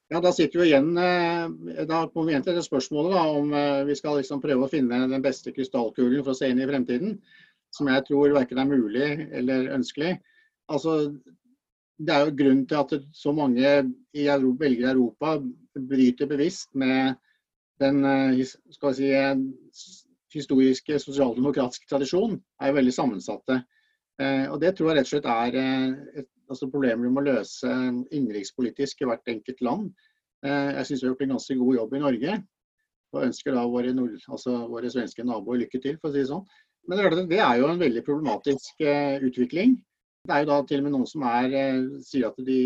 Ja, 0.07 0.21
Da 0.23 0.31
sitter 0.31 0.61
vi 0.61 0.69
igjen, 0.69 0.93
da 0.95 2.05
kommer 2.07 2.29
vi 2.29 2.31
igjen 2.31 2.45
til 2.45 2.55
det 2.55 2.63
spørsmålet 2.63 3.11
da, 3.11 3.23
om 3.41 3.49
vi 3.89 3.95
skal 3.99 4.15
liksom 4.21 4.39
prøve 4.39 4.63
å 4.63 4.71
finne 4.71 5.01
den 5.11 5.25
beste 5.25 5.51
krystallkulen 5.51 6.23
for 6.23 6.31
å 6.31 6.37
se 6.39 6.47
inn 6.47 6.61
i 6.63 6.69
fremtiden 6.69 7.17
som 7.75 7.89
jeg 7.91 8.05
tror 8.07 8.35
verken 8.35 8.61
er 8.61 8.69
mulig 8.69 9.07
eller 9.35 9.71
ønskelig. 9.75 10.15
Altså, 10.71 10.97
det 11.97 12.13
er 12.13 12.25
jo 12.25 12.35
grunnen 12.39 12.65
til 12.69 12.81
at 12.81 12.93
så 13.15 13.33
mange 13.35 13.71
i 14.13 14.27
Europa, 14.27 14.63
velger 14.65 14.91
Europa 14.91 15.37
bryter 15.89 16.29
bevisst 16.29 16.69
med 16.75 17.15
den 17.81 18.03
eh, 18.05 18.43
skal 18.73 18.95
si, 18.97 19.09
historiske 20.33 20.99
sosialdemokratiske 20.99 21.89
tradisjonen, 21.89 22.39
er 22.61 22.71
jo 22.71 22.77
veldig 22.79 22.93
sammensatte. 22.93 23.61
Eh, 24.21 24.45
og 24.51 24.59
Det 24.61 24.75
tror 24.75 24.91
jeg 24.91 24.99
rett 24.99 25.09
og 25.09 25.13
slett 25.13 25.29
er 25.33 25.59
eh, 25.61 26.21
et 26.23 26.29
altså 26.49 26.69
problemer 26.71 27.07
vi 27.07 27.13
må 27.13 27.23
løse 27.25 27.71
innenrikspolitisk 28.11 29.03
i 29.03 29.09
hvert 29.09 29.33
enkelt 29.33 29.63
land. 29.65 29.89
Jeg 30.43 30.85
syns 30.85 31.01
vi 31.01 31.07
har 31.07 31.13
gjort 31.13 31.25
en 31.25 31.33
ganske 31.35 31.57
god 31.59 31.75
jobb 31.75 31.93
i 31.97 32.01
Norge, 32.03 32.37
og 33.15 33.25
ønsker 33.25 33.55
da 33.55 33.63
våre, 33.71 33.93
nord, 33.97 34.15
altså 34.29 34.53
våre 34.69 34.91
svenske 34.93 35.25
naboer 35.25 35.63
lykke 35.63 35.81
til, 35.83 35.97
for 35.99 36.11
å 36.11 36.13
si 36.13 36.21
det 36.21 36.29
sånn. 36.29 36.45
Men 36.87 37.01
det 37.27 37.39
er 37.41 37.57
jo 37.59 37.71
en 37.71 37.81
veldig 37.81 38.03
problematisk 38.05 38.83
utvikling. 39.27 39.75
Det 40.27 40.35
er 40.35 40.43
jo 40.43 40.49
da 40.49 40.57
til 40.67 40.81
og 40.81 40.87
med 40.87 40.93
noen 40.95 41.07
som 41.07 41.23
er, 41.23 41.53
eh, 41.55 41.83
sier 42.03 42.27
at 42.27 42.39
de, 42.43 42.59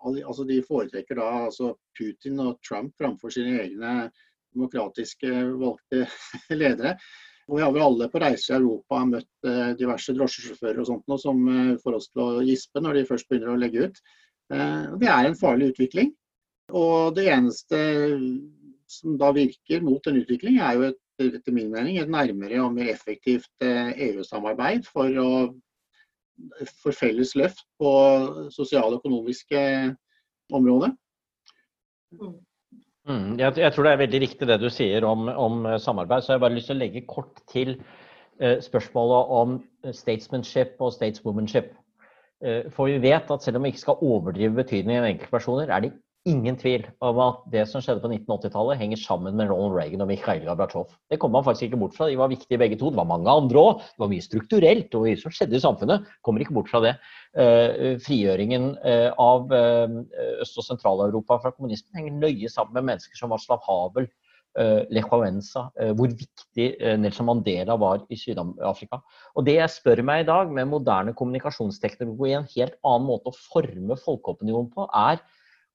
altså 0.00 0.46
de 0.48 0.62
foretrekker 0.64 1.18
da 1.18 1.28
altså 1.46 1.74
Putin 1.98 2.40
og 2.40 2.60
Trump 2.64 2.94
framfor 3.00 3.32
sine 3.34 3.58
egne 3.60 3.92
demokratiske 4.54 5.28
valgte 5.60 6.06
ledere. 6.62 6.94
Og 7.48 7.58
Vi 7.58 7.62
har 7.64 7.72
vel 7.74 7.84
alle 7.84 8.08
på 8.12 8.20
reise 8.22 8.52
i 8.52 8.56
Europa 8.56 9.02
møtt 9.08 9.48
eh, 9.48 9.72
diverse 9.78 10.14
drosjesjåfører 10.16 10.82
og 10.82 10.88
sånt 10.88 11.06
noe, 11.10 11.20
som 11.20 11.40
eh, 11.50 11.70
får 11.82 11.98
oss 11.98 12.10
til 12.10 12.24
å 12.24 12.44
gispe 12.46 12.82
når 12.82 13.00
de 13.00 13.06
først 13.08 13.28
begynner 13.30 13.54
å 13.54 13.60
legge 13.60 13.88
ut. 13.88 14.02
Det 14.52 15.08
er 15.08 15.24
en 15.24 15.36
farlig 15.38 15.70
utvikling. 15.70 16.10
Og 16.76 17.14
det 17.16 17.22
eneste 17.32 17.78
som 18.90 19.14
da 19.16 19.30
virker 19.32 19.80
mot 19.80 20.04
en 20.10 20.18
utvikling, 20.20 20.58
er 20.60 20.76
jo 20.76 20.88
et, 20.90 20.98
etter 21.24 21.54
min 21.56 21.70
mening 21.72 21.96
et 21.96 22.10
nærmere 22.12 22.58
og 22.60 22.74
mer 22.76 22.90
effektivt 22.92 23.64
EU-samarbeid 23.64 24.84
for 24.90 25.22
å 25.22 25.30
for 26.82 26.96
felles 26.96 27.34
løft 27.38 27.64
på 27.80 27.90
sosiale 28.54 28.96
og 28.96 29.00
økonomiske 29.00 29.60
områder. 30.52 30.94
Mm, 33.08 33.38
jeg, 33.40 33.56
jeg, 33.58 33.72
tror 33.74 33.86
det 33.86 33.92
er 33.92 34.02
veldig 34.04 34.20
riktig 34.22 34.46
det 34.46 34.60
du 34.62 34.68
sier 34.70 35.04
om, 35.08 35.26
om 35.28 35.66
samarbeid. 35.82 36.22
Så 36.22 36.32
jeg 36.32 36.38
har 36.38 36.44
bare 36.44 36.56
lyst 36.56 36.70
til 36.70 36.78
å 36.78 36.82
legge 36.82 37.04
kort 37.08 37.42
til 37.50 37.74
eh, 38.38 38.58
spørsmålet 38.62 39.32
om 39.38 39.56
statesmanship 39.90 40.78
og 40.78 40.94
stateswomanship. 40.94 41.72
Eh, 42.42 42.70
for 42.74 42.90
vi 42.90 43.02
vet 43.02 43.30
at 43.30 43.42
selv 43.42 43.58
om 43.58 43.66
vi 43.66 43.72
ikke 43.74 43.84
skal 43.84 44.06
overdrive 44.06 44.54
betydningen 44.60 45.02
av 45.02 45.10
enkeltpersoner, 45.10 45.70
er 45.70 45.84
det 45.86 45.92
ingen 46.28 46.56
tvil 46.58 46.84
om 47.02 47.18
at 47.22 47.40
det 47.50 47.64
som 47.70 47.82
skjedde 47.82 48.02
på 48.02 48.10
1980-tallet, 48.12 48.78
henger 48.78 49.00
sammen 49.00 49.34
med 49.38 49.50
Ronald 49.50 49.74
Reagan 49.74 50.04
og 50.04 50.10
Mikhail 50.10 50.44
Gorbatsjov. 50.46 50.92
Det 51.10 51.18
kommer 51.20 51.40
man 51.40 51.46
faktisk 51.48 51.66
ikke 51.66 51.80
bort 51.80 51.96
fra. 51.96 52.08
De 52.10 52.18
var 52.20 52.30
viktige 52.30 52.60
begge 52.62 52.78
to. 52.78 52.92
Det 52.92 53.00
var 53.00 53.08
mange 53.10 53.30
andre 53.30 53.58
òg. 53.58 53.82
Det 53.82 54.04
var 54.04 54.12
mye 54.12 54.24
strukturelt 54.24 54.94
og 54.98 55.08
mye 55.08 55.18
som 55.18 55.34
skjedde 55.34 55.58
i 55.58 55.64
samfunnet. 55.64 56.06
Kommer 56.22 56.44
ikke 56.44 56.54
bort 56.58 56.70
fra 56.70 56.82
det. 56.84 56.94
Uh, 57.32 57.98
frigjøringen 58.04 58.74
uh, 58.84 59.10
av 59.18 59.50
uh, 59.50 59.98
Øst- 60.44 60.62
og 60.62 60.68
Sentral-Europa 60.68 61.40
fra 61.42 61.54
kommunismen 61.56 61.98
henger 61.98 62.18
nøye 62.22 62.52
sammen 62.52 62.76
med 62.78 62.92
mennesker 62.92 63.18
som 63.18 63.34
Václav 63.34 63.64
Havel, 63.68 64.10
Lech 64.92 65.06
Wałęsa, 65.08 65.62
hvor 65.96 66.10
viktig 66.12 66.66
Nelson 67.00 67.24
Mandela 67.24 67.72
var 67.80 68.02
i 68.12 68.18
Syd-Afrika. 68.20 68.98
Og 69.32 69.46
Det 69.46 69.54
jeg 69.54 69.72
spør 69.72 70.02
meg 70.04 70.26
i 70.26 70.26
dag, 70.28 70.52
med 70.52 70.68
moderne 70.68 71.14
kommunikasjonsteknologi, 71.16 72.34
en 72.36 72.50
helt 72.52 72.76
annen 72.84 73.06
måte 73.08 73.32
å 73.32 73.38
forme 73.38 73.96
folkeopinionen 73.96 74.68
på, 74.74 74.84
er 74.92 75.22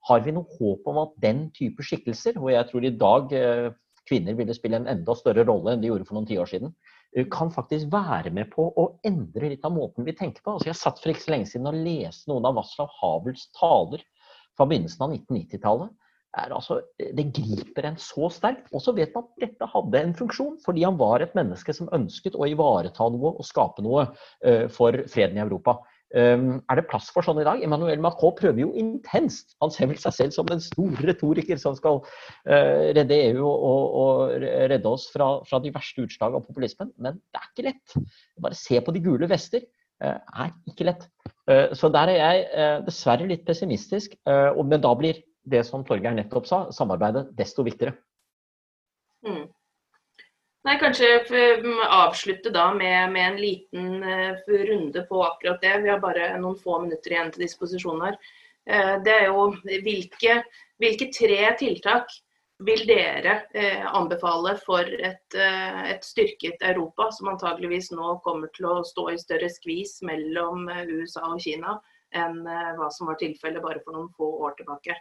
har 0.08 0.24
vi 0.26 0.34
noe 0.36 0.58
håp 0.58 0.88
om 0.88 1.02
at 1.04 1.16
den 1.24 1.48
type 1.56 1.84
skikkelser, 1.84 2.38
hvor 2.40 2.54
jeg 2.54 2.68
tror 2.70 2.86
i 2.86 2.94
dag 2.96 3.34
eh, 3.36 3.70
kvinner 4.08 4.38
ville 4.38 4.56
spille 4.56 4.80
en 4.80 4.90
enda 4.92 5.16
større 5.18 5.46
rolle 5.48 5.74
enn 5.74 5.84
de 5.84 5.92
gjorde 5.92 6.08
for 6.08 6.18
noen 6.18 6.30
tiår 6.30 6.50
siden, 6.52 6.74
eh, 7.16 7.28
kan 7.34 7.52
faktisk 7.54 7.92
være 7.94 8.32
med 8.36 8.52
på 8.54 8.70
å 8.72 8.90
endre 9.08 9.52
litt 9.54 9.66
av 9.68 9.76
måten 9.76 10.08
vi 10.08 10.16
tenker 10.18 10.44
på. 10.44 10.56
Altså 10.56 10.72
jeg 10.72 10.82
satt 10.82 11.02
for 11.04 11.14
ikke 11.14 11.26
så 11.26 11.34
lenge 11.36 11.52
siden 11.52 11.70
og 11.72 11.80
leste 11.88 12.32
noen 12.32 12.48
av 12.48 12.60
Václav 12.60 12.92
Havels 13.02 13.48
taler 13.58 14.04
fra 14.58 14.68
begynnelsen 14.68 15.06
av 15.06 15.16
1990-tallet. 15.18 15.96
Altså, 16.38 16.76
det 17.18 17.24
griper 17.34 17.88
en 17.88 17.96
så 17.98 18.28
sterkt. 18.30 18.68
Og 18.76 18.82
så 18.84 18.92
vet 18.94 19.14
man 19.16 19.26
at 19.26 19.42
dette 19.42 19.68
hadde 19.72 20.02
en 20.04 20.12
funksjon, 20.18 20.58
fordi 20.62 20.84
han 20.86 21.00
var 21.00 21.24
et 21.24 21.34
menneske 21.38 21.74
som 21.74 21.90
ønsket 21.96 22.38
å 22.38 22.46
ivareta 22.46 23.08
noe 23.10 23.32
og 23.32 23.48
skape 23.48 23.82
noe 23.82 24.04
for 24.76 25.00
freden 25.10 25.40
i 25.40 25.42
Europa. 25.42 25.80
Um, 26.16 26.62
er 26.72 26.80
det 26.80 26.86
plass 26.88 27.10
for 27.12 27.26
sånn 27.26 27.42
i 27.42 27.46
dag? 27.46 27.60
Emmanuel 27.64 28.00
Macron 28.00 28.36
prøver 28.38 28.62
jo 28.62 28.70
intenst. 28.80 29.58
Han 29.64 29.74
ser 29.76 29.90
vel 29.92 30.00
seg 30.00 30.16
selv 30.16 30.36
som 30.36 30.48
den 30.48 30.62
store 30.64 31.04
retoriker 31.10 31.60
som 31.60 31.76
skal 31.76 32.00
uh, 32.00 32.86
redde 32.96 33.18
EU 33.26 33.44
og, 33.44 33.98
og, 34.02 34.46
redde 34.72 34.88
oss 34.88 35.10
fra, 35.12 35.34
fra, 35.50 35.60
de 35.64 35.74
verste 35.76 36.06
utslag 36.06 36.38
av 36.38 36.46
populismen. 36.48 36.94
Men 36.96 37.20
det 37.20 37.42
er 37.42 37.50
ikke 37.50 37.68
lett. 37.68 37.98
Bare 38.46 38.60
se 38.60 38.80
på 38.80 38.96
de 38.96 39.04
gule 39.04 39.28
vester. 39.32 39.68
Uh, 40.00 40.16
er 40.16 40.56
ikke 40.72 40.88
lett. 40.88 41.10
Uh, 41.50 41.76
så 41.76 41.92
der 41.92 42.14
er 42.14 42.22
jeg 42.22 42.82
dessverre 42.88 43.28
litt 43.28 43.44
pessimistisk. 43.48 44.16
men 44.24 44.82
da 44.84 44.96
blir 44.96 45.20
det 45.48 45.64
som 45.68 45.84
Torgeir 45.88 46.16
nettopp 46.16 46.48
sa, 46.48 46.66
samarbeidet 46.76 47.30
desto 47.36 47.64
viktigere. 47.68 47.96
Mm. 49.28 49.48
Nei, 50.68 50.76
Kanskje 50.80 51.08
avslutte 51.88 52.52
da 52.52 52.74
med, 52.76 53.12
med 53.12 53.28
en 53.28 53.38
liten 53.40 54.04
uh, 54.04 54.36
runde 54.48 55.02
på 55.08 55.24
akkurat 55.24 55.62
det. 55.62 55.78
Vi 55.86 55.90
har 55.90 56.02
bare 56.04 56.34
noen 56.42 56.58
få 56.60 56.82
minutter 56.84 57.14
igjen 57.14 57.32
til 57.32 57.46
disposisjon 57.46 58.04
her. 58.04 58.18
Uh, 58.68 58.98
det 59.06 59.14
er 59.14 59.30
jo 59.30 59.46
hvilke, 59.86 60.42
hvilke, 60.84 61.08
tre 61.16 61.54
tiltak 61.62 62.12
vil 62.68 62.84
dere 62.90 63.38
uh, 63.56 63.88
anbefale 63.96 64.58
for 64.66 64.84
et, 64.84 65.40
et, 65.40 66.04
styrket 66.04 66.60
Europa, 66.74 67.14
som 67.16 67.32
antageligvis 67.32 67.94
nå 67.96 68.18
kommer 68.28 68.52
til 68.52 68.68
å 68.68 68.84
stå 68.92 69.14
i 69.14 69.20
større 69.24 69.48
skvis 69.54 70.02
mellom 70.04 70.68
USA 70.68 71.30
og 71.32 71.40
Kina 71.48 71.80
enn 72.12 72.44
hva 72.44 72.92
som 72.92 73.08
var 73.08 73.20
tilfellet 73.20 73.64
bare 73.64 73.80
for 73.86 73.96
noen 73.96 74.12
få 74.20 74.34
år 74.50 74.60
tilbake? 74.60 75.00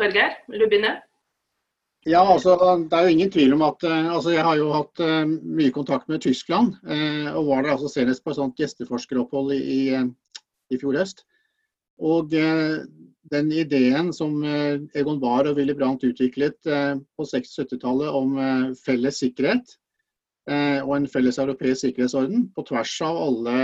Torgeir, 0.00 0.40
vil 0.48 0.64
du 0.64 0.72
begynne? 0.72 1.02
Ja, 2.04 2.20
altså, 2.20 2.52
Det 2.90 2.92
er 2.92 3.06
jo 3.06 3.12
ingen 3.14 3.30
tvil 3.32 3.54
om 3.56 3.62
at 3.64 3.84
eh, 3.84 4.08
altså, 4.12 4.34
Jeg 4.34 4.44
har 4.44 4.58
jo 4.60 4.72
hatt 4.74 5.00
uh, 5.00 5.24
mye 5.24 5.72
kontakt 5.72 6.08
med 6.08 6.20
Tyskland. 6.20 6.74
Uh, 6.84 7.32
og 7.32 7.48
var 7.48 7.62
der 7.62 7.76
altså 7.76 7.88
senest 7.88 8.24
på 8.24 8.32
et 8.32 8.36
sånt 8.36 8.60
gjesteforskeropphold 8.60 9.54
i, 9.56 9.60
i, 9.76 10.02
i 10.74 10.80
fjor 10.80 10.98
høst. 11.00 11.24
Og 12.04 12.34
uh, 12.36 12.84
den 13.32 13.48
ideen 13.56 14.12
som 14.12 14.42
Egon 14.44 15.20
Bahr 15.20 15.48
og 15.48 15.56
Willy 15.56 15.72
Brandt 15.72 16.04
utviklet 16.04 16.58
på 16.60 17.24
60-70-tallet 17.24 18.12
om 18.12 18.34
felles 18.76 19.16
sikkerhet 19.22 19.72
og 20.84 20.92
en 20.92 21.08
felles 21.08 21.38
europeisk 21.40 21.86
sikkerhetsorden 21.86 22.44
på 22.52 22.66
tvers 22.68 22.92
av 23.06 23.16
alle 23.22 23.56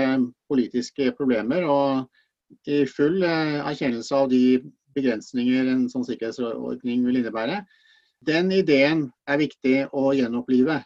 politiske 0.49 1.11
problemer 1.19 1.69
og 1.69 2.73
i 2.73 2.81
full 2.89 3.21
erkjennelse 3.21 4.17
av 4.17 4.33
de 4.33 4.63
begrensninger 4.97 5.69
en 5.75 5.85
sånn 5.93 6.09
sikkerhetsordning 6.09 7.05
vil 7.05 7.21
innebære, 7.21 7.61
den 8.27 8.53
ideen 8.53 9.07
er 9.29 9.41
viktig 9.41 9.77
å 9.97 10.11
gjenopplive. 10.17 10.81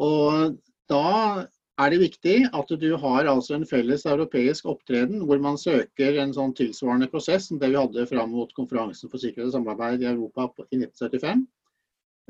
Og 0.00 0.56
da 0.90 1.46
er 1.82 1.90
det 1.90 2.00
viktig 2.02 2.36
at 2.54 2.70
du 2.78 2.90
har 3.02 3.28
altså 3.30 3.56
en 3.56 3.66
felles 3.66 4.04
europeisk 4.06 4.68
opptreden 4.70 5.24
hvor 5.26 5.40
man 5.42 5.58
søker 5.58 6.20
en 6.22 6.34
sånn 6.36 6.54
tilsvarende 6.54 7.10
prosess 7.10 7.48
som 7.50 7.58
det 7.58 7.72
vi 7.72 7.80
hadde 7.80 8.06
fram 8.10 8.30
mot 8.34 8.52
konferansen 8.54 9.10
for 9.10 9.22
sikkerhet 9.22 9.50
og 9.50 9.56
samarbeid 9.56 10.04
i 10.04 10.10
Europa 10.12 10.48
i 10.70 10.78
1975. 10.78 11.42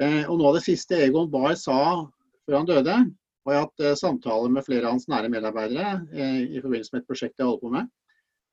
Eh, 0.01 0.23
og 0.25 0.39
Noe 0.39 0.51
av 0.51 0.59
det 0.59 0.65
siste 0.65 0.99
Egon 1.05 1.29
Bahr 1.31 1.55
sa 1.61 1.79
før 2.45 2.59
han 2.59 2.71
døde, 2.71 2.97
var 3.45 3.61
at 3.61 3.85
hatt 3.85 4.01
samtaler 4.01 4.53
med 4.53 4.65
flere 4.65 4.89
av 4.89 4.97
hans 4.97 5.07
nære 5.13 5.29
medarbeidere 5.33 5.99
eh, 6.17 6.41
i 6.57 6.63
forbindelse 6.65 6.95
med 6.95 7.05
et 7.05 7.11
prosjekt 7.11 7.37
jeg 7.39 7.47
holder 7.47 7.63
på 7.63 7.75
med, 7.77 7.93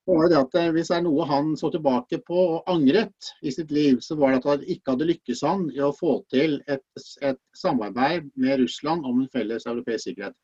var 0.06 0.30
det 0.30 0.40
at 0.40 0.56
eh, 0.58 0.72
Hvis 0.74 0.90
det 0.90 0.98
er 0.98 1.04
noe 1.06 1.26
han 1.30 1.54
så 1.60 1.72
tilbake 1.74 2.22
på 2.26 2.46
og 2.58 2.72
angret 2.72 3.32
i 3.44 3.54
sitt 3.54 3.72
liv, 3.72 4.00
så 4.02 4.18
var 4.20 4.34
det 4.34 4.42
at 4.42 4.50
han 4.50 4.64
ikke 4.66 4.96
hadde 4.96 5.10
lykkes 5.12 5.44
han 5.46 5.68
i 5.76 5.84
å 5.86 5.94
få 5.96 6.20
til 6.34 6.58
et, 6.72 6.86
et 7.22 7.40
samarbeid 7.58 8.32
med 8.36 8.64
Russland 8.64 9.06
om 9.06 9.22
en 9.22 9.30
felles 9.34 9.68
europeisk 9.70 10.10
sikkerhet. 10.10 10.38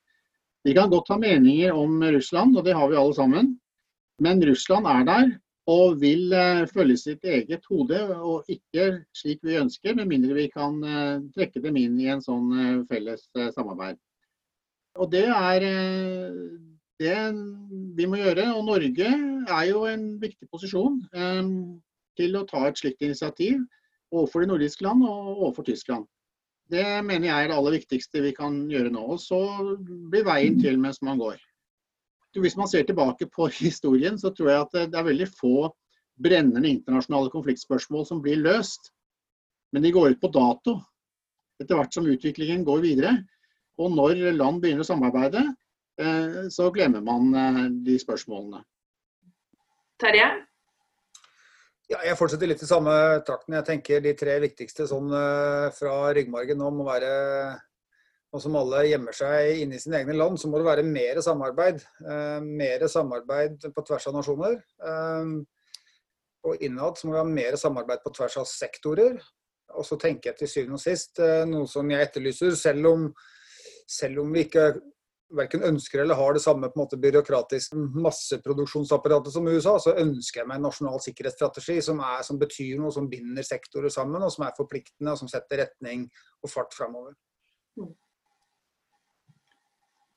Vi 0.65 0.75
kan 0.75 0.91
godt 0.91 1.09
ha 1.13 1.17
meninger 1.21 1.73
om 1.73 2.01
Russland, 2.03 2.57
og 2.57 2.65
det 2.65 2.75
har 2.75 2.89
vi 2.91 2.99
alle 2.99 3.15
sammen. 3.15 3.53
Men 4.21 4.41
Russland 4.43 4.89
er 4.89 5.05
der 5.07 5.35
og 5.67 5.99
vil 5.99 6.31
uh, 6.31 6.63
følge 6.71 6.95
sitt 6.99 7.25
eget 7.27 7.65
hode, 7.67 7.99
og 8.15 8.47
ikke 8.51 9.03
slik 9.15 9.41
vi 9.43 9.57
ønsker, 9.59 9.95
med 9.95 10.07
mindre 10.07 10.35
vi 10.37 10.47
kan 10.51 10.77
uh, 10.83 11.19
trekke 11.35 11.61
dem 11.63 11.75
inn 11.79 11.97
i 11.99 12.07
en 12.11 12.23
sånn 12.23 12.85
felles 12.87 13.27
samarbeid. 13.55 13.99
Og 14.97 15.11
det 15.11 15.27
er 15.27 15.65
det 17.01 17.15
vi 17.97 18.07
må 18.09 18.19
gjøre. 18.19 18.49
Og 18.57 18.65
Norge 18.67 19.07
er 19.07 19.65
jo 19.69 19.85
en 19.89 20.09
viktig 20.21 20.49
posisjon 20.51 21.01
um, 21.13 21.55
til 22.17 22.37
å 22.37 22.45
ta 22.49 22.65
et 22.67 22.79
slikt 22.79 23.03
initiativ 23.05 23.61
overfor 24.13 24.43
de 24.43 24.51
nordiske 24.51 24.85
land 24.85 25.03
og 25.05 25.33
overfor 25.35 25.67
Tyskland. 25.67 26.07
Det 26.71 26.83
mener 27.05 27.29
jeg 27.29 27.45
er 27.45 27.51
det 27.51 27.57
aller 27.57 27.77
viktigste 27.77 28.23
vi 28.25 28.33
kan 28.35 28.65
gjøre 28.71 28.91
nå. 28.91 29.03
Og 29.15 29.21
så 29.23 29.39
blir 30.11 30.27
veien 30.27 30.57
til 30.59 30.79
mens 30.81 30.99
man 31.05 31.19
går. 31.21 31.37
Hvis 32.37 32.57
man 32.59 32.69
ser 32.69 32.85
tilbake 32.85 33.29
på 33.33 33.47
historien, 33.61 34.19
så 34.19 34.33
tror 34.35 34.51
jeg 34.51 34.65
at 34.65 34.91
det 34.91 34.99
er 34.99 35.07
veldig 35.07 35.29
få 35.31 35.71
brennende 36.17 36.69
internasjonale 36.69 37.31
konfliktspørsmål 37.33 38.05
som 38.09 38.21
blir 38.23 38.41
løst. 38.41 38.91
Men 39.73 39.83
de 39.83 39.93
går 39.93 40.15
ut 40.15 40.21
på 40.21 40.31
dato 40.33 40.79
etter 41.61 41.77
hvert 41.77 41.93
som 41.93 42.07
utviklingen 42.09 42.65
går 42.65 42.83
videre. 42.83 43.15
Og 43.81 43.93
når 43.93 44.19
land 44.35 44.61
begynner 44.61 44.85
å 44.85 44.87
samarbeide, 44.87 45.43
så 46.53 46.67
glemmer 46.75 47.01
man 47.01 47.31
de 47.85 47.95
spørsmålene. 47.97 48.59
Terje? 49.97 50.27
Ja, 51.89 52.01
jeg 52.05 52.17
fortsetter 52.19 52.51
litt 52.51 52.61
i 52.61 52.69
samme 52.69 52.93
trakten. 53.25 53.55
Jeg 53.57 53.65
tenker 53.65 54.03
de 54.05 54.13
tre 54.19 54.35
viktigste 54.43 54.85
sånn 54.89 55.09
fra 55.73 55.95
ryggmargen 56.13 56.59
nå 56.61 56.69
må 56.75 56.85
være 56.85 57.09
og 58.35 58.43
som 58.43 58.57
alle 58.59 58.83
gjemmer 58.89 59.15
seg 59.15 59.61
inne 59.63 59.77
i 59.77 59.81
sine 59.81 60.01
egne 60.01 60.15
land, 60.17 60.39
så 60.39 60.49
må 60.51 60.59
det 60.59 60.67
være 60.67 60.83
mer 60.85 61.19
samarbeid. 61.23 61.79
Eh, 62.03 62.39
mer 62.43 62.83
samarbeid 62.91 63.69
på 63.73 63.83
tvers 63.87 64.09
av 64.09 64.17
nasjoner. 64.17 64.57
Eh, 64.83 65.31
og 66.47 66.63
innad 66.63 66.99
så 66.99 67.07
må 67.07 67.15
vi 67.15 67.21
ha 67.21 67.27
mer 67.29 67.57
samarbeid 67.59 68.03
på 68.03 68.13
tvers 68.17 68.37
av 68.43 68.49
sektorer. 68.51 69.17
Og 69.77 69.87
så 69.87 69.97
tenker 69.99 70.31
jeg 70.31 70.41
til 70.41 70.51
syvende 70.51 70.79
og 70.79 70.83
sist 70.83 71.23
eh, 71.23 71.45
noe 71.47 71.69
som 71.71 71.87
jeg 71.91 72.09
etterlyser, 72.09 72.53
selv 72.59 72.91
om, 72.91 73.07
selv 73.87 74.25
om 74.25 74.35
vi 74.35 74.43
ikke 74.47 74.69
verken 75.35 75.63
ønsker 75.67 76.01
eller 76.01 76.15
har 76.15 76.35
det 76.35 76.41
samme 76.43 76.69
på 76.71 76.79
en 76.79 76.83
måte 76.85 76.99
byråkratisk 77.01 77.73
masseproduksjonsapparatet 77.75 79.33
som 79.33 79.47
USA, 79.47 79.75
så 79.81 79.95
ønsker 79.99 80.41
jeg 80.41 80.49
meg 80.49 80.59
en 80.59 80.67
nasjonal 80.69 81.01
sikkerhetsstrategi 81.03 81.77
som, 81.83 81.99
er, 81.99 82.23
som 82.27 82.39
betyr 82.39 82.79
noe, 82.79 82.93
som 82.95 83.09
binder 83.11 83.45
sektorer 83.45 83.91
sammen, 83.93 84.23
og 84.23 84.31
som 84.33 84.47
er 84.47 84.55
forpliktende 84.57 85.13
og 85.13 85.21
som 85.21 85.31
setter 85.31 85.65
retning 85.65 86.07
og 86.43 86.51
fart 86.53 86.75
framover. 86.77 87.15
Mm. 87.79 87.91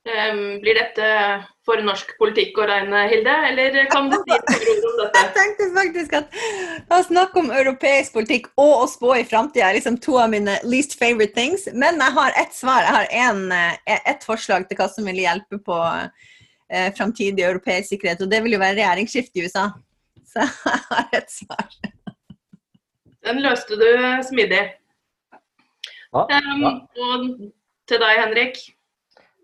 Blir 0.01 0.73
dette 0.73 1.07
for 1.61 1.77
norsk 1.85 2.15
politikk 2.17 2.55
å 2.57 2.65
regne, 2.65 3.03
Hilde, 3.11 3.33
eller 3.51 3.75
kan 3.91 4.07
du 4.09 4.15
si 4.17 4.33
noe 4.33 4.89
om 4.89 4.95
dette? 4.97 5.21
Jeg 5.21 5.33
tenkte 5.35 5.67
faktisk 5.75 6.15
at 6.17 6.39
å 6.89 7.01
snakke 7.05 7.37
om 7.43 7.51
europeisk 7.53 8.15
politikk 8.15 8.47
og 8.55 8.71
å 8.79 8.87
spå 8.89 9.13
i 9.19 9.27
framtida 9.29 9.67
er 9.67 9.77
liksom 9.77 9.99
to 10.01 10.17
av 10.17 10.33
mine 10.33 10.57
least 10.65 10.97
favorite 10.97 11.37
things. 11.37 11.67
Men 11.77 12.01
jeg 12.01 12.17
har 12.17 12.33
ett 12.41 12.57
svar. 12.57 12.81
Jeg 12.87 12.95
har 12.97 13.13
en, 13.27 13.45
eh, 13.53 14.01
ett 14.09 14.25
forslag 14.25 14.65
til 14.67 14.81
hva 14.81 14.89
som 14.89 15.05
vil 15.05 15.21
hjelpe 15.21 15.61
på 15.61 15.77
eh, 15.85 16.89
framtidig 16.97 17.45
europeisk 17.45 17.93
sikkerhet, 17.93 18.25
og 18.25 18.33
det 18.33 18.41
vil 18.41 18.57
jo 18.57 18.63
være 18.63 18.79
regjeringsskifte 18.81 19.37
i 19.37 19.45
USA. 19.45 19.69
Så 20.33 20.41
jeg 20.41 20.83
har 20.89 21.17
ett 21.21 21.31
svar. 21.31 21.65
Den 23.21 23.41
løste 23.45 23.77
du 23.77 23.89
smidig. 24.25 24.65
Ja, 26.11 26.25
ja. 26.25 26.39
Um, 26.41 26.63
og 26.97 27.27
til 27.87 28.01
deg, 28.01 28.21
Henrik. 28.25 28.63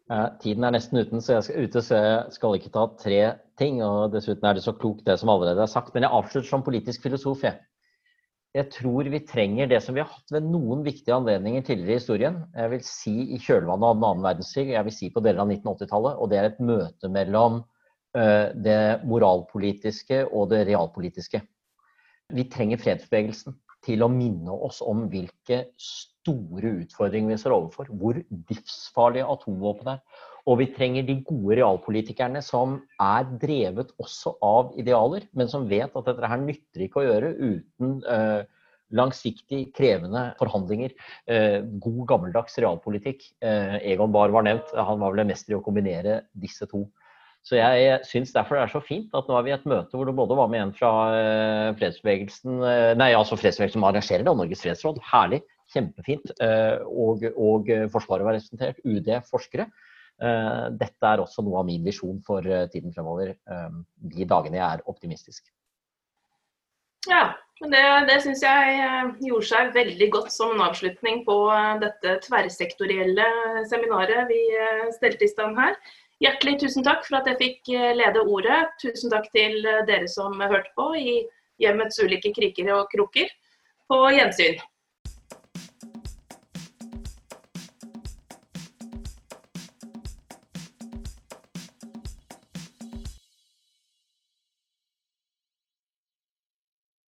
Tiden 0.08 0.64
er 0.64 0.72
nesten 0.72 1.02
uten, 1.02 1.20
så 1.20 1.36
jeg 1.36 1.46
skal, 1.48 1.66
ute, 1.68 1.82
så 1.84 1.98
jeg 2.00 2.36
skal 2.38 2.54
ikke 2.56 2.72
ta 2.72 2.86
tre 3.00 3.22
ting. 3.60 3.82
og 3.84 4.14
Dessuten 4.14 4.48
er 4.48 4.56
det 4.56 4.64
så 4.64 4.74
klokt 4.78 5.04
det 5.08 5.18
som 5.20 5.32
allerede 5.34 5.66
er 5.66 5.72
sagt. 5.72 5.92
Men 5.94 6.06
jeg 6.08 6.16
avslutter 6.16 6.48
som 6.48 6.64
politisk 6.64 7.04
filosof. 7.04 7.44
Jeg. 7.44 7.60
jeg 8.56 8.70
tror 8.72 9.10
vi 9.12 9.20
trenger 9.28 9.68
det 9.68 9.82
som 9.84 9.98
vi 9.98 10.02
har 10.02 10.10
hatt 10.14 10.32
ved 10.32 10.48
noen 10.48 10.86
viktige 10.86 11.18
anledninger 11.18 11.66
tidligere 11.68 11.98
i 11.98 12.00
historien. 12.00 12.40
Jeg 12.56 12.72
vil 12.72 12.88
si 12.88 13.16
i 13.36 13.42
kjølvannet 13.44 13.90
av 13.90 14.00
den 14.00 14.08
annen 14.08 14.30
verdenskrig, 14.30 14.72
jeg 14.78 14.88
vil 14.88 14.96
si 14.96 15.12
på 15.12 15.24
deler 15.26 15.44
av 15.44 15.52
1980-tallet. 15.52 16.24
Og 16.24 16.32
det 16.32 16.40
er 16.40 16.50
et 16.54 16.64
møte 16.64 17.12
mellom 17.12 17.66
det 18.16 18.82
moralpolitiske 19.06 20.24
og 20.32 20.48
det 20.50 20.64
realpolitiske. 20.72 21.44
Vi 22.34 22.48
trenger 22.50 22.80
fredsbevegelsen 22.82 23.54
til 23.88 24.04
å 24.04 24.12
minne 24.12 24.54
oss 24.68 24.82
om 24.84 25.06
hvilke 25.12 25.64
store 25.80 26.74
utfordringer 26.84 27.34
vi 27.34 27.40
står 27.42 27.56
overfor. 27.56 27.92
Hvor 27.92 28.20
livsfarlige 28.20 29.30
atomvåpen 29.32 29.94
er. 29.96 30.04
Og 30.48 30.62
vi 30.62 30.70
trenger 30.72 31.04
de 31.08 31.18
gode 31.28 31.58
realpolitikerne 31.60 32.42
som 32.46 32.78
er 33.04 33.26
drevet 33.42 33.90
også 34.00 34.38
av 34.44 34.76
idealer, 34.80 35.26
men 35.36 35.50
som 35.52 35.68
vet 35.68 35.92
at 35.92 36.08
dette 36.08 36.30
her 36.32 36.40
nytter 36.44 36.86
ikke 36.86 37.02
å 37.02 37.08
gjøre 37.08 37.34
uten 37.42 37.98
eh, 38.08 38.46
langsiktig, 38.96 39.66
krevende 39.76 40.30
forhandlinger. 40.40 40.96
Eh, 41.28 41.60
god, 41.84 42.04
gammeldags 42.14 42.56
realpolitikk. 42.64 43.28
Eh, 43.44 43.76
Egon 43.92 44.14
Bahr 44.16 44.32
var 44.36 44.48
nevnt. 44.48 44.72
Han 44.78 45.04
var 45.04 45.16
vel 45.16 45.26
en 45.26 45.34
mester 45.34 45.56
i 45.56 45.60
å 45.60 45.66
kombinere 45.66 46.22
disse 46.32 46.68
to. 46.72 46.86
Så 47.48 47.56
jeg 47.56 47.99
syns 48.03 48.34
derfor 48.36 48.57
det 48.57 48.65
er 48.65 48.72
så 48.74 48.82
fint 48.84 49.14
at 49.15 49.28
nå 49.30 49.38
er 49.38 49.45
vi 49.45 49.52
i 49.53 49.56
et 49.56 49.68
møte 49.69 49.95
hvor 49.95 50.10
det 50.10 50.15
både 50.18 50.36
var 50.36 50.49
med 50.52 50.65
en 50.65 50.74
fra 50.76 50.91
eh, 51.15 51.68
fredsbevegelsen 51.80 52.57
eh, 52.60 52.94
Nei, 52.99 53.14
altså 53.15 53.38
fredsbevegelsen 53.40 53.80
som 53.80 53.86
arrangerer 53.88 54.26
det, 54.26 54.34
Norges 54.36 54.64
fredsråd. 54.65 54.99
Herlig. 55.14 55.45
Kjempefint. 55.72 56.34
Eh, 56.44 56.82
og, 56.88 57.24
og 57.40 57.69
Forsvaret 57.94 58.28
var 58.28 58.36
representert. 58.36 58.82
UD, 58.84 59.11
forskere. 59.30 59.69
Dette 60.18 61.06
er 61.06 61.22
også 61.22 61.44
noe 61.45 61.60
av 61.60 61.68
min 61.68 61.84
visjon 61.86 62.15
for 62.26 62.41
tiden 62.74 62.90
fremover. 62.95 63.36
De 63.45 64.26
dagene 64.26 64.57
jeg 64.57 64.65
er 64.65 64.82
optimistisk. 64.90 65.44
Ja, 67.06 67.36
men 67.61 67.76
det, 67.76 67.84
det 68.10 68.15
syns 68.24 68.41
jeg 68.41 68.80
gjorde 69.28 69.49
seg 69.52 69.69
veldig 69.76 70.07
godt 70.15 70.34
som 70.34 70.56
en 70.56 70.64
avslutning 70.65 71.22
på 71.28 71.38
dette 71.84 72.15
tverrsektorielle 72.26 73.30
seminaret 73.69 74.26
vi 74.32 74.41
stelte 74.98 75.28
i 75.28 75.32
stand 75.36 75.61
her. 75.61 75.78
Hjertelig 76.23 76.60
tusen 76.64 76.85
takk 76.85 77.03
for 77.06 77.19
at 77.19 77.27
jeg 77.30 77.38
fikk 77.41 77.73
eh, 77.76 77.91
lede 77.98 78.23
ordet. 78.26 78.64
Tusen 78.81 79.11
takk 79.14 79.27
til 79.35 79.60
eh, 79.61 79.84
dere 79.85 80.07
som 80.10 80.39
hørte 80.41 80.73
på 80.77 80.89
i 80.98 81.19
hjemmets 81.61 81.99
ulike 82.02 82.31
kriker 82.34 82.72
og 82.73 82.88
kroker. 82.94 83.30
På 83.88 84.02
gjensyn. 84.11 84.57